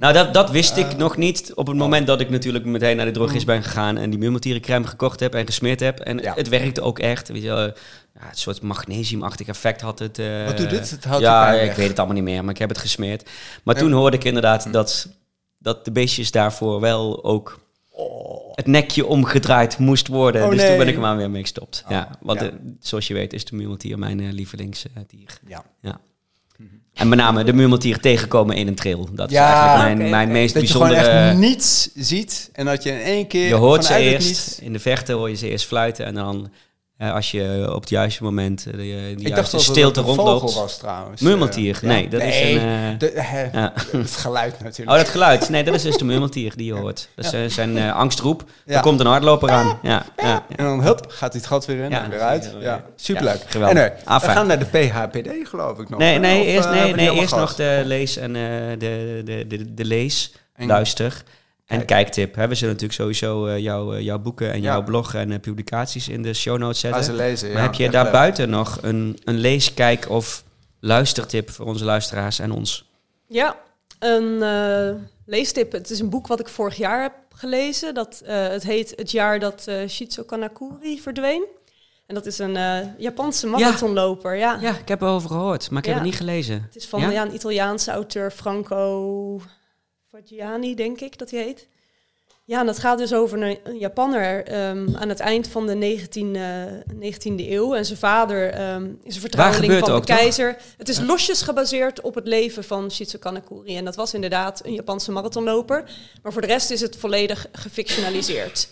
Nou, 0.00 0.12
dat, 0.12 0.34
dat 0.34 0.50
wist 0.50 0.76
ik 0.76 0.86
Eh, 0.86 0.96
nog 0.98 1.16
niet 1.16 1.52
op 1.54 1.66
het 1.66 1.76
moment 1.76 2.06
dat 2.06 2.20
ik 2.20 2.30
natuurlijk 2.30 2.64
meteen 2.64 2.96
naar 2.96 3.06
de 3.06 3.12
drogist 3.12 3.46
ben 3.46 3.62
gegaan 3.62 3.96
en 3.98 4.10
die 4.10 4.18
murmeltierencrème 4.18 4.86
gekocht 4.86 5.20
heb 5.20 5.34
en 5.34 5.46
gesmeerd 5.46 5.80
heb. 5.80 6.00
En 6.00 6.18
Ja. 6.18 6.34
het 6.34 6.48
werkte 6.48 6.80
ook 6.80 6.98
echt. 6.98 7.28
Weet 7.28 7.42
je, 7.42 7.48
wel, 7.48 7.58
eh, 7.66 7.72
ja, 8.14 8.20
een 8.28 8.36
soort 8.36 8.62
magnesiumachtig 8.62 9.46
effect 9.46 9.80
had 9.80 9.98
het. 9.98 10.18
eh, 10.18 10.44
Wat 10.46 10.56
doet 10.56 10.70
dit? 10.70 10.90
Het 10.90 11.04
houdt 11.04 11.22
ja, 11.22 11.52
ik 11.52 11.72
weet 11.72 11.88
het 11.88 11.96
allemaal 11.98 12.16
niet 12.16 12.24
meer, 12.24 12.42
maar 12.44 12.52
ik 12.54 12.58
heb 12.58 12.68
het 12.68 12.78
gesmeerd. 12.78 13.30
Maar 13.64 13.74
En- 13.74 13.80
toen 13.80 13.92
hoorde 13.92 14.16
ik 14.16 14.24
inderdaad 14.24 14.72
dat, 14.72 15.08
dat 15.58 15.84
de 15.84 15.92
beestjes 15.92 16.30
daarvoor 16.30 16.80
wel 16.80 17.24
ook 17.24 17.60
het 18.54 18.66
nekje 18.66 19.06
omgedraaid 19.06 19.78
moest 19.78 20.06
worden. 20.06 20.44
Oh, 20.44 20.50
dus 20.50 20.66
toen 20.66 20.76
ben 20.78 20.88
ik 20.88 20.94
er 20.94 21.00
maar 21.00 21.16
weer 21.16 21.30
mee 21.30 21.42
gestopt. 21.42 21.82
Oh, 21.84 21.90
ja, 21.90 22.10
want 22.20 22.40
ja. 22.40 22.46
eh, 22.46 22.52
zoals 22.80 23.06
je 23.06 23.14
weet 23.14 23.32
is 23.32 23.44
de 23.44 23.56
murmeltier 23.56 23.98
mijn 23.98 24.32
lievelingsdier. 24.32 25.38
Ja. 25.80 26.00
En 26.94 27.08
met 27.08 27.18
name 27.18 27.44
de 27.44 27.52
murmeltier 27.52 28.00
tegenkomen 28.00 28.56
in 28.56 28.68
een 28.68 28.74
trail. 28.74 29.08
Dat 29.12 29.30
is 29.30 29.36
eigenlijk 29.36 29.98
mijn, 29.98 30.10
mijn 30.10 30.30
meest 30.30 30.54
Dat 30.54 30.62
je 30.62 30.68
bijzondere... 30.72 31.04
gewoon 31.04 31.16
echt 31.16 31.36
niets 31.36 31.90
ziet 31.94 32.50
en 32.52 32.64
dat 32.64 32.82
je 32.82 32.90
in 32.90 33.00
één 33.00 33.26
keer 33.26 33.48
Je 33.48 33.54
hoort 33.54 33.84
ze 33.84 33.94
eerst, 33.94 34.58
in 34.58 34.72
de 34.72 34.78
verte 34.78 35.12
hoor 35.12 35.28
je 35.28 35.36
ze 35.36 35.48
eerst 35.48 35.66
fluiten 35.66 36.04
en 36.04 36.14
dan 36.14 36.50
eh, 37.00 37.12
als 37.14 37.30
je 37.30 37.66
op 37.74 37.80
het 37.80 37.88
juiste 37.90 38.22
moment 38.22 38.66
eh, 38.66 38.72
de, 38.72 38.78
de 38.78 39.14
Ik 39.24 39.34
dacht 39.34 39.50
dat 39.50 39.60
stilte 39.62 40.00
een 40.00 40.06
rondloopt. 40.06 40.40
vogel 40.40 40.60
was 40.60 40.78
trouwens. 40.78 41.20
Murmeltier, 41.20 41.76
Eh, 41.76 41.82
nee, 41.82 42.08
dat 42.08 42.22
is 42.22 42.40
een... 42.40 42.58
eh, 42.58 42.98
de- 42.98 43.10
eh, 43.10 43.52
ja. 43.52 43.72
het 43.92 44.16
geluid 44.16 44.62
natuurlijk. 44.62 44.90
Oh, 44.90 44.96
dat 45.04 45.08
geluid. 45.12 45.48
Nee, 45.48 45.64
dat 45.64 45.74
is 45.74 45.82
dus 45.82 45.96
de 45.96 46.04
murmeltier 46.04 46.52
die 46.56 46.66
je 46.66 46.72
hoort. 46.72 47.08
Dat 47.14 47.24
is 47.24 47.32
eh, 47.32 47.40
zijn 47.48 47.78
eh, 47.78 47.94
angstroep. 47.96 48.44
Ja. 48.64 48.74
Er 48.74 48.80
komt 48.80 49.00
een 49.00 49.06
hardloper 49.06 49.50
aan. 49.50 49.78
Ja, 49.82 50.04
ja. 50.16 50.44
En 50.56 50.64
dan 50.64 50.82
hup, 50.82 51.04
gaat 51.08 51.32
hij 51.32 51.40
het 51.40 51.46
gat 51.50 51.66
weer 51.66 51.84
in 51.84 51.90
Ja, 51.90 52.02
en 52.04 52.10
weer 52.10 52.20
uit. 52.20 52.54
Ja, 52.60 52.84
superleuk. 52.96 53.40
Geweldig. 53.46 53.78
En, 53.78 53.96
eh, 53.96 54.06
Ah, 54.06 54.20
we 54.20 54.28
gaan 54.28 54.46
naar 54.46 54.58
de 54.58 54.64
PHPD 54.64 55.48
geloof 55.48 55.78
ik 55.78 55.88
nog. 55.88 55.98
Nee, 55.98 56.18
nee, 56.18 56.40
Of, 56.40 56.46
eerst, 56.46 56.66
eh, 56.68 56.72
nee, 56.72 56.94
nee, 56.94 57.10
eerst 57.10 57.36
nog 57.36 57.54
de 57.54 57.82
lees 57.84 58.16
en 58.16 58.36
eh, 58.36 58.42
de, 58.78 59.22
de, 59.24 59.44
de, 59.48 59.74
de 59.74 59.84
lees, 59.84 60.32
En- 60.56 60.66
luister 60.66 61.22
en 61.70 61.76
Kijk. 61.76 61.86
kijktip. 61.88 62.34
Hè, 62.34 62.48
we 62.48 62.54
zullen 62.54 62.74
natuurlijk 62.74 63.00
sowieso 63.00 63.46
eh, 63.46 63.58
jouw, 63.58 63.92
eh, 63.94 64.00
jouw 64.00 64.18
boeken 64.18 64.52
en 64.52 64.62
Ja. 64.62 64.72
jouw 64.72 64.84
blog 64.84 65.14
en 65.14 65.32
eh, 65.32 65.40
publicaties 65.40 66.08
in 66.08 66.22
de 66.22 66.34
show 66.34 66.58
notes 66.58 66.80
zetten. 66.80 67.04
Ze 67.04 67.12
lezen, 67.12 67.48
ja. 67.48 67.54
Maar 67.54 67.62
heb 67.62 67.74
je 67.74 67.90
daarbuiten 67.90 68.50
nog 68.50 68.78
een, 68.82 69.18
een 69.24 69.38
lees, 69.38 69.74
kijk 69.74 70.08
of 70.08 70.44
luistertip 70.80 71.50
voor 71.50 71.66
onze 71.66 71.84
luisteraars 71.84 72.38
en 72.38 72.52
ons? 72.52 72.90
Ja, 73.26 73.56
een 73.98 74.42
eh, 74.42 75.02
leestip. 75.26 75.72
Het 75.72 75.90
is 75.90 76.00
een 76.00 76.10
boek 76.10 76.26
wat 76.26 76.40
ik 76.40 76.48
vorig 76.48 76.76
jaar 76.76 77.02
heb 77.02 77.12
gelezen. 77.34 77.94
Dat, 77.94 78.22
eh, 78.24 78.48
het 78.48 78.62
heet 78.62 78.92
Het 78.96 79.10
jaar 79.10 79.38
dat 79.38 79.66
eh 79.66 79.88
Shizu 79.88 80.22
Kanakuri 80.22 81.00
verdween. 81.00 81.44
En 82.06 82.14
dat 82.14 82.26
is 82.26 82.38
een 82.38 82.56
eh, 82.56 82.78
Japanse 82.98 83.46
marathonloper. 83.46 84.36
Ja. 84.36 84.58
Ja, 84.60 84.70
ik 84.78 84.88
heb 84.88 85.00
erover 85.02 85.28
gehoord, 85.30 85.70
maar 85.70 85.78
ik 85.78 85.84
heb 85.84 85.94
het 85.94 86.04
niet 86.04 86.16
gelezen. 86.16 86.62
Het 86.66 86.76
is 86.76 86.86
van 86.86 87.00
Ja? 87.00 87.10
ja? 87.10 87.22
een 87.22 87.34
Italiaanse 87.34 87.90
auteur, 87.90 88.30
Franco 88.30 89.40
Faggiani, 90.10 90.74
denk 90.74 91.00
ik 91.00 91.18
dat 91.18 91.30
hij 91.30 91.42
heet. 91.42 91.68
Ja, 92.44 92.60
en 92.60 92.66
dat 92.66 92.78
gaat 92.78 92.98
dus 92.98 93.12
over 93.12 93.42
een, 93.42 93.58
een 93.64 93.78
Japanner 93.78 94.44
ehm, 94.44 94.96
aan 94.96 95.08
het 95.08 95.20
eind 95.20 95.48
van 95.48 95.66
de 95.66 95.74
19e, 95.74 96.94
19e 96.94 97.48
eeuw. 97.48 97.74
En 97.74 97.86
zijn 97.86 97.98
vader 97.98 98.50
ehm, 98.50 98.92
is 99.02 99.14
een 99.14 99.20
vertrouweling 99.20 99.72
van 99.72 99.80
de 99.80 99.86
toch? 99.86 100.04
keizer. 100.04 100.56
Het 100.76 100.88
is 100.88 101.00
losjes 101.00 101.42
gebaseerd 101.42 102.00
op 102.00 102.14
het 102.14 102.26
leven 102.26 102.64
van 102.64 102.90
Shizu 102.90 103.18
Kanakuri. 103.18 103.76
En 103.76 103.84
dat 103.84 103.96
was 103.96 104.14
inderdaad 104.14 104.64
een 104.64 104.72
Japanse 104.72 105.12
marathonloper. 105.12 105.90
Maar 106.22 106.32
voor 106.32 106.42
de 106.42 106.46
rest 106.46 106.70
is 106.70 106.80
het 106.80 106.96
volledig 106.96 107.46
gefictionaliseerd. 107.52 108.68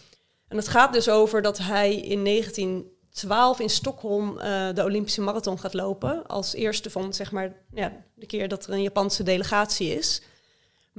En 0.48 0.56
het 0.56 0.68
gaat 0.68 0.92
dus 0.92 1.08
over 1.08 1.42
dat 1.42 1.58
hij 1.58 1.94
in 1.94 2.24
1912 2.24 3.60
in 3.60 3.70
Stockholm 3.70 4.38
eh, 4.38 4.68
de 4.74 4.84
Olympische 4.84 5.20
marathon 5.20 5.58
gaat 5.58 5.74
lopen. 5.74 6.26
Als 6.26 6.54
eerste 6.54 6.90
van 6.90 7.14
zeg 7.14 7.32
maar 7.32 7.52
ja, 7.74 7.92
de 8.14 8.26
keer 8.26 8.48
dat 8.48 8.66
er 8.66 8.72
een 8.72 8.82
Japanse 8.82 9.22
delegatie 9.22 9.96
is. 9.96 10.22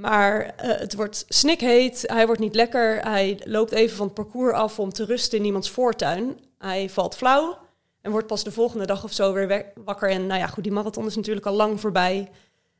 Maar 0.00 0.40
eh, 0.56 0.78
het 0.78 0.94
wordt 0.94 1.24
snikheet, 1.28 2.04
hij 2.06 2.26
wordt 2.26 2.40
niet 2.40 2.54
lekker. 2.54 3.00
Hij 3.02 3.40
loopt 3.44 3.72
even 3.72 3.96
van 3.96 4.06
het 4.06 4.14
parcours 4.14 4.52
af 4.54 4.78
om 4.78 4.92
te 4.92 5.04
rusten 5.04 5.38
in 5.38 5.44
iemands 5.44 5.70
voortuin. 5.70 6.38
Hij 6.58 6.90
valt 6.90 7.16
flauw 7.16 7.58
en 8.02 8.10
wordt 8.10 8.26
pas 8.26 8.44
de 8.44 8.52
volgende 8.52 8.86
dag 8.86 9.04
of 9.04 9.12
zo 9.12 9.32
weer 9.32 9.48
we- 9.48 9.66
wakker. 9.84 10.10
En 10.10 10.26
nou 10.26 10.40
ja, 10.40 10.46
goed, 10.46 10.62
die 10.62 10.72
marathon 10.72 11.06
is 11.06 11.16
natuurlijk 11.16 11.46
al 11.46 11.54
lang 11.54 11.80
voorbij. 11.80 12.28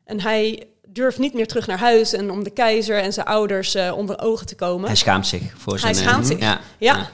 En 0.05 0.21
hij 0.21 0.68
durft 0.89 1.18
niet 1.18 1.35
meer 1.35 1.47
terug 1.47 1.66
naar 1.66 1.79
huis 1.79 2.12
en 2.12 2.31
om 2.31 2.45
de 2.45 2.51
keizer 2.51 2.99
en 2.99 3.12
zijn 3.12 3.27
ouders 3.27 3.75
eh, 3.75 3.93
onder 3.97 4.21
ogen 4.21 4.47
te 4.47 4.55
komen. 4.55 4.87
Hij 4.87 4.97
schaamt 4.97 5.27
zich 5.27 5.53
voor 5.57 5.79
zijn... 5.79 5.95
Hij 5.95 6.03
eh, 6.03 6.09
schaamt 6.09 6.27
zich. 6.27 6.39
Ja. 6.39 6.61
Ja. 6.79 7.09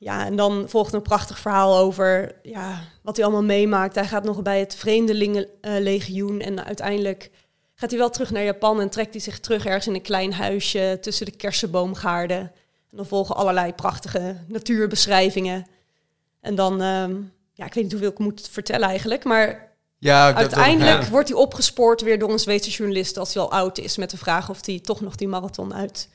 Ja, 0.00 0.24
en 0.26 0.36
dan 0.36 0.64
volgt 0.68 0.92
een 0.92 1.02
prachtig 1.02 1.38
verhaal 1.38 1.76
over 1.78 2.34
ja, 2.42 2.80
wat 3.02 3.16
hij 3.16 3.24
allemaal 3.24 3.44
meemaakt. 3.44 3.94
Hij 3.94 4.06
gaat 4.06 4.24
nog 4.24 4.42
bij 4.42 4.58
het 4.58 4.74
Vreemdelingenlegioen 4.74 6.40
en 6.40 6.64
uiteindelijk 6.64 7.30
gaat 7.78 7.90
hij 7.90 7.98
wel 7.98 8.10
terug 8.10 8.30
naar 8.30 8.44
Japan 8.44 8.80
en 8.80 8.88
trekt 8.88 9.12
hij 9.12 9.20
zich 9.20 9.40
terug 9.40 9.66
ergens 9.66 9.86
in 9.86 9.94
een 9.94 10.02
klein 10.02 10.32
huisje 10.32 10.98
tussen 11.00 11.26
de 11.26 11.32
kersenboomgaarden. 11.32 12.38
En 12.90 12.96
dan 12.96 13.06
volgen 13.06 13.36
allerlei 13.36 13.72
prachtige 13.72 14.36
natuurbeschrijvingen. 14.46 15.66
En 16.40 16.54
dan, 16.54 16.82
ehm, 16.82 17.14
ja, 17.52 17.64
ik 17.64 17.74
weet 17.74 17.82
niet 17.82 17.92
hoeveel 17.92 18.10
ik 18.10 18.18
moet 18.18 18.48
vertellen 18.50 18.88
eigenlijk, 18.88 19.24
maar 19.24 19.66
Ja, 19.98 20.34
Uiteindelijk 20.34 21.02
ja. 21.02 21.10
wordt 21.10 21.28
hij 21.28 21.38
opgespoord 21.38 22.00
weer 22.00 22.18
door 22.18 22.30
een 22.30 22.38
Zweedse 22.38 22.70
journalist 22.70 23.16
als 23.16 23.34
hij 23.34 23.42
al 23.42 23.50
oud 23.50 23.78
is. 23.78 23.96
Met 23.96 24.10
de 24.10 24.16
vraag 24.16 24.50
of 24.50 24.66
hij 24.66 24.80
toch 24.80 25.00
nog 25.00 25.14
die 25.14 25.28
marathon 25.28 25.74
uit 25.74 26.08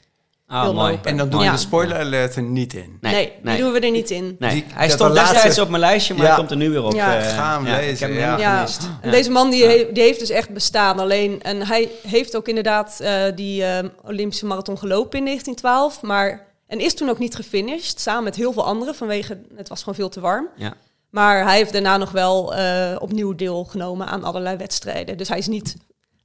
Ah, 0.48 0.74
mooi. 0.74 1.00
En 1.04 1.18
dan 1.18 1.30
doen 1.30 1.40
Ja. 1.42 1.46
we 1.46 1.52
de 1.52 1.58
spoiler 1.62 1.98
alert 2.00 2.36
er 2.36 2.42
niet 2.42 2.74
in. 2.74 2.98
Nee, 3.02 3.14
Nee, 3.14 3.34
nee. 3.42 3.56
die 3.56 3.64
doen 3.64 3.74
we 3.74 3.80
er 3.80 3.92
niet 3.92 4.10
in. 4.10 4.36
Nee, 4.40 4.52
Die- 4.52 4.66
hij 4.74 4.90
stond 4.90 5.10
de 5.10 5.16
laatste- 5.16 5.34
destijds 5.34 5.60
op 5.60 5.70
mijn 5.70 5.80
lijstje, 5.82 6.14
maar 6.14 6.24
Ja. 6.24 6.28
hij 6.30 6.38
komt 6.38 6.52
er 6.52 6.58
nu 6.58 6.70
weer 6.70 6.84
op. 6.84 6.94
Ja. 6.94 7.20
Ga 7.22 7.54
hem 7.58 7.66
ja, 7.68 7.76
lezen, 7.76 7.92
Ik 7.94 8.00
heb 8.00 8.10
hem 8.10 8.18
ja. 8.20 8.24
helemaal 8.36 8.40
Ja, 8.40 8.56
gemist. 8.56 8.82
en 9.02 9.10
Ja. 9.10 9.12
deze 9.12 9.32
man 9.32 9.50
die, 9.50 9.64
he- 9.66 9.88
die 9.94 10.04
heeft 10.04 10.20
dus 10.20 10.30
echt 10.30 10.50
bestaan. 10.50 11.00
Alleen, 11.00 11.42
en 11.42 11.68
hij 11.68 11.90
heeft 12.08 12.36
ook 12.36 12.48
inderdaad 12.48 13.00
eh, 13.00 13.14
die 13.36 13.66
eh, 13.66 13.90
Olympische 14.06 14.46
marathon 14.46 14.78
gelopen 14.78 15.18
in 15.20 15.26
1912. 15.26 16.02
Maar, 16.02 16.46
en 16.68 16.80
is 16.80 16.94
toen 16.96 17.10
ook 17.10 17.20
niet 17.20 17.36
gefinished, 17.36 18.00
samen 18.00 18.24
met 18.24 18.36
heel 18.36 18.54
veel 18.54 18.66
anderen. 18.66 18.96
Vanwege, 18.96 19.42
het 19.56 19.70
was 19.70 19.80
gewoon 19.80 19.96
veel 19.96 20.10
te 20.10 20.20
warm. 20.20 20.48
Ja. 20.56 20.74
Maar 21.10 21.44
hij 21.46 21.56
heeft 21.58 21.74
daarna 21.74 21.98
nog 21.98 22.12
wel 22.12 22.56
eh, 22.56 22.96
opnieuw 23.00 23.36
deelgenomen 23.36 24.08
aan 24.08 24.24
allerlei 24.24 24.58
wedstrijden. 24.58 25.18
Dus 25.18 25.28
hij 25.30 25.38
is 25.38 25.48
niet 25.48 25.76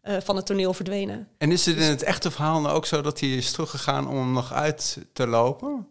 eh, 0.09 0.17
van 0.25 0.37
het 0.37 0.47
toneel 0.47 0.73
verdwenen. 0.75 1.29
En 1.39 1.53
is 1.53 1.67
het 1.67 1.77
in 1.77 1.83
het 1.91 2.03
echte 2.03 2.31
verhaal 2.31 2.61
nou 2.61 2.75
ook 2.77 2.87
zo 2.87 3.01
dat 3.03 3.21
hij 3.21 3.29
is 3.29 3.51
teruggegaan 3.53 4.09
om 4.09 4.17
hem 4.17 4.33
nog 4.33 4.53
uit 4.53 4.99
te 5.13 5.27
lopen? 5.27 5.87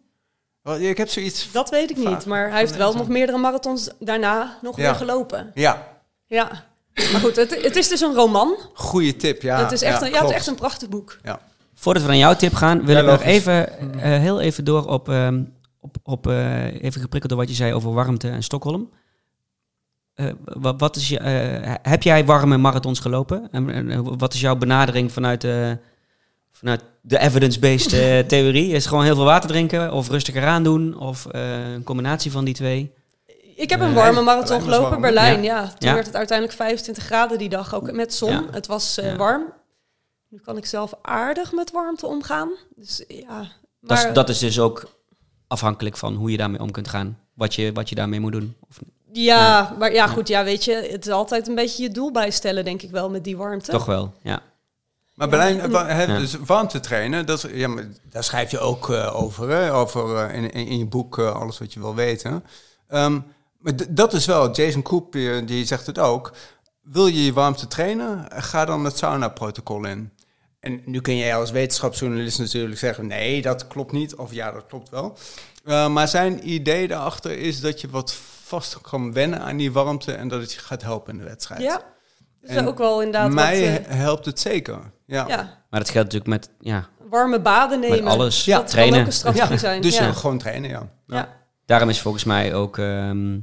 Ik 0.80 0.98
heb 0.98 1.10
zoiets... 1.10 1.52
Dat 1.52 1.70
weet 1.70 1.90
ik 1.90 1.98
niet. 1.98 2.26
Maar 2.26 2.50
hij 2.50 2.60
heeft 2.60 2.76
wel 2.76 2.94
nog 2.94 3.08
meerdere 3.08 3.38
marathons 3.38 3.90
daarna 4.00 4.58
nog 4.62 4.78
Ja. 4.78 4.84
weer 4.84 4.96
gelopen. 4.96 5.52
Ja, 5.54 5.88
Ja. 6.26 6.66
Maar 7.12 7.22
goed, 7.22 7.36
het, 7.36 7.64
het 7.64 7.76
is 7.76 7.88
dus 7.88 8.02
een 8.02 8.14
roman. 8.14 8.56
goede 8.74 9.16
tip. 9.16 9.42
Ja, 9.42 9.60
het, 9.64 9.72
is 9.72 9.82
echt 9.82 10.02
een, 10.02 10.10
ja, 10.10 10.20
het 10.20 10.30
is 10.30 10.36
echt 10.36 10.48
een 10.48 10.56
prachtig 10.56 10.90
boek. 10.90 11.18
Ja. 11.24 11.40
Voordat 11.74 12.02
we 12.04 12.08
naar 12.08 12.18
jouw 12.18 12.36
tip 12.36 12.54
gaan, 12.54 12.86
wil 12.86 12.96
Ja, 12.96 13.02
ik 13.02 13.08
nog 13.08 13.22
even, 13.22 13.80
eh, 13.80 14.02
heel 14.02 14.40
even 14.42 14.66
door 14.66 14.86
op, 14.86 15.10
ehm, 15.10 15.44
op, 15.80 15.96
op 16.04 16.28
eh, 16.28 16.66
even 16.84 17.02
geprikkeld 17.02 17.30
door 17.30 17.38
wat 17.38 17.50
je 17.50 17.56
zei 17.56 17.74
over 17.74 17.94
warmte 17.94 18.30
en 18.30 18.44
Stockholm. 18.44 18.90
Eh, 20.18 20.26
wat, 20.44 20.80
wat 20.80 20.96
is 20.96 21.08
je, 21.08 21.20
eh, 21.20 21.74
heb 21.82 22.04
jij 22.04 22.26
warme 22.26 22.58
marathons 22.58 23.00
gelopen? 23.00 23.48
En, 23.52 23.70
en, 23.70 23.92
eh, 23.92 24.00
wat 24.04 24.34
is 24.34 24.40
jouw 24.42 24.56
benadering 24.56 25.12
vanuit, 25.12 25.42
de 25.42 25.78
vanuit 26.52 26.84
de 27.02 27.20
evidence-based 27.20 27.94
eh, 27.94 28.20
theorie? 28.32 28.68
Is 28.68 28.74
het 28.74 28.88
gewoon 28.88 29.04
heel 29.04 29.16
veel 29.16 29.24
water 29.24 29.50
drinken 29.50 29.92
of 29.94 30.10
rustiger 30.10 30.46
aan 30.46 30.64
doen? 30.64 30.98
Of 31.00 31.26
eh, 31.26 31.74
een 31.74 31.84
combinatie 31.84 32.32
van 32.32 32.46
die 32.46 32.54
twee? 32.54 32.94
Ik 33.56 33.70
heb 33.70 33.80
een 33.80 33.94
warme 33.94 34.22
marathon 34.22 34.62
gelopen, 34.62 34.90
warm. 34.90 35.02
Berlijn. 35.02 35.44
Ja. 35.44 35.62
Ja, 35.62 35.68
toen 35.68 35.88
Ja. 35.90 35.94
werd 35.94 36.06
het 36.06 36.16
uiteindelijk 36.16 36.58
25 36.58 37.04
graden 37.04 37.38
die 37.38 37.50
dag, 37.50 37.76
ook 37.76 37.92
met 37.92 38.14
zon. 38.14 38.30
Ja. 38.32 38.44
Het 38.52 38.68
was 38.68 38.98
eh, 38.98 39.06
Ja. 39.12 39.16
warm. 39.16 39.44
Nu 40.30 40.40
kan 40.40 40.58
ik 40.58 40.66
zelf 40.66 40.94
aardig 41.02 41.52
met 41.54 41.72
warmte 41.72 42.06
omgaan. 42.08 42.50
Dus 42.76 43.04
ja, 43.08 43.38
Dat, 43.82 43.98
is, 43.98 44.04
maar- 44.04 44.14
dat 44.14 44.30
is 44.30 44.40
dus 44.40 44.60
ook 44.60 44.90
afhankelijk 45.48 45.98
van 45.98 46.16
hoe 46.16 46.32
je 46.32 46.38
daarmee 46.38 46.62
om 46.62 46.72
kunt 46.72 46.88
gaan. 46.88 47.20
Wat 47.34 47.56
je, 47.56 47.72
wat 47.72 47.90
je 47.90 47.96
daarmee 47.96 48.20
moet 48.20 48.32
doen. 48.32 48.56
Of, 48.70 48.80
ja, 49.12 49.76
maar 49.80 49.94
ja, 49.94 50.08
goed, 50.08 50.28
ja, 50.28 50.44
weet 50.44 50.64
je, 50.64 50.88
het 50.92 51.06
is 51.06 51.12
altijd 51.12 51.48
een 51.48 51.56
beetje 51.56 51.84
je 51.84 51.90
doel 51.90 52.12
bijstellen, 52.12 52.66
denk 52.66 52.82
ik 52.82 52.92
wel, 52.92 53.10
met 53.10 53.24
die 53.24 53.38
warmte. 53.38 53.72
toch 53.72 53.86
wel, 53.86 54.14
ja. 54.22 54.42
Maar 55.14 55.30
Berlijn, 55.30 55.72
Ja. 55.72 56.06
dus 56.20 56.34
warmte 56.46 56.80
trainen, 56.80 57.26
dat, 57.26 57.44
is- 57.44 57.52
ja, 57.54 57.68
maar 57.68 57.88
daar 58.10 58.24
schrijf 58.24 58.52
je 58.52 58.60
ook 58.60 58.90
eh, 58.90 59.22
over, 59.22 59.50
hè? 59.50 59.74
over 59.74 60.16
eh, 60.16 60.36
in, 60.36 60.52
in, 60.52 60.68
in 60.68 60.78
je 60.78 60.86
boek 60.86 61.18
eh, 61.20 61.36
alles 61.42 61.58
wat 61.58 61.74
je 61.74 61.80
wil 61.80 61.96
weten. 61.96 62.44
Ehm, 62.88 63.20
maar 63.58 63.74
dat 63.90 64.14
is 64.14 64.26
wel, 64.26 64.52
Jason 64.52 64.82
Koop 64.82 65.16
eh, 65.16 65.38
die 65.46 65.66
zegt 65.66 65.86
het 65.88 66.00
ook. 66.00 66.32
Wil 66.82 67.08
je 67.08 67.26
je 67.26 67.34
warmte 67.34 67.68
trainen, 67.68 68.26
ga 68.32 68.66
dan 68.66 68.86
het 68.86 68.98
sauna-protocol 68.98 69.86
in. 69.86 70.12
En 70.60 70.82
nu 70.86 71.02
kun 71.02 71.18
jij 71.18 71.36
als 71.36 71.52
wetenschapsjournalist 71.52 72.40
natuurlijk 72.40 72.78
zeggen, 72.80 73.08
nee, 73.08 73.42
dat 73.42 73.68
klopt 73.68 73.92
niet, 73.92 74.16
of 74.16 74.34
ja, 74.34 74.52
dat 74.52 74.66
klopt 74.68 74.90
wel. 74.90 75.18
Eh, 75.66 75.88
maar 75.88 76.08
zijn 76.08 76.50
idee 76.50 76.88
daarachter 76.88 77.38
is 77.40 77.60
dat 77.62 77.82
je 77.82 77.90
wat 77.90 78.16
vast 78.48 78.82
kan 78.82 79.14
wennen 79.14 79.40
aan 79.42 79.58
die 79.58 79.72
warmte 79.72 80.12
en 80.12 80.28
dat 80.28 80.42
het 80.42 80.54
je 80.54 80.60
gaat 80.60 80.82
helpen 80.82 81.14
in 81.14 81.20
de 81.20 81.24
wedstrijd. 81.26 81.62
Ja, 81.62 81.82
dus 82.42 82.50
En 82.50 82.68
ook 82.68 82.78
wel 82.78 83.02
inderdaad 83.02 83.32
Mij 83.32 83.72
wat, 83.72 83.86
eh, 83.88 83.96
helpt 83.96 84.26
het 84.26 84.40
zeker. 84.40 84.80
Ja. 85.06 85.26
ja, 85.28 85.36
Maar 85.70 85.80
dat 85.80 85.90
geldt 85.90 86.14
natuurlijk 86.14 86.28
met, 86.28 86.50
ja, 86.60 86.88
warme 87.10 87.40
baden 87.42 87.80
nemen. 87.80 88.04
met 88.04 88.14
alles. 88.14 88.46
Ja, 88.46 88.58
dat 88.58 88.68
trainen. 88.68 88.94
kan 88.94 89.02
ook 89.02 89.08
een 89.08 89.14
strategie 89.14 89.58
zijn. 89.58 89.82
Dus 89.82 89.98
ja. 89.98 90.12
gewoon 90.12 90.38
trainen, 90.38 90.70
ja. 90.70 90.90
Ja. 91.08 91.30
Daarom 91.66 91.90
is 91.90 92.02
volgens 92.02 92.24
mij 92.24 92.54
ook 92.56 92.78
ehm, 92.78 93.40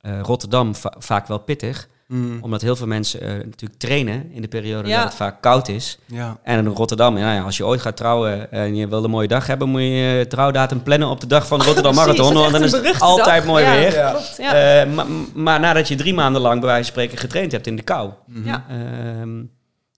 eh, 0.00 0.20
Rotterdam 0.20 0.74
va- 0.74 0.94
vaak 0.98 1.26
wel 1.26 1.38
pittig. 1.38 1.88
Mm, 2.12 2.38
Omdat 2.42 2.60
heel 2.60 2.76
veel 2.76 2.86
mensen 2.86 3.20
eh, 3.20 3.28
natuurlijk 3.32 3.80
trainen 3.80 4.30
in 4.32 4.42
de 4.42 4.48
periode 4.48 4.88
Ja. 4.88 4.96
dat 4.96 5.04
het 5.04 5.14
vaak 5.14 5.40
koud 5.42 5.68
is. 5.68 5.98
ja. 6.06 6.38
En 6.42 6.58
in 6.58 6.66
Rotterdam, 6.66 7.18
ja, 7.18 7.34
ja, 7.34 7.42
als 7.42 7.56
je 7.56 7.66
ooit 7.66 7.80
gaat 7.80 7.96
trouwen 7.96 8.52
en 8.52 8.76
je 8.76 8.88
wil 8.88 9.04
een 9.04 9.10
mooie 9.10 9.28
dag 9.28 9.46
hebben, 9.46 9.68
moet 9.68 9.80
je 9.80 9.86
je 9.86 10.26
trouwdatum 10.26 10.82
plannen 10.82 11.08
op 11.08 11.20
de 11.20 11.26
dag 11.26 11.46
van 11.46 11.58
de 11.58 11.64
Rotterdam 11.68 11.94
Marathon. 11.94 12.34
Want 12.34 12.52
dan 12.52 12.62
is 12.62 12.72
het 12.72 13.00
altijd 13.00 13.36
dag. 13.36 13.44
mooi 13.46 13.64
Ja, 13.64 13.74
weer. 13.74 13.92
Ja. 13.94 14.10
Klopt. 14.10 14.38
Eh, 14.38 14.94
maar, 14.94 15.06
maar 15.34 15.60
nadat 15.60 15.88
je 15.88 15.94
drie 15.94 16.14
maanden 16.14 16.42
lang 16.42 16.60
bij 16.60 16.68
wijze 16.68 16.82
van 16.84 16.92
spreken 16.92 17.18
getraind 17.18 17.52
hebt 17.52 17.66
in 17.66 17.76
de 17.76 17.82
kou. 17.82 18.10
ja. 18.44 18.64
Ehm, 18.68 19.38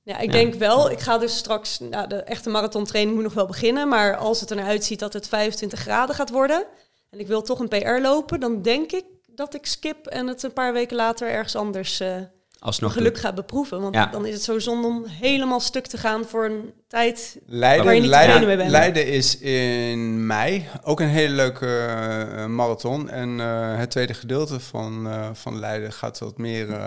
Ja, 0.05 0.19
ik 0.19 0.27
Ja. 0.27 0.33
denk 0.33 0.55
wel. 0.55 0.91
Ik 0.91 1.01
ga 1.01 1.19
dus 1.19 1.37
straks, 1.37 1.79
nou, 1.91 2.09
de 2.09 2.17
echte 2.23 2.49
marathontraining 2.51 3.15
moet 3.15 3.25
nog 3.25 3.35
wel 3.35 3.47
beginnen. 3.47 3.89
Maar 3.89 4.17
als 4.17 4.41
het 4.41 4.51
er 4.51 4.57
naar 4.57 4.65
uitziet 4.67 4.99
dat 4.99 5.13
het 5.13 5.29
25 5.29 5.79
graden 5.81 6.15
gaat 6.15 6.31
worden. 6.31 6.65
En 7.11 7.19
ik 7.21 7.27
wil 7.27 7.43
toch 7.43 7.59
een 7.59 7.69
PR 7.69 8.01
lopen, 8.03 8.41
dan 8.41 8.63
denk 8.63 8.93
ik 8.93 9.05
dat 9.35 9.55
ik 9.55 9.67
skip 9.67 10.07
en 10.07 10.27
het 10.27 10.43
een 10.43 10.53
paar 10.53 10.73
weken 10.73 10.97
later 10.97 11.29
ergens 11.31 11.57
anders 11.57 12.01
eh 12.01 12.17
alsnog 12.59 12.93
geluk 12.93 13.19
ga 13.19 13.33
beproeven. 13.33 13.81
Want 13.81 13.95
Ja. 13.95 14.07
dan 14.07 14.27
is 14.27 14.35
het 14.35 14.43
zo 14.43 14.59
zonde 14.59 14.87
om 14.87 15.05
helemaal 15.05 15.61
stuk 15.61 15.87
te 15.87 15.97
gaan 15.97 16.25
voor 16.25 16.45
een 16.45 16.73
tijd. 16.89 17.39
Leiden, 17.47 17.85
Waar 17.85 17.95
je 17.95 18.01
niet 18.01 18.11
Leiden, 18.11 18.35
tevreden 18.35 18.57
mee 18.57 18.67
bent. 18.67 18.71
Leiden 18.71 19.07
is 19.07 19.39
in 19.39 20.27
mei 20.27 20.69
ook 20.83 21.01
een 21.01 21.09
hele 21.09 21.35
leuke 21.35 21.77
eh, 21.77 22.47
marathon. 22.47 23.09
En 23.09 23.41
eh, 23.41 23.77
het 23.77 23.91
tweede 23.91 24.15
gedeelte 24.15 24.61
van, 24.61 25.09
van 25.33 25.59
Leiden 25.59 25.93
gaat 25.93 26.19
wat 26.19 26.39
meer 26.39 26.79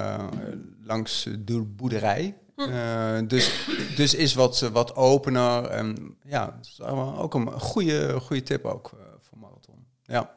langs 0.83 1.27
de 1.39 1.61
boerderij. 1.61 2.37
Hm. 2.55 3.27
Dus, 3.27 3.67
dus 3.95 4.13
is 4.13 4.33
wat, 4.33 4.59
wat 4.59 4.95
opener. 4.95 5.65
En 5.65 6.17
ja, 6.25 6.59
ook 7.17 7.33
een 7.33 7.51
goede, 7.51 8.19
goede 8.19 8.43
tip 8.43 8.65
ook 8.65 8.91
voor 9.21 9.37
marathon. 9.37 9.85
Ja. 10.03 10.35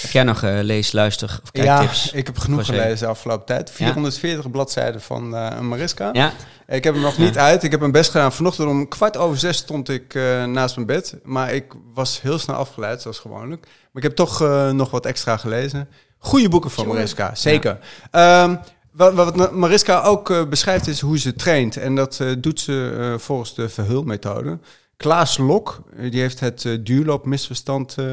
Heb 0.00 0.10
jij 0.10 0.22
nog 0.22 0.42
eh, 0.42 0.58
lees, 0.60 0.92
luister 0.92 1.40
of 1.42 1.50
kijktips? 1.50 2.04
Ja, 2.04 2.18
ik 2.18 2.26
heb 2.26 2.38
genoeg 2.38 2.66
gelezen 2.66 2.98
de 2.98 3.06
afgelopen 3.06 3.46
tijd. 3.46 3.70
440 3.70 4.50
bladzijden 4.50 5.00
van 5.00 5.36
eh 5.36 5.58
Mariska. 5.58 6.10
Ja? 6.12 6.32
Ik 6.66 6.84
heb 6.84 6.94
hem 6.94 7.02
nog 7.02 7.18
niet 7.18 7.38
uit. 7.38 7.62
Ik 7.62 7.70
heb 7.70 7.80
hem 7.80 7.92
best 7.92 8.10
gedaan. 8.10 8.32
Vanochtend 8.32 8.68
om 8.68 8.88
kwart 8.88 9.16
over 9.16 9.38
zes 9.38 9.56
stond 9.56 9.88
ik 9.88 10.14
eh, 10.14 10.44
naast 10.44 10.74
mijn 10.74 10.86
bed. 10.86 11.14
Maar 11.22 11.52
ik 11.52 11.72
was 11.94 12.22
heel 12.22 12.38
snel 12.38 12.56
afgeleid, 12.56 13.02
zoals 13.02 13.18
gewoonlijk. 13.18 13.62
Maar 13.62 14.02
ik 14.02 14.02
heb 14.02 14.14
toch 14.16 14.40
nog 14.72 14.90
wat 14.90 15.06
extra 15.06 15.36
gelezen. 15.36 15.88
Goede 16.18 16.48
boeken 16.48 16.70
van. 16.70 16.86
Mariska, 16.86 17.34
zeker. 17.34 17.78
Ehm, 18.10 18.56
wat, 18.92 19.14
wat 19.14 19.52
Mariska 19.52 20.00
ook 20.00 20.48
beschrijft 20.48 20.86
is 20.86 21.00
hoe 21.00 21.18
ze 21.18 21.34
traint. 21.34 21.76
En 21.76 21.94
dat 21.94 22.20
doet 22.38 22.60
ze 22.60 23.14
volgens 23.18 23.54
de 23.54 23.68
verhulmethode. 23.68 24.58
Klaas 24.96 25.38
Lok, 25.38 25.82
eh, 25.96 26.10
die 26.10 26.20
heeft 26.20 26.40
het 26.40 26.64
uh, 26.64 26.78
duurloopmisverstand 26.82 27.94
eh, 27.98 28.04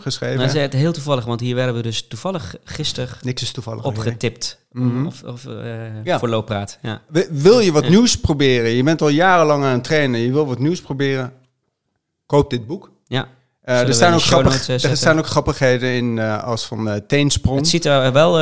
geschreven. 0.00 0.36
Nou, 0.36 0.46
dat 0.48 0.56
is 0.56 0.62
het 0.62 0.72
heel 0.72 0.92
toevallig, 0.92 1.24
want 1.24 1.40
hier 1.40 1.54
werden 1.54 1.74
we 1.74 1.82
dus 1.82 2.06
toevallig 2.06 2.56
gisteren 2.64 3.16
Niks 3.22 3.42
is 3.42 3.52
toevallig. 3.52 3.84
opgetipt. 3.84 4.58
Mhm. 4.72 5.06
Of, 5.06 5.22
of 5.22 5.46
Ja. 6.04 6.18
voor 6.18 6.28
looppraat. 6.28 6.78
Ja. 6.82 7.02
Wil 7.30 7.60
je 7.60 7.72
wat 7.72 7.84
Ja. 7.84 7.90
nieuws 7.90 8.20
proberen? 8.20 8.70
Je 8.70 8.82
bent 8.82 9.02
al 9.02 9.08
jarenlang 9.08 9.64
aan 9.64 9.72
het 9.72 9.84
trainen. 9.84 10.20
Je 10.20 10.32
wil 10.32 10.46
wat 10.46 10.58
nieuws 10.58 10.80
proberen? 10.80 11.32
Koop 12.26 12.50
dit 12.50 12.66
boek. 12.66 12.90
Eh, 13.68 13.80
er, 13.80 13.94
staan 13.94 14.14
ook 14.14 14.20
grappig, 14.22 14.68
eh, 14.68 14.84
er 14.90 14.96
staan 14.96 15.18
ook 15.18 15.26
grappigheden 15.26 15.92
in 15.92 16.18
eh, 16.18 16.44
als 16.44 16.66
van 16.66 16.88
eh 16.88 16.94
teensprong. 17.06 17.58
Het 17.58 17.68
ziet 17.68 17.84
er 17.84 18.12
wel, 18.12 18.32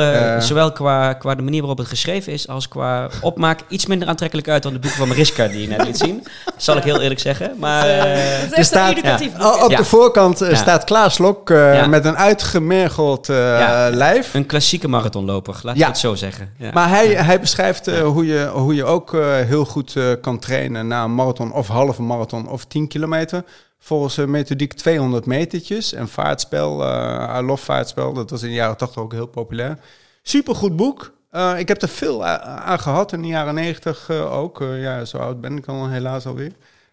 zowel 0.41 0.71
qua, 0.71 1.13
qua 1.13 1.35
de 1.35 1.41
manier 1.41 1.59
waarop 1.59 1.77
het 1.77 1.87
geschreven 1.87 2.33
is, 2.33 2.47
als 2.47 2.67
qua 2.67 3.09
opmaak, 3.21 3.59
iets 3.67 3.85
minder 3.85 4.07
aantrekkelijk 4.07 4.47
uit 4.49 4.63
dan 4.63 4.73
de 4.73 4.79
boeken 4.79 4.99
van 4.99 5.07
Mariska 5.07 5.47
die 5.47 5.61
je 5.61 5.67
net 5.67 5.83
liet 5.85 5.97
zien. 5.97 6.27
Zal 6.57 6.77
ik 6.77 6.83
heel 6.83 7.01
eerlijk 7.01 7.19
zeggen. 7.19 7.51
Maar 7.59 7.83
het 7.87 8.51
is 8.51 8.57
er 8.57 8.63
staat- 8.65 8.89
een 8.91 8.97
educatief 8.97 9.31
boek. 9.37 9.63
Op 9.63 9.71
Ja. 9.71 9.77
de 9.77 9.83
voorkant 9.85 10.39
Ja. 10.39 10.55
staat 10.55 10.83
Klaas 10.83 11.17
Lok 11.17 11.49
eh, 11.49 11.75
Ja. 11.75 11.87
met 11.87 12.05
een 12.05 12.17
uitgemergeld 12.17 13.29
eh, 13.29 13.35
Ja. 13.37 13.89
lijf. 13.89 14.33
een 14.33 14.45
klassieke 14.45 14.87
marathonloper, 14.87 15.59
laat 15.63 15.75
Ja. 15.75 15.81
ik 15.81 15.87
het 15.87 15.97
zo 15.97 16.15
zeggen. 16.15 16.51
Ja. 16.57 16.71
Maar 16.73 16.89
hij, 16.89 17.07
hij 17.07 17.39
beschrijft 17.39 17.87
eh, 17.87 18.01
hoe, 18.01 18.25
je, 18.25 18.49
hoe 18.53 18.75
je 18.75 18.83
ook 18.85 19.13
eh, 19.13 19.21
heel 19.35 19.65
goed 19.65 19.95
eh, 19.95 20.03
kan 20.21 20.39
trainen 20.39 20.87
na 20.87 21.03
een 21.03 21.15
marathon 21.15 21.53
of 21.53 21.67
halve 21.67 22.01
marathon 22.01 22.49
of 22.49 22.65
10 22.65 22.87
kilometer. 22.87 23.43
Volgens 23.79 24.17
een 24.17 24.31
methodiek 24.31 24.73
200 24.73 25.25
metertjes 25.25 25.93
en 25.93 26.07
vaartspel. 26.07 26.83
eh 26.83 27.37
I 27.39 27.41
love 27.45 27.63
vaartspel, 27.65 28.13
dat 28.13 28.29
was 28.29 28.41
in 28.43 28.49
de 28.49 28.53
jaren 28.55 28.77
80 28.77 29.01
ook 29.01 29.11
heel 29.11 29.27
populair. 29.27 29.79
Supergoed 30.21 30.75
boek. 30.75 31.15
Eh, 31.29 31.53
ik 31.59 31.67
heb 31.67 31.81
er 31.81 31.87
veel 31.89 32.25
aan 32.25 32.79
gehad 32.79 33.13
in 33.13 33.21
de 33.21 33.27
jaren 33.27 33.53
90 33.53 34.09
eh, 34.09 34.33
ook. 34.37 34.61
Eh, 34.61 34.81
ja, 34.81 35.05
zo 35.05 35.17
oud 35.17 35.41
ben 35.41 35.57
ik 35.57 35.65
dan 35.65 35.89
helaas 35.89 36.25
alweer. 36.25 36.51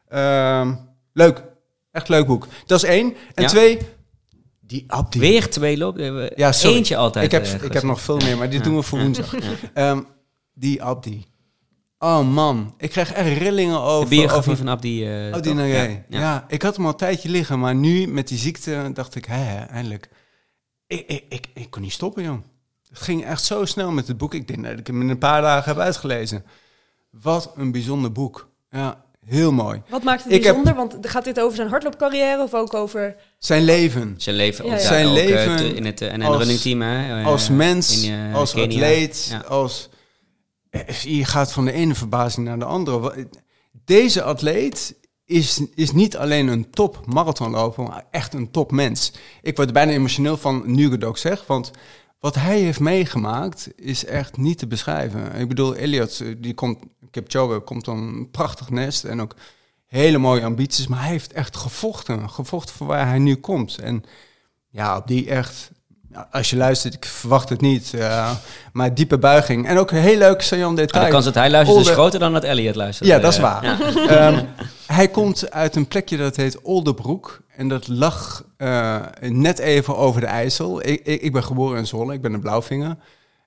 Ehm, 0.09 0.75
leuk. 1.13 1.43
Echt 1.93 2.09
leuk 2.09 2.27
boek. 2.27 2.47
Dat 2.67 2.83
is 2.83 2.89
één. 2.89 3.15
En 3.35 3.43
Ja. 3.43 3.49
twee, 3.49 3.79
die 4.61 4.85
Abdi. 4.87 5.19
Weer 5.19 5.51
twee 5.51 5.77
loop. 5.79 5.99
eh, 5.99 6.31
Ja, 6.37 6.53
sorry. 6.53 6.77
Eentje 6.77 6.97
altijd. 6.97 7.25
Ik 7.25 7.31
heb, 7.31 7.45
eh, 7.45 7.63
ik 7.63 7.73
heb 7.73 7.83
nog 7.83 8.01
veel 8.01 8.17
meer, 8.17 8.37
maar 8.39 8.51
dit 8.51 8.59
Ja. 8.59 8.65
doen 8.65 8.77
we 8.77 8.83
voor 8.83 8.99
woensdag. 8.99 9.35
Ehm, 9.75 10.01
die 10.55 10.83
Abdi. 10.83 11.25
Oh 12.05 12.29
man, 12.33 12.75
ik 12.79 12.91
krijg 12.91 13.13
echt 13.13 13.39
rillingen 13.39 13.75
De 13.75 13.81
over... 13.81 14.09
biografie 14.09 14.39
over 14.39 14.57
van 14.57 14.69
Abdi. 14.69 15.07
eh, 15.07 15.33
Abdi. 15.33 15.55
Ja, 15.55 15.65
Ja, 15.65 15.99
ja. 16.09 16.45
ik 16.49 16.63
had 16.63 16.77
hem 16.77 16.85
al 16.85 16.91
een 16.91 16.97
tijdje 16.97 17.29
liggen, 17.29 17.59
maar 17.61 17.75
nu 17.75 18.07
met 18.07 18.29
die 18.29 18.39
ziekte 18.39 18.91
dacht 18.95 19.15
ik, 19.15 19.25
hè, 19.25 19.37
hè, 19.37 19.65
eindelijk. 19.65 20.09
Ik, 20.87 21.07
ik, 21.07 21.25
ik, 21.29 21.47
ik 21.55 21.71
kon 21.71 21.83
niet 21.83 21.93
stoppen, 21.93 22.23
jong. 22.23 22.43
Het 22.89 22.99
ging 23.03 23.25
echt 23.25 23.45
zo 23.45 23.65
snel 23.65 23.91
met 23.91 24.09
het 24.09 24.17
boek. 24.19 24.35
Ik 24.35 24.49
denk 24.49 24.65
dat 24.65 24.79
ik 24.79 24.87
hem 24.87 25.01
in 25.01 25.09
een 25.09 25.19
paar 25.19 25.43
dagen 25.43 25.73
heb 25.75 25.83
uitgelezen. 25.83 26.45
Wat 27.11 27.53
een 27.57 27.73
bijzonder 27.73 28.13
boek. 28.13 28.49
Ja, 28.71 29.05
heel 29.27 29.53
mooi. 29.53 29.83
Wat 29.89 30.03
maakt 30.03 30.25
het 30.25 30.33
Ik 30.33 30.45
heb- 30.45 30.55
bijzonder? 30.63 30.75
Want 30.75 31.09
gaat 31.09 31.25
dit 31.25 31.41
over 31.41 31.57
zijn 31.57 31.69
hardloopcarrière 31.69 32.43
of 32.43 32.55
ook 32.55 32.75
over... 32.75 33.17
Zijn 33.39 33.63
leven 33.65 34.15
Zijn 34.17 34.37
leven, 34.37 34.65
Ja, 34.67 34.73
ja, 34.73 34.79
Zijn 34.79 35.07
ook, 35.07 35.17
eh, 35.17 35.25
leven 35.25 35.77
in 35.77 35.85
het 35.85 36.01
eh, 36.01 36.13
NN 36.15 36.23
running 36.27 36.59
team. 36.61 36.83
Hè, 36.83 37.21
eh, 37.21 37.27
als 37.27 37.49
mens, 37.49 38.03
in, 38.05 38.13
eh, 38.13 38.35
als 38.35 38.53
Kenia. 38.53 38.67
atleet, 38.67 39.29
Ja. 39.31 39.39
als... 39.39 39.89
eh, 40.75 40.95
Je 40.95 41.25
gaat 41.25 41.53
van 41.53 41.65
de 41.65 41.73
ene 41.73 41.95
verbazing 41.95 42.47
naar 42.47 42.59
de 42.59 42.65
andere. 42.65 43.29
Deze 43.85 44.23
atleet 44.23 44.97
is, 45.25 45.63
is 45.75 45.93
niet 45.93 46.17
alleen 46.17 46.49
een 46.49 46.71
top 46.71 47.07
marathonloper, 47.07 47.83
maar 47.85 48.05
echt 48.11 48.35
een 48.35 48.51
top 48.51 48.71
mens. 48.71 49.13
Ik 49.43 49.57
word 49.57 49.73
bijna 49.73 49.93
emotioneel 49.93 50.37
van 50.37 50.63
nu 50.67 50.91
het 50.91 51.05
ook 51.05 51.19
zeg, 51.19 51.47
want 51.47 51.71
wat 52.19 52.35
hij 52.35 52.61
heeft 52.61 52.81
meegemaakt 52.81 53.69
is 53.77 54.05
echt 54.05 54.37
niet 54.37 54.59
te 54.59 54.67
beschrijven. 54.67 55.35
Ik 55.35 55.49
bedoel, 55.49 55.75
Elliot, 55.75 56.21
eh, 56.21 56.29
die 56.39 56.55
komt, 56.55 56.79
Kipchoge 57.11 57.59
komt 57.59 57.85
dan 57.85 57.99
een 57.99 58.31
prachtig 58.31 58.71
nest 58.71 59.05
en 59.05 59.21
ook 59.21 59.35
hele 59.87 60.19
mooie 60.19 60.45
ambities, 60.45 60.87
maar 60.87 61.01
hij 61.01 61.11
heeft 61.11 61.33
echt 61.33 61.57
gevochten, 61.57 62.31
gevochten 62.31 62.75
voor 62.75 62.87
waar 62.87 63.07
hij 63.07 63.19
nu 63.19 63.35
komt. 63.35 63.79
En 63.79 64.05
ja, 64.69 64.97
op 64.97 65.07
die 65.07 65.31
echt, 65.31 65.71
als 66.31 66.51
je 66.51 66.57
luistert, 66.57 66.95
ik 66.95 67.05
verwacht 67.05 67.49
het 67.49 67.61
niet, 67.61 67.95
eh, 67.95 68.31
maar 68.73 68.95
diepe 68.95 69.19
buiging. 69.19 69.67
En 69.67 69.79
ook 69.79 69.91
een 69.91 69.99
heel 69.99 70.19
leuk 70.19 70.43
saillant 70.43 70.79
Ah, 70.79 70.85
de 70.87 70.93
detail. 70.93 71.11
kans 71.11 71.25
dat 71.25 71.35
hij 71.35 71.51
luistert 71.51 71.81
is 71.81 71.89
groter 71.89 72.19
dan 72.21 72.33
dat 72.33 72.45
Elliot 72.45 72.75
luistert. 72.75 73.09
Ja, 73.09 73.19
dat 73.19 73.33
is 73.33 73.39
waar. 73.39 73.65
ja. 73.65 73.79
Ehm, 74.29 74.45
hij 74.87 75.09
komt 75.09 75.51
uit 75.51 75.77
een 75.77 75.89
plekje 75.89 76.17
dat 76.17 76.37
heet 76.37 76.63
Oldebroek. 76.63 77.43
En 77.57 77.69
dat 77.69 77.89
lag 77.89 78.45
eh, 78.57 79.01
net 79.21 79.59
even 79.59 79.97
over 79.97 80.21
de 80.21 80.27
IJssel. 80.27 80.87
Ik, 80.87 81.01
ik, 81.05 81.23
ik 81.23 81.33
ben 81.33 81.45
geboren 81.45 81.79
in 81.79 81.87
Zwolle, 81.87 82.13
ik 82.13 82.21
ben 82.23 82.33
een 82.33 82.41
blauwvinger. 82.41 82.97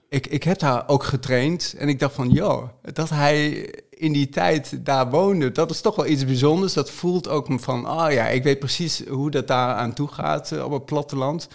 Ik, 0.09 0.28
ik 0.28 0.43
heb 0.43 0.59
daar 0.59 0.84
ook 0.88 1.03
getraind. 1.03 1.76
En 1.78 1.89
ik 1.89 1.99
dacht 1.99 2.13
van, 2.13 2.30
joh, 2.30 2.63
dat 2.93 3.09
hij 3.09 3.70
in 3.89 4.13
die 4.13 4.30
tijd 4.30 4.86
daar 4.86 5.09
woonde, 5.09 5.51
dat 5.51 5.70
is 5.72 5.82
toch 5.82 5.95
wel 5.95 6.05
iets 6.05 6.26
bijzonders. 6.26 6.74
Dat 6.74 6.91
voelt 6.91 7.28
ook 7.28 7.47
van, 7.55 7.86
ah 7.86 8.11
ja, 8.11 8.28
ik 8.28 8.43
weet 8.43 8.59
precies 8.59 9.03
hoe 9.09 9.32
dat 9.32 9.47
daar 9.47 9.74
aan 9.76 9.93
toe 9.93 10.07
gaat 10.07 10.51
eh, 10.51 10.63
op 10.63 10.72
het 10.72 10.86
platteland. 10.86 11.47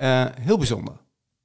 Eh, 0.00 0.24
heel 0.40 0.56
bijzonder. 0.58 0.94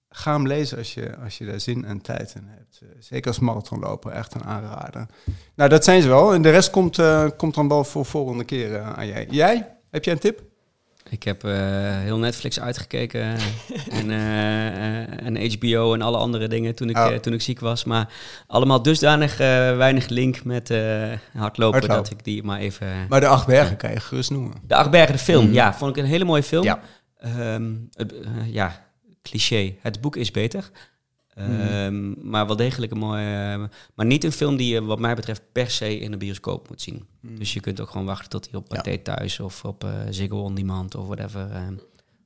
Ga 0.10 0.34
hem 0.34 0.47
lezen 0.47 0.78
als 0.78 0.93
je, 0.93 1.16
als 1.24 1.38
je 1.38 1.45
daar 1.45 1.60
zin 1.60 1.86
en 1.86 2.01
tijd 2.01 2.34
in 2.36 2.47
hebt. 2.47 2.80
Eh, 2.82 2.88
zeker 2.99 3.28
als 3.28 3.39
marathonloper, 3.39 4.12
echt 4.12 4.34
een 4.34 4.43
aanrader. 4.43 5.06
Nou, 5.56 5.70
dat 5.70 5.84
zijn 5.84 6.01
ze 6.01 6.08
wel. 6.08 6.34
En 6.34 6.41
de 6.41 6.49
rest 6.49 6.70
komt, 6.70 6.99
eh, 6.99 7.26
komt 7.38 7.56
dan 7.56 7.68
wel 7.68 7.84
voor 7.84 8.06
volgende 8.06 8.43
keer 8.43 8.82
aan 8.82 9.08
jij. 9.08 9.28
Jij? 9.30 9.76
Heb 9.91 10.03
jij 10.03 10.14
een 10.14 10.20
tip? 10.20 10.41
Ik 11.10 11.24
heb 11.24 11.41
heel 12.03 12.18
Netflix 12.18 12.60
uitgekeken 12.60 13.22
en, 13.99 14.12
en 15.20 15.51
HBO 15.51 15.93
en 15.93 16.01
alle 16.01 16.18
andere 16.18 16.47
dingen 16.47 16.76
toen 16.76 16.89
ik, 16.89 16.97
Oh. 16.97 17.16
toen 17.16 17.34
ik 17.34 17.41
ziek 17.41 17.60
was. 17.60 17.84
Maar 17.84 18.14
allemaal 18.47 18.82
dusdanig 18.82 19.38
weinig 19.78 20.08
link 20.08 20.43
met 20.43 20.74
hardlopen, 21.34 21.88
dat 21.88 22.12
ik 22.12 22.24
die 22.24 22.43
maar 22.43 22.60
even... 22.60 22.88
Maar 23.10 23.20
de 23.20 23.28
acht 23.28 23.47
bergen 23.47 23.78
kan 23.78 23.91
je 23.91 23.99
gerust 23.99 24.32
noemen. 24.32 24.53
De 24.68 24.76
Achtbergen, 24.76 25.14
de 25.14 25.20
film. 25.20 25.45
Mhm. 25.45 25.53
Ja, 25.53 25.74
vond 25.74 25.97
ik 25.97 26.03
een 26.03 26.10
hele 26.10 26.26
mooie 26.26 26.43
film. 26.43 26.64
Ja. 26.64 26.80
Ehm, 27.26 27.76
het, 27.93 28.13
eh, 28.19 28.53
ja, 28.53 28.89
cliché. 29.21 29.76
Het 29.80 30.01
boek 30.01 30.15
is 30.15 30.32
beter. 30.32 30.71
Ehm, 31.34 32.30
Maar 32.30 32.47
wel 32.47 32.55
degelijk 32.55 32.91
een 32.91 32.97
mooie... 32.97 33.69
maar 33.93 34.05
niet 34.05 34.23
een 34.23 34.32
film 34.32 34.55
die 34.57 34.73
je 34.73 34.84
wat 34.84 34.99
mij 34.99 35.15
betreft 35.15 35.41
per 35.51 35.69
se 35.69 35.99
in 35.99 36.11
de 36.11 36.17
bioscoop 36.17 36.69
moet 36.69 36.82
zien. 36.82 37.07
Dus 37.21 37.53
je 37.53 37.59
kunt 37.59 37.82
ook 37.82 37.89
gewoon 37.89 38.05
wachten 38.05 38.30
tot 38.30 38.45
hij 38.51 38.59
op 38.59 38.71
Ja. 38.71 38.76
Pathé 38.76 38.97
Thuis 38.97 39.39
of 39.39 39.65
op 39.65 39.84
eh 39.84 39.91
Ziggo 40.09 40.41
On 40.41 40.55
Demand 40.55 40.95
of 40.95 41.05
whatever 41.05 41.51
ehm, 41.51 41.71
Het 41.73 41.84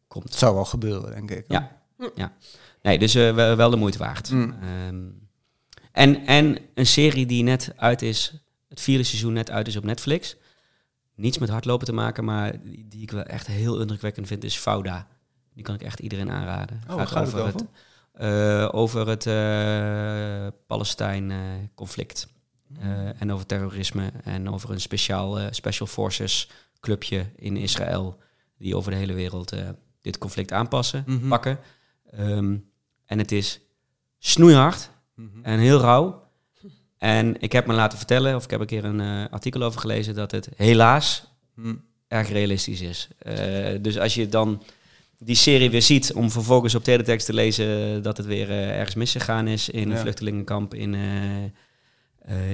komt. 0.07 0.33
zou 0.33 0.53
wel 0.55 0.65
gebeuren, 0.65 1.11
denk 1.11 1.31
ik. 1.31 1.45
Ja. 1.47 1.81
ja. 2.15 2.33
Nee, 2.81 2.99
dus 2.99 3.15
eh, 3.15 3.33
wel, 3.35 3.55
wel 3.55 3.69
de 3.69 3.75
moeite 3.75 3.97
waard. 3.97 4.31
Mm. 4.31 4.55
Ehm, 4.61 5.03
en, 5.91 6.25
en 6.25 6.57
een 6.73 6.85
serie 6.87 7.25
die 7.25 7.43
net 7.43 7.73
uit 7.75 8.01
is, 8.01 8.33
het 8.69 8.81
vierde 8.81 9.03
seizoen 9.03 9.33
net 9.33 9.51
uit 9.51 9.67
is 9.67 9.75
op 9.75 9.83
Netflix. 9.83 10.35
Niets 11.20 11.38
met 11.38 11.49
hardlopen 11.49 11.86
te 11.86 11.93
maken, 11.93 12.24
maar 12.26 12.61
die, 12.63 12.88
die 12.88 13.01
ik 13.01 13.11
wel 13.11 13.24
echt 13.24 13.47
heel 13.47 13.80
indrukwekkend 13.82 14.28
vind, 14.28 14.43
is 14.43 14.55
Fauda. 14.57 15.07
Die 15.53 15.63
kan 15.63 15.76
ik 15.76 15.82
echt 15.84 15.99
iedereen 15.99 16.32
aanraden. 16.32 16.82
Oh, 16.89 16.95
waar 16.95 17.07
gaat 17.07 17.32
het 17.32 17.41
over? 17.41 17.61
eh, 18.13 18.70
over 18.72 19.07
het 19.07 19.26
eh, 19.26 20.47
Palestijn-conflict. 20.67 22.28
Hmm. 22.80 23.07
en 23.20 23.32
over 23.32 23.45
terrorisme 23.45 24.11
en 24.24 24.49
over 24.49 24.72
een 24.72 24.82
speciaal 24.82 25.39
eh, 25.39 25.45
Special 25.51 25.88
Forces 25.88 26.49
clubje 26.80 27.26
in 27.36 27.57
Israël. 27.57 28.17
Die 28.57 28.76
over 28.76 28.91
de 28.91 28.97
hele 28.97 29.13
wereld 29.13 29.51
eh, 29.51 29.70
dit 30.01 30.17
conflict 30.17 30.51
aanpassen, 30.51 31.03
Mhm. 31.07 31.28
pakken. 31.28 31.59
Ehm, 32.11 32.57
en 33.05 33.17
het 33.17 33.32
is 33.32 33.59
snoeihard 34.17 34.89
Mhm. 35.15 35.28
en 35.43 35.59
heel 35.59 35.80
rauw. 35.80 36.28
En 36.99 37.35
ik 37.41 37.51
heb 37.51 37.65
me 37.65 37.73
laten 37.73 37.97
vertellen, 37.97 38.35
of 38.35 38.43
ik 38.43 38.49
heb 38.49 38.59
een 38.59 38.65
keer 38.65 38.85
een 38.85 38.99
eh, 39.01 39.23
artikel 39.31 39.61
over 39.63 39.79
gelezen, 39.79 40.15
dat 40.15 40.31
het 40.31 40.49
helaas 40.55 41.27
Hm. 41.55 41.73
erg 42.07 42.29
realistisch 42.29 42.81
is. 42.81 43.07
Eh, 43.19 43.35
dus 43.81 43.99
als 43.99 44.13
je 44.13 44.27
dan 44.29 44.63
die 45.17 45.35
serie 45.35 45.69
weer 45.69 45.81
ziet, 45.81 46.13
om 46.13 46.31
vervolgens 46.31 46.75
op 46.75 46.83
teletext 46.83 47.25
te 47.25 47.33
lezen 47.33 48.03
dat 48.03 48.17
het 48.17 48.25
weer 48.25 48.49
eh, 48.49 48.77
ergens 48.77 48.95
misgegaan 48.95 49.47
is 49.47 49.69
in 49.69 49.89
een 49.89 49.95
Ja. 49.95 50.01
vluchtelingenkamp 50.01 50.73
in, 50.73 50.95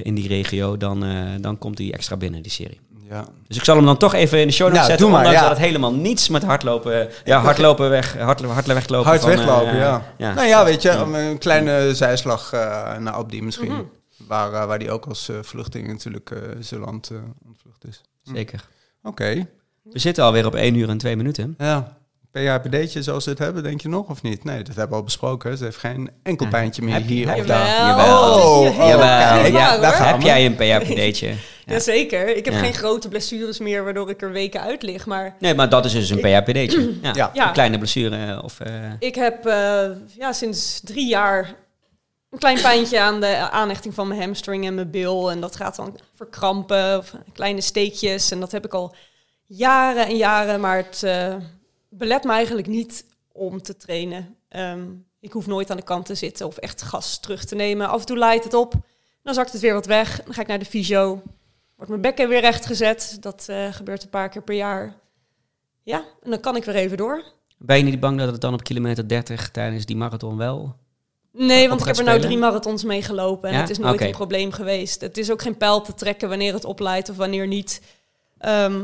in 0.03 0.15
die 0.15 0.27
regio, 0.27 0.77
dan, 0.77 1.05
dan 1.41 1.57
komt 1.57 1.77
die 1.77 1.93
extra 1.93 2.17
binnen, 2.17 2.41
die 2.41 2.51
serie. 2.51 2.79
Ja. 3.09 3.25
Dus 3.47 3.57
ik 3.57 3.63
zal 3.63 3.75
hem 3.75 3.85
dan 3.85 3.97
toch 3.97 4.13
even 4.13 4.39
in 4.39 4.47
de 4.47 4.53
show 4.53 4.67
notes 4.67 4.87
Nou, 4.87 4.89
zetten, 4.89 5.07
doe 5.07 5.15
maar, 5.23 5.31
ja. 5.31 5.41
dat 5.41 5.49
het 5.49 5.59
helemaal 5.59 5.93
niets 5.93 6.29
met 6.29 6.43
hardlopen... 6.43 7.09
Ja, 7.25 7.39
hardlopen 7.39 7.89
weg, 7.89 8.17
hard, 8.17 8.41
hard 8.41 8.65
weglopen. 8.65 9.07
Hard 9.09 9.21
van, 9.21 9.29
weglopen, 9.29 9.75
ja. 9.75 10.13
ja. 10.17 10.33
Nou 10.33 10.47
ja, 10.47 10.63
weet 10.65 10.81
je, 10.81 10.89
een 10.89 11.37
kleine 11.37 11.95
zijslag 11.95 12.53
eh, 12.53 12.97
naar 12.97 13.13
Abdi 13.13 13.41
misschien. 13.41 13.71
Mhm. 13.71 13.81
Waar, 14.17 14.53
eh, 14.53 14.65
waar 14.65 14.79
die 14.79 14.91
ook 14.91 15.05
als 15.05 15.29
eh, 15.29 15.35
vluchteling 15.41 15.87
natuurlijk 15.91 16.31
eh 16.31 16.39
zijn 16.59 16.81
land 16.81 17.09
eh, 17.09 17.17
ontvlucht 17.47 17.85
is. 17.87 18.01
Zeker. 18.23 18.63
Oké, 19.03 19.47
We 19.83 19.99
zitten 19.99 20.23
alweer 20.23 20.45
op 20.45 20.55
1 20.55 20.75
uur 20.75 20.89
en 20.89 20.97
2 20.97 21.15
minuten. 21.15 21.55
ja. 21.57 21.97
PHPD'tje 22.31 23.03
zoals 23.03 23.23
ze 23.23 23.29
het 23.29 23.39
hebben, 23.39 23.63
denk 23.63 23.81
je 23.81 23.89
nog 23.89 24.09
of 24.09 24.21
niet? 24.21 24.43
Nee, 24.43 24.57
dat 24.57 24.67
hebben 24.67 24.89
we 24.89 24.95
al 24.95 25.03
besproken. 25.03 25.57
Ze 25.57 25.63
heeft 25.63 25.77
geen 25.77 26.09
enkel 26.23 26.47
pijntje 26.47 26.81
meer 26.81 26.93
Heb 26.93 27.03
hier 27.07 27.27
heb 27.29 27.37
of 27.37 27.45
daar. 27.45 27.67
Jawel. 27.67 28.33
Oh, 28.33 28.75
ja, 28.75 29.77
daar 29.77 30.07
Heb 30.11 30.21
jij 30.21 30.45
een 30.45 30.55
PHPD'tje? 30.55 31.33
Ja. 31.65 31.73
Jazeker. 31.73 32.35
Ik 32.35 32.45
heb 32.45 32.53
Ja. 32.53 32.59
geen 32.59 32.73
grote 32.73 33.07
blessures 33.07 33.59
meer, 33.59 33.83
waardoor 33.83 34.09
ik 34.09 34.21
er 34.21 34.31
weken 34.31 34.61
uit 34.61 34.81
lig. 34.83 35.05
Maar 35.05 35.35
Nee, 35.39 35.53
maar 35.53 35.69
dat 35.69 35.85
is 35.85 35.91
dus 35.91 36.09
een 36.09 36.19
PHPD'tje. 36.19 36.93
Ja. 37.01 37.11
Ja. 37.15 37.31
Ja. 37.33 37.47
Een 37.47 37.53
kleine 37.53 37.77
blessure 37.77 38.43
of... 38.43 38.59
eh, 38.59 38.73
ik 38.99 39.15
heb 39.15 39.45
eh, 39.45 39.85
ja, 40.17 40.31
sinds 40.31 40.79
drie 40.83 41.07
jaar 41.07 41.55
een 42.35 42.41
klein 42.41 42.61
pijntje 42.61 42.99
aan 42.99 43.19
de 43.19 43.49
aanhechting 43.49 43.93
van 43.93 44.07
mijn 44.07 44.21
hamstring 44.21 44.65
en 44.65 44.75
mijn 44.75 44.91
bil. 44.91 45.31
En 45.31 45.41
dat 45.41 45.55
gaat 45.55 45.75
dan 45.75 45.99
verkrampen, 46.13 46.97
of 46.97 47.13
kleine 47.33 47.61
steekjes. 47.61 48.31
En 48.31 48.39
dat 48.39 48.51
heb 48.51 48.65
ik 48.65 48.73
al 48.73 48.95
jaren 49.43 50.05
en 50.05 50.17
jaren. 50.17 50.59
Maar 50.59 50.77
het 50.77 51.03
eh, 51.03 51.35
belet 51.89 52.23
me 52.23 52.31
eigenlijk 52.31 52.67
niet 52.67 53.05
om 53.31 53.61
te 53.61 53.77
trainen. 53.77 54.35
Ehm, 54.49 54.83
ik 55.19 55.31
hoef 55.31 55.47
nooit 55.47 55.69
aan 55.71 55.77
de 55.77 55.83
kant 55.83 56.05
te 56.05 56.15
zitten 56.15 56.47
of 56.47 56.57
echt 56.57 56.81
gas 56.81 57.19
terug 57.19 57.45
te 57.45 57.55
nemen. 57.55 57.89
Af 57.89 57.99
en 57.99 58.05
toe 58.05 58.17
laait 58.17 58.43
het 58.43 58.53
op. 58.53 58.73
Dan 59.23 59.33
zakt 59.33 59.51
het 59.51 59.61
weer 59.61 59.73
wat 59.73 59.85
weg. 59.85 60.23
Dan 60.23 60.33
ga 60.33 60.41
ik 60.41 60.47
naar 60.47 60.59
de 60.59 60.65
fysio. 60.65 61.21
Wordt 61.75 61.89
mijn 61.89 62.01
bekken 62.01 62.29
weer 62.29 62.41
recht 62.41 62.65
gezet. 62.65 63.17
Dat 63.19 63.45
eh, 63.49 63.73
gebeurt 63.73 64.03
een 64.03 64.09
paar 64.09 64.29
keer 64.29 64.43
per 64.43 64.55
jaar. 64.55 64.95
Ja, 65.83 66.05
en 66.23 66.29
dan 66.29 66.39
kan 66.39 66.55
ik 66.55 66.63
weer 66.63 66.75
even 66.75 66.97
door. 66.97 67.23
Ben 67.57 67.77
je 67.77 67.83
niet 67.83 67.99
bang 67.99 68.19
dat 68.19 68.31
het 68.31 68.41
dan 68.41 68.53
op 68.53 68.63
kilometer 68.63 69.07
30 69.07 69.49
tijdens 69.49 69.85
die 69.85 69.95
marathon 69.95 70.37
wel... 70.37 70.83
Nee, 71.37 71.67
want 71.69 71.81
ik 71.81 71.87
heb 71.87 71.97
er 71.97 72.03
nou 72.03 72.19
drie 72.19 72.37
marathons 72.37 72.83
mee 72.83 73.01
gelopen. 73.01 73.49
En 73.49 73.55
Ja? 73.55 73.61
het 73.61 73.69
is 73.69 73.77
nooit 73.77 74.01
een 74.01 74.11
probleem 74.11 74.51
geweest. 74.51 75.01
Het 75.01 75.17
is 75.17 75.31
ook 75.31 75.41
geen 75.41 75.57
pijl 75.57 75.81
te 75.81 75.93
trekken 75.93 76.29
wanneer 76.29 76.53
het 76.53 76.65
opleidt 76.65 77.09
of 77.09 77.15
wanneer 77.15 77.47
niet. 77.47 77.81
Ehm, 78.37 78.81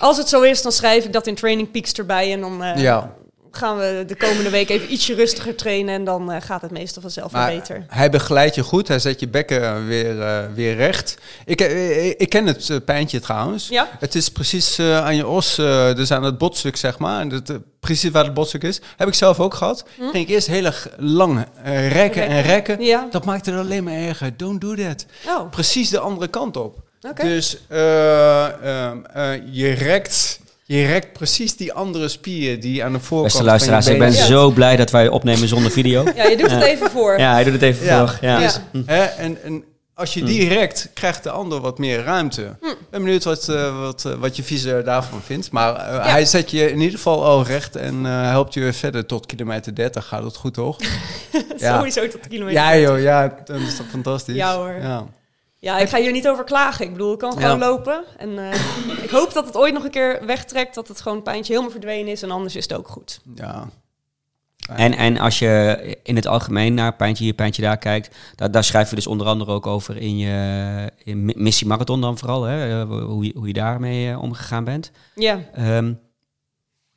als 0.00 0.16
het 0.16 0.28
zo 0.28 0.42
is, 0.42 0.62
dan 0.62 0.72
schrijf 0.72 1.04
ik 1.04 1.12
dat 1.12 1.26
in 1.26 1.34
Training 1.34 1.70
Peaks 1.70 1.92
erbij. 1.92 2.32
En 2.32 2.40
dan 2.40 2.62
eh, 2.62 2.76
Ja. 2.82 3.14
Gaan 3.50 3.76
we 3.76 4.04
de 4.06 4.16
komende 4.16 4.50
week 4.50 4.68
even 4.68 4.92
ietsje 4.92 5.14
rustiger 5.14 5.54
trainen. 5.56 5.94
En 5.94 6.04
dan 6.04 6.32
eh, 6.32 6.40
gaat 6.42 6.62
het 6.62 6.70
meestal 6.70 7.02
vanzelf 7.02 7.32
Maar 7.32 7.50
beter. 7.52 7.84
hij 7.88 8.10
begeleidt 8.10 8.54
je 8.54 8.62
goed. 8.62 8.88
Hij 8.88 8.98
zet 8.98 9.20
je 9.20 9.28
bekken 9.28 9.86
weer, 9.86 10.22
eh, 10.22 10.38
weer 10.54 10.76
recht. 10.76 11.16
Ik, 11.44 11.60
eh, 11.60 12.06
ik, 12.06 12.18
ik 12.18 12.28
ken 12.28 12.46
het 12.46 12.70
eh, 12.70 12.76
pijntje 12.84 13.20
trouwens. 13.20 13.68
Ja, 13.68 13.88
Het 13.98 14.14
is 14.14 14.28
precies 14.28 14.78
eh, 14.78 15.04
aan 15.04 15.16
je 15.16 15.26
os, 15.26 15.58
eh, 15.58 15.94
dus 15.94 16.10
aan 16.12 16.22
het 16.24 16.38
botstuk, 16.38 16.76
zeg 16.76 16.98
maar. 16.98 17.20
En 17.20 17.30
eh, 17.32 17.56
precies 17.80 18.10
waar 18.10 18.24
het 18.24 18.34
botstuk 18.34 18.62
is. 18.62 18.80
Heb 18.96 19.08
ik 19.08 19.14
zelf 19.14 19.40
ook 19.40 19.54
gehad. 19.54 19.84
Hm? 19.96 20.02
Ging 20.02 20.24
ik 20.24 20.28
eerst 20.28 20.46
heel 20.46 20.64
erg 20.64 20.88
lang 20.96 21.46
eh, 21.62 21.92
rekken 21.92 22.26
en 22.26 22.42
rekken. 22.42 22.80
ja. 22.82 23.08
Dat 23.10 23.24
maakt 23.24 23.46
het 23.46 23.54
alleen 23.54 23.84
maar 23.84 23.94
erger. 23.94 24.36
Don't 24.36 24.60
do 24.60 24.74
that. 24.74 25.06
Oh, 25.26 25.50
Precies 25.50 25.90
de 25.90 25.98
andere 25.98 26.28
kant 26.28 26.56
op. 26.56 26.78
oké. 27.10 27.22
Dus 27.22 27.56
eh, 27.68 28.44
ehm, 28.46 28.98
eh, 29.04 29.30
je, 29.50 29.70
rekt, 29.72 30.40
je 30.78 30.86
rekt 30.86 31.12
precies 31.12 31.56
die 31.56 31.72
andere 31.72 32.08
spier 32.08 32.60
die 32.60 32.84
aan 32.84 32.92
de 32.92 32.98
voorkant 33.00 33.22
Beste 33.22 33.38
van 33.38 33.46
luisteraars, 33.46 33.86
ik 33.86 33.98
ben 33.98 34.12
Ja. 34.12 34.24
zo 34.24 34.50
blij 34.50 34.76
dat 34.76 34.90
wij 34.90 35.08
opnemen 35.08 35.48
zonder 35.48 35.70
video. 35.70 36.04
Ja, 36.16 36.26
je 36.26 36.36
doet 36.36 36.50
het 36.50 36.62
even 36.62 36.90
voor. 36.90 37.18
Ja, 37.18 37.32
hij 37.32 37.44
doet 37.44 37.52
het 37.52 37.62
even 37.62 37.84
Ja. 37.86 38.06
voor. 38.06 38.18
Ja. 38.20 38.38
Ja. 38.38 38.46
Dus, 38.46 38.60
hm. 38.72 38.82
Hè, 38.86 39.02
en, 39.04 39.42
en 39.44 39.64
als 39.94 40.14
je 40.14 40.22
direct 40.22 40.90
krijgt 40.94 41.22
de 41.22 41.30
ander 41.30 41.60
wat 41.60 41.78
meer 41.78 42.02
ruimte. 42.04 42.42
Ik 42.60 42.76
ben 42.90 43.02
benieuwd 43.02 43.24
wat, 43.24 43.48
eh, 43.48 43.80
wat, 43.80 44.04
eh, 44.04 44.12
wat 44.12 44.36
je 44.36 44.42
visie 44.42 44.82
daarvan 44.82 45.20
vindt. 45.24 45.50
Maar 45.50 45.74
eh, 45.76 46.06
hij 46.12 46.24
zet 46.24 46.50
je 46.50 46.70
in 46.70 46.78
ieder 46.80 46.96
geval 46.96 47.24
al 47.24 47.44
recht 47.44 47.76
en 47.76 48.06
eh, 48.06 48.28
helpt 48.28 48.54
je 48.54 48.72
verder 48.72 49.06
tot 49.06 49.26
kilometer 49.26 49.74
30. 49.74 50.06
Gaat 50.06 50.22
dat 50.22 50.36
goed, 50.36 50.54
toch? 50.54 50.76
Ja. 51.58 51.76
Sowieso 51.76 52.08
tot 52.08 52.28
kilometer. 52.28 52.60
Ja, 52.62 52.76
joh, 52.78 53.00
ja, 53.00 53.34
dat 53.44 53.60
is 53.60 53.76
toch 53.76 53.86
fantastisch. 53.90 54.34
Ja, 54.34 54.56
hoor. 54.56 54.74
Ja. 54.82 55.06
Ja, 55.60 55.78
ik 55.78 55.88
ga 55.88 55.98
hier 55.98 56.12
niet 56.12 56.28
over 56.28 56.44
klagen. 56.44 56.84
Ik 56.84 56.92
bedoel, 56.92 57.12
ik 57.12 57.18
kan 57.18 57.32
gewoon 57.32 57.48
Ja. 57.58 57.58
lopen. 57.58 58.04
En 58.16 58.38
eh, 58.50 59.02
ik 59.02 59.10
hoop 59.10 59.32
dat 59.32 59.46
het 59.46 59.56
ooit 59.56 59.72
nog 59.74 59.84
een 59.84 59.90
keer 59.90 60.26
wegtrekt. 60.26 60.74
Dat 60.74 60.88
het 60.88 61.00
gewoon 61.00 61.16
een 61.18 61.24
pijntje 61.24 61.52
helemaal 61.52 61.72
verdwenen 61.72 62.12
is. 62.12 62.22
En 62.22 62.30
anders 62.30 62.56
is 62.56 62.62
het 62.62 62.74
ook 62.74 62.88
goed. 62.88 63.20
ja. 63.34 63.68
En, 64.76 64.92
en 64.96 65.18
als 65.18 65.38
je 65.38 65.78
in 66.02 66.16
het 66.16 66.26
algemeen 66.26 66.74
naar 66.74 66.94
pijntje 66.96 67.24
hier, 67.24 67.32
pijntje 67.32 67.62
daar 67.62 67.78
kijkt, 67.78 68.16
daar, 68.34 68.50
daar 68.50 68.64
schrijf 68.64 68.88
je 68.90 68.94
dus 68.94 69.06
onder 69.06 69.26
andere 69.26 69.52
ook 69.52 69.66
over 69.66 69.96
in 69.96 70.18
je 70.18 70.92
in 71.04 71.24
Mi- 71.24 71.34
missie 71.36 71.66
marathon 71.66 72.00
dan 72.00 72.18
vooral, 72.18 72.42
hè, 72.42 72.80
eh, 72.80 72.88
hoe, 73.04 73.24
je, 73.24 73.32
hoe 73.36 73.46
je 73.46 73.52
daarmee 73.52 74.10
eh, 74.10 74.22
omgegaan 74.22 74.64
bent. 74.64 74.90
Ja, 75.14 75.40
Ehm, 75.52 75.92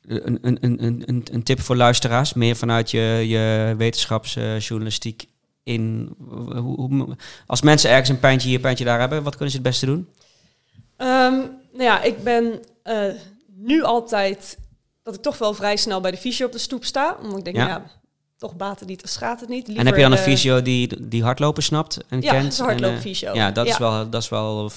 een, 0.02 0.38
een, 0.42 0.58
een, 0.60 0.84
een- 0.84 1.02
een, 1.06 1.24
een 1.32 1.42
tip 1.42 1.60
voor 1.60 1.76
luisteraars, 1.76 2.34
meer 2.34 2.56
vanuit 2.56 2.90
je, 2.90 3.24
je 3.26 3.74
wetenschapsjournalistiek 3.78 5.24
in. 5.64 6.14
Hoe, 6.28 6.80
hoe- 6.80 7.16
als 7.46 7.62
mensen 7.62 7.90
ergens 7.90 8.08
een 8.08 8.18
pijntje 8.20 8.48
hier, 8.48 8.60
pijntje 8.60 8.84
daar 8.84 9.00
hebben, 9.00 9.22
wat 9.22 9.32
kunnen 9.32 9.50
ze 9.50 9.56
het 9.56 9.66
beste 9.66 9.86
doen? 9.86 10.08
Ehm, 10.96 11.32
nou 11.72 11.82
ja, 11.82 12.02
ik 12.02 12.22
ben 12.24 12.60
eh, 12.82 13.04
nu 13.56 13.82
altijd 13.82 14.58
dat 15.02 15.14
ik 15.14 15.22
toch 15.22 15.38
wel 15.38 15.54
vrij 15.54 15.76
snel 15.76 16.00
bij 16.00 16.10
de 16.10 16.16
fysio 16.16 16.46
op 16.46 16.52
de 16.52 16.58
stoep 16.58 16.84
sta. 16.84 17.16
Omdat 17.22 17.38
ik 17.38 17.44
denk, 17.44 17.56
Ja. 17.56 17.66
ja, 17.66 17.84
toch 18.38 18.56
baat 18.56 18.78
het 18.80 18.88
niet, 18.88 19.00
dan 19.00 19.08
schaadt 19.10 19.40
het 19.40 19.48
niet. 19.48 19.68
en 19.68 19.74
heb 19.86 19.94
je 19.94 20.00
dan 20.00 20.10
Liever, 20.10 20.26
een 20.26 20.32
eh, 20.32 20.36
fysio 20.38 20.62
die, 20.62 21.08
die 21.08 21.22
hardlopen 21.22 21.62
snapt 21.62 21.98
en 22.08 22.20
Ja, 22.20 22.30
kent? 22.32 22.44
een 22.44 22.50
en, 22.50 22.58
eh, 22.58 22.66
hardloopfysio. 22.66 23.34
ja, 23.34 23.50
dat 23.50 23.66
is 23.66 23.72
Ja. 23.72 23.78
wel, 23.78 24.10
dat 24.10 24.22
is 24.22 24.28
wel 24.28 24.70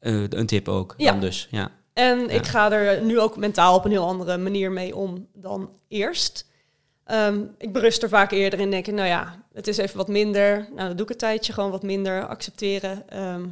een 0.00 0.46
tip 0.46 0.68
ook. 0.68 0.94
Ja. 0.96 1.10
Dan 1.10 1.20
dus, 1.20 1.48
ja. 1.50 1.70
En 1.92 2.18
Ja. 2.18 2.28
ik 2.28 2.46
ga 2.46 2.72
er 2.72 3.02
nu 3.02 3.20
ook 3.20 3.36
mentaal 3.36 3.74
op 3.74 3.84
een 3.84 3.90
heel 3.90 4.06
andere 4.06 4.36
manier 4.38 4.72
mee 4.72 4.96
om 4.96 5.26
dan 5.34 5.70
eerst. 5.88 6.46
Ehm, 7.06 7.44
ik 7.58 7.72
berust 7.72 8.02
er 8.02 8.08
vaak 8.08 8.30
eerder 8.30 8.60
in 8.60 8.70
denken, 8.70 8.94
nou 8.94 9.08
ja, 9.08 9.44
het 9.52 9.66
is 9.66 9.76
even 9.76 9.96
wat 9.96 10.08
minder. 10.08 10.56
Nou, 10.74 10.88
dan 10.88 10.96
doe 10.96 11.06
ik 11.06 11.12
een 11.12 11.18
tijdje 11.18 11.52
gewoon 11.52 11.70
wat 11.70 11.82
minder 11.82 12.26
accepteren. 12.26 13.08
Ehm, 13.08 13.46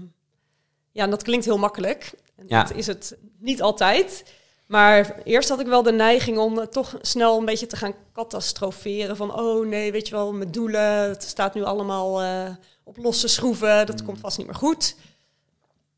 ja, 0.92 1.04
en 1.04 1.10
dat 1.10 1.22
klinkt 1.22 1.44
heel 1.44 1.58
makkelijk. 1.58 2.12
En 2.36 2.44
Ja. 2.48 2.62
Dat 2.62 2.76
is 2.76 2.86
het 2.86 3.16
niet 3.38 3.62
altijd. 3.62 4.32
Maar 4.66 5.22
eerst 5.24 5.48
had 5.48 5.60
ik 5.60 5.66
wel 5.66 5.82
de 5.82 5.92
neiging 5.92 6.38
om 6.38 6.68
toch 6.68 6.98
snel 7.00 7.38
een 7.38 7.44
beetje 7.44 7.66
te 7.66 7.76
gaan 7.76 7.94
catastroferen. 8.12 9.16
Van, 9.16 9.34
oh 9.34 9.66
nee, 9.66 9.92
weet 9.92 10.08
je 10.08 10.14
wel, 10.14 10.32
mijn 10.32 10.50
doelen, 10.50 11.08
het 11.08 11.22
staat 11.22 11.54
nu 11.54 11.62
allemaal 11.62 12.22
eh, 12.22 12.50
op 12.84 12.96
losse 12.96 13.28
schroeven. 13.28 13.86
Dat 13.86 14.02
komt 14.02 14.20
vast 14.20 14.38
niet 14.38 14.46
meer 14.46 14.56
goed. 14.56 14.96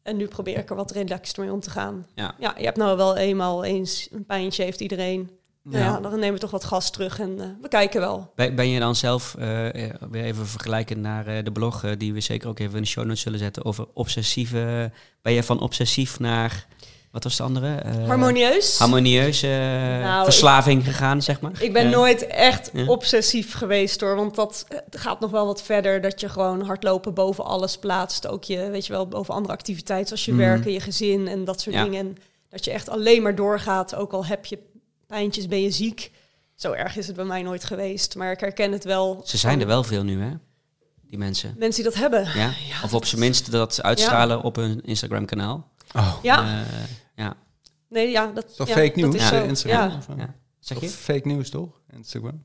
En 0.02 0.16
nu 0.16 0.26
probeer 0.28 0.58
ik 0.58 0.70
er 0.70 0.76
wat 0.76 0.90
relaxed 0.90 1.36
mee 1.36 1.52
om 1.52 1.60
te 1.60 1.70
gaan. 1.70 2.06
Ja. 2.14 2.34
Ja, 2.38 2.54
je 2.58 2.64
hebt 2.64 2.76
nou 2.76 2.96
wel 2.96 3.16
eenmaal 3.16 3.64
eens 3.64 4.08
een 4.12 4.24
pijntje, 4.24 4.62
heeft 4.62 4.80
iedereen. 4.80 5.30
Nou 5.68 5.84
Ja. 5.84 6.00
dan 6.00 6.12
nemen 6.18 6.34
we 6.34 6.40
toch 6.40 6.50
wat 6.50 6.64
gas 6.64 6.90
terug 6.90 7.20
en 7.20 7.40
eh, 7.40 7.46
we 7.62 7.68
kijken 7.68 8.00
wel. 8.00 8.32
Ben, 8.34 8.54
ben 8.54 8.68
je 8.68 8.80
dan 8.80 8.94
zelf, 8.96 9.34
eh, 9.38 9.84
eh, 9.84 9.94
weer 10.10 10.24
even 10.24 10.46
vergelijken 10.46 11.00
naar 11.00 11.44
de 11.44 11.52
blog, 11.52 11.84
die 11.98 12.12
we 12.12 12.20
zeker 12.20 12.48
ook 12.48 12.58
even 12.58 12.76
in 12.76 12.82
de 12.82 12.88
show 12.88 13.04
notes 13.04 13.20
zullen 13.20 13.38
zetten, 13.38 13.64
over 13.64 13.86
obsessieve... 13.94 14.90
Ben 15.22 15.32
je 15.32 15.42
van 15.42 15.60
obsessief 15.60 16.18
naar, 16.18 16.66
wat 17.10 17.24
was 17.24 17.36
de 17.36 17.42
andere? 17.42 17.74
Eh, 17.74 18.06
Harmonieus. 18.06 18.78
Harmonieuze 18.78 19.46
Nou, 20.02 20.24
verslaving 20.24 20.84
gegaan, 20.84 21.22
zeg 21.22 21.40
maar. 21.40 21.52
Ik 21.62 21.72
ben 21.72 21.84
Ja. 21.84 21.90
nooit 21.90 22.26
echt 22.26 22.70
Ja. 22.72 22.86
obsessief 22.86 23.54
geweest 23.54 24.00
hoor. 24.00 24.16
Want 24.16 24.34
dat 24.34 24.66
gaat 24.90 25.20
nog 25.20 25.30
wel 25.30 25.46
wat 25.46 25.62
verder. 25.62 26.00
Dat 26.00 26.20
je 26.20 26.28
gewoon 26.28 26.60
hardlopen 26.62 27.14
boven 27.14 27.44
alles 27.44 27.78
plaatst. 27.78 28.26
Ook 28.26 28.44
je, 28.44 28.70
weet 28.70 28.86
je 28.86 28.92
wel, 28.92 29.08
boven 29.08 29.34
andere 29.34 29.54
activiteiten 29.54 30.06
zoals 30.06 30.24
je 30.24 30.32
Mhm. 30.32 30.40
werken, 30.40 30.72
je 30.72 30.80
gezin 30.80 31.28
en 31.28 31.44
dat 31.44 31.60
soort 31.60 31.74
Ja. 31.74 31.82
dingen. 31.84 31.98
En 32.06 32.16
dat 32.50 32.64
je 32.64 32.70
echt 32.70 32.88
alleen 32.88 33.22
maar 33.22 33.34
doorgaat. 33.34 33.94
Ook 33.94 34.12
al 34.12 34.26
heb 34.26 34.44
je 34.46 34.58
pijntjes, 35.06 35.46
ben 35.48 35.60
je 35.62 35.70
ziek. 35.70 36.10
Zo 36.54 36.72
erg 36.72 36.96
is 36.96 37.06
het 37.06 37.16
bij 37.16 37.24
mij 37.24 37.42
nooit 37.42 37.64
geweest. 37.64 38.14
Maar 38.16 38.32
ik 38.32 38.40
herken 38.40 38.72
het 38.72 38.84
wel. 38.84 39.22
Ze 39.24 39.36
zijn 39.36 39.60
er 39.60 39.66
wel 39.66 39.82
veel 39.84 40.02
nu, 40.04 40.20
hè? 40.22 40.30
Die 41.02 41.18
mensen. 41.18 41.54
Mensen 41.58 41.82
die 41.82 41.92
dat 41.92 42.00
hebben. 42.00 42.28
Ja? 42.34 42.52
of 42.84 42.94
op 42.94 43.04
zijn 43.04 43.20
minst 43.20 43.50
dat 43.50 43.82
uitstralen 43.82 44.42
op 44.42 44.56
hun 44.56 44.80
Instagram-kanaal. 44.80 45.70
Oh, 45.94 46.16
Ja, 46.22 46.42
Eh, 46.60 46.66
ja. 47.14 47.36
nee, 47.88 48.10
ja. 48.10 48.26
Dat, 48.26 48.44
is 48.50 48.56
toch 48.56 48.68
ja, 48.68 48.74
fake 48.74 48.86
dat 48.86 48.96
nieuws, 48.96 49.14
is 49.14 49.20
Ja. 49.20 49.28
zo. 49.28 49.44
Instagram? 49.44 50.18
Ja. 50.18 50.34
Zeg 50.60 50.80
je? 50.80 50.88
fake 50.88 51.26
nieuws, 51.28 51.50
toch? 51.50 51.80
Instagram? 51.92 52.44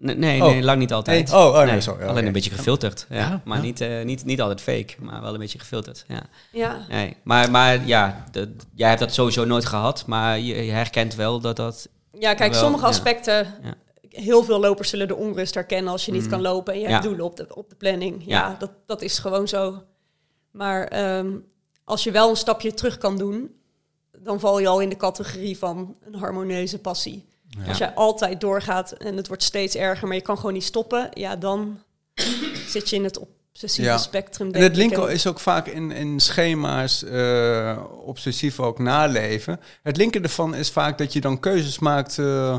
Nee, 0.00 0.14
nee, 0.16 0.42
Oh. 0.44 0.50
nee, 0.50 0.62
lang 0.62 0.78
niet 0.78 0.92
altijd. 0.92 1.30
Nee. 1.30 1.40
Oh, 1.40 1.46
oh, 1.46 1.56
nee, 1.56 1.66
Nee, 1.70 1.80
sorry. 1.80 2.06
Alleen 2.06 2.26
een 2.26 2.32
beetje 2.32 2.50
gefilterd. 2.50 3.06
Ja. 3.08 3.16
Ja, 3.16 3.40
maar 3.44 3.56
ja. 3.56 3.62
Niet, 3.62 3.80
eh, 3.80 4.02
niet, 4.04 4.24
niet 4.24 4.40
altijd 4.40 4.60
fake, 4.60 4.94
maar 4.98 5.20
wel 5.22 5.32
een 5.32 5.38
beetje 5.40 5.58
gefilterd. 5.58 6.04
Ja. 6.08 6.22
Ja. 6.52 6.86
Nee. 6.88 7.16
Maar, 7.22 7.50
maar 7.50 7.86
ja, 7.86 8.24
de- 8.30 8.54
jij 8.74 8.88
hebt 8.88 9.00
dat 9.00 9.12
sowieso 9.14 9.44
nooit 9.44 9.64
gehad, 9.66 10.06
maar 10.06 10.38
je, 10.38 10.64
je 10.64 10.70
herkent 10.72 11.14
wel 11.14 11.40
dat 11.40 11.56
dat... 11.56 11.88
Ja, 12.18 12.34
kijk, 12.34 12.52
Wel, 12.52 12.60
sommige 12.62 12.82
ja. 12.84 12.88
aspecten. 12.90 13.54
Ja. 13.62 13.74
Heel 14.08 14.42
veel 14.44 14.60
lopers 14.60 14.88
zullen 14.88 15.08
de 15.08 15.16
onrust 15.16 15.54
herkennen 15.54 15.92
als 15.92 16.04
je 16.04 16.12
niet 16.12 16.22
Mm. 16.24 16.28
kan 16.30 16.40
lopen 16.40 16.72
en 16.74 16.80
je 16.80 16.84
Ja. 16.86 16.92
hebt 16.92 17.04
doelen 17.04 17.24
op 17.24 17.36
de, 17.36 17.54
op 17.54 17.68
de 17.68 17.74
planning. 17.76 18.22
Ja, 18.26 18.48
Ja. 18.48 18.56
Dat, 18.58 18.70
dat 18.86 19.02
is 19.02 19.18
gewoon 19.18 19.48
zo. 19.48 19.82
Maar 20.50 20.84
ehm, 20.86 21.30
als 21.84 22.04
je 22.04 22.10
wel 22.10 22.30
een 22.30 22.36
stapje 22.36 22.74
terug 22.74 22.98
kan 22.98 23.16
doen, 23.18 23.50
dan 24.18 24.40
val 24.40 24.58
je 24.58 24.68
al 24.68 24.80
in 24.80 24.88
de 24.88 24.96
categorie 24.96 25.58
van 25.58 25.96
een 26.06 26.14
harmonieuze 26.14 26.78
passie. 26.78 27.27
Als 27.68 27.78
jij 27.78 27.94
altijd 27.94 28.40
doorgaat 28.40 28.92
en 28.92 29.16
het 29.16 29.26
wordt 29.28 29.42
steeds 29.42 29.74
erger, 29.74 30.06
maar 30.06 30.16
je 30.16 30.22
kan 30.22 30.36
gewoon 30.36 30.52
niet 30.52 30.64
stoppen, 30.64 31.08
ja, 31.12 31.36
dan 31.36 31.80
zit 32.68 32.90
je 32.90 32.96
in 32.96 33.04
het 33.04 33.18
obsessieve 33.18 33.90
Ja. 33.90 33.98
spectrum. 33.98 34.52
En 34.52 34.62
het 34.62 34.72
ik. 34.72 34.76
linken 34.78 35.08
is 35.10 35.26
ook 35.26 35.40
vaak 35.40 35.66
in, 35.66 35.90
in 35.90 36.20
schema's 36.20 37.04
eh, 37.04 37.78
obsessief 38.04 38.60
ook 38.60 38.78
naleven. 38.78 39.60
Het 39.82 39.96
linken 39.96 40.22
ervan 40.22 40.54
is 40.54 40.70
vaak 40.70 40.98
dat 40.98 41.12
je 41.12 41.20
dan 41.20 41.40
keuzes 41.40 41.78
maakt 41.78 42.18
eh, 42.18 42.58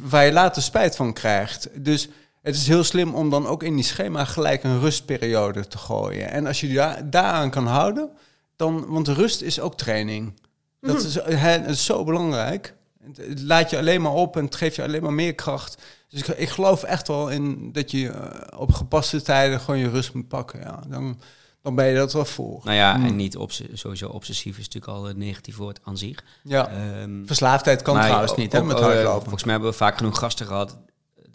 waar 0.00 0.24
je 0.24 0.32
later 0.32 0.62
spijt 0.62 0.96
van 0.96 1.12
krijgt. 1.12 1.68
Dus 1.84 2.08
het 2.42 2.54
is 2.54 2.66
heel 2.66 2.84
slim 2.84 3.14
om 3.14 3.30
dan 3.30 3.46
ook 3.46 3.62
in 3.62 3.74
die 3.74 3.84
schema 3.84 4.24
gelijk 4.24 4.64
een 4.64 4.80
rustperiode 4.80 5.66
te 5.66 5.78
gooien. 5.78 6.30
En 6.30 6.46
als 6.46 6.60
je 6.60 6.72
daar 6.72 7.10
daaraan 7.10 7.50
kan 7.50 7.66
houden, 7.66 8.10
dan, 8.56 8.86
want 8.88 9.08
rust 9.08 9.40
is 9.42 9.60
ook 9.60 9.76
training. 9.76 10.32
Dat 10.80 11.02
is, 11.04 11.14
hè, 11.14 11.48
het 11.48 11.68
is 11.68 11.84
zo 11.84 12.04
belangrijk. 12.04 12.74
Het, 13.06 13.16
het 13.16 13.40
laat 13.42 13.70
je 13.70 13.78
alleen 13.78 14.02
maar 14.02 14.12
op 14.12 14.36
en 14.36 14.44
het 14.44 14.54
geeft 14.54 14.76
je 14.76 14.82
alleen 14.82 15.02
maar 15.02 15.12
meer 15.12 15.34
kracht. 15.34 15.82
Dus 16.08 16.20
ik, 16.20 16.26
ik 16.28 16.48
geloof 16.48 16.82
echt 16.82 17.08
wel 17.08 17.28
in 17.28 17.72
dat 17.72 17.90
je 17.90 18.08
eh, 18.08 18.58
op 18.60 18.72
gepaste 18.72 19.22
tijden 19.22 19.60
gewoon 19.60 19.80
je 19.80 19.90
rust 19.90 20.14
moet 20.14 20.28
pakken. 20.28 20.60
Ja. 20.60 20.80
Dan, 20.88 21.20
dan 21.62 21.74
ben 21.74 21.86
je 21.86 21.94
dat 21.94 22.12
wel 22.12 22.24
voor. 22.24 22.60
Nou 22.64 22.76
ja, 22.76 22.96
Mm. 22.96 23.04
en 23.04 23.16
niet 23.16 23.36
obs- 23.36 23.62
sowieso 23.72 24.08
obsessief 24.08 24.58
is 24.58 24.64
natuurlijk 24.68 24.92
al 24.92 25.08
een 25.08 25.18
negatief 25.18 25.56
woord 25.56 25.80
aan 25.84 25.98
zich. 25.98 26.18
Ja. 26.42 26.68
Ehm, 26.68 27.26
Verslaafdheid 27.26 27.82
kan 27.82 28.00
trouwens 28.00 28.30
ook- 28.30 28.36
niet, 28.38 28.52
hè, 28.52 28.62
met 28.62 28.76
eh, 28.78 28.82
hardlopen. 28.82 29.22
volgens 29.22 29.44
mij 29.44 29.52
hebben 29.52 29.70
we 29.70 29.76
vaak 29.76 29.96
genoeg 29.96 30.18
gasten 30.18 30.46
gehad 30.46 30.78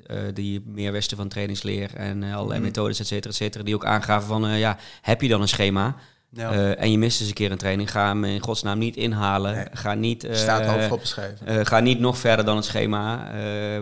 eh, 0.06 0.18
die 0.34 0.62
meer 0.66 0.92
wisten 0.92 1.18
van 1.18 1.28
trainingsleer 1.28 1.96
en 1.96 2.24
eh, 2.24 2.34
allerlei 2.36 2.60
Mhm. 2.60 2.68
methodes, 2.68 3.00
et 3.00 3.08
cetera, 3.08 3.30
et 3.30 3.36
cetera, 3.36 3.64
die 3.64 3.76
ook 3.76 3.86
aangaven 3.86 4.28
van, 4.28 4.46
eh, 4.48 4.60
ja, 4.60 4.78
heb 5.02 5.22
je 5.22 5.28
dan 5.28 5.42
een 5.42 5.48
schema? 5.48 5.96
Ja. 6.30 6.52
Eh, 6.52 6.82
en 6.82 6.92
je 6.92 6.98
mist 6.98 7.20
eens 7.20 7.30
een 7.30 7.36
keer 7.36 7.52
een 7.52 7.58
training, 7.58 7.92
ga 7.92 8.08
hem 8.08 8.24
in 8.24 8.40
godsnaam 8.40 8.78
niet 8.78 8.96
inhalen. 8.96 9.56
Nee. 9.56 9.66
Ga 9.72 9.94
niet... 9.94 10.24
eh, 10.24 10.36
staat 10.36 10.68
overal 10.76 10.98
beschreven. 10.98 11.48
eh, 11.48 11.66
ga 11.66 11.80
niet 11.80 12.00
nog 12.00 12.18
verder 12.18 12.46
dan 12.46 12.56
het 12.56 12.66
schema. 12.66 13.32
eh, 13.34 13.82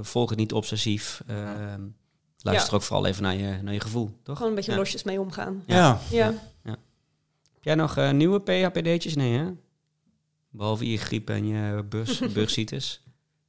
volg 0.00 0.30
het 0.30 0.38
niet 0.38 0.52
obsessief. 0.52 1.22
luister 2.38 2.70
Ja. 2.70 2.76
ook 2.76 2.82
vooral 2.82 3.06
even 3.06 3.22
naar 3.22 3.34
je, 3.36 3.58
naar 3.62 3.72
je 3.74 3.80
gevoel, 3.80 4.18
toch? 4.22 4.34
Gewoon 4.36 4.50
een 4.50 4.56
beetje 4.56 4.72
Ja. 4.72 4.78
losjes 4.78 5.02
mee 5.02 5.20
omgaan. 5.20 5.62
ja. 5.66 5.98
Ja. 6.10 6.34
Heb 7.64 7.70
jij 7.74 7.74
nog 7.82 7.96
eh, 7.96 8.10
nieuwe 8.10 8.40
PHPD'tjes? 8.40 9.14
Nee, 9.14 9.38
hè? 9.38 9.44
Behalve 10.50 10.90
je 10.90 10.98
griep 10.98 11.30
en 11.30 11.46
je 11.46 11.82
burs, 11.88 12.18
bursitis. 12.34 13.02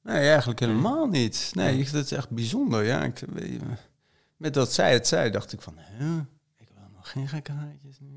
Nee, 0.04 0.28
eigenlijk 0.30 0.60
helemaal 0.60 1.06
niet. 1.06 1.52
Nee, 1.54 1.88
dat 1.92 2.04
is 2.06 2.12
echt 2.12 2.30
bijzonder. 2.30 2.84
Ja, 2.84 3.04
ik, 3.04 3.22
met 4.38 4.54
dat 4.54 4.74
zij 4.74 4.94
het 4.94 5.08
zei, 5.08 5.30
dacht 5.30 5.54
ik 5.54 5.62
van, 5.62 5.74
hè, 5.78 6.18
ik 6.58 6.68
wil 6.76 6.88
nog 6.96 7.12
geen 7.12 7.28
gekkigheidjes 7.28 7.98
nu. 8.00 8.08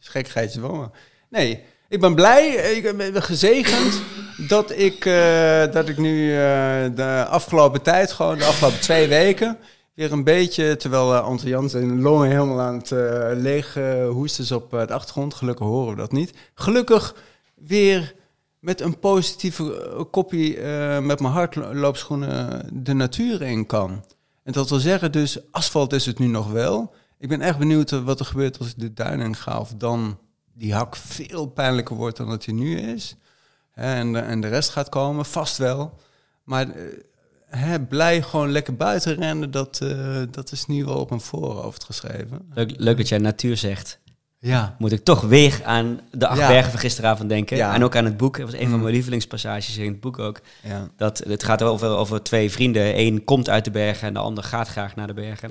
Gekkigheidjes 0.00 0.62
wel, 0.62 0.74
maar... 0.74 0.90
Nee, 1.30 1.62
ik 1.88 2.00
ben 2.00 2.14
blij, 2.14 2.48
ik 2.48 2.96
ben 2.96 3.22
gezegend 3.22 4.02
dat 4.48 4.70
ik, 4.70 5.04
eh, 5.04 5.72
dat 5.72 5.88
ik 5.88 5.98
nu 5.98 6.32
eh, 6.32 6.38
de 6.94 7.26
afgelopen 7.28 7.82
tijd, 7.82 8.12
gewoon 8.12 8.38
de 8.38 8.44
afgelopen 8.44 8.80
twee 8.80 9.08
weken, 9.08 9.58
weer 9.94 10.12
een 10.12 10.24
beetje, 10.24 10.76
terwijl 10.76 11.12
uh, 11.12 11.20
Anton 11.24 11.48
Jans 11.48 11.72
zijn 11.72 12.00
longen 12.00 12.28
helemaal 12.28 12.60
aan 12.60 12.76
het 12.76 12.92
eh, 12.92 13.30
leeg 13.34 13.76
eh, 13.76 14.08
hoesten 14.08 14.44
is 14.44 14.52
op 14.52 14.74
eh, 14.74 14.86
de 14.86 14.92
achtergrond, 14.92 15.34
gelukkig 15.34 15.66
horen 15.66 15.94
we 15.94 16.00
dat 16.00 16.12
niet. 16.12 16.32
Gelukkig 16.54 17.14
weer 17.54 18.14
met 18.58 18.80
een 18.80 18.98
positieve 18.98 19.90
eh, 19.92 20.02
kopie 20.10 20.60
eh, 20.60 20.98
met 20.98 21.20
mijn 21.20 21.32
hardloopschoenen 21.32 22.68
de 22.72 22.92
natuur 22.94 23.42
in 23.42 23.66
kan. 23.66 24.04
En 24.42 24.52
dat 24.52 24.68
wil 24.68 24.78
zeggen, 24.78 25.12
dus 25.12 25.38
asfalt 25.50 25.92
is 25.92 26.06
het 26.06 26.18
nu 26.18 26.26
nog 26.26 26.52
wel. 26.52 26.94
Ik 27.18 27.28
ben 27.28 27.40
echt 27.40 27.58
benieuwd 27.58 27.92
eh, 27.92 28.00
wat 28.04 28.20
er 28.20 28.26
gebeurt 28.26 28.58
als 28.58 28.68
ik 28.68 28.74
de 28.78 28.92
duin 28.94 29.20
in 29.20 29.36
ga. 29.36 29.58
Of 29.58 29.72
dan 29.76 30.18
die 30.54 30.74
hak 30.74 30.96
veel 30.96 31.46
pijnlijker 31.46 31.96
wordt 31.96 32.16
dan 32.16 32.28
dat 32.28 32.44
hij 32.44 32.54
nu 32.54 32.78
is. 32.78 33.16
En, 33.74 34.12
de, 34.12 34.18
en 34.18 34.40
de 34.40 34.48
rest 34.48 34.70
gaat 34.70 34.88
komen, 34.88 35.24
vast 35.24 35.56
wel. 35.56 35.98
Maar 36.44 36.68
eh, 36.70 36.82
hè, 37.46 37.80
blij 37.80 38.22
gewoon 38.22 38.50
lekker 38.50 38.76
buiten 38.76 39.14
rennen, 39.14 39.50
dat, 39.50 39.80
eh, 39.82 40.22
dat 40.30 40.52
is 40.52 40.66
nu 40.66 40.84
wel 40.84 40.98
op 40.98 41.08
mijn 41.08 41.20
voorhoofd 41.20 41.84
geschreven. 41.84 42.48
Leuk, 42.54 42.72
leuk 42.76 42.96
dat 42.96 43.08
jij 43.08 43.18
natuur 43.18 43.56
zegt. 43.56 43.98
Ja. 44.40 44.74
Moet 44.78 44.92
ik 44.92 45.04
toch 45.04 45.20
weer 45.20 45.60
aan 45.64 46.00
de 46.12 46.26
acht 46.26 46.38
Ja. 46.38 46.48
bergen 46.48 46.70
van 46.70 46.80
gisteravond 46.80 47.28
denken. 47.28 47.56
Ja. 47.56 47.74
En 47.74 47.84
ook 47.84 47.96
aan 47.96 48.04
het 48.04 48.16
boek. 48.16 48.36
Dat 48.38 48.50
was 48.50 48.60
een 48.60 48.66
van 48.66 48.76
Mm. 48.76 48.80
mijn 48.82 48.94
lievelingspassages 48.94 49.76
in 49.76 49.90
het 49.90 50.00
boek 50.00 50.18
ook. 50.18 50.40
ja. 50.62 50.88
Dat, 50.96 51.18
het 51.18 51.42
gaat 51.44 51.62
over, 51.62 51.88
over 51.88 52.22
twee 52.22 52.50
vrienden. 52.50 52.98
Eén 52.98 53.24
komt 53.24 53.48
uit 53.48 53.64
de 53.64 53.70
bergen 53.70 54.08
en 54.08 54.14
de 54.14 54.20
ander 54.20 54.44
gaat 54.44 54.68
graag 54.68 54.96
naar 54.96 55.06
de 55.06 55.14
bergen. 55.14 55.50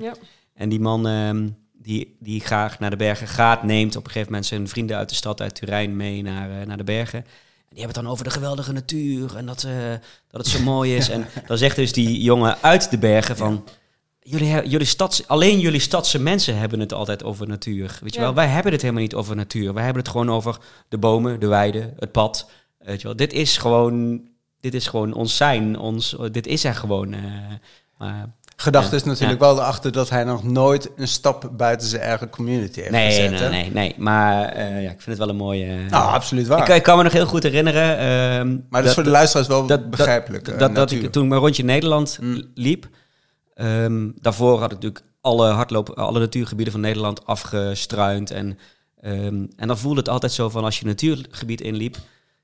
En 0.58 0.68
die 0.68 0.80
man 0.80 1.06
ehm, 1.08 1.48
die, 1.72 2.16
die 2.20 2.40
graag 2.40 2.78
naar 2.78 2.90
de 2.90 2.96
bergen 2.96 3.26
gaat, 3.28 3.62
neemt 3.62 3.96
op 3.96 4.04
een 4.04 4.10
gegeven 4.10 4.30
moment 4.32 4.46
zijn 4.48 4.68
vrienden 4.68 4.96
uit 4.96 5.08
de 5.08 5.14
stad, 5.14 5.40
uit 5.40 5.54
Turijn, 5.54 5.96
mee 5.96 6.22
naar, 6.22 6.60
eh, 6.60 6.66
naar 6.66 6.76
de 6.76 6.84
bergen. 6.84 7.18
En 7.18 7.74
die 7.74 7.78
hebben 7.78 7.94
het 7.94 8.04
dan 8.04 8.12
over 8.12 8.24
de 8.24 8.30
geweldige 8.30 8.72
natuur 8.72 9.36
en 9.36 9.46
dat, 9.46 9.62
eh, 9.64 9.72
dat 10.30 10.40
het 10.40 10.46
zo 10.46 10.62
mooi 10.72 10.96
is. 10.96 11.08
En 11.08 11.26
dan 11.46 11.58
zegt 11.58 11.76
dus 11.76 11.92
die 11.92 12.22
jongen 12.22 12.56
uit 12.62 12.90
de 12.90 12.98
bergen 12.98 13.36
van... 13.36 13.64
Jullie, 14.20 14.68
jullie 14.68 14.86
stads, 14.86 15.28
alleen 15.28 15.60
jullie 15.60 15.80
stadse 15.80 16.18
mensen 16.18 16.58
hebben 16.58 16.80
het 16.80 16.92
altijd 16.92 17.24
over 17.24 17.46
natuur. 17.48 17.98
Weet 18.02 18.14
je 18.14 18.20
Ja. 18.20 18.24
wel, 18.26 18.34
wij 18.34 18.46
hebben 18.46 18.72
het 18.72 18.80
helemaal 18.82 19.02
niet 19.02 19.14
over 19.14 19.36
natuur. 19.36 19.74
Wij 19.74 19.84
hebben 19.84 20.02
het 20.02 20.10
gewoon 20.10 20.30
over 20.30 20.58
de 20.88 20.98
bomen, 20.98 21.40
de 21.40 21.46
weiden, 21.46 21.94
het 21.98 22.12
pad. 22.12 22.50
Weet 22.78 23.00
je 23.00 23.06
wel, 23.06 23.16
dit 23.16 23.32
is 23.32 23.56
gewoon, 23.56 24.20
dit 24.60 24.74
is 24.74 24.86
gewoon 24.86 25.12
ons 25.12 25.36
zijn. 25.36 25.78
Ons, 25.78 26.16
dit 26.32 26.46
is 26.46 26.64
er 26.64 26.74
gewoon. 26.74 27.12
eh, 27.12 27.20
maar 27.98 28.28
Gedachte 28.60 28.96
is 28.96 29.04
natuurlijk 29.04 29.40
wel 29.40 29.56
erachter 29.58 29.92
dat 29.92 30.10
hij 30.10 30.24
nog 30.24 30.42
nooit 30.44 30.90
een 30.96 31.08
stap 31.08 31.50
buiten 31.56 31.88
zijn 31.88 32.02
eigen 32.02 32.28
community 32.30 32.80
heeft 32.80 32.90
Nee, 32.92 33.06
gezet. 33.10 33.30
nee, 33.30 33.40
hè? 33.40 33.48
nee, 33.48 33.70
nee. 33.70 33.94
Maar 33.98 34.44
eh, 34.48 34.82
ja, 34.82 34.90
ik 34.90 35.00
vind 35.00 35.06
het 35.06 35.18
wel 35.18 35.28
een 35.28 35.36
mooie... 35.36 35.64
eh, 35.66 35.90
Nou, 35.90 36.12
absoluut 36.12 36.46
waar. 36.46 36.68
ik, 36.68 36.74
ik 36.76 36.82
kan 36.82 36.96
me 36.96 37.02
nog 37.02 37.12
heel 37.12 37.26
goed 37.26 37.42
herinneren... 37.42 37.98
ehm, 37.98 38.48
maar 38.68 38.80
dat 38.80 38.84
is 38.88 38.94
voor 38.94 39.02
de 39.02 39.10
luisteraars 39.10 39.48
wel 39.48 39.66
dat- 39.66 39.90
begrijpelijk. 39.90 40.44
dat, 40.44 40.54
eh, 40.54 40.60
dat, 40.60 40.74
dat 40.74 40.90
ik 40.90 41.12
toen 41.12 41.22
ik 41.22 41.28
mijn 41.28 41.40
rondje 41.40 41.64
Nederland 41.64 42.18
Mm. 42.20 42.42
liep... 42.54 42.88
ehm, 43.54 44.08
daarvoor 44.20 44.58
had 44.60 44.72
ik 44.72 44.74
natuurlijk 44.80 45.04
alle 45.20 45.48
hardloop, 45.48 45.90
alle 45.90 46.18
natuurgebieden 46.18 46.72
van 46.72 46.82
Nederland 46.82 47.26
afgestruind. 47.26 48.30
En, 48.30 48.58
ehm, 49.00 49.46
en 49.56 49.66
dan 49.68 49.78
voelde 49.78 49.98
het 49.98 50.08
altijd 50.08 50.32
zo 50.32 50.48
van 50.48 50.64
als 50.64 50.76
je 50.78 50.82
een 50.82 50.88
natuurgebied 50.90 51.60
inliep... 51.60 51.96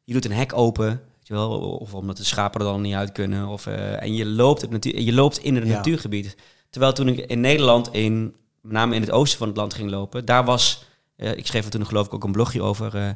Je 0.04 0.12
doet 0.12 0.24
een 0.24 0.32
hek 0.32 0.52
open, 0.56 1.00
weet 1.28 1.38
je 1.38 1.44
wel, 1.48 1.60
of 1.60 1.94
omdat 1.94 2.16
de 2.16 2.24
schapen 2.24 2.60
er 2.60 2.66
dan 2.66 2.80
niet 2.80 2.94
uit 2.94 3.12
kunnen. 3.12 3.46
Of, 3.46 3.66
eh, 3.66 4.02
en 4.02 4.14
je 4.14 4.26
loopt, 4.26 4.60
het 4.60 4.70
natuur, 4.70 5.00
je 5.00 5.12
loopt 5.12 5.38
in 5.38 5.54
het 5.54 5.66
Ja. 5.66 5.74
natuurgebied. 5.74 6.36
Terwijl 6.70 6.92
toen 6.92 7.08
ik 7.08 7.18
in 7.18 7.40
Nederland, 7.40 7.88
in, 7.92 8.34
met 8.60 8.72
name 8.72 8.94
in 8.94 9.00
het 9.00 9.10
oosten 9.10 9.38
van 9.38 9.48
het 9.48 9.56
land 9.56 9.74
ging 9.74 9.90
lopen... 9.90 10.24
daar 10.24 10.44
was, 10.44 10.84
eh, 11.16 11.36
ik 11.36 11.46
schreef 11.46 11.64
er 11.64 11.70
toen 11.70 11.86
geloof 11.86 12.06
ik 12.06 12.14
ook 12.14 12.24
een 12.24 12.32
blogje 12.32 12.62
over... 12.62 12.96
eh, 12.96 13.08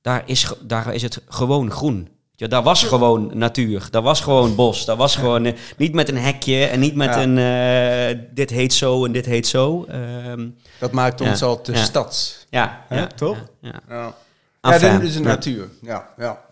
daar, 0.00 0.22
is, 0.26 0.52
daar 0.62 0.94
is 0.94 1.02
het 1.02 1.22
gewoon 1.28 1.70
groen. 1.70 2.08
Ja, 2.32 2.46
daar 2.46 2.62
was 2.62 2.82
gewoon 2.82 3.30
natuur. 3.34 3.88
Daar 3.90 4.02
was 4.02 4.20
gewoon 4.20 4.54
bos. 4.54 4.84
Daar 4.84 4.96
was 4.96 5.16
gewoon 5.16 5.54
niet 5.76 5.92
met 5.94 6.08
een 6.08 6.16
hekje 6.18 6.64
en 6.64 6.80
niet 6.80 6.94
met 6.94 7.14
Ja. 7.14 7.22
een 7.22 8.28
dit 8.34 8.50
heet 8.50 8.72
zo 8.72 9.04
en 9.04 9.12
dit 9.12 9.26
heet 9.26 9.46
zo. 9.46 9.84
Ehm, 9.84 10.48
Dat 10.80 10.92
maakt 10.92 11.20
ons 11.20 11.38
Ja. 11.40 11.46
al 11.46 11.60
te 11.60 11.72
Ja. 11.72 11.78
stads. 11.82 12.46
ja, 12.50 12.84
toch? 13.16 13.36
Ja, 13.60 13.80
ja. 13.88 14.14
Enfin, 14.60 14.98
de 14.98 15.12
ja. 15.12 15.20
natuur. 15.20 15.68
Ja, 15.82 16.08
ja. 16.18 16.44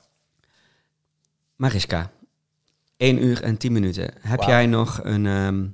Mariska, 1.57 2.11
1 2.97 3.23
uur 3.25 3.43
en 3.43 3.57
10 3.57 3.73
minuten. 3.73 4.11
Heb 4.21 4.43
jij 4.43 4.67
nog 4.67 5.01
een, 5.03 5.27
ehm, 5.27 5.67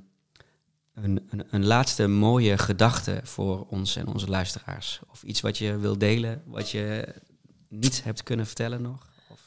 een, 1.05 1.27
een, 1.29 1.43
een 1.49 1.65
laatste 1.65 2.07
mooie 2.07 2.57
gedachte 2.57 3.19
voor 3.23 3.65
ons 3.69 3.95
en 3.95 4.07
onze 4.07 4.27
luisteraars? 4.27 4.99
Of 5.11 5.23
iets 5.23 5.41
wat 5.41 5.57
je 5.57 5.77
wil 5.77 5.97
delen, 5.97 6.41
wat 6.45 6.71
je 6.71 7.07
niet 7.69 8.03
hebt 8.03 8.23
kunnen 8.23 8.45
vertellen 8.45 8.81
nog? 8.81 9.09
Of, 9.29 9.39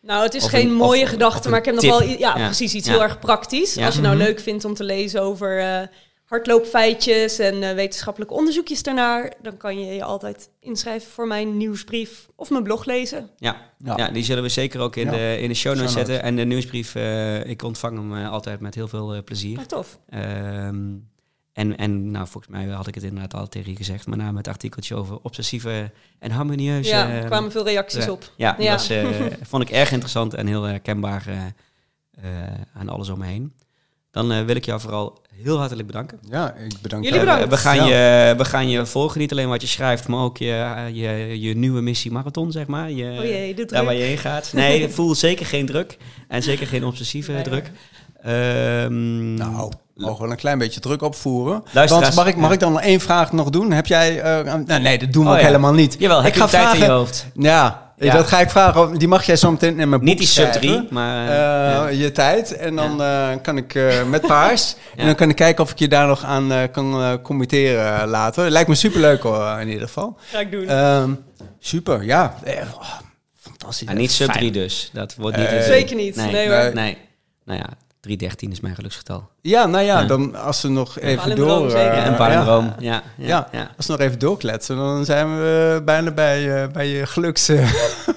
Nou, 0.00 0.22
het 0.22 0.34
is 0.34 0.44
Of 0.44 0.50
geen 0.50 0.68
een- 0.68 0.74
mooie 0.74 1.02
of- 1.02 1.08
gedachte, 1.08 1.38
of 1.44 1.48
maar 1.50 1.58
ik 1.58 1.64
heb 1.64 1.74
nog 1.74 1.84
wel 1.84 2.02
ja, 2.02 2.16
Ja. 2.38 2.44
precies 2.44 2.74
iets 2.74 2.86
Ja. 2.86 2.92
heel 2.92 3.02
erg 3.02 3.18
praktisch. 3.18 3.74
Ja. 3.74 3.86
Als 3.86 3.94
je 3.94 4.00
nou 4.00 4.16
Mhm. 4.16 4.24
leuk 4.24 4.40
vindt 4.40 4.64
om 4.64 4.74
te 4.74 4.84
lezen 4.84 5.22
over 5.22 5.58
eh, 5.60 5.86
hardloopfeitjes 6.28 7.38
en 7.38 7.62
eh, 7.62 7.74
wetenschappelijke 7.74 8.34
onderzoekjes 8.34 8.82
daarnaar, 8.82 9.32
dan 9.42 9.56
kan 9.56 9.78
je 9.80 9.94
je 9.94 10.04
altijd 10.04 10.50
inschrijven 10.60 11.10
voor 11.10 11.26
mijn 11.26 11.56
nieuwsbrief 11.56 12.28
of 12.36 12.50
mijn 12.50 12.62
blog 12.62 12.84
lezen. 12.84 13.30
ja. 13.36 13.66
Ja. 13.84 13.96
Ja. 13.96 14.08
die 14.10 14.24
zullen 14.24 14.42
we 14.42 14.48
zeker 14.48 14.80
ook 14.80 14.96
in, 14.96 15.04
Ja. 15.04 15.10
de, 15.10 15.38
in 15.40 15.48
de 15.48 15.54
show 15.54 15.74
notes 15.76 15.92
zetten. 15.92 16.22
En 16.22 16.36
de 16.36 16.44
nieuwsbrief, 16.44 16.94
eh, 16.94 17.44
ik 17.46 17.62
ontvang 17.62 17.96
hem 17.96 18.16
eh, 18.16 18.30
altijd 18.30 18.60
met 18.60 18.74
heel 18.74 18.88
veel 18.88 19.14
eh, 19.14 19.22
plezier. 19.22 19.58
Ah, 19.58 19.64
tof. 19.64 19.98
Ehm, 20.08 20.94
en, 21.52 21.76
en 21.76 22.10
nou, 22.10 22.26
volgens 22.28 22.52
mij 22.52 22.66
had 22.66 22.86
ik 22.86 22.94
het 22.94 23.04
inderdaad 23.04 23.34
al 23.40 23.48
tegen 23.48 23.70
je 23.70 23.76
gezegd, 23.76 24.06
maar 24.06 24.16
na 24.16 24.34
het 24.34 24.48
artikeltje 24.48 24.94
over 24.94 25.18
obsessieve 25.22 25.90
en 26.18 26.30
harmonieuze... 26.30 26.90
Ja, 26.90 27.08
er 27.10 27.24
kwamen 27.24 27.50
veel 27.50 27.64
reacties 27.64 28.08
op. 28.08 28.32
Ja, 28.36 28.54
Ja. 28.58 28.72
Was, 28.72 28.88
eh, 28.88 29.06
vond 29.50 29.62
ik 29.62 29.70
erg 29.70 29.90
interessant 29.90 30.34
en 30.34 30.46
heel 30.46 30.62
herkenbaar 30.62 31.54
aan 32.74 32.88
alles 32.88 33.08
om 33.08 33.18
me 33.18 33.26
heen. 33.26 33.54
Dan 34.10 34.46
wil 34.46 34.56
ik 34.56 34.64
jou 34.64 34.80
vooral 34.80 35.22
heel 35.42 35.58
hartelijk 35.58 35.86
bedanken. 35.86 36.18
ja, 36.30 36.54
ik 36.54 36.72
bedank 36.82 37.04
Jullie 37.04 37.20
bedankt. 37.20 37.48
We, 37.48 37.56
gaan 37.56 37.76
Ja. 37.76 37.84
je, 38.28 38.34
we 38.36 38.44
gaan 38.44 38.68
je 38.68 38.86
volgen, 38.86 39.20
niet 39.20 39.30
alleen 39.32 39.48
wat 39.48 39.60
je 39.60 39.66
schrijft, 39.66 40.08
maar 40.08 40.20
ook 40.20 40.36
je, 40.38 40.66
je, 40.92 41.40
je 41.40 41.54
nieuwe 41.56 41.80
missie 41.80 42.12
marathon, 42.12 42.52
zeg 42.52 42.66
maar. 42.66 42.90
Je, 42.90 43.16
Oh 43.18 43.24
jee, 43.24 43.54
de 43.54 43.64
daar 43.64 43.84
waar 43.84 43.94
je 43.94 44.02
heen 44.02 44.18
gaat. 44.18 44.50
Nee, 44.52 44.88
voel 44.94 45.14
zeker 45.14 45.46
geen 45.46 45.66
druk 45.66 45.96
en 46.28 46.42
zeker 46.42 46.66
geen 46.66 46.84
obsessieve 46.84 47.32
Nee. 47.32 47.42
druk. 47.42 47.70
Ehm, 48.22 49.34
Nou, 49.34 49.72
mogen 49.94 50.24
we 50.24 50.30
een 50.30 50.36
klein 50.36 50.58
beetje 50.58 50.80
druk 50.80 51.02
opvoeren. 51.02 51.62
Want 51.72 52.14
mag 52.14 52.26
ik, 52.26 52.36
mag 52.36 52.48
ja. 52.48 52.54
ik 52.54 52.60
dan 52.60 52.80
één 52.80 53.00
vraag 53.00 53.32
nog 53.32 53.50
doen? 53.50 53.70
Heb 53.72 53.86
jij... 53.86 54.20
eh, 54.20 54.54
nou, 54.54 54.80
nee, 54.80 54.98
dat 54.98 55.12
doen 55.12 55.22
we 55.22 55.28
Oh, 55.28 55.34
ook 55.34 55.40
ja. 55.40 55.46
helemaal 55.46 55.72
niet. 55.74 55.96
Jawel, 55.98 56.18
heb 56.18 56.26
ik 56.26 56.34
je 56.34 56.40
ga 56.40 56.46
tijd 56.46 56.64
in 56.64 56.70
je 56.70 56.76
vragen... 56.76 56.94
hoofd? 56.94 57.26
Ja, 57.34 57.87
Ja. 57.98 58.14
dat 58.14 58.26
ga 58.26 58.40
ik 58.40 58.50
vragen. 58.50 58.98
Die 58.98 59.08
mag 59.08 59.24
jij 59.24 59.36
zo 59.36 59.50
meteen 59.50 59.70
in 59.70 59.76
mijn 59.76 59.90
boek 59.90 60.02
Niet 60.02 60.18
die 60.18 60.26
sub 60.26 60.52
schrijven. 60.52 60.60
3, 60.78 60.86
maar... 60.90 61.28
Eh, 61.28 61.34
ja. 61.34 61.86
Je 61.88 62.12
tijd. 62.12 62.56
En 62.56 62.76
dan 62.76 63.02
eh, 63.02 63.28
kan 63.42 63.56
ik 63.56 63.74
eh, 63.74 64.04
met 64.04 64.26
paars. 64.26 64.74
Ja. 64.94 65.00
En 65.00 65.06
dan 65.06 65.14
kan 65.14 65.28
ik 65.30 65.36
kijken 65.36 65.64
of 65.64 65.70
ik 65.70 65.78
je 65.78 65.88
daar 65.88 66.06
nog 66.06 66.24
aan 66.24 66.52
eh, 66.52 66.62
kan 66.72 67.02
eh, 67.02 67.12
committeren 67.22 68.08
later. 68.08 68.50
Lijkt 68.50 68.68
me 68.68 68.74
superleuk 68.74 69.22
hoor, 69.22 69.60
in 69.60 69.68
ieder 69.68 69.86
geval. 69.86 70.16
Ga 70.30 70.38
ik 70.38 70.50
doen. 70.50 70.68
Ehm, 70.68 71.10
super, 71.58 72.04
ja. 72.04 72.34
Eh, 72.44 72.54
oh, 72.74 72.88
fantastisch. 73.40 73.88
Ah, 73.88 73.94
niet 73.94 74.10
sub 74.12 74.26
Fijn. 74.30 74.38
3 74.38 74.50
dus. 74.50 74.90
Dat 74.92 75.14
wordt 75.14 75.36
niet... 75.36 75.48
Zeker 75.64 75.96
niet. 75.96 76.16
Nee, 76.16 76.32
Nee, 76.32 76.48
hoor. 76.48 76.58
nee. 76.58 76.72
nee. 76.72 76.98
Nou 77.44 77.58
ja, 77.58 77.68
313 78.00 78.50
is 78.52 78.60
mijn 78.60 78.74
geluksgetal. 78.74 79.28
Ja, 79.40 79.66
nou 79.66 79.84
ja, 79.84 80.00
Ja. 80.00 80.06
dan 80.06 80.34
als 80.34 80.62
we 80.62 80.68
nog 80.68 80.98
even 80.98 81.16
palindroom 81.22 81.48
door... 81.60 81.70
zeker. 81.70 81.88
eh, 81.90 81.96
Ja, 81.96 82.04
een 82.06 82.10
ja. 82.10 82.16
palindroom. 82.16 82.72
Ja, 82.78 83.02
ja, 83.16 83.26
Ja. 83.26 83.48
ja. 83.52 83.70
Als 83.76 83.86
we 83.86 83.92
nog 83.92 84.00
even 84.00 84.18
doorkletsen, 84.18 84.76
dan 84.76 85.04
zijn 85.04 85.36
we 85.36 85.82
bijna 85.84 86.10
bij, 86.10 86.62
eh, 86.62 86.68
bij 86.72 86.86
je 86.88 87.06
geluks... 87.06 87.48
eh, 87.48 87.70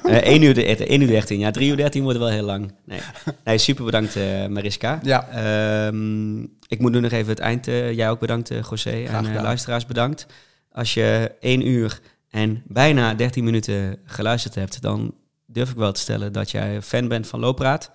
Eh, 0.04 0.18
1, 0.18 0.42
uur 0.42 0.54
de, 0.54 0.86
1 0.88 1.02
uur 1.02 1.08
13. 1.08 1.40
Ja, 1.40 1.52
3 1.52 1.70
uur 1.70 1.78
13 1.78 2.04
wordt 2.04 2.20
wel 2.20 2.28
heel 2.30 2.44
lang. 2.44 2.74
Nee, 2.86 3.00
nee 3.44 3.58
super 3.58 3.86
bedankt 3.86 4.16
Mariska. 4.50 5.00
Ja. 5.04 5.28
Ehm, 5.30 6.42
ik 6.44 6.80
moet 6.80 6.92
nu 6.92 7.00
nog 7.00 7.12
even 7.12 7.30
het 7.30 7.40
eind... 7.40 7.68
eh, 7.68 7.92
jij 7.94 8.10
ook 8.10 8.20
bedankt 8.20 8.50
eh, 8.52 8.58
José. 8.70 9.04
En 9.04 9.34
luisteraars 9.42 9.86
bedankt. 9.86 10.26
Als 10.72 10.94
je 10.94 11.32
1 11.40 11.68
uur 11.68 12.00
en 12.30 12.62
bijna 12.66 13.14
13 13.14 13.44
minuten 13.44 13.98
geluisterd 14.06 14.56
hebt... 14.56 14.82
dan 14.82 15.14
durf 15.46 15.70
ik 15.70 15.78
wel 15.78 15.92
te 15.92 16.00
stellen 16.00 16.32
dat 16.34 16.52
jij 16.52 16.82
fan 16.82 17.08
bent 17.08 17.28
van 17.28 17.40
Loopraad. 17.40 17.92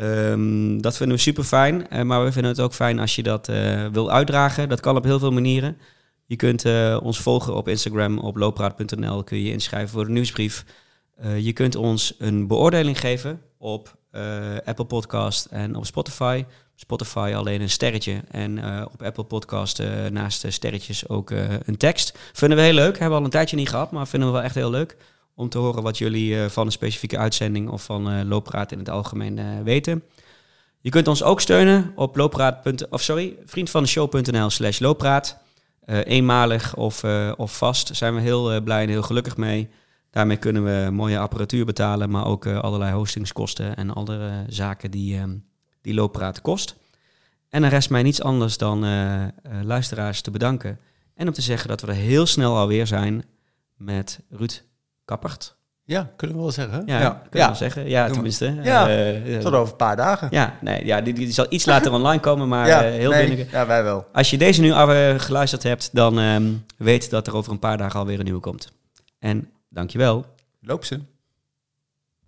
Ehm, 0.00 0.80
dat 0.80 0.96
vinden 0.96 1.16
we 1.16 1.22
super 1.22 1.44
fijn. 1.44 1.88
eh, 1.88 2.02
maar 2.02 2.24
we 2.24 2.32
vinden 2.32 2.50
het 2.50 2.60
ook 2.60 2.74
fijn 2.74 2.98
als 2.98 3.14
je 3.14 3.22
dat 3.22 3.48
eh, 3.48 3.86
wil 3.86 4.10
uitdragen. 4.10 4.68
Dat 4.68 4.80
kan 4.80 4.96
op 4.96 5.04
heel 5.04 5.18
veel 5.18 5.32
manieren. 5.32 5.76
Je 6.26 6.36
kunt 6.36 6.64
eh, 6.64 6.98
ons 7.02 7.20
volgen 7.20 7.54
op 7.54 7.68
Instagram, 7.68 8.18
op 8.18 8.36
loopraad.nl. 8.36 9.24
Kun 9.24 9.36
je 9.36 9.44
je 9.44 9.52
inschrijven 9.52 9.90
voor 9.90 10.04
de 10.04 10.10
nieuwsbrief. 10.12 10.64
Je 11.38 11.52
kunt 11.52 11.76
ons 11.76 12.14
een 12.18 12.46
beoordeling 12.46 13.00
geven 13.00 13.40
op 13.58 13.96
Apple 14.64 14.84
Podcast 14.84 15.44
en 15.44 15.76
op 15.76 15.86
Spotify. 15.86 16.44
Spotify 16.74 17.32
alleen 17.36 17.60
een 17.60 17.70
sterretje 17.70 18.20
en 18.30 18.84
op 18.92 19.02
Apple 19.02 19.24
Podcast 19.24 19.82
naast 20.10 20.42
de 20.42 20.50
sterretjes 20.50 21.08
ook 21.08 21.30
een 21.64 21.76
tekst. 21.76 22.18
Vinden 22.32 22.58
we 22.58 22.64
heel 22.64 22.72
leuk. 22.74 22.92
Hebben 22.92 23.08
we 23.08 23.14
al 23.14 23.24
een 23.24 23.30
tijdje 23.30 23.56
niet 23.56 23.68
gehad, 23.68 23.90
maar 23.90 24.08
vinden 24.08 24.28
we 24.28 24.34
wel 24.34 24.44
echt 24.44 24.54
heel 24.54 24.70
leuk 24.70 24.96
om 25.40 25.48
te 25.48 25.58
horen 25.58 25.82
wat 25.82 25.98
jullie 25.98 26.40
eh, 26.42 26.48
van 26.48 26.66
een 26.66 26.72
specifieke 26.72 27.18
uitzending 27.18 27.68
of 27.68 27.82
van 27.82 28.10
eh 28.10 28.20
Loopraad 28.24 28.72
in 28.72 28.78
het 28.78 28.88
algemeen 28.88 29.38
eh, 29.38 29.44
weten. 29.64 30.02
Je 30.80 30.90
kunt 30.90 31.08
ons 31.08 31.22
ook 31.22 31.40
steunen 31.40 31.92
op 31.94 32.16
loopraad. 32.16 32.86
of 32.90 33.02
sorry, 33.02 33.36
vriendvandeshow.nl 33.44 34.50
slash 34.50 34.78
loopraad. 34.78 35.38
Eenmalig 35.86 36.76
of, 36.76 37.04
of 37.36 37.56
vast 37.56 37.96
zijn 37.96 38.14
we 38.14 38.20
heel 38.20 38.60
blij 38.60 38.82
en 38.82 38.88
heel 38.88 39.02
gelukkig 39.02 39.36
mee. 39.36 39.68
Daarmee 40.10 40.36
kunnen 40.36 40.64
we 40.64 40.90
mooie 40.90 41.18
apparatuur 41.18 41.64
betalen, 41.64 42.10
maar 42.10 42.26
ook 42.26 42.46
allerlei 42.46 42.92
hostingskosten 42.92 43.76
en 43.76 43.94
andere 43.94 44.44
zaken 44.48 44.90
die, 44.90 45.16
ehm, 45.16 45.36
die 45.80 45.94
Loopraad 45.94 46.40
kost. 46.40 46.76
En 47.48 47.60
dan 47.60 47.70
rest 47.70 47.90
mij 47.90 48.02
niets 48.02 48.22
anders 48.22 48.56
dan 48.56 48.84
luisteraars 49.62 50.20
te 50.20 50.30
bedanken. 50.30 50.78
En 51.14 51.26
om 51.26 51.32
te 51.32 51.42
zeggen 51.42 51.68
dat 51.68 51.80
we 51.80 51.86
er 51.86 51.94
heel 51.94 52.26
snel 52.26 52.56
alweer 52.56 52.86
zijn 52.86 53.24
met 53.76 54.20
Ruud 54.30 54.62
Kappert. 55.10 55.56
ja, 55.84 56.10
kunnen 56.16 56.36
we 56.36 56.42
wel 56.42 56.52
zeggen. 56.52 56.82
Ja, 56.86 57.00
ja. 57.00 57.10
kunnen 57.10 57.30
we 57.30 57.38
wel 57.38 57.54
zeggen. 57.54 57.88
Ja, 57.88 58.10
tenminste. 58.10 58.46
Eh, 58.46 59.38
Tot 59.38 59.52
over 59.52 59.70
een 59.70 59.76
paar 59.76 59.96
dagen. 59.96 60.28
ja, 60.30 60.58
nee, 60.60 60.86
ja 60.86 61.00
die, 61.00 61.14
die 61.14 61.32
zal 61.32 61.46
iets 61.48 61.64
later 61.64 61.92
online 61.92 62.20
komen, 62.20 62.48
maar 62.48 62.68
eh, 62.68 62.78
heel 62.78 63.10
nee, 63.10 63.28
binnen. 63.28 63.46
Ja, 63.50 63.66
wij 63.66 63.82
wel. 63.82 64.06
Als 64.12 64.30
je 64.30 64.38
deze 64.38 64.60
nu 64.60 64.72
af, 64.72 64.88
eh, 64.88 65.18
geluisterd 65.18 65.62
hebt, 65.62 65.90
dan 65.92 66.18
ehm, 66.18 66.52
weet 66.76 67.10
dat 67.10 67.26
er 67.26 67.36
over 67.36 67.52
een 67.52 67.58
paar 67.58 67.78
dagen 67.78 68.00
alweer 68.00 68.18
een 68.18 68.24
nieuwe 68.24 68.40
komt. 68.40 68.72
En 69.18 69.50
dankjewel. 69.68 70.24
Loop 70.60 70.84
ze. 70.84 71.00